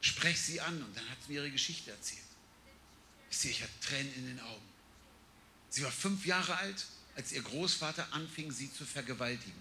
Sprech 0.00 0.40
sie 0.40 0.60
an 0.60 0.82
und 0.82 0.96
dann 0.96 1.06
hat 1.10 1.18
sie 1.26 1.32
mir 1.32 1.40
ihre 1.40 1.50
Geschichte 1.50 1.90
erzählt. 1.90 2.22
Ich 3.30 3.36
sehe, 3.36 3.50
ich 3.50 3.62
hatte 3.62 3.80
Tränen 3.80 4.14
in 4.14 4.26
den 4.28 4.40
Augen. 4.40 4.62
Sie 5.68 5.82
war 5.84 5.90
fünf 5.90 6.24
Jahre 6.24 6.56
alt, 6.56 6.86
als 7.20 7.32
ihr 7.32 7.42
Großvater 7.42 8.14
anfing, 8.14 8.50
sie 8.50 8.72
zu 8.72 8.86
vergewaltigen. 8.86 9.60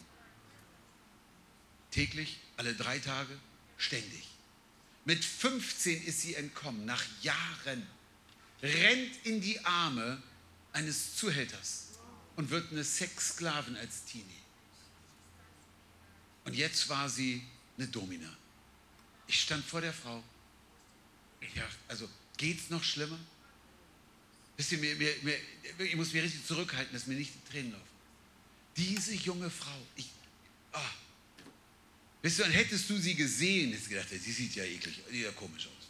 Täglich, 1.91 2.39
alle 2.55 2.73
drei 2.73 2.99
Tage, 2.99 3.37
ständig. 3.77 4.29
Mit 5.03 5.25
15 5.25 6.05
ist 6.05 6.21
sie 6.21 6.35
entkommen, 6.35 6.85
nach 6.85 7.03
Jahren, 7.21 7.85
rennt 8.63 9.25
in 9.25 9.41
die 9.41 9.59
Arme 9.65 10.23
eines 10.71 11.17
Zuhälters 11.17 11.87
und 12.37 12.49
wird 12.49 12.71
eine 12.71 12.85
Sexsklavin 12.85 13.75
als 13.75 14.05
Teenie. 14.05 14.23
Und 16.45 16.55
jetzt 16.55 16.87
war 16.87 17.09
sie 17.09 17.43
eine 17.77 17.89
Domina. 17.89 18.37
Ich 19.27 19.41
stand 19.41 19.65
vor 19.65 19.81
der 19.81 19.93
Frau. 19.93 20.23
Ja, 21.55 21.67
also 21.89 22.09
geht's 22.37 22.69
noch 22.69 22.85
schlimmer? 22.85 23.19
Wisst 24.59 24.73
ihr, 24.73 24.77
mir, 24.79 24.93
mir, 24.95 25.15
mir, 25.21 25.85
ich 25.85 25.95
muss 25.95 26.11
mich 26.11 26.21
richtig 26.21 26.45
zurückhalten, 26.45 26.91
dass 26.91 27.07
mir 27.07 27.15
nicht 27.15 27.31
die 27.33 27.49
Tränen 27.49 27.71
laufen. 27.71 27.87
Diese 28.75 29.13
junge 29.13 29.49
Frau, 29.49 29.87
ich, 29.95 30.09
oh. 30.73 30.79
Wisst 32.21 32.39
ihr, 32.39 32.43
dann 32.43 32.51
hättest 32.51 32.89
du 32.89 32.97
sie 32.97 33.15
gesehen, 33.15 33.69
hättest 33.69 33.85
du 33.85 33.91
gedacht, 33.91 34.09
sie 34.09 34.33
sieht 34.33 34.55
ja 34.55 34.65
eklig, 34.65 35.01
sieht 35.09 35.23
ja 35.23 35.31
komisch 35.31 35.65
aus. 35.67 35.87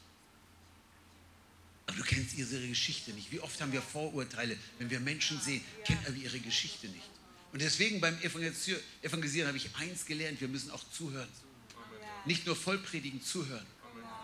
Aber 1.88 1.98
du 1.98 2.04
kennst 2.04 2.38
ihre 2.38 2.68
Geschichte 2.68 3.12
nicht. 3.14 3.32
Wie 3.32 3.40
oft 3.40 3.60
haben 3.60 3.72
wir 3.72 3.82
Vorurteile, 3.82 4.56
wenn 4.78 4.92
wir 4.92 5.00
Menschen 5.00 5.42
sehen, 5.42 5.64
kennen 5.84 6.06
wir 6.06 6.26
ihre 6.26 6.40
Geschichte 6.40 6.90
nicht. 6.90 7.10
Und 7.52 7.64
deswegen 7.64 8.00
beim 8.00 8.20
Evangelisieren 8.22 9.48
habe 9.48 9.58
ich 9.58 9.76
eins 9.78 10.06
gelernt, 10.06 10.42
wir 10.42 10.48
müssen 10.48 10.70
auch 10.70 10.84
zuhören. 10.92 11.28
Nicht 12.26 12.46
nur 12.46 12.56
vollpredigen, 12.56 13.20
zuhören. 13.24 13.66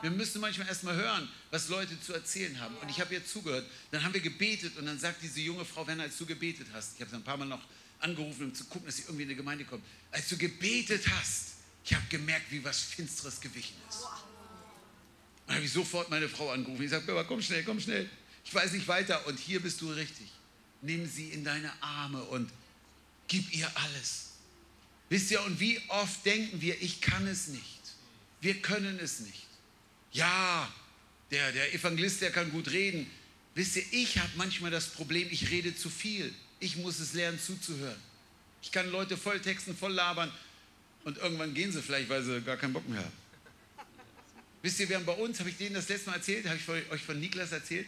Wir 0.02 0.12
müssen 0.12 0.42
manchmal 0.42 0.68
erstmal 0.68 0.96
hören, 0.96 1.30
was 1.52 1.70
Leute 1.70 2.00
zu 2.00 2.14
erzählen 2.14 2.60
haben. 2.60 2.76
Und 2.78 2.90
ich 2.90 3.00
habe 3.00 3.14
ihr 3.14 3.26
zugehört. 3.26 3.66
Dann 3.92 4.04
haben 4.04 4.14
wir 4.14 4.22
gebetet 4.22 4.78
und 4.78 4.86
dann 4.86 5.00
sagt 5.00 5.22
diese 5.24 5.42
junge 5.42 5.66
Frau, 5.66 5.88
Werner, 5.88 6.04
als 6.04 6.18
du 6.18 6.26
gebetet 6.26 6.68
hast, 6.74 6.96
ich 6.96 7.02
habe 7.02 7.10
sie 7.10 7.18
ein 7.18 7.24
paar 7.24 7.38
Mal 7.38 7.46
noch 7.46 7.62
angerufen, 8.00 8.46
um 8.46 8.54
zu 8.54 8.66
gucken, 8.66 8.86
dass 8.86 8.98
sie 8.98 9.04
irgendwie 9.04 9.24
in 9.24 9.30
die 9.30 9.36
Gemeinde 9.36 9.66
kommt. 9.66 9.84
Als 10.12 10.30
du 10.30 10.38
gebetet 10.38 11.04
hast, 11.10 11.56
ich 11.84 11.94
habe 11.94 12.06
gemerkt, 12.10 12.52
wie 12.52 12.64
was 12.64 12.80
Finsteres 12.80 13.40
gewichen 13.40 13.76
ist. 13.90 14.04
Und 14.04 15.48
dann 15.48 15.56
habe 15.58 15.66
ich 15.66 15.72
sofort 15.72 16.10
meine 16.10 16.28
Frau 16.28 16.52
angerufen. 16.52 16.84
Ich 16.84 16.90
sage, 16.90 17.26
komm 17.28 17.42
schnell, 17.42 17.64
komm 17.64 17.80
schnell. 17.80 18.10
Ich 18.44 18.54
weiß 18.54 18.74
nicht 18.74 18.88
weiter. 18.88 19.26
Und 19.28 19.40
hier 19.40 19.62
bist 19.62 19.82
du 19.82 19.92
richtig. 19.92 20.28
Nimm 20.82 21.08
sie 21.08 21.30
in 21.30 21.44
deine 21.44 21.72
Arme 21.82 22.24
und 22.24 22.52
gib 23.28 23.54
ihr 23.56 23.72
alles. 23.76 24.32
Wisst 25.10 25.32
ihr, 25.32 25.42
und 25.44 25.60
wie 25.60 25.80
oft 25.88 26.26
denken 26.26 26.62
wir, 26.62 26.82
ich 26.82 27.02
kann 27.02 27.28
es 27.28 27.48
nicht. 27.48 27.80
Wir 28.42 28.62
können 28.62 29.00
es 29.00 29.20
nicht. 29.20 29.45
Ja, 30.12 30.72
der, 31.32 31.52
der 31.52 31.74
Evangelist, 31.74 32.22
der 32.22 32.32
kann 32.32 32.52
gut 32.52 32.70
reden. 32.72 33.10
Wisst 33.56 33.76
ihr, 33.78 33.84
ich 33.92 34.18
habe 34.18 34.30
manchmal 34.36 34.72
das 34.72 34.88
Problem, 34.88 35.28
ich 35.32 35.50
rede 35.50 35.76
zu 35.76 35.90
viel. 35.90 36.34
Ich 36.60 36.78
muss 36.78 37.00
es 37.00 37.14
lernen 37.14 37.40
zuzuhören. 37.40 38.00
Ich 38.62 38.72
kann 38.72 38.90
Leute 38.92 39.18
voll 39.18 39.40
texten, 39.40 39.76
voll 39.76 39.94
labern 39.94 40.32
und 41.04 41.18
irgendwann 41.18 41.54
gehen 41.54 41.72
sie 41.72 41.82
vielleicht, 41.82 42.10
weil 42.10 42.24
sie 42.24 42.42
gar 42.42 42.58
keinen 42.58 42.74
Bock 42.74 42.88
mehr 42.90 43.00
haben. 43.00 43.26
Wisst 44.62 44.80
ihr, 44.80 44.90
wir 44.90 44.96
haben 44.96 45.06
bei 45.06 45.14
uns, 45.14 45.40
habe 45.40 45.50
ich 45.52 45.58
denen 45.58 45.76
das 45.76 45.88
letzte 45.88 46.10
Mal 46.10 46.16
erzählt, 46.16 46.48
habe 46.48 46.58
ich 46.58 46.92
euch 46.92 47.04
von 47.04 47.20
Niklas 47.20 47.52
erzählt? 47.52 47.88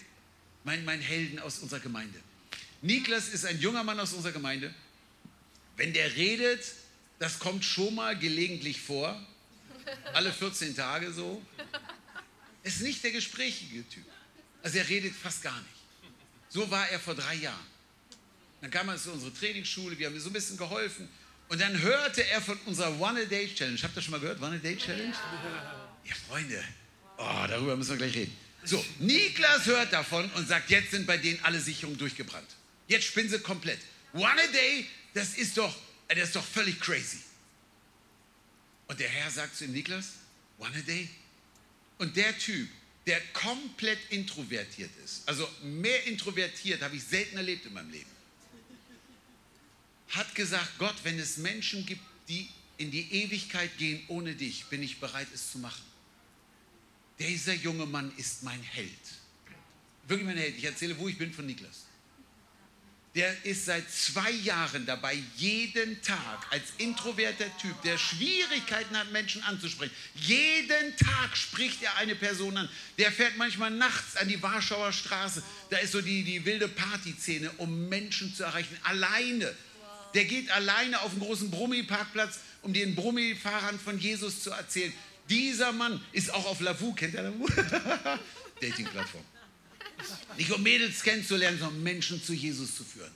Mein, 0.63 0.85
mein 0.85 1.01
Helden 1.01 1.39
aus 1.39 1.59
unserer 1.59 1.79
Gemeinde. 1.79 2.19
Niklas 2.83 3.29
ist 3.29 3.45
ein 3.45 3.59
junger 3.59 3.83
Mann 3.83 3.99
aus 3.99 4.13
unserer 4.13 4.33
Gemeinde. 4.33 4.71
Wenn 5.75 5.93
der 5.93 6.15
redet, 6.15 6.63
das 7.17 7.39
kommt 7.39 7.65
schon 7.65 7.95
mal 7.95 8.17
gelegentlich 8.17 8.79
vor, 8.79 9.19
alle 10.13 10.31
14 10.31 10.75
Tage 10.75 11.11
so. 11.11 11.41
Ist 12.67 12.81
nicht 12.81 13.01
der 13.01 13.11
gesprächige 13.11 13.87
Typ. 13.87 14.03
Also 14.61 14.79
er 14.79 14.89
redet 14.89 15.15
fast 15.15 15.41
gar 15.41 15.57
nicht. 15.57 15.81
So 16.49 16.69
war 16.69 16.89
er 16.89 16.99
vor 16.99 17.15
drei 17.15 17.35
Jahren. 17.35 17.65
Dann 18.59 18.69
kam 18.69 18.89
er 18.89 18.97
zu 18.97 19.13
unserer 19.13 19.33
Trainingsschule, 19.33 19.97
wir 19.97 20.07
haben 20.07 20.15
ihm 20.15 20.19
so 20.19 20.29
ein 20.29 20.33
bisschen 20.33 20.57
geholfen. 20.57 21.07
Und 21.47 21.61
dann 21.61 21.79
hörte 21.81 22.27
er 22.27 22.41
von 22.41 22.59
unserer 22.65 22.99
One-A-Day-Challenge. 22.99 23.79
Habt 23.81 23.95
ihr 23.95 24.01
schon 24.01 24.11
mal 24.11 24.19
gehört, 24.19 24.41
One-A-Day-Challenge? 24.41 25.13
Ja, 26.03 26.15
Freunde, 26.27 26.61
oh, 27.17 27.45
darüber 27.47 27.77
müssen 27.77 27.91
wir 27.91 27.97
gleich 27.97 28.15
reden. 28.15 28.35
So, 28.65 28.83
Niklas 28.99 29.65
hört 29.65 29.93
davon 29.93 30.29
und 30.31 30.45
sagt, 30.45 30.69
jetzt 30.69 30.91
sind 30.91 31.07
bei 31.07 31.17
denen 31.17 31.39
alle 31.43 31.61
Sicherungen 31.61 31.97
durchgebrannt. 31.97 32.49
Jetzt 32.89 33.05
spinnen 33.05 33.29
sie 33.29 33.39
komplett. 33.39 33.79
One-A-Day, 34.11 34.87
das 35.13 35.35
ist 35.35 35.57
doch, 35.57 35.73
das 36.09 36.19
ist 36.19 36.35
doch 36.35 36.43
völlig 36.43 36.77
crazy. 36.81 37.19
Und 38.87 38.99
der 38.99 39.07
Herr 39.07 39.31
sagt 39.31 39.55
zu 39.55 39.63
ihm, 39.63 39.71
Niklas, 39.71 40.15
One-A-Day? 40.57 41.07
Und 41.97 42.15
der 42.15 42.37
Typ, 42.37 42.69
der 43.05 43.19
komplett 43.33 43.99
introvertiert 44.09 44.91
ist, 45.03 45.27
also 45.27 45.47
mehr 45.63 46.05
introvertiert 46.05 46.81
habe 46.81 46.95
ich 46.95 47.03
selten 47.03 47.37
erlebt 47.37 47.65
in 47.65 47.73
meinem 47.73 47.91
Leben 47.91 48.17
hat 50.09 50.33
gesagt, 50.35 50.77
Gott, 50.77 50.95
wenn 51.03 51.19
es 51.19 51.37
Menschen 51.37 51.85
gibt, 51.85 52.01
die 52.29 52.49
in 52.77 52.91
die 52.91 53.11
Ewigkeit 53.11 53.75
gehen 53.77 54.03
ohne 54.07 54.35
dich, 54.35 54.65
bin 54.65 54.83
ich 54.83 54.99
bereit, 54.99 55.27
es 55.33 55.51
zu 55.51 55.59
machen. 55.59 55.83
Dieser 57.19 57.53
junge 57.53 57.85
Mann 57.85 58.13
ist 58.17 58.43
mein 58.43 58.61
Held. 58.61 58.91
Wirklich 60.07 60.27
mein 60.27 60.37
Held. 60.37 60.57
Ich 60.57 60.63
erzähle, 60.63 60.97
wo 60.97 61.07
ich 61.07 61.17
bin 61.17 61.33
von 61.33 61.45
Niklas. 61.45 61.86
Der 63.17 63.45
ist 63.45 63.65
seit 63.65 63.89
zwei 63.91 64.31
Jahren 64.31 64.85
dabei, 64.85 65.17
jeden 65.35 66.01
Tag 66.03 66.47
als 66.51 66.63
introverter 66.77 67.45
Typ, 67.57 67.81
der 67.81 67.97
Schwierigkeiten 67.97 68.95
hat, 68.95 69.11
Menschen 69.11 69.43
anzusprechen. 69.43 69.93
Jeden 70.15 70.95
Tag 70.95 71.35
spricht 71.35 71.81
er 71.81 71.97
eine 71.97 72.15
Person 72.15 72.55
an. 72.55 72.69
Der 72.97 73.11
fährt 73.11 73.35
manchmal 73.35 73.71
nachts 73.71 74.15
an 74.17 74.29
die 74.29 74.41
Warschauer 74.41 74.93
Straße. 74.93 75.43
Da 75.71 75.77
ist 75.77 75.91
so 75.91 76.01
die, 76.01 76.23
die 76.23 76.45
wilde 76.45 76.69
Partyszene, 76.69 77.51
um 77.57 77.89
Menschen 77.89 78.33
zu 78.33 78.43
erreichen. 78.43 78.77
Alleine 78.83 79.53
der 80.13 80.25
geht 80.25 80.49
alleine 80.51 81.01
auf 81.01 81.11
den 81.11 81.19
großen 81.19 81.51
Brummi-Parkplatz, 81.51 82.39
um 82.61 82.73
den 82.73 82.95
Brummi-Fahrern 82.95 83.79
von 83.79 83.99
Jesus 83.99 84.41
zu 84.41 84.51
erzählen. 84.51 84.93
Dieser 85.29 85.71
Mann 85.71 86.01
ist 86.11 86.33
auch 86.33 86.45
auf 86.45 86.61
Lavu, 86.61 86.93
kennt 86.93 87.13
ihr 87.13 87.23
Lavu? 87.23 87.45
Dating-Plattform. 88.61 89.23
Nicht 90.37 90.51
um 90.51 90.61
Mädels 90.61 91.01
kennenzulernen, 91.01 91.59
sondern 91.59 91.83
Menschen 91.83 92.23
zu 92.23 92.33
Jesus 92.33 92.75
zu 92.75 92.83
führen. 92.83 93.11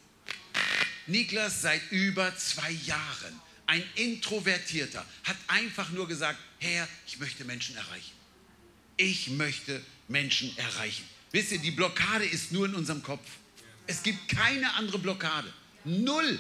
Niklas 1.08 1.62
seit 1.62 1.92
über 1.92 2.36
zwei 2.38 2.72
Jahren, 2.72 3.42
ein 3.68 3.84
Introvertierter, 3.96 5.06
hat 5.24 5.38
einfach 5.48 5.90
nur 5.92 6.08
gesagt, 6.08 6.40
Herr, 6.60 6.88
ich 7.06 7.20
möchte 7.20 7.46
Menschen 7.46 7.76
erreichen. 7.76 8.12
Ich 8.98 9.30
möchte 9.30 9.84
Menschen 10.08 10.56
erreichen. 10.58 11.04
Wisst 11.32 11.52
ihr, 11.52 11.60
die 11.60 11.72
Blockade 11.72 12.26
ist 12.26 12.52
nur 12.52 12.66
in 12.66 12.76
unserem 12.76 13.02
Kopf. 13.02 13.26
Es 13.88 14.04
gibt 14.04 14.28
keine 14.28 14.74
andere 14.74 15.00
Blockade. 15.00 15.52
Null. 15.86 16.40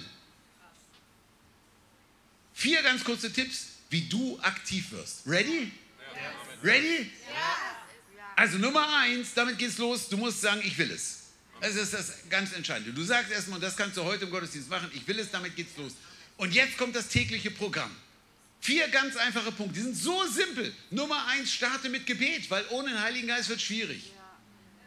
Vier 2.53 2.84
ganz 2.84 3.03
kurze 3.03 3.31
Tipps, 3.31 3.68
wie 3.89 4.01
du 4.01 4.39
aktiv 4.39 4.91
wirst. 4.91 5.22
Ready? 5.26 5.72
Ready? 6.61 7.09
Also 8.41 8.57
Nummer 8.57 8.91
eins, 8.97 9.35
damit 9.35 9.59
geht's 9.59 9.77
los. 9.77 10.09
Du 10.09 10.18
musst 10.18 10.41
sagen, 10.41 10.63
ich 10.65 10.76
will 10.76 10.89
es. 10.89 11.26
Das 11.59 11.76
ist 11.76 11.93
das 11.93 12.11
ganz 12.27 12.53
Entscheidende. 12.53 12.91
Du 12.91 13.03
sagst 13.03 13.31
erstmal, 13.31 13.57
und 13.57 13.61
das 13.61 13.77
kannst 13.77 13.97
du 13.97 14.03
heute 14.03 14.26
im 14.26 14.31
Gottesdienst 14.31 14.68
machen, 14.68 14.89
ich 14.95 15.07
will 15.07 15.19
es, 15.19 15.30
damit 15.30 15.55
geht's 15.55 15.77
los. 15.77 15.91
Und 16.38 16.51
jetzt 16.51 16.76
kommt 16.76 16.95
das 16.95 17.07
tägliche 17.07 17.51
Programm. 17.51 17.95
Vier 18.59 18.88
ganz 18.88 19.15
einfache 19.15 19.51
Punkte, 19.51 19.76
die 19.76 19.81
sind 19.81 19.95
so 19.95 20.26
simpel. 20.26 20.73
Nummer 20.89 21.23
eins, 21.27 21.53
starte 21.53 21.88
mit 21.88 22.07
Gebet, 22.07 22.49
weil 22.49 22.65
ohne 22.72 22.89
den 22.89 22.99
Heiligen 22.99 23.27
Geist 23.27 23.47
wird 23.47 23.61
schwierig. 23.61 24.11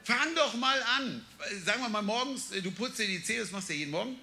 Fang 0.02 0.34
doch 0.34 0.54
mal 0.54 0.82
an. 0.98 1.24
Sagen 1.64 1.80
wir 1.80 1.88
mal 1.88 2.02
morgens, 2.02 2.46
du 2.60 2.72
putzt 2.72 2.98
dir 2.98 3.06
die 3.06 3.22
Zähne, 3.22 3.42
das 3.42 3.52
machst 3.52 3.68
du 3.68 3.74
ja 3.74 3.78
jeden 3.78 3.92
Morgen, 3.92 4.18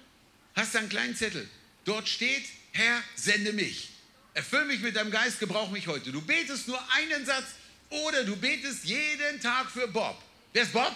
hast 0.54 0.74
da 0.74 0.80
einen 0.80 0.90
kleinen 0.90 1.16
Zettel. 1.16 1.48
Dort 1.86 2.06
steht, 2.06 2.44
Herr, 2.72 3.02
sende 3.16 3.54
mich. 3.54 3.92
Erfüll 4.34 4.66
mich 4.66 4.80
mit 4.80 4.94
deinem 4.94 5.10
Geist, 5.10 5.40
gebrauch 5.40 5.70
mich 5.70 5.86
heute. 5.86 6.12
Du 6.12 6.20
betest 6.20 6.68
nur 6.68 6.78
einen 6.92 7.24
Satz 7.24 7.46
oder 7.92 8.24
du 8.24 8.36
betest 8.36 8.84
jeden 8.84 9.40
Tag 9.40 9.70
für 9.70 9.86
Bob. 9.88 10.20
Wer 10.52 10.62
ist 10.62 10.72
Bob? 10.72 10.94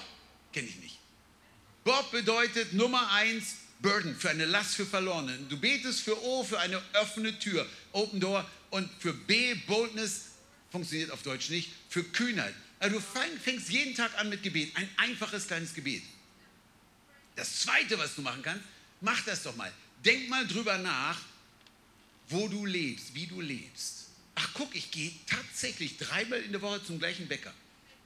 Kenne 0.52 0.68
ich 0.68 0.77
nicht. 0.77 0.98
Bob 1.85 2.10
bedeutet 2.10 2.73
Nummer 2.73 3.10
eins 3.12 3.56
Burden, 3.81 4.16
für 4.16 4.31
eine 4.31 4.47
Last 4.47 4.74
für 4.74 4.86
Verlorene. 4.86 5.39
Du 5.48 5.59
betest 5.59 6.01
für 6.01 6.20
O, 6.23 6.43
für 6.43 6.59
eine 6.59 6.82
offene 6.94 7.39
Tür, 7.39 7.66
Open 7.93 8.20
Door. 8.20 8.48
Und 8.70 8.90
für 8.98 9.12
B, 9.12 9.55
Boldness, 9.55 10.23
funktioniert 10.73 11.10
auf 11.10 11.23
Deutsch 11.23 11.51
nicht, 11.51 11.70
für 11.89 12.02
Kühnheit. 12.02 12.55
Also 12.78 12.98
du 12.98 13.02
fängst 13.40 13.70
jeden 13.70 13.94
Tag 13.94 14.18
an 14.18 14.28
mit 14.28 14.43
Gebet, 14.43 14.74
ein 14.77 14.89
einfaches 14.97 15.47
kleines 15.47 15.73
Gebet. 15.73 16.02
Das 17.36 17.60
Zweite, 17.60 17.98
was 17.98 18.14
du 18.14 18.23
machen 18.23 18.43
kannst, 18.43 18.64
mach 19.01 19.23
das 19.24 19.43
doch 19.43 19.55
mal. 19.56 19.73
Denk 20.05 20.28
mal 20.28 20.47
drüber 20.47 20.77
nach, 20.78 21.20
wo 22.28 22.48
du 22.48 22.66
lebst, 22.66 23.14
wie 23.14 23.27
du 23.27 23.40
lebst. 23.40 23.95
Ach 24.36 24.48
guck, 24.54 24.74
ich 24.76 24.90
gehe 24.90 25.10
tatsächlich 25.26 25.96
dreimal 25.98 26.40
in 26.40 26.52
der 26.52 26.62
Woche 26.62 26.82
zum 26.84 26.98
gleichen 26.98 27.26
Bäcker. 27.26 27.52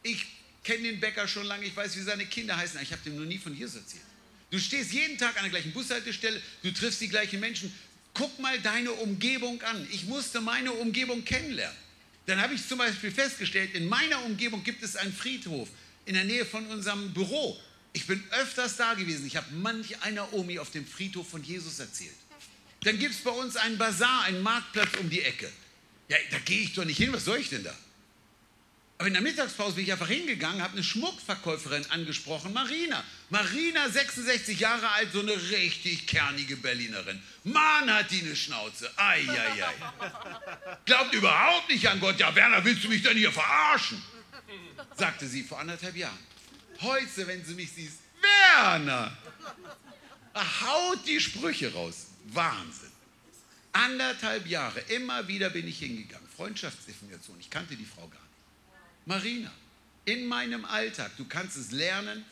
Ich 0.03 0.27
kenne 0.65 0.85
den 0.85 1.01
Bäcker 1.01 1.29
schon 1.29 1.45
lange, 1.45 1.67
ich 1.67 1.77
weiß, 1.77 1.97
wie 1.97 2.03
seine 2.03 2.25
Kinder 2.25 2.57
heißen, 2.57 2.81
ich 2.81 2.93
habe 2.93 3.03
dem 3.05 3.17
noch 3.17 3.27
nie 3.27 3.39
von 3.39 3.55
Jesus 3.55 3.77
erzählt. 3.77 4.05
Du 4.51 4.59
stehst 4.59 4.93
jeden 4.93 5.19
Tag 5.19 5.37
an 5.37 5.43
der 5.43 5.51
gleichen 5.51 5.73
Bushaltestelle, 5.73 6.41
du 6.63 6.73
triffst 6.73 7.01
die 7.01 7.09
gleichen 7.09 7.41
Menschen. 7.41 7.73
Guck 8.15 8.39
mal 8.41 8.59
deine 8.61 8.91
Umgebung 8.93 9.63
an. 9.63 9.87
Ich 9.93 10.05
musste 10.05 10.41
meine 10.41 10.73
Umgebung 10.73 11.25
kennenlernen. 11.25 11.77
Dann 12.27 12.41
habe 12.41 12.55
ich 12.55 12.67
zum 12.67 12.79
Beispiel 12.79 13.11
festgestellt, 13.11 13.75
in 13.75 13.89
meiner 13.89 14.25
Umgebung 14.25 14.63
gibt 14.65 14.83
es 14.83 14.97
einen 14.97 15.13
Friedhof 15.13 15.69
in 16.07 16.15
der 16.15 16.25
Nähe 16.25 16.45
von 16.45 16.67
unserem 16.67 17.13
Büro. 17.13 17.59
Ich 17.93 18.07
bin 18.07 18.23
öfters 18.31 18.77
da 18.77 18.95
gewesen. 18.95 19.27
Ich 19.27 19.37
habe 19.37 19.53
manch 19.55 20.01
einer 20.03 20.33
Omi 20.33 20.59
auf 20.59 20.71
dem 20.71 20.87
Friedhof 20.87 21.29
von 21.29 21.43
Jesus 21.43 21.79
erzählt. 21.79 22.15
Dann 22.83 22.99
gibt 22.99 23.15
es 23.15 23.21
bei 23.21 23.31
uns 23.31 23.57
einen 23.57 23.79
Bazar, 23.79 24.25
einen 24.25 24.43
Marktplatz 24.43 24.97
um 25.01 25.11
die 25.11 25.23
Ecke. 25.23 25.51
Ja, 26.11 26.17
da 26.33 26.39
gehe 26.41 26.63
ich 26.63 26.75
doch 26.75 26.85
nicht 26.85 26.97
hin. 26.97 27.13
Was 27.13 27.25
soll 27.25 27.39
ich 27.39 27.49
denn 27.49 27.63
da? 27.63 27.75
Aber 28.99 29.07
in 29.07 29.15
der 29.15 29.23
Mittagspause 29.23 29.77
bin 29.77 29.85
ich 29.85 29.93
einfach 29.93 30.09
hingegangen, 30.09 30.61
habe 30.61 30.75
eine 30.75 30.85
Schmuckverkäuferin 30.85 31.91
angesprochen, 31.91 32.53
Marina. 32.53 33.03
Marina, 33.31 33.89
66 33.89 34.61
Jahre 34.61 34.91
alt, 34.91 35.11
so 35.13 35.21
eine 35.21 35.33
richtig 35.33 36.07
kernige 36.07 36.57
Berlinerin. 36.57 37.23
Mann, 37.45 37.91
hat 37.91 38.11
die 38.11 38.21
eine 38.21 38.37
Schnauze. 38.37 38.91
Eieiei. 38.99 39.73
Glaubt 40.85 41.15
überhaupt 41.15 41.71
nicht 41.71 41.89
an 41.89 41.99
Gott. 41.99 42.19
Ja, 42.19 42.35
Werner, 42.35 42.63
willst 42.63 42.85
du 42.85 42.89
mich 42.89 43.03
denn 43.03 43.17
hier 43.17 43.33
verarschen? 43.33 44.03
Sagte 44.97 45.27
sie 45.27 45.45
vor 45.45 45.61
anderthalb 45.61 45.97
Jahren. 45.97 46.19
Heute, 46.83 47.27
wenn 47.27 47.43
sie 47.43 47.55
mich 47.55 47.71
siehst, 47.73 48.01
Werner. 48.21 49.17
Haut 50.35 51.07
die 51.07 51.21
Sprüche 51.21 51.73
raus. 51.73 52.09
Wahnsinn. 52.27 52.90
Anderthalb 53.91 54.47
Jahre, 54.47 54.81
immer 54.89 55.27
wieder 55.27 55.51
bin 55.51 55.67
ich 55.67 55.81
hingegangen. 55.81 56.29
Freundschaftsdefinition. 56.37 57.39
Ich 57.41 57.51
kannte 57.51 57.75
die 57.75 57.85
Frau 57.85 58.07
gar 58.07 58.21
nicht. 58.21 59.07
Marina, 59.07 59.51
in 60.05 60.27
meinem 60.29 60.65
Alltag, 60.65 61.11
du 61.17 61.25
kannst 61.25 61.57
es 61.57 61.73
lernen, 61.73 62.25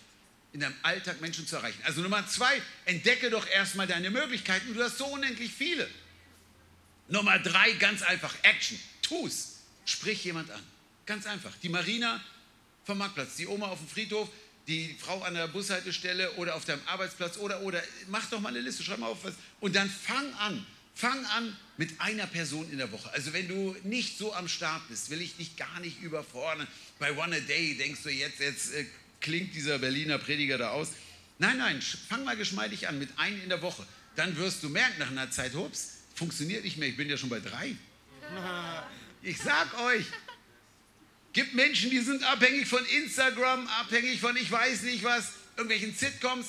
in 0.53 0.61
deinem 0.61 0.77
Alltag 0.83 1.21
Menschen 1.21 1.47
zu 1.49 1.57
erreichen. 1.57 1.81
Also 1.85 2.01
Nummer 2.01 2.27
zwei, 2.29 2.63
entdecke 2.85 3.29
doch 3.29 3.47
erstmal 3.49 3.89
deine 3.89 4.11
Möglichkeiten. 4.11 4.73
Du 4.73 4.83
hast 4.83 4.99
so 4.99 5.07
unendlich 5.07 5.53
viele. 5.53 5.89
Nummer 7.09 7.39
drei, 7.41 7.73
ganz 7.73 8.03
einfach, 8.03 8.35
Action. 8.43 8.79
Tu's. 9.03 9.57
Sprich 9.85 10.23
jemand 10.25 10.51
an. 10.51 10.63
Ganz 11.07 11.27
einfach. 11.27 11.53
Die 11.63 11.69
Marina 11.69 12.23
vom 12.85 12.99
Marktplatz, 12.99 13.35
die 13.37 13.49
Oma 13.49 13.67
auf 13.67 13.79
dem 13.79 13.89
Friedhof, 13.89 14.29
die 14.69 14.95
Frau 15.01 15.23
an 15.23 15.35
der 15.35 15.49
Bushaltestelle 15.49 16.31
oder 16.33 16.55
auf 16.55 16.65
deinem 16.65 16.83
Arbeitsplatz 16.87 17.37
oder, 17.39 17.63
oder, 17.63 17.83
mach 18.07 18.27
doch 18.31 18.41
mal 18.41 18.51
eine 18.51 18.61
Liste, 18.61 18.85
schreib 18.85 18.99
mal 18.99 19.09
auf 19.09 19.25
was. 19.25 19.35
Und 19.61 19.75
dann 19.75 19.91
fang 19.91 20.33
an, 20.35 20.65
Fang 20.99 21.25
an 21.27 21.57
mit 21.77 22.01
einer 22.01 22.27
Person 22.27 22.69
in 22.73 22.79
der 22.79 22.91
Woche. 22.91 23.09
Also 23.13 23.33
wenn 23.33 23.47
du 23.47 23.77
nicht 23.85 24.19
so 24.19 24.35
am 24.35 24.49
Start 24.49 24.83
bist, 24.89 25.11
will 25.11 25.23
ich 25.23 25.37
dich 25.37 25.55
gar 25.55 25.79
nicht 25.79 26.03
überfordern. 26.03 26.67
Bei 26.99 27.17
One 27.17 27.37
a 27.37 27.39
Day 27.39 27.77
denkst 27.77 28.03
du 28.03 28.09
jetzt, 28.09 28.41
jetzt 28.41 28.75
äh, 28.75 28.85
klingt 29.21 29.55
dieser 29.55 29.79
Berliner 29.79 30.19
Prediger 30.19 30.59
da 30.59 30.71
aus. 30.71 30.89
Nein, 31.39 31.59
nein, 31.59 31.81
fang 32.09 32.25
mal 32.25 32.37
geschmeidig 32.37 32.89
an 32.89 32.99
mit 32.99 33.17
einem 33.17 33.41
in 33.41 33.49
der 33.49 33.63
Woche. 33.63 33.87
Dann 34.17 34.37
wirst 34.39 34.65
du 34.65 34.71
merken 34.71 34.99
nach 34.99 35.13
einer 35.13 35.31
Zeit, 35.31 35.55
hups, 35.55 35.99
funktioniert 36.17 36.65
nicht 36.65 36.79
mehr, 36.79 36.89
ich 36.89 36.97
bin 36.97 37.09
ja 37.09 37.17
schon 37.17 37.29
bei 37.29 37.41
drei. 37.41 37.77
Ich 39.21 39.39
sag 39.39 39.77
euch, 39.81 40.07
gibt 41.33 41.53
Menschen, 41.53 41.91
die 41.91 41.99
sind 41.99 42.23
abhängig 42.23 42.69
von 42.69 42.85
Instagram, 42.87 43.67
abhängig 43.67 44.21
von 44.21 44.37
ich 44.37 44.49
weiß 44.49 44.83
nicht 44.83 45.03
was, 45.03 45.33
irgendwelchen 45.57 45.93
Sitcoms. 45.93 46.47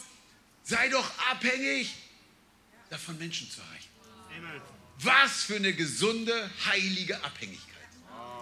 Sei 0.64 0.88
doch 0.90 1.12
abhängig 1.32 1.96
davon, 2.92 3.18
Menschen 3.18 3.50
zu 3.50 3.60
erreichen. 3.62 3.89
Was 5.02 5.44
für 5.44 5.56
eine 5.56 5.74
gesunde, 5.74 6.50
heilige 6.66 7.24
Abhängigkeit. 7.24 7.70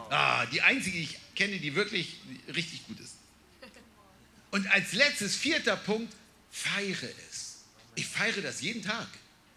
Ah, 0.10 0.46
die 0.48 0.62
einzige, 0.62 0.98
die 0.98 1.04
ich 1.04 1.20
kenne, 1.36 1.60
die 1.60 1.76
wirklich 1.76 2.20
richtig 2.56 2.88
gut 2.88 3.00
ist. 3.00 3.16
Und 4.52 4.68
als 4.72 4.94
letztes, 4.94 5.36
vierter 5.36 5.76
Punkt, 5.76 6.14
feiere 6.50 7.10
es. 7.30 7.64
Ich 7.96 8.08
feiere 8.08 8.42
das 8.42 8.62
jeden 8.62 8.82
Tag. 8.82 9.08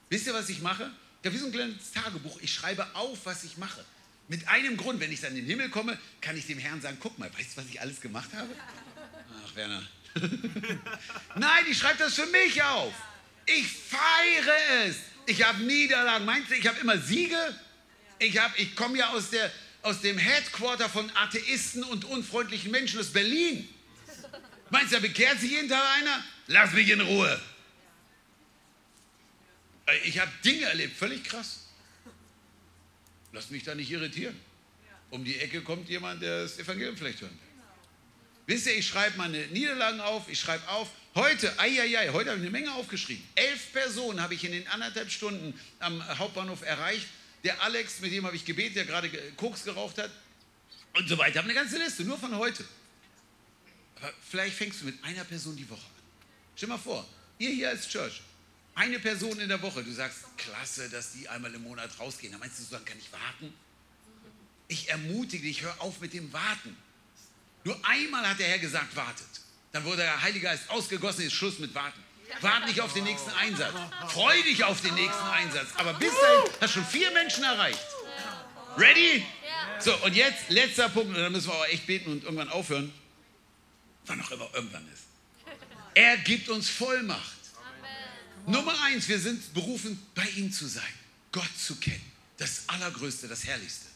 Wisst 0.09 0.27
ihr, 0.27 0.35
was 0.35 0.49
ich 0.49 0.61
mache? 0.61 0.91
Ja, 1.23 1.33
wie 1.33 1.39
so 1.39 1.47
ein 1.47 1.53
kleines 1.53 1.93
Tagebuch. 1.93 2.39
Ich 2.41 2.53
schreibe 2.53 2.95
auf, 2.95 3.25
was 3.25 3.45
ich 3.45 3.57
mache. 3.57 3.85
Mit 4.29 4.49
einem 4.49 4.77
Grund, 4.77 5.01
wenn 5.01 5.13
ich 5.13 5.21
dann 5.21 5.31
in 5.31 5.39
den 5.39 5.47
Himmel 5.47 5.71
komme, 5.71 5.99
kann 6.21 6.37
ich 6.37 6.47
dem 6.47 6.59
Herrn 6.59 6.81
sagen, 6.81 6.99
guck 7.01 7.19
mal, 7.19 7.33
weißt 7.33 7.53
du, 7.53 7.63
was 7.63 7.67
ich 7.69 7.81
alles 7.81 8.01
gemacht 8.01 8.31
habe? 8.35 8.51
Ach, 9.45 9.55
Werner. 9.55 9.83
Nein, 11.37 11.65
ich 11.71 11.79
schreibe 11.79 11.99
das 11.99 12.15
für 12.15 12.27
mich 12.27 12.63
auf. 12.63 12.93
Ich 13.47 13.67
feiere 13.67 14.87
es. 14.87 14.97
Ich 15.31 15.45
habe 15.45 15.63
Niederlagen. 15.63 16.25
Meinst 16.25 16.51
du, 16.51 16.57
ich 16.57 16.67
habe 16.67 16.81
immer 16.81 16.99
Siege? 16.99 17.39
Ich, 18.19 18.37
ich 18.57 18.75
komme 18.75 18.99
ja 18.99 19.11
aus, 19.11 19.31
der, 19.31 19.49
aus 19.83 20.01
dem 20.01 20.19
Headquarter 20.19 20.89
von 20.89 21.09
Atheisten 21.15 21.85
und 21.85 22.05
unfreundlichen 22.05 22.73
Menschen 22.73 22.99
aus 22.99 23.13
Berlin. 23.13 23.69
Meinst 24.71 24.91
du, 24.91 24.97
da 24.97 25.01
bekehrt 25.01 25.39
sich 25.39 25.53
jeden 25.53 25.69
Tag 25.69 25.85
einer? 25.99 26.25
Lass 26.49 26.73
mich 26.73 26.89
in 26.89 27.01
Ruhe. 27.01 27.41
Ich 30.05 30.19
habe 30.19 30.33
Dinge 30.45 30.65
erlebt, 30.65 30.97
völlig 30.97 31.23
krass. 31.23 31.69
Lass 33.33 33.51
mich 33.51 33.63
da 33.63 33.77
nicht 33.77 33.91
irritieren. 33.91 34.39
Um 35.11 35.25
die 35.25 35.39
Ecke 35.39 35.63
kommt 35.63 35.89
jemand, 35.89 36.23
der 36.23 36.43
das 36.43 36.59
Evangelium 36.59 36.97
vielleicht 36.97 37.21
will. 37.21 37.31
Wisst 38.47 38.67
ihr, 38.67 38.77
ich 38.77 38.87
schreibe 38.89 39.17
meine 39.17 39.47
Niederlagen 39.49 40.01
auf, 40.01 40.29
ich 40.29 40.41
schreibe 40.41 40.67
auf, 40.69 40.91
Heute, 41.15 41.59
eieiei, 41.59 42.11
heute 42.13 42.31
habe 42.31 42.39
ich 42.39 42.47
eine 42.47 42.51
Menge 42.51 42.73
aufgeschrieben. 42.75 43.25
Elf 43.35 43.73
Personen 43.73 44.21
habe 44.21 44.35
ich 44.35 44.45
in 44.45 44.53
den 44.53 44.67
anderthalb 44.69 45.11
Stunden 45.11 45.59
am 45.81 46.07
Hauptbahnhof 46.19 46.63
erreicht. 46.63 47.09
Der 47.43 47.61
Alex, 47.63 48.01
mit 48.01 48.13
dem 48.13 48.25
habe 48.27 48.37
ich 48.37 48.45
gebetet, 48.45 48.77
der 48.77 48.85
gerade 48.85 49.11
Koks 49.37 49.65
geraucht 49.65 49.99
hat 49.99 50.11
und 50.95 51.09
so 51.09 51.19
weiter. 51.19 51.31
Ich 51.31 51.37
habe 51.39 51.47
eine 51.47 51.55
ganze 51.55 51.79
Liste, 51.79 52.05
nur 52.05 52.17
von 52.17 52.37
heute. 52.37 52.65
Aber 53.97 54.13
vielleicht 54.29 54.57
fängst 54.57 54.83
du 54.83 54.87
mit 54.87 55.03
einer 55.03 55.25
Person 55.25 55.57
die 55.57 55.69
Woche 55.69 55.85
an. 55.85 56.03
Stell 56.55 56.69
mal 56.69 56.79
vor, 56.79 57.05
ihr 57.39 57.51
hier 57.51 57.71
als 57.71 57.89
Church, 57.89 58.23
eine 58.77 59.01
Person 59.01 59.41
in 59.41 59.49
der 59.49 59.61
Woche, 59.63 59.83
du 59.83 59.93
sagst, 59.93 60.19
klasse, 60.37 60.89
dass 60.91 61.13
die 61.13 61.29
einmal 61.29 61.53
im 61.53 61.65
Monat 61.65 61.91
rausgehen. 61.99 62.31
Dann 62.31 62.41
meinst 62.41 62.61
du, 62.61 62.63
so 62.63 62.75
lange 62.75 62.85
kann 62.85 62.99
ich 62.99 63.13
warten? 63.13 63.53
Ich 64.69 64.89
ermutige 64.89 65.43
dich, 65.43 65.63
hör 65.63 65.81
auf 65.81 66.01
mit 66.01 66.13
dem 66.13 66.33
Warten. 66.33 66.77
Nur 67.65 67.79
einmal 67.85 68.29
hat 68.29 68.39
der 68.39 68.47
Herr 68.47 68.61
gesagt, 68.61 68.95
wartet. 68.95 69.27
Dann 69.73 69.85
wurde 69.85 69.99
der 69.99 70.23
Heilige 70.23 70.47
Geist 70.47 70.69
ausgegossen, 70.69 71.25
ist 71.25 71.35
Schluss 71.35 71.59
mit 71.59 71.75
Warten. 71.75 72.01
Wart 72.41 72.67
nicht 72.67 72.81
auf 72.81 72.93
den 72.93 73.05
nächsten 73.05 73.31
Einsatz. 73.31 73.73
Freu 74.09 74.43
dich 74.43 74.65
auf 74.65 74.81
den 74.81 74.95
nächsten 74.95 75.27
Einsatz. 75.27 75.69
Aber 75.77 75.95
bis 75.95 76.13
dahin 76.13 76.53
hast 76.61 76.77
du 76.77 76.81
schon 76.81 76.87
vier 76.87 77.11
Menschen 77.13 77.45
erreicht. 77.45 77.81
Ready? 78.77 79.25
So, 79.81 79.95
und 80.05 80.15
jetzt 80.15 80.49
letzter 80.49 80.89
Punkt, 80.89 81.09
und 81.09 81.23
dann 81.23 81.33
müssen 81.33 81.49
wir 81.49 81.55
auch 81.55 81.67
echt 81.67 81.87
beten 81.87 82.13
und 82.13 82.25
irgendwann 82.25 82.51
aufhören. 82.51 82.93
Wann 84.07 84.21
auch 84.23 84.31
immer 84.31 84.49
irgendwann 84.55 84.87
ist. 84.93 85.05
Er 85.95 86.17
gibt 86.19 86.49
uns 86.49 86.69
Vollmacht. 86.69 87.37
Nummer 88.47 88.75
eins, 88.83 89.09
wir 89.09 89.19
sind 89.19 89.53
berufen, 89.55 90.01
bei 90.15 90.27
ihm 90.37 90.53
zu 90.53 90.67
sein, 90.67 90.83
Gott 91.33 91.51
zu 91.59 91.77
kennen. 91.77 92.11
Das 92.39 92.69
Allergrößte, 92.69 93.29
das 93.29 93.45
Herrlichste. 93.45 93.87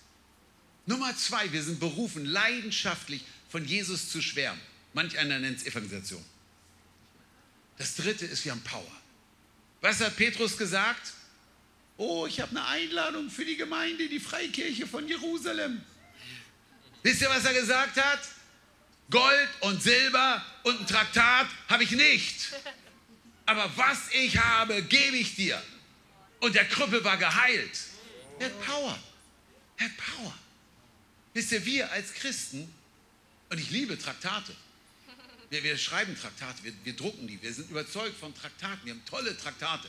Nummer 0.86 1.16
zwei, 1.16 1.50
wir 1.50 1.62
sind 1.62 1.80
berufen, 1.80 2.26
leidenschaftlich 2.26 3.24
von 3.48 3.64
Jesus 3.64 4.10
zu 4.10 4.20
schwärmen. 4.20 4.60
Manch 4.94 5.18
einer 5.18 5.38
nennt 5.38 5.58
es 5.58 5.66
Evangelisation. 5.66 6.24
Das 7.76 7.96
dritte 7.96 8.24
ist, 8.24 8.44
wir 8.44 8.52
haben 8.52 8.62
Power. 8.62 8.90
Was 9.80 10.00
hat 10.00 10.16
Petrus 10.16 10.56
gesagt? 10.56 11.12
Oh, 11.96 12.26
ich 12.26 12.40
habe 12.40 12.50
eine 12.52 12.64
Einladung 12.66 13.28
für 13.28 13.44
die 13.44 13.56
Gemeinde, 13.56 14.08
die 14.08 14.20
Freikirche 14.20 14.86
von 14.86 15.06
Jerusalem. 15.06 15.82
Wisst 17.02 17.20
ihr, 17.20 17.28
was 17.28 17.44
er 17.44 17.54
gesagt 17.54 18.02
hat? 18.02 18.20
Gold 19.10 19.48
und 19.60 19.82
Silber 19.82 20.44
und 20.62 20.80
ein 20.80 20.86
Traktat 20.86 21.48
habe 21.68 21.84
ich 21.84 21.90
nicht. 21.90 22.52
Aber 23.46 23.70
was 23.76 24.10
ich 24.12 24.38
habe, 24.38 24.82
gebe 24.82 25.16
ich 25.18 25.34
dir. 25.36 25.62
Und 26.40 26.54
der 26.54 26.64
Krüppel 26.66 27.04
war 27.04 27.16
geheilt. 27.16 27.78
Er 28.38 28.46
hat 28.46 28.64
Power. 28.64 28.98
Er 29.76 29.84
hat 29.86 29.96
Power. 29.96 30.34
Wisst 31.34 31.52
ihr, 31.52 31.64
wir 31.66 31.90
als 31.92 32.14
Christen, 32.14 32.72
und 33.50 33.58
ich 33.58 33.70
liebe 33.70 33.98
Traktate, 33.98 34.54
wir, 35.54 35.62
wir 35.62 35.78
schreiben 35.78 36.16
Traktate, 36.16 36.64
wir, 36.64 36.72
wir, 36.82 36.96
drucken 36.96 37.28
die, 37.28 37.40
wir 37.40 37.52
sind 37.52 37.70
überzeugt 37.70 38.18
von 38.18 38.34
Traktaten, 38.34 38.80
wir 38.84 38.92
haben 38.92 39.04
tolle 39.04 39.36
Traktate, 39.36 39.88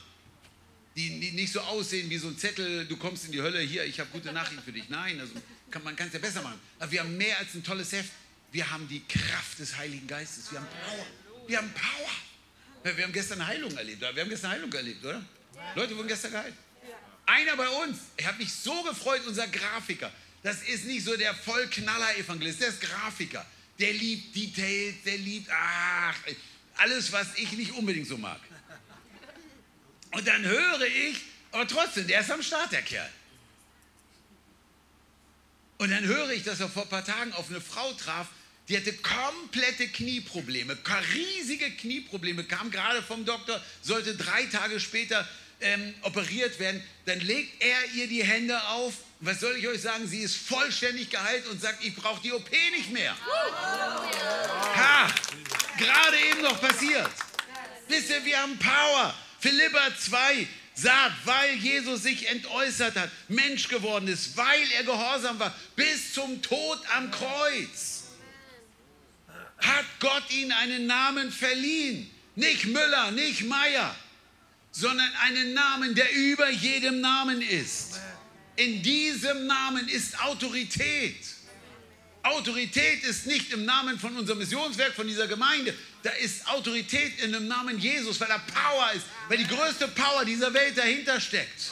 die, 0.95 1.19
die 1.19 1.31
nicht 1.31 1.51
so 1.51 1.59
aussehen 1.61 2.09
wie 2.09 2.17
so 2.17 2.27
ein 2.27 2.37
Zettel, 2.37 2.85
du 2.85 2.97
kommst 2.97 3.25
in 3.25 3.31
die 3.31 3.41
Hölle, 3.41 3.59
hier, 3.61 3.83
ich 3.83 3.99
habe 3.99 4.09
gute 4.11 4.31
Nachrichten 4.31 4.63
für 4.63 4.71
dich. 4.71 4.87
Nein, 4.89 5.19
also 5.19 5.33
kann, 5.71 5.83
man 5.83 5.95
kann 5.95 6.07
es 6.07 6.13
ja 6.13 6.19
besser 6.19 6.41
machen. 6.41 6.59
Aber 6.79 6.91
wir 6.91 6.99
haben 6.99 7.17
mehr 7.17 7.37
als 7.39 7.53
ein 7.55 7.63
tolles 7.63 7.91
Heft. 7.91 8.11
Wir 8.51 8.69
haben 8.69 8.87
die 8.87 9.01
Kraft 9.05 9.59
des 9.59 9.75
Heiligen 9.75 10.07
Geistes, 10.07 10.51
wir 10.51 10.59
haben 10.59 10.67
Power. 10.67 11.07
Wir 11.47 11.57
haben 11.57 11.73
Power. 11.73 12.95
Wir 12.95 13.03
haben 13.03 13.13
gestern 13.13 13.45
Heilung 13.45 13.75
erlebt, 13.75 14.01
wir 14.01 14.09
haben 14.09 14.29
gestern 14.29 14.51
Heilung 14.51 14.71
erlebt, 14.71 15.03
oder? 15.03 15.25
Leute 15.73 15.97
wurden 15.97 16.07
gestern 16.07 16.31
geheilt. 16.31 16.53
Einer 17.25 17.57
bei 17.57 17.67
uns, 17.67 17.97
ich 18.15 18.27
habe 18.27 18.37
mich 18.37 18.53
so 18.53 18.83
gefreut, 18.83 19.21
unser 19.25 19.47
Grafiker. 19.47 20.11
Das 20.43 20.61
ist 20.61 20.85
nicht 20.85 21.03
so 21.03 21.17
der 21.17 21.33
Vollknaller-Evangelist, 21.33 22.61
der 22.61 22.67
ist 22.67 22.81
Grafiker 22.81 23.43
der 23.79 23.93
liebt 23.93 24.35
Details, 24.35 24.95
der 25.05 25.17
liebt, 25.17 25.49
ach, 25.51 26.15
alles, 26.77 27.11
was 27.11 27.35
ich 27.35 27.51
nicht 27.53 27.71
unbedingt 27.73 28.07
so 28.07 28.17
mag. 28.17 28.39
Und 30.11 30.27
dann 30.27 30.43
höre 30.43 30.81
ich, 30.81 31.17
aber 31.51 31.67
trotzdem, 31.67 32.07
der 32.07 32.21
ist 32.21 32.31
am 32.31 32.41
Start, 32.41 32.71
der 32.71 32.81
Kerl. 32.81 33.09
Und 35.77 35.91
dann 35.91 36.05
höre 36.05 36.31
ich, 36.31 36.43
dass 36.43 36.59
er 36.59 36.69
vor 36.69 36.83
ein 36.83 36.89
paar 36.89 37.03
Tagen 37.03 37.33
auf 37.33 37.49
eine 37.49 37.59
Frau 37.59 37.91
traf, 37.93 38.27
Die 38.67 38.75
hatte 38.75 38.93
komplette 38.93 39.87
Knieprobleme, 39.89 40.75
riesige 41.13 41.69
Knieprobleme, 41.71 42.43
kam 42.45 42.71
gerade 42.71 43.03
vom 43.03 43.23
Doktor, 43.23 43.61
sollte 43.81 44.15
drei 44.15 44.45
Tage 44.47 44.79
später 44.79 45.27
ähm, 45.61 45.93
operiert 46.01 46.59
werden. 46.59 46.83
Dann 47.05 47.19
legt 47.19 47.63
er 47.63 47.85
ihr 47.93 48.07
die 48.07 48.23
Hände 48.23 48.61
auf. 48.69 48.93
Was 49.19 49.39
soll 49.39 49.55
ich 49.57 49.67
euch 49.67 49.81
sagen? 49.81 50.07
Sie 50.07 50.21
ist 50.21 50.35
vollständig 50.35 51.09
geheilt 51.09 51.47
und 51.47 51.61
sagt, 51.61 51.83
ich 51.83 51.95
brauche 51.95 52.21
die 52.21 52.31
OP 52.31 52.49
nicht 52.77 52.91
mehr. 52.91 53.15
Ha! 54.75 55.07
Gerade 55.77 56.17
eben 56.31 56.41
noch 56.41 56.59
passiert. 56.59 57.09
Wisst 57.87 58.09
ihr, 58.09 58.23
wir 58.25 58.41
haben 58.41 58.57
Power. 58.59 59.13
Philippa 59.39 59.95
2 59.97 60.47
sagt, 60.73 61.25
weil 61.25 61.55
Jesus 61.55 62.03
sich 62.03 62.27
entäußert 62.27 62.95
hat, 62.95 63.09
Mensch 63.27 63.67
geworden 63.67 64.07
ist, 64.07 64.35
weil 64.35 64.71
er 64.75 64.83
gehorsam 64.83 65.39
war, 65.39 65.53
bis 65.75 66.13
zum 66.13 66.41
Tod 66.41 66.79
am 66.95 67.11
Kreuz, 67.11 68.03
hat 69.57 69.85
Gott 69.99 70.29
ihm 70.31 70.51
einen 70.51 70.87
Namen 70.87 71.31
verliehen. 71.31 72.11
Nicht 72.35 72.65
Müller, 72.65 73.11
nicht 73.11 73.43
Meier, 73.45 73.95
sondern 74.75 75.09
einen 75.21 75.53
Namen, 75.53 75.95
der 75.95 76.11
über 76.13 76.49
jedem 76.49 76.99
Namen 76.99 77.41
ist. 77.41 78.01
In 78.57 78.83
diesem 78.83 79.47
Namen 79.47 79.87
ist 79.87 80.21
Autorität. 80.21 81.15
Autorität 82.23 83.03
ist 83.03 83.25
nicht 83.25 83.53
im 83.53 83.63
Namen 83.63 83.97
von 83.97 84.17
unserem 84.17 84.39
Missionswerk, 84.39 84.93
von 84.93 85.07
dieser 85.07 85.27
Gemeinde. 85.27 85.73
Da 86.03 86.09
ist 86.11 86.45
Autorität 86.49 87.19
in 87.21 87.31
dem 87.31 87.47
Namen 87.47 87.79
Jesus, 87.79 88.19
weil 88.19 88.29
er 88.29 88.39
Power 88.39 88.91
ist, 88.93 89.05
weil 89.29 89.37
die 89.37 89.47
größte 89.47 89.87
Power 89.89 90.25
dieser 90.25 90.53
Welt 90.53 90.77
dahinter 90.77 91.21
steckt. 91.21 91.71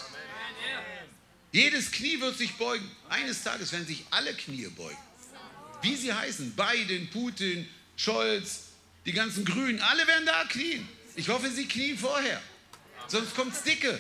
Jedes 1.52 1.92
Knie 1.92 2.22
wird 2.22 2.38
sich 2.38 2.54
beugen. 2.54 2.90
Eines 3.10 3.44
Tages 3.44 3.72
werden 3.74 3.86
sich 3.86 4.06
alle 4.12 4.34
Knie 4.34 4.68
beugen. 4.68 4.98
Wie 5.82 5.96
sie 5.96 6.14
heißen, 6.14 6.56
Biden, 6.56 7.10
Putin, 7.10 7.68
Scholz, 7.98 8.68
die 9.06 9.12
ganzen 9.12 9.44
Grünen, 9.44 9.82
alle 9.82 10.08
werden 10.08 10.26
da 10.26 10.46
knien. 10.46 10.88
Ich 11.16 11.28
hoffe, 11.28 11.52
sie 11.52 11.68
knien 11.68 11.98
vorher. 11.98 12.42
Sonst 13.08 13.36
kommt 13.36 13.54
es 13.54 13.64
dicke. 13.64 14.00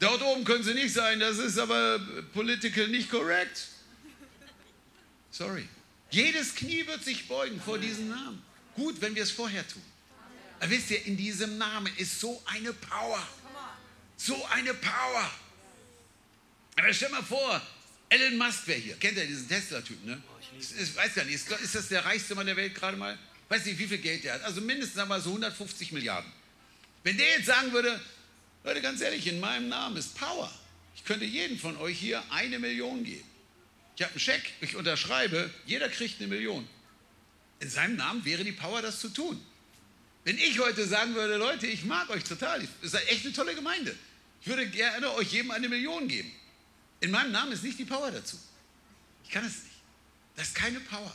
Dort 0.00 0.20
oben 0.22 0.44
können 0.44 0.64
sie 0.64 0.74
nicht 0.74 0.92
sein, 0.92 1.20
das 1.20 1.38
ist 1.38 1.58
aber 1.58 2.00
political 2.32 2.88
nicht 2.88 3.08
korrekt. 3.08 3.68
Sorry. 5.30 5.68
Jedes 6.10 6.54
Knie 6.54 6.86
wird 6.86 7.04
sich 7.04 7.28
beugen 7.28 7.60
vor 7.60 7.78
diesem 7.78 8.08
Namen. 8.08 8.42
Gut, 8.74 9.00
wenn 9.00 9.14
wir 9.14 9.22
es 9.22 9.30
vorher 9.30 9.66
tun. 9.66 9.82
Aber 10.60 10.70
wisst 10.70 10.90
ihr, 10.90 11.04
in 11.06 11.16
diesem 11.16 11.56
Namen 11.56 11.92
ist 11.96 12.20
so 12.20 12.42
eine 12.46 12.72
Power. 12.72 13.26
So 14.16 14.44
eine 14.46 14.74
Power. 14.74 15.30
Aber 16.76 16.92
stell 16.92 17.10
mal 17.10 17.22
vor, 17.22 17.62
Elon 18.08 18.36
Musk 18.36 18.66
wäre 18.66 18.78
hier. 18.78 18.96
Kennt 18.96 19.16
ihr 19.16 19.26
diesen 19.26 19.48
Tesla-Typen, 19.48 20.06
ne? 20.06 20.22
Ich 20.58 20.96
weiß 20.96 21.14
gar 21.14 21.24
nicht, 21.24 21.34
ist 21.34 21.74
das 21.74 21.88
der 21.88 22.04
reichste 22.04 22.34
Mann 22.34 22.46
der 22.46 22.56
Welt 22.56 22.74
gerade 22.74 22.96
mal? 22.96 23.18
Weiß 23.48 23.64
nicht, 23.64 23.78
wie 23.78 23.86
viel 23.86 23.98
Geld 23.98 24.24
der 24.24 24.34
hat. 24.34 24.42
Also 24.42 24.60
mindestens 24.60 25.06
wir 25.06 25.20
so 25.20 25.30
150 25.30 25.92
Milliarden. 25.92 26.30
Wenn 27.02 27.16
der 27.16 27.28
jetzt 27.36 27.46
sagen 27.46 27.72
würde, 27.72 28.00
Leute, 28.64 28.80
ganz 28.80 29.00
ehrlich, 29.00 29.26
in 29.26 29.40
meinem 29.40 29.68
Namen 29.68 29.96
ist 29.96 30.14
Power. 30.14 30.52
Ich 30.94 31.04
könnte 31.04 31.24
jedem 31.24 31.58
von 31.58 31.76
euch 31.78 31.98
hier 31.98 32.22
eine 32.30 32.58
Million 32.58 33.02
geben. 33.02 33.28
Ich 33.96 34.02
habe 34.02 34.12
einen 34.12 34.20
Scheck, 34.20 34.52
ich 34.60 34.76
unterschreibe, 34.76 35.50
jeder 35.66 35.88
kriegt 35.88 36.20
eine 36.20 36.28
Million. 36.28 36.66
In 37.60 37.68
seinem 37.68 37.96
Namen 37.96 38.24
wäre 38.24 38.44
die 38.44 38.52
Power, 38.52 38.82
das 38.82 39.00
zu 39.00 39.08
tun. 39.08 39.44
Wenn 40.24 40.38
ich 40.38 40.58
heute 40.60 40.86
sagen 40.86 41.14
würde, 41.14 41.36
Leute, 41.36 41.66
ich 41.66 41.84
mag 41.84 42.08
euch 42.10 42.24
total, 42.24 42.62
ihr 42.62 42.88
seid 42.88 43.06
echt 43.08 43.24
eine 43.24 43.34
tolle 43.34 43.54
Gemeinde. 43.54 43.96
Ich 44.40 44.46
würde 44.46 44.68
gerne 44.68 45.12
euch 45.14 45.32
jedem 45.32 45.50
eine 45.50 45.68
Million 45.68 46.06
geben. 46.08 46.30
In 47.00 47.10
meinem 47.10 47.32
Namen 47.32 47.52
ist 47.52 47.64
nicht 47.64 47.78
die 47.78 47.84
Power 47.84 48.10
dazu. 48.10 48.38
Ich 49.24 49.30
kann 49.30 49.44
es 49.44 49.64
nicht. 49.64 49.76
Das 50.36 50.48
ist 50.48 50.54
keine 50.54 50.80
Power. 50.80 51.12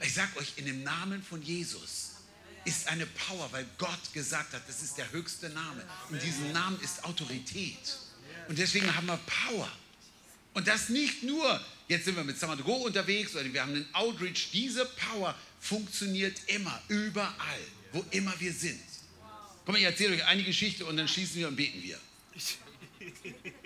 Ich 0.00 0.14
sage 0.14 0.38
euch, 0.38 0.52
in 0.56 0.66
dem 0.66 0.84
Namen 0.84 1.22
von 1.22 1.42
Jesus 1.42 2.17
ist 2.68 2.86
eine 2.88 3.06
Power, 3.06 3.50
weil 3.50 3.66
Gott 3.78 4.12
gesagt 4.12 4.52
hat, 4.52 4.62
das 4.68 4.82
ist 4.82 4.98
der 4.98 5.10
höchste 5.10 5.48
Name. 5.48 5.82
In 6.10 6.18
diesem 6.18 6.52
Namen 6.52 6.78
ist 6.80 7.02
Autorität. 7.04 7.98
Und 8.48 8.58
deswegen 8.58 8.94
haben 8.94 9.06
wir 9.06 9.18
Power. 9.46 9.70
Und 10.54 10.68
das 10.68 10.88
nicht 10.88 11.22
nur, 11.22 11.60
jetzt 11.88 12.04
sind 12.04 12.16
wir 12.16 12.24
mit 12.24 12.38
Summer 12.38 12.56
Go 12.56 12.74
unterwegs 12.74 13.34
oder 13.34 13.50
wir 13.52 13.62
haben 13.62 13.74
einen 13.74 13.94
Outreach. 13.94 14.50
Diese 14.52 14.84
Power 14.84 15.34
funktioniert 15.60 16.36
immer, 16.46 16.80
überall, 16.88 17.60
wo 17.92 18.04
immer 18.10 18.34
wir 18.38 18.52
sind. 18.52 18.80
Komm, 19.64 19.76
ich 19.76 19.82
erzähle 19.82 20.16
euch 20.16 20.24
eine 20.26 20.42
Geschichte 20.42 20.84
und 20.84 20.96
dann 20.96 21.08
schließen 21.08 21.36
wir 21.36 21.48
und 21.48 21.56
beten 21.56 21.82
wir. 21.82 21.98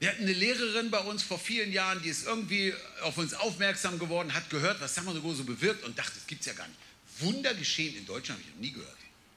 Wir 0.00 0.08
hatten 0.08 0.22
eine 0.22 0.32
Lehrerin 0.32 0.90
bei 0.90 0.98
uns 0.98 1.22
vor 1.22 1.38
vielen 1.38 1.72
Jahren, 1.72 2.02
die 2.02 2.08
ist 2.08 2.26
irgendwie 2.26 2.72
auf 3.02 3.18
uns 3.18 3.34
aufmerksam 3.34 3.98
geworden, 3.98 4.32
hat 4.32 4.48
gehört, 4.48 4.80
was 4.80 4.94
Summer 4.94 5.12
Go 5.20 5.34
so 5.34 5.44
bewirkt 5.44 5.84
und 5.84 5.98
dachte, 5.98 6.12
das 6.14 6.26
gibt 6.26 6.40
es 6.40 6.46
ja 6.46 6.54
gar 6.54 6.66
nicht. 6.66 6.80
Wunder 7.18 7.52
geschehen 7.52 7.94
in 7.94 8.06
Deutschland 8.06 8.40
habe 8.40 8.48
ich 8.48 8.54
noch 8.54 8.62
nie 8.62 8.72
gehört. 8.72 8.96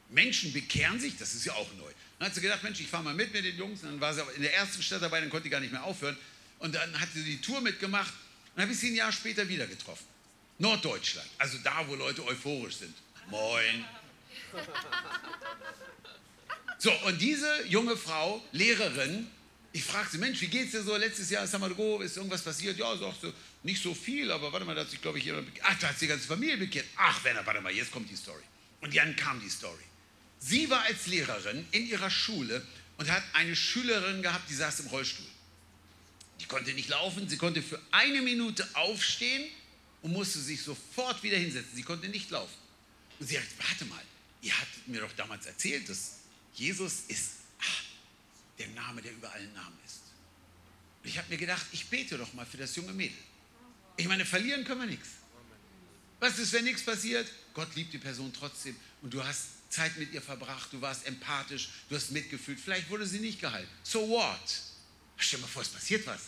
Menschen 0.09 0.53
bekehren 0.53 1.01
sich, 1.01 1.17
das 1.17 1.33
ist 1.33 1.43
ja 1.43 1.53
auch 1.53 1.67
neu. 1.77 1.91
Dann 2.17 2.29
hat 2.29 2.35
sie 2.35 2.39
gedacht, 2.39 2.63
Mensch, 2.63 2.79
ich 2.79 2.87
fahre 2.87 3.03
mal 3.03 3.13
mit 3.13 3.33
mit 3.33 3.43
den 3.43 3.57
Jungs. 3.57 3.83
Und 3.83 3.91
dann 3.91 3.99
war 3.99 4.13
sie 4.13 4.21
in 4.37 4.41
der 4.41 4.55
ersten 4.55 4.81
Stadt 4.81 5.01
dabei, 5.01 5.19
dann 5.19 5.29
konnte 5.29 5.43
sie 5.43 5.49
gar 5.49 5.59
nicht 5.59 5.73
mehr 5.73 5.83
aufhören. 5.83 6.15
Und 6.59 6.73
dann 6.73 6.97
hat 6.97 7.09
sie 7.13 7.23
die 7.23 7.41
Tour 7.41 7.59
mitgemacht. 7.59 8.13
Und 8.13 8.51
dann 8.55 8.63
habe 8.63 8.71
ich 8.71 8.79
sie 8.79 8.91
ein 8.91 8.95
Jahr 8.95 9.11
später 9.11 9.49
wieder 9.49 9.67
getroffen. 9.67 10.05
Norddeutschland, 10.59 11.27
also 11.39 11.57
da, 11.61 11.85
wo 11.89 11.95
Leute 11.95 12.25
euphorisch 12.25 12.77
sind. 12.77 12.95
Moin. 13.29 13.83
So, 16.77 16.91
und 17.05 17.19
diese 17.19 17.67
junge 17.67 17.97
Frau, 17.97 18.41
Lehrerin, 18.53 19.27
ich 19.75 19.83
fragte 19.83 20.11
sie, 20.11 20.17
Mensch, 20.19 20.39
wie 20.39 20.47
geht's 20.47 20.71
dir 20.71 20.83
so? 20.83 20.95
Letztes 20.95 21.31
Jahr 21.31 21.43
ist 21.43 21.53
ist 21.55 22.17
irgendwas 22.17 22.43
passiert? 22.43 22.77
Ja, 22.77 22.95
sagt 22.95 23.21
sie, 23.21 23.33
nicht 23.63 23.81
so 23.81 23.95
viel, 23.95 24.31
aber 24.31 24.53
warte 24.53 24.67
mal, 24.67 24.75
da 24.75 24.81
hat 24.81 24.91
sich, 24.91 25.01
glaube 25.01 25.17
ich, 25.17 25.25
jemand 25.25 25.47
bekehrt. 25.47 25.67
Ach, 25.67 25.79
da 25.79 25.87
hat 25.87 25.97
sich 25.97 26.07
die 26.07 26.11
ganze 26.11 26.27
Familie 26.27 26.57
bekehrt. 26.57 26.85
Ach, 26.95 27.23
Werner, 27.23 27.43
warte 27.43 27.59
mal, 27.59 27.73
jetzt 27.73 27.91
kommt 27.91 28.07
die 28.07 28.15
Story. 28.15 28.43
Und 28.81 28.95
dann 28.95 29.15
kam 29.15 29.41
die 29.41 29.49
Story. 29.49 29.81
Sie 30.37 30.69
war 30.69 30.83
als 30.83 31.07
Lehrerin 31.07 31.65
in 31.71 31.87
ihrer 31.87 32.11
Schule 32.11 32.63
und 32.97 33.09
hat 33.09 33.23
eine 33.33 33.55
Schülerin 33.55 34.21
gehabt, 34.21 34.47
die 34.47 34.53
saß 34.53 34.81
im 34.81 34.87
Rollstuhl. 34.87 35.25
Die 36.39 36.45
konnte 36.45 36.71
nicht 36.73 36.89
laufen, 36.89 37.27
sie 37.27 37.37
konnte 37.37 37.63
für 37.63 37.81
eine 37.89 38.21
Minute 38.21 38.67
aufstehen 38.75 39.49
und 40.03 40.11
musste 40.11 40.37
sich 40.37 40.61
sofort 40.61 41.23
wieder 41.23 41.37
hinsetzen. 41.37 41.75
Sie 41.75 41.83
konnte 41.83 42.09
nicht 42.09 42.29
laufen. 42.29 42.53
Und 43.19 43.27
sie 43.27 43.39
hat 43.39 43.45
warte 43.57 43.85
mal, 43.85 44.03
ihr 44.43 44.55
hattet 44.55 44.87
mir 44.87 45.01
doch 45.01 45.13
damals 45.13 45.47
erzählt, 45.47 45.89
dass 45.89 46.17
Jesus 46.53 47.05
ist 47.07 47.42
der 48.57 48.67
Name, 48.69 49.01
der 49.01 49.11
über 49.11 49.31
allen 49.31 49.53
Namen 49.53 49.77
ist. 49.85 50.01
Und 51.01 51.09
ich 51.09 51.17
habe 51.17 51.29
mir 51.29 51.37
gedacht, 51.37 51.65
ich 51.71 51.87
bete 51.87 52.17
doch 52.17 52.33
mal 52.33 52.45
für 52.45 52.57
das 52.57 52.75
junge 52.75 52.93
Mädel. 52.93 53.17
Ich 53.97 54.07
meine, 54.07 54.25
verlieren 54.25 54.63
können 54.63 54.81
wir 54.81 54.87
nichts. 54.87 55.09
Was 56.19 56.39
ist, 56.39 56.53
wenn 56.53 56.63
nichts 56.63 56.83
passiert? 56.83 57.29
Gott 57.53 57.75
liebt 57.75 57.93
die 57.93 57.97
Person 57.97 58.31
trotzdem 58.31 58.75
und 59.01 59.13
du 59.13 59.23
hast 59.23 59.47
Zeit 59.69 59.97
mit 59.97 60.13
ihr 60.13 60.21
verbracht, 60.21 60.71
du 60.71 60.79
warst 60.81 61.05
empathisch, 61.05 61.69
du 61.89 61.95
hast 61.95 62.11
mitgefühlt. 62.11 62.59
Vielleicht 62.59 62.89
wurde 62.89 63.05
sie 63.05 63.19
nicht 63.19 63.41
geheilt. 63.41 63.67
So 63.83 64.07
what? 64.07 64.39
Stell 65.17 65.39
dir 65.39 65.43
mal 65.43 65.49
vor, 65.49 65.61
es 65.63 65.69
passiert 65.69 66.05
was. 66.07 66.21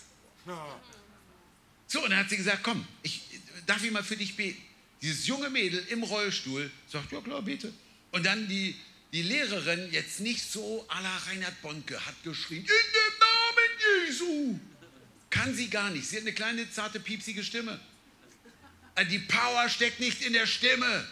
So, 1.88 2.04
und 2.04 2.10
dann 2.10 2.20
hat 2.20 2.30
sie 2.30 2.38
gesagt, 2.38 2.64
komm, 2.64 2.86
ich, 3.04 3.22
darf 3.66 3.84
ich 3.84 3.92
mal 3.92 4.04
für 4.04 4.18
dich 4.18 4.36
beten? 4.36 4.62
Dieses 5.02 5.28
junge 5.28 5.50
Mädel 5.50 5.80
im 5.90 6.04
Rollstuhl 6.04 6.72
sagt, 6.88 7.12
ja 7.12 7.22
klar, 7.22 7.42
bete. 7.42 7.72
Und 8.12 8.26
dann 8.26 8.48
die, 8.48 8.76
die 9.16 9.22
Lehrerin, 9.22 9.90
jetzt 9.94 10.20
nicht 10.20 10.44
so 10.44 10.86
à 10.90 11.02
la 11.02 11.18
Reinhard 11.28 11.62
Bonke, 11.62 12.06
hat 12.06 12.22
geschrien, 12.24 12.60
in 12.60 12.68
dem 12.68 13.14
Namen 13.24 14.08
Jesu. 14.08 14.60
Kann 15.30 15.56
sie 15.56 15.70
gar 15.70 15.90
nicht. 15.90 16.06
Sie 16.06 16.18
hat 16.18 16.24
eine 16.24 16.34
kleine, 16.34 16.70
zarte, 16.70 17.00
piepsige 17.00 17.42
Stimme. 17.42 17.80
Also 18.94 19.10
die 19.10 19.20
Power 19.20 19.70
steckt 19.70 20.02
nicht 20.02 20.22
in 20.22 20.34
der 20.34 20.46
Stimme. 20.46 21.08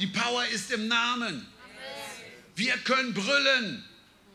Die 0.00 0.08
Power 0.08 0.44
ist 0.46 0.72
im 0.72 0.88
Namen. 0.88 1.46
Wir 2.56 2.76
können 2.78 3.14
brüllen 3.14 3.84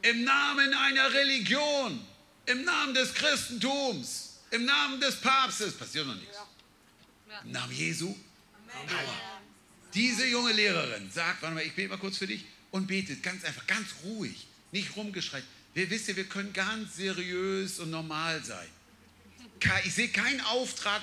im 0.02 0.24
Namen 0.24 0.74
einer 0.74 1.12
Religion, 1.14 2.00
im 2.46 2.64
Namen 2.64 2.94
des 2.94 3.14
Christentums, 3.14 4.40
im 4.52 4.64
Namen 4.64 5.02
des 5.02 5.20
Papstes. 5.20 5.74
Passiert 5.74 6.08
noch 6.08 6.16
nichts. 6.16 6.38
Im 7.44 7.52
Namen 7.52 7.74
Jesu. 7.74 8.16
Power. 8.88 9.42
Diese 9.94 10.26
junge 10.28 10.54
Lehrerin 10.54 11.12
sagt, 11.12 11.42
warte 11.42 11.56
mal, 11.56 11.64
ich 11.66 11.74
bete 11.74 11.90
mal 11.90 11.98
kurz 11.98 12.18
für 12.18 12.28
dich 12.28 12.46
und 12.76 12.88
betet 12.88 13.24
ganz 13.24 13.46
einfach, 13.46 13.66
ganz 13.68 13.88
ruhig, 14.04 14.48
nicht 14.74 14.98
rumgeschreit. 14.98 15.46
Wir 15.74 15.90
wissen, 15.90 16.14
wir 16.18 16.26
können 16.26 16.52
ganz 16.52 16.98
seriös 16.98 17.80
und 17.80 17.90
normal 17.90 18.44
sein. 18.44 18.68
Ich 19.86 19.94
sehe 19.94 20.10
keinen 20.10 20.42
Auftrag 20.42 21.02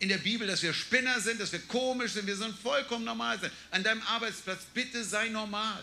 in 0.00 0.10
der 0.10 0.18
Bibel, 0.18 0.46
dass 0.46 0.62
wir 0.62 0.74
Spinner 0.74 1.18
sind, 1.20 1.40
dass 1.40 1.50
wir 1.50 1.60
komisch 1.60 2.12
sind, 2.12 2.26
wir 2.26 2.36
sollen 2.36 2.54
vollkommen 2.54 3.06
normal 3.06 3.40
sein. 3.40 3.50
An 3.70 3.82
deinem 3.82 4.02
Arbeitsplatz, 4.02 4.64
bitte 4.74 5.02
sei 5.02 5.30
normal. 5.30 5.82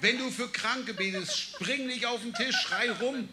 Wenn 0.00 0.18
du 0.18 0.28
für 0.28 0.50
Kranke 0.50 0.92
betest, 0.92 1.38
spring 1.38 1.86
nicht 1.86 2.04
auf 2.04 2.20
den 2.20 2.34
Tisch, 2.34 2.56
schrei 2.56 2.90
rum. 2.90 3.28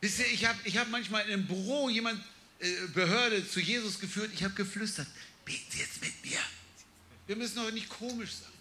Wisst 0.00 0.20
ihr, 0.20 0.26
ich 0.32 0.46
habe 0.46 0.58
ich 0.64 0.78
hab 0.78 0.88
manchmal 0.88 1.26
in 1.26 1.34
einem 1.34 1.46
Büro 1.46 1.90
jemand, 1.90 2.18
äh, 2.60 2.70
Behörde, 2.94 3.46
zu 3.46 3.60
Jesus 3.60 4.00
geführt, 4.00 4.30
ich 4.32 4.42
habe 4.42 4.54
geflüstert, 4.54 5.08
beten 5.44 5.66
Sie 5.68 5.80
jetzt 5.80 6.00
mit 6.00 6.24
mir. 6.24 6.40
Wir 7.26 7.36
müssen 7.36 7.56
doch 7.56 7.70
nicht 7.70 7.90
komisch 7.90 8.30
sein. 8.30 8.51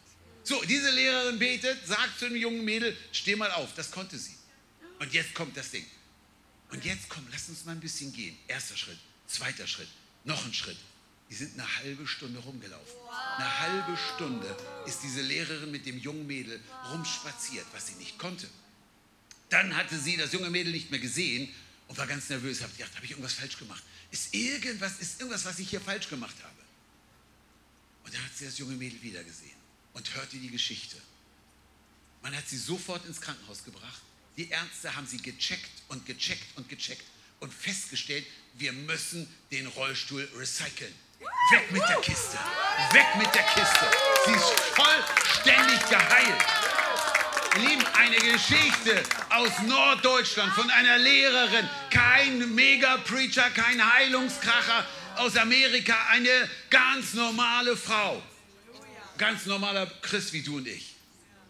So, 0.44 0.64
diese 0.64 0.90
Lehrerin 0.90 1.38
betet, 1.38 1.86
sagt 1.86 2.20
zu 2.20 2.28
dem 2.28 2.36
jungen 2.36 2.66
Mädel, 2.66 2.98
steh 3.12 3.36
mal 3.36 3.52
auf. 3.52 3.74
Das 3.76 3.92
konnte 3.92 4.18
sie. 4.18 4.36
Und 5.00 5.14
jetzt 5.14 5.34
kommt 5.36 5.56
das 5.56 5.72
Ding. 5.72 5.86
Und 6.72 6.84
jetzt 6.86 7.10
komm, 7.10 7.26
lass 7.32 7.50
uns 7.50 7.66
mal 7.66 7.74
ein 7.74 7.80
bisschen 7.80 8.12
gehen. 8.14 8.38
Erster 8.48 8.78
Schritt, 8.78 8.98
zweiter 9.28 9.68
Schritt, 9.68 9.90
noch 10.24 10.44
ein 10.46 10.54
Schritt. 10.54 10.78
Die 11.30 11.36
sind 11.36 11.54
eine 11.54 11.78
halbe 11.78 12.08
Stunde 12.08 12.40
rumgelaufen. 12.40 12.96
Eine 13.38 13.60
halbe 13.60 13.98
Stunde 13.98 14.58
ist 14.86 15.00
diese 15.04 15.22
Lehrerin 15.22 15.72
mit 15.72 15.86
dem 15.86 15.98
jungen 15.98 16.28
Mädel 16.28 16.60
rumspaziert, 16.92 17.66
was 17.72 17.88
sie 17.88 17.94
nicht 17.96 18.18
konnte. 18.18 18.48
Dann 19.50 19.76
hatte 19.76 19.98
sie 19.98 20.18
das 20.18 20.34
junge 20.34 20.50
Mädel 20.50 20.72
nicht 20.72 20.92
mehr 20.92 21.00
gesehen 21.00 21.54
und 21.88 21.98
war 21.98 22.08
ganz 22.08 22.30
nervös. 22.30 22.62
Hat 22.62 22.76
gedacht, 22.76 22.96
habe 22.96 23.06
ich 23.06 23.12
irgendwas 23.12 23.34
falsch 23.34 23.58
gemacht? 23.58 23.84
Ist 24.12 24.34
irgendwas, 24.34 25.00
ist 25.00 25.20
irgendwas, 25.20 25.46
was 25.46 25.60
ich 25.60 25.70
hier 25.70 25.82
falsch 25.82 26.10
gemacht 26.10 26.36
habe? 26.42 26.56
Und 28.04 28.14
dann 28.14 28.24
hat 28.24 28.36
sie 28.36 28.46
das 28.46 28.58
junge 28.58 28.76
Mädel 28.76 29.02
wieder 29.02 29.24
gesehen 29.24 29.61
und 29.94 30.16
hörte 30.16 30.38
die 30.38 30.50
Geschichte. 30.50 30.98
Man 32.22 32.36
hat 32.36 32.48
sie 32.48 32.58
sofort 32.58 33.06
ins 33.06 33.20
Krankenhaus 33.20 33.64
gebracht. 33.64 34.02
Die 34.38 34.50
Ärzte 34.50 34.96
haben 34.96 35.08
sie 35.08 35.18
gecheckt 35.18 35.72
und 35.90 36.06
gecheckt 36.06 36.46
und 36.56 36.70
gecheckt 36.70 37.04
und 37.40 37.54
festgestellt, 37.54 38.26
wir 38.54 38.72
müssen 38.72 39.28
den 39.52 39.68
Rollstuhl 39.68 40.28
recyceln. 40.38 40.94
Weg 41.52 41.72
mit 41.72 41.82
der 41.88 41.98
Kiste. 41.98 42.38
Weg 42.92 43.06
mit 43.18 43.34
der 43.34 43.44
Kiste. 43.44 43.86
Sie 44.26 44.32
ist 44.32 44.54
vollständig 44.76 45.80
geheilt. 45.90 46.42
Lieben, 47.58 47.86
eine 47.94 48.16
Geschichte 48.16 49.04
aus 49.30 49.52
Norddeutschland 49.68 50.54
von 50.54 50.70
einer 50.70 50.98
Lehrerin, 50.98 51.70
kein 51.90 52.56
Mega-Preacher, 52.56 53.50
kein 53.52 53.94
Heilungskracher 53.94 54.86
aus 55.18 55.36
Amerika, 55.36 55.96
eine 56.10 56.50
ganz 56.70 57.14
normale 57.14 57.76
Frau. 57.76 58.24
Ganz 59.22 59.46
normaler 59.46 59.86
Christ 60.02 60.34
wie 60.34 60.42
du 60.42 60.58
und 60.58 60.68
ich. 60.68 60.96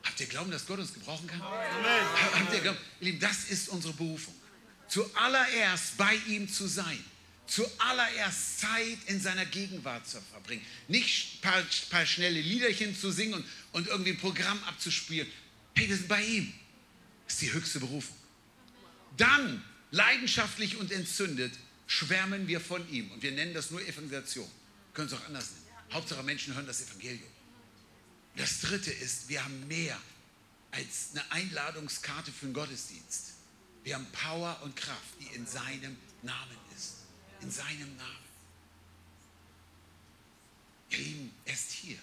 Habt 0.04 0.20
ihr 0.20 0.28
Glauben, 0.28 0.52
dass 0.52 0.66
Gott 0.66 0.80
uns 0.80 0.94
gebrauchen 0.94 1.26
kann? 1.26 1.42
Amen. 1.42 2.34
Habt 2.34 2.54
ihr 2.54 2.60
Glauben? 2.60 2.78
Ihr 3.00 3.06
Lieben, 3.06 3.20
das 3.22 3.46
ist 3.46 3.70
unsere 3.70 3.94
Berufung. 3.94 4.36
Zuallererst 4.90 5.96
bei 5.96 6.16
ihm 6.28 6.52
zu 6.52 6.68
sein. 6.68 7.02
Zuallererst 7.48 8.60
Zeit 8.60 8.98
in 9.06 9.22
seiner 9.22 9.46
Gegenwart 9.46 10.06
zu 10.06 10.20
verbringen. 10.22 10.66
Nicht 10.90 11.36
ein 11.36 11.42
paar, 11.50 11.64
paar 11.90 12.06
schnelle 12.06 12.42
Liederchen 12.42 12.94
zu 12.94 13.10
singen 13.10 13.36
und, 13.36 13.46
und 13.72 13.88
irgendwie 13.88 14.12
ein 14.12 14.18
Programm 14.18 14.62
abzuspielen. 14.66 15.30
Hey, 15.74 15.88
wir 15.88 15.96
sind 15.96 16.10
bei 16.10 16.22
ihm. 16.26 16.54
Das 17.24 17.36
ist 17.36 17.42
die 17.42 17.54
höchste 17.54 17.80
Berufung. 17.80 18.18
Dann, 19.16 19.64
leidenschaftlich 19.92 20.76
und 20.76 20.92
entzündet, 20.92 21.54
schwärmen 21.88 22.50
wir 22.50 22.60
von 22.60 22.86
ihm. 22.92 23.10
Und 23.12 23.24
wir 23.24 23.32
nennen 23.32 23.54
das 23.54 23.72
nur 23.72 23.82
Evangelisation. 23.82 24.52
Können 24.94 25.08
es 25.08 25.14
auch 25.14 25.26
anders 25.26 25.52
nennen. 25.52 25.94
Hauptsache 25.94 26.24
Menschen 26.24 26.54
hören 26.54 26.68
das 26.68 26.82
Evangelium. 26.82 27.31
Das 28.36 28.62
dritte 28.62 28.92
ist, 28.92 29.30
wir 29.30 29.44
haben 29.44 29.68
mehr 29.68 30.00
als 30.72 31.10
eine 31.12 31.32
Einladungskarte 31.32 32.32
für 32.32 32.46
den 32.46 32.54
Gottesdienst. 32.54 33.34
Wir 33.84 33.96
haben 33.96 34.08
Power 34.12 34.60
und 34.64 34.76
Kraft, 34.76 35.16
die 35.20 35.36
in 35.36 35.46
seinem 35.46 35.98
Namen 36.22 36.58
ist. 36.76 36.96
In 37.42 37.52
seinem 37.52 37.96
Namen. 37.98 38.32
Ihr 40.92 40.98
Lieben, 41.00 41.34
er 41.46 41.54
ist 41.54 41.72
hier. 41.72 41.98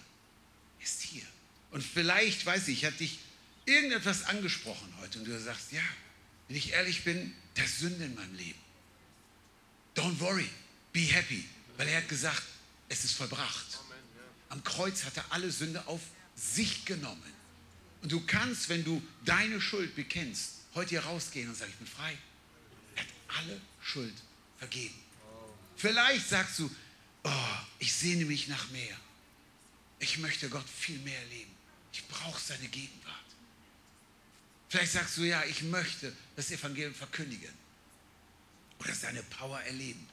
Er 0.79 0.83
ist 0.83 1.01
hier. 1.01 1.25
Und 1.71 1.83
vielleicht, 1.83 2.45
weiß 2.45 2.67
ich, 2.67 2.85
hat 2.85 2.99
dich 2.99 3.19
irgendetwas 3.65 4.23
angesprochen 4.23 4.93
heute 4.99 5.19
und 5.19 5.25
du 5.25 5.39
sagst, 5.39 5.71
ja, 5.71 5.81
wenn 6.47 6.57
ich 6.57 6.73
ehrlich 6.73 7.03
bin, 7.03 7.33
das 7.53 7.65
ist 7.65 7.79
Sünde 7.79 8.05
in 8.05 8.15
meinem 8.15 8.35
Leben. 8.35 8.59
Don't 9.95 10.19
worry, 10.19 10.49
be 10.91 11.01
happy, 11.01 11.45
weil 11.77 11.87
er 11.87 11.97
hat 11.97 12.09
gesagt, 12.09 12.43
es 12.89 13.03
ist 13.03 13.13
vollbracht. 13.13 13.79
Am 14.49 14.63
Kreuz 14.63 15.03
hat 15.03 15.15
er 15.17 15.25
alle 15.31 15.51
Sünde 15.51 15.85
auf 15.87 16.01
sich 16.39 16.85
genommen. 16.85 17.33
Und 18.01 18.11
du 18.11 18.21
kannst, 18.25 18.69
wenn 18.69 18.83
du 18.83 19.01
deine 19.25 19.59
Schuld 19.59 19.95
bekennst, 19.95 20.53
heute 20.73 20.91
hier 20.91 21.01
rausgehen 21.01 21.49
und 21.49 21.55
sagen, 21.55 21.71
ich 21.71 21.77
bin 21.77 21.87
frei. 21.87 22.17
Er 22.95 23.03
hat 23.03 23.09
alle 23.39 23.61
Schuld 23.81 24.13
vergeben. 24.57 24.95
Vielleicht 25.75 26.29
sagst 26.29 26.59
du, 26.59 26.69
oh, 27.23 27.57
ich 27.79 27.93
sehne 27.93 28.25
mich 28.25 28.47
nach 28.47 28.69
mehr. 28.71 28.95
Ich 29.99 30.17
möchte 30.19 30.49
Gott 30.49 30.67
viel 30.67 30.99
mehr 30.99 31.19
erleben. 31.19 31.51
Ich 31.91 32.07
brauche 32.07 32.39
seine 32.39 32.67
Gegenwart. 32.67 33.15
Vielleicht 34.69 34.93
sagst 34.93 35.17
du, 35.17 35.23
ja, 35.23 35.43
ich 35.45 35.63
möchte 35.63 36.15
das 36.35 36.51
Evangelium 36.51 36.93
verkündigen 36.93 37.53
oder 38.79 38.93
seine 38.93 39.23
Power 39.23 39.59
erleben. 39.61 40.07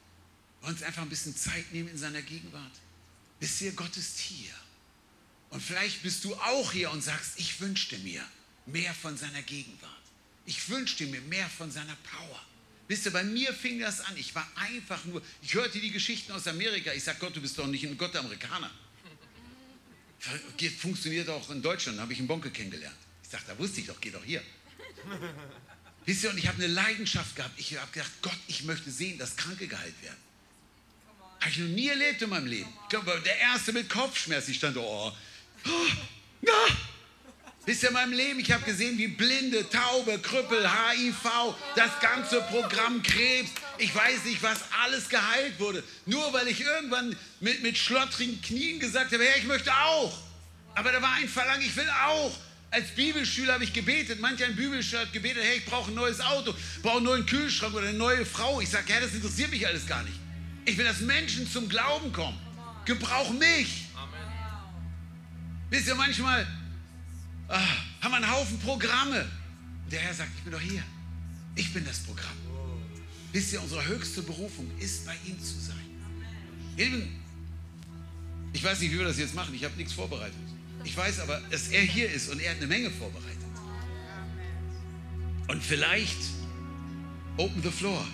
Wollen 0.62 0.74
uns 0.74 0.82
einfach 0.82 1.02
ein 1.02 1.08
bisschen 1.08 1.36
Zeit 1.36 1.70
nehmen 1.72 1.88
in 1.88 1.98
seiner 1.98 2.22
Gegenwart. 2.22 2.72
Wisst 3.38 3.60
ihr, 3.60 3.72
Gott 3.72 3.96
ist 3.96 4.18
hier. 4.18 4.54
Und 5.50 5.62
vielleicht 5.62 6.02
bist 6.02 6.24
du 6.24 6.34
auch 6.34 6.72
hier 6.72 6.90
und 6.90 7.02
sagst, 7.02 7.38
ich 7.38 7.60
wünschte 7.60 7.98
mir 7.98 8.22
mehr 8.66 8.92
von 8.94 9.16
seiner 9.16 9.42
Gegenwart. 9.42 9.92
Ich 10.44 10.68
wünschte 10.68 11.06
mir 11.06 11.20
mehr 11.22 11.48
von 11.48 11.70
seiner 11.70 11.96
Power. 11.96 12.40
Wisst 12.88 13.06
ihr, 13.06 13.12
bei 13.12 13.24
mir 13.24 13.52
fing 13.52 13.80
das 13.80 14.00
an. 14.00 14.16
Ich 14.16 14.34
war 14.34 14.48
einfach 14.56 15.04
nur, 15.04 15.22
ich 15.42 15.54
hörte 15.54 15.80
die 15.80 15.90
Geschichten 15.90 16.32
aus 16.32 16.46
Amerika. 16.46 16.92
Ich 16.92 17.02
sage, 17.02 17.18
Gott, 17.20 17.34
du 17.34 17.40
bist 17.40 17.58
doch 17.58 17.66
nicht 17.66 17.84
ein 17.84 17.98
Gott 17.98 18.14
der 18.14 18.20
Amerikaner. 18.20 18.70
Funktioniert 20.78 21.28
auch 21.28 21.50
in 21.50 21.62
Deutschland, 21.62 22.00
habe 22.00 22.12
ich 22.12 22.20
in 22.20 22.26
Bonke 22.26 22.50
kennengelernt. 22.50 22.96
Ich 23.22 23.28
sage, 23.28 23.44
da 23.46 23.58
wusste 23.58 23.80
ich 23.80 23.86
doch, 23.86 24.00
geh 24.00 24.10
doch 24.10 24.24
hier. 24.24 24.42
Wisst 26.06 26.22
ihr, 26.22 26.30
und 26.30 26.38
ich 26.38 26.46
habe 26.46 26.62
eine 26.62 26.72
Leidenschaft 26.72 27.34
gehabt. 27.34 27.58
Ich 27.58 27.76
habe 27.76 27.90
gedacht, 27.90 28.12
Gott, 28.22 28.38
ich 28.46 28.62
möchte 28.62 28.90
sehen, 28.90 29.18
dass 29.18 29.36
Kranke 29.36 29.66
geheilt 29.66 30.00
werden. 30.02 30.16
Habe 31.40 31.50
ich 31.50 31.58
noch 31.58 31.68
nie 31.68 31.88
erlebt 31.88 32.22
in 32.22 32.30
meinem 32.30 32.46
Leben. 32.46 32.68
Ich 32.84 32.88
glaube, 32.88 33.20
der 33.24 33.38
Erste 33.38 33.72
mit 33.72 33.88
Kopfschmerzen, 33.88 34.52
ich 34.52 34.56
stand, 34.58 34.76
oh, 34.76 35.08
oh 35.08 35.12
Wisst 37.66 37.82
ihr, 37.82 37.88
in 37.88 37.94
meinem 37.94 38.12
Leben, 38.12 38.38
ich 38.38 38.52
habe 38.52 38.62
gesehen, 38.62 38.96
wie 38.96 39.08
Blinde, 39.08 39.68
Taube, 39.68 40.20
Krüppel, 40.20 40.70
HIV, 40.70 41.56
das 41.74 41.98
ganze 42.00 42.40
Programm 42.42 43.02
Krebs, 43.02 43.50
ich 43.78 43.92
weiß 43.92 44.24
nicht, 44.24 44.40
was 44.40 44.60
alles 44.84 45.08
geheilt 45.08 45.58
wurde. 45.58 45.82
Nur 46.06 46.32
weil 46.32 46.46
ich 46.46 46.60
irgendwann 46.60 47.16
mit, 47.40 47.64
mit 47.64 47.76
schlottrigen 47.76 48.40
Knien 48.40 48.78
gesagt 48.78 49.12
habe, 49.12 49.24
hey, 49.24 49.40
ich 49.40 49.46
möchte 49.46 49.74
auch. 49.74 50.16
Aber 50.76 50.92
da 50.92 51.02
war 51.02 51.14
ein 51.14 51.28
Verlangen, 51.28 51.62
ich 51.62 51.74
will 51.74 51.90
auch. 52.06 52.32
Als 52.70 52.88
Bibelschüler 52.94 53.54
habe 53.54 53.64
ich 53.64 53.72
gebetet. 53.72 54.20
Manch 54.20 54.44
ein 54.44 54.54
Bibelschüler 54.54 55.02
hat 55.02 55.12
gebetet, 55.12 55.42
hey, 55.42 55.56
ich 55.58 55.64
brauche 55.64 55.90
ein 55.90 55.94
neues 55.94 56.20
Auto, 56.20 56.54
brauche 56.82 56.98
einen 56.98 57.06
neuen 57.06 57.26
Kühlschrank 57.26 57.74
oder 57.74 57.88
eine 57.88 57.98
neue 57.98 58.24
Frau. 58.24 58.60
Ich 58.60 58.68
sage, 58.68 58.92
ja, 58.92 59.00
das 59.00 59.12
interessiert 59.12 59.50
mich 59.50 59.66
alles 59.66 59.84
gar 59.88 60.04
nicht. 60.04 60.16
Ich 60.66 60.78
will, 60.78 60.84
dass 60.84 61.00
Menschen 61.00 61.50
zum 61.50 61.68
Glauben 61.68 62.12
kommen. 62.12 62.38
Gebrauch 62.84 63.30
mich. 63.30 63.85
Wisst 65.70 65.88
ihr, 65.88 65.94
manchmal 65.94 66.46
ah, 67.48 67.60
haben 68.00 68.12
wir 68.12 68.16
einen 68.16 68.30
Haufen 68.30 68.58
Programme. 68.60 69.26
Der 69.90 70.00
Herr 70.00 70.14
sagt, 70.14 70.30
ich 70.36 70.42
bin 70.42 70.52
doch 70.52 70.60
hier. 70.60 70.82
Ich 71.54 71.72
bin 71.72 71.84
das 71.84 72.00
Programm. 72.00 72.36
Wisst 73.32 73.52
ihr, 73.52 73.62
unsere 73.62 73.84
höchste 73.84 74.22
Berufung 74.22 74.70
ist, 74.78 75.06
bei 75.06 75.14
ihm 75.26 75.38
zu 75.42 75.58
sein. 75.58 75.76
Eben, 76.76 77.08
ich 78.52 78.62
weiß 78.62 78.80
nicht, 78.80 78.92
wie 78.92 78.98
wir 78.98 79.04
das 79.04 79.18
jetzt 79.18 79.34
machen. 79.34 79.54
Ich 79.54 79.64
habe 79.64 79.76
nichts 79.76 79.92
vorbereitet. 79.92 80.34
Ich 80.84 80.96
weiß 80.96 81.20
aber, 81.20 81.40
dass 81.50 81.68
er 81.68 81.82
hier 81.82 82.10
ist 82.10 82.28
und 82.30 82.40
er 82.40 82.52
hat 82.52 82.58
eine 82.58 82.66
Menge 82.66 82.90
vorbereitet. 82.90 83.36
Und 85.48 85.62
vielleicht 85.62 86.16
open 87.36 87.62
the 87.62 87.70
floor. 87.70 88.06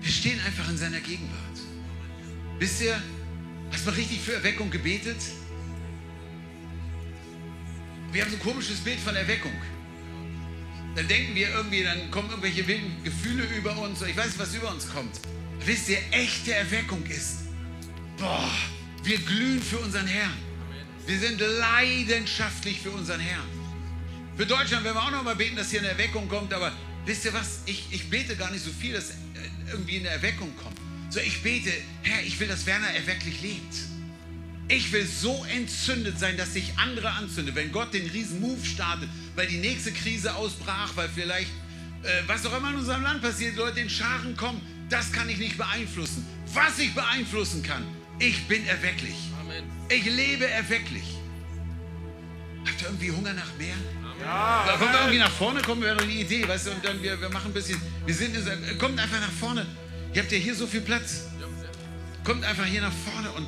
Wir 0.00 0.12
stehen 0.12 0.38
einfach 0.40 0.68
in 0.68 0.76
seiner 0.76 1.00
Gegenwart. 1.00 1.43
Wisst 2.58 2.82
ihr, 2.82 3.00
Hast 3.74 3.86
mal 3.86 3.94
richtig 3.96 4.20
für 4.20 4.34
Erweckung 4.34 4.70
gebetet? 4.70 5.16
Wir 8.12 8.22
haben 8.22 8.30
so 8.30 8.36
ein 8.36 8.42
komisches 8.42 8.78
Bild 8.78 9.00
von 9.00 9.16
Erweckung. 9.16 9.52
Dann 10.94 11.08
denken 11.08 11.34
wir 11.34 11.48
irgendwie, 11.48 11.82
dann 11.82 12.08
kommen 12.12 12.30
irgendwelche 12.30 12.64
wilden 12.68 13.02
Gefühle 13.02 13.44
über 13.58 13.76
uns. 13.78 14.00
Ich 14.02 14.16
weiß 14.16 14.26
nicht, 14.26 14.38
was 14.38 14.54
über 14.54 14.70
uns 14.70 14.88
kommt. 14.88 15.20
Wisst 15.64 15.88
ihr, 15.88 15.98
echte 16.12 16.54
Erweckung 16.54 17.04
ist, 17.06 17.38
boah, 18.16 18.48
wir 19.02 19.18
glühen 19.18 19.60
für 19.60 19.78
unseren 19.78 20.06
Herrn. 20.06 20.38
Wir 21.04 21.18
sind 21.18 21.40
leidenschaftlich 21.40 22.80
für 22.80 22.92
unseren 22.92 23.18
Herrn. 23.18 23.48
Für 24.36 24.46
Deutschland 24.46 24.84
werden 24.84 24.96
wir 24.96 25.02
auch 25.02 25.10
noch 25.10 25.24
mal 25.24 25.34
beten, 25.34 25.56
dass 25.56 25.70
hier 25.70 25.80
eine 25.80 25.88
Erweckung 25.88 26.28
kommt. 26.28 26.54
Aber 26.54 26.70
wisst 27.06 27.24
ihr 27.24 27.34
was? 27.34 27.62
Ich, 27.66 27.88
ich 27.90 28.08
bete 28.08 28.36
gar 28.36 28.52
nicht 28.52 28.64
so 28.64 28.70
viel, 28.70 28.92
dass 28.92 29.14
irgendwie 29.72 29.98
eine 29.98 30.10
Erweckung 30.10 30.54
kommt. 30.62 30.83
So, 31.14 31.20
ich 31.20 31.42
bete, 31.42 31.70
Herr, 32.02 32.24
ich 32.24 32.40
will, 32.40 32.48
dass 32.48 32.66
Werner 32.66 32.88
erwecklich 32.88 33.40
lebt. 33.40 33.74
Ich 34.66 34.90
will 34.90 35.06
so 35.06 35.46
entzündet 35.48 36.18
sein, 36.18 36.36
dass 36.36 36.54
sich 36.54 36.76
andere 36.76 37.08
anzündet. 37.08 37.54
Wenn 37.54 37.70
Gott 37.70 37.94
den 37.94 38.08
riesen 38.08 38.40
Move 38.40 38.66
startet, 38.66 39.08
weil 39.36 39.46
die 39.46 39.58
nächste 39.58 39.92
Krise 39.92 40.34
ausbrach, 40.34 40.90
weil 40.96 41.08
vielleicht, 41.08 41.52
äh, 42.02 42.08
was 42.26 42.44
auch 42.44 42.58
immer 42.58 42.70
in 42.70 42.78
unserem 42.78 43.04
Land 43.04 43.22
passiert, 43.22 43.54
Leute 43.54 43.78
in 43.78 43.88
Scharen 43.88 44.36
kommen, 44.36 44.60
das 44.88 45.12
kann 45.12 45.28
ich 45.28 45.38
nicht 45.38 45.56
beeinflussen. 45.56 46.26
Was 46.52 46.80
ich 46.80 46.92
beeinflussen 46.96 47.62
kann, 47.62 47.86
ich 48.18 48.48
bin 48.48 48.66
erwecklich. 48.66 49.14
Amen. 49.40 49.62
Ich 49.90 50.06
lebe 50.06 50.48
erwecklich. 50.48 51.14
Habt 52.66 52.82
ihr 52.82 52.88
irgendwie 52.88 53.12
Hunger 53.12 53.34
nach 53.34 53.56
mehr? 53.56 53.76
Ja. 54.20 54.66
Wollen 54.80 54.90
wir 54.90 54.98
irgendwie 54.98 55.18
nach 55.18 55.30
vorne 55.30 55.62
kommen? 55.62 55.82
Wäre 55.82 55.96
eine 55.96 56.10
Idee, 56.10 56.48
weißt 56.48 56.66
du? 56.66 56.70
Und 56.72 56.84
dann 56.84 57.00
wir, 57.00 57.20
wir 57.20 57.28
machen 57.28 57.52
ein 57.52 57.54
bisschen, 57.54 57.80
wir 58.04 58.14
sind, 58.16 58.34
kommt 58.80 58.98
einfach 58.98 59.20
nach 59.20 59.30
vorne. 59.30 59.64
Ihr 60.14 60.22
habt 60.22 60.30
ja 60.30 60.38
hier 60.38 60.54
so 60.54 60.66
viel 60.66 60.80
Platz. 60.80 61.22
Kommt 62.22 62.44
einfach 62.44 62.64
hier 62.64 62.80
nach 62.80 62.92
vorne 62.92 63.30
und 63.32 63.46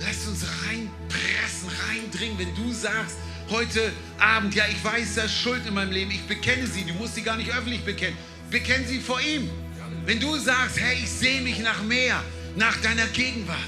lasst 0.00 0.26
uns 0.26 0.44
reinpressen, 0.66 1.68
reindringen. 1.88 2.38
Wenn 2.38 2.54
du 2.54 2.72
sagst, 2.72 3.16
heute 3.50 3.92
Abend, 4.18 4.54
ja, 4.54 4.64
ich 4.68 4.82
weiß, 4.82 5.16
da 5.16 5.22
ist 5.22 5.36
Schuld 5.36 5.66
in 5.66 5.74
meinem 5.74 5.92
Leben, 5.92 6.10
ich 6.10 6.22
bekenne 6.22 6.66
sie, 6.66 6.84
du 6.84 6.94
musst 6.94 7.14
sie 7.14 7.22
gar 7.22 7.36
nicht 7.36 7.50
öffentlich 7.50 7.84
bekennen, 7.84 8.16
bekenne 8.50 8.86
sie 8.86 8.98
vor 8.98 9.20
ihm. 9.20 9.50
Wenn 10.06 10.18
du 10.18 10.36
sagst, 10.38 10.80
hey, 10.80 10.98
ich 11.02 11.10
sehe 11.10 11.42
mich 11.42 11.60
nach 11.60 11.82
mehr, 11.82 12.22
nach 12.56 12.76
deiner 12.80 13.06
Gegenwart. 13.08 13.58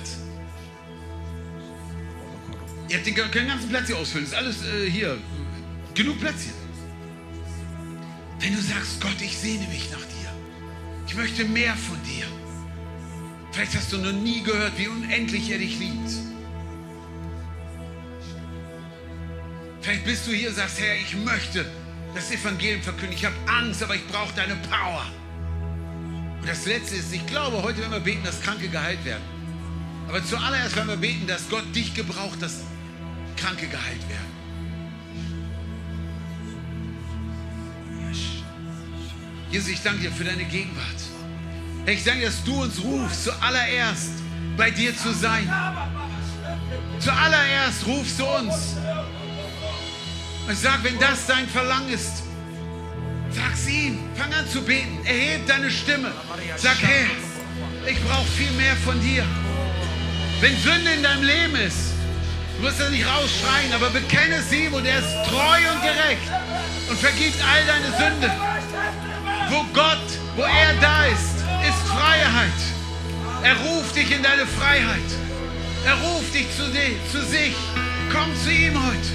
Ihr 2.88 2.96
habt 2.96 3.06
den, 3.06 3.14
den 3.14 3.46
ganzen 3.46 3.68
Platz 3.68 3.86
hier 3.88 3.98
ausfüllen, 3.98 4.26
ist 4.26 4.34
alles 4.34 4.64
äh, 4.64 4.90
hier, 4.90 5.18
genug 5.94 6.18
Platz 6.18 6.44
hier. 6.44 6.52
Wenn 8.40 8.54
du 8.56 8.62
sagst, 8.62 9.00
Gott, 9.00 9.20
ich 9.20 9.36
sehne 9.36 9.66
mich 9.68 9.90
nach 9.90 9.98
dir, 9.98 10.17
ich 11.08 11.14
möchte 11.14 11.44
mehr 11.44 11.74
von 11.74 11.96
dir. 12.04 12.26
Vielleicht 13.50 13.74
hast 13.74 13.92
du 13.92 13.96
noch 13.98 14.12
nie 14.12 14.42
gehört, 14.42 14.78
wie 14.78 14.88
unendlich 14.88 15.50
er 15.50 15.58
dich 15.58 15.78
liebt. 15.78 16.10
Vielleicht 19.80 20.04
bist 20.04 20.26
du 20.26 20.32
hier 20.32 20.50
und 20.50 20.54
sagst, 20.54 20.78
Herr, 20.80 20.94
ich 20.96 21.16
möchte 21.16 21.64
das 22.14 22.30
Evangelium 22.30 22.82
verkünden. 22.82 23.14
Ich 23.14 23.24
habe 23.24 23.34
Angst, 23.46 23.82
aber 23.82 23.94
ich 23.94 24.06
brauche 24.08 24.34
deine 24.34 24.56
Power. 24.56 25.06
Und 26.40 26.48
das 26.48 26.66
Letzte 26.66 26.96
ist, 26.96 27.12
ich 27.12 27.26
glaube, 27.26 27.62
heute 27.62 27.78
werden 27.78 27.92
wir 27.92 28.00
beten, 28.00 28.22
dass 28.24 28.42
Kranke 28.42 28.68
geheilt 28.68 29.02
werden. 29.04 29.24
Aber 30.08 30.22
zuallererst 30.22 30.76
werden 30.76 30.88
wir 30.88 30.96
beten, 30.96 31.26
dass 31.26 31.48
Gott 31.48 31.64
dich 31.74 31.94
gebraucht, 31.94 32.40
dass 32.42 32.64
Kranke 33.36 33.66
geheilt 33.66 34.08
werden. 34.08 34.27
Jesus, 39.50 39.70
ich 39.70 39.82
danke 39.82 40.02
dir 40.02 40.12
für 40.12 40.24
deine 40.24 40.44
Gegenwart. 40.44 40.84
Herr, 41.86 41.94
ich 41.94 42.04
danke 42.04 42.26
dass 42.26 42.44
du 42.44 42.62
uns 42.62 42.82
rufst, 42.82 43.24
zuallererst 43.24 44.10
bei 44.58 44.70
dir 44.70 44.94
zu 44.94 45.12
sein. 45.14 45.50
Zuallererst 46.98 47.86
rufst 47.86 48.18
du 48.18 48.26
uns. 48.26 48.76
Und 50.46 50.56
sage, 50.56 50.84
wenn 50.84 50.98
das 50.98 51.26
dein 51.26 51.48
Verlangen 51.48 51.88
ist, 51.88 52.24
sag's 53.30 53.66
ihm. 53.68 54.00
Fang 54.16 54.32
an 54.34 54.46
zu 54.48 54.60
beten. 54.62 54.98
Erheb 55.04 55.46
deine 55.46 55.70
Stimme. 55.70 56.12
Sag, 56.56 56.76
hey, 56.82 57.06
ich 57.86 58.02
brauche 58.04 58.26
viel 58.26 58.50
mehr 58.52 58.76
von 58.76 59.00
dir. 59.00 59.24
Wenn 60.40 60.56
Sünde 60.58 60.90
in 60.90 61.02
deinem 61.02 61.22
Leben 61.22 61.56
ist, 61.56 61.92
du 62.56 62.64
musst 62.64 62.80
das 62.80 62.90
nicht 62.90 63.06
rausschreien, 63.06 63.72
aber 63.72 63.88
bekenne 63.90 64.42
ihm 64.52 64.74
und 64.74 64.84
er 64.84 64.98
ist 64.98 65.12
treu 65.26 65.58
und 65.72 65.82
gerecht 65.82 66.30
und 66.90 66.98
vergibt 66.98 67.36
all 67.42 67.64
deine 67.66 67.96
Sünde. 67.96 68.30
Wo 69.50 69.64
Gott, 69.72 70.08
wo 70.36 70.42
er 70.42 70.74
da 70.80 71.06
ist, 71.06 71.36
ist 71.66 71.88
Freiheit. 71.88 72.60
Er 73.42 73.56
ruft 73.56 73.96
dich 73.96 74.14
in 74.14 74.22
deine 74.22 74.44
Freiheit. 74.46 75.10
Er 75.86 75.94
ruft 75.94 76.34
dich 76.34 76.46
zu, 76.54 76.64
zu 77.10 77.24
sich. 77.24 77.54
Komm 78.12 78.28
zu 78.44 78.50
ihm 78.50 78.74
heute. 78.74 79.08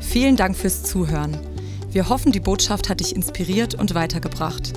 Vielen 0.00 0.36
Dank 0.36 0.56
fürs 0.56 0.82
Zuhören. 0.82 1.38
Wir 1.90 2.08
hoffen, 2.08 2.32
die 2.32 2.40
Botschaft 2.40 2.88
hat 2.88 3.00
dich 3.00 3.14
inspiriert 3.14 3.74
und 3.74 3.94
weitergebracht. 3.94 4.72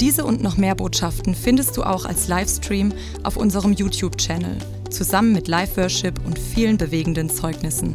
Diese 0.00 0.24
und 0.24 0.42
noch 0.42 0.56
mehr 0.56 0.74
Botschaften 0.74 1.36
findest 1.36 1.76
du 1.76 1.84
auch 1.84 2.04
als 2.04 2.26
Livestream 2.26 2.92
auf 3.22 3.36
unserem 3.36 3.72
YouTube-Channel, 3.72 4.58
zusammen 4.90 5.32
mit 5.32 5.46
Live-Worship 5.46 6.24
und 6.26 6.36
vielen 6.36 6.78
bewegenden 6.78 7.30
Zeugnissen. 7.30 7.94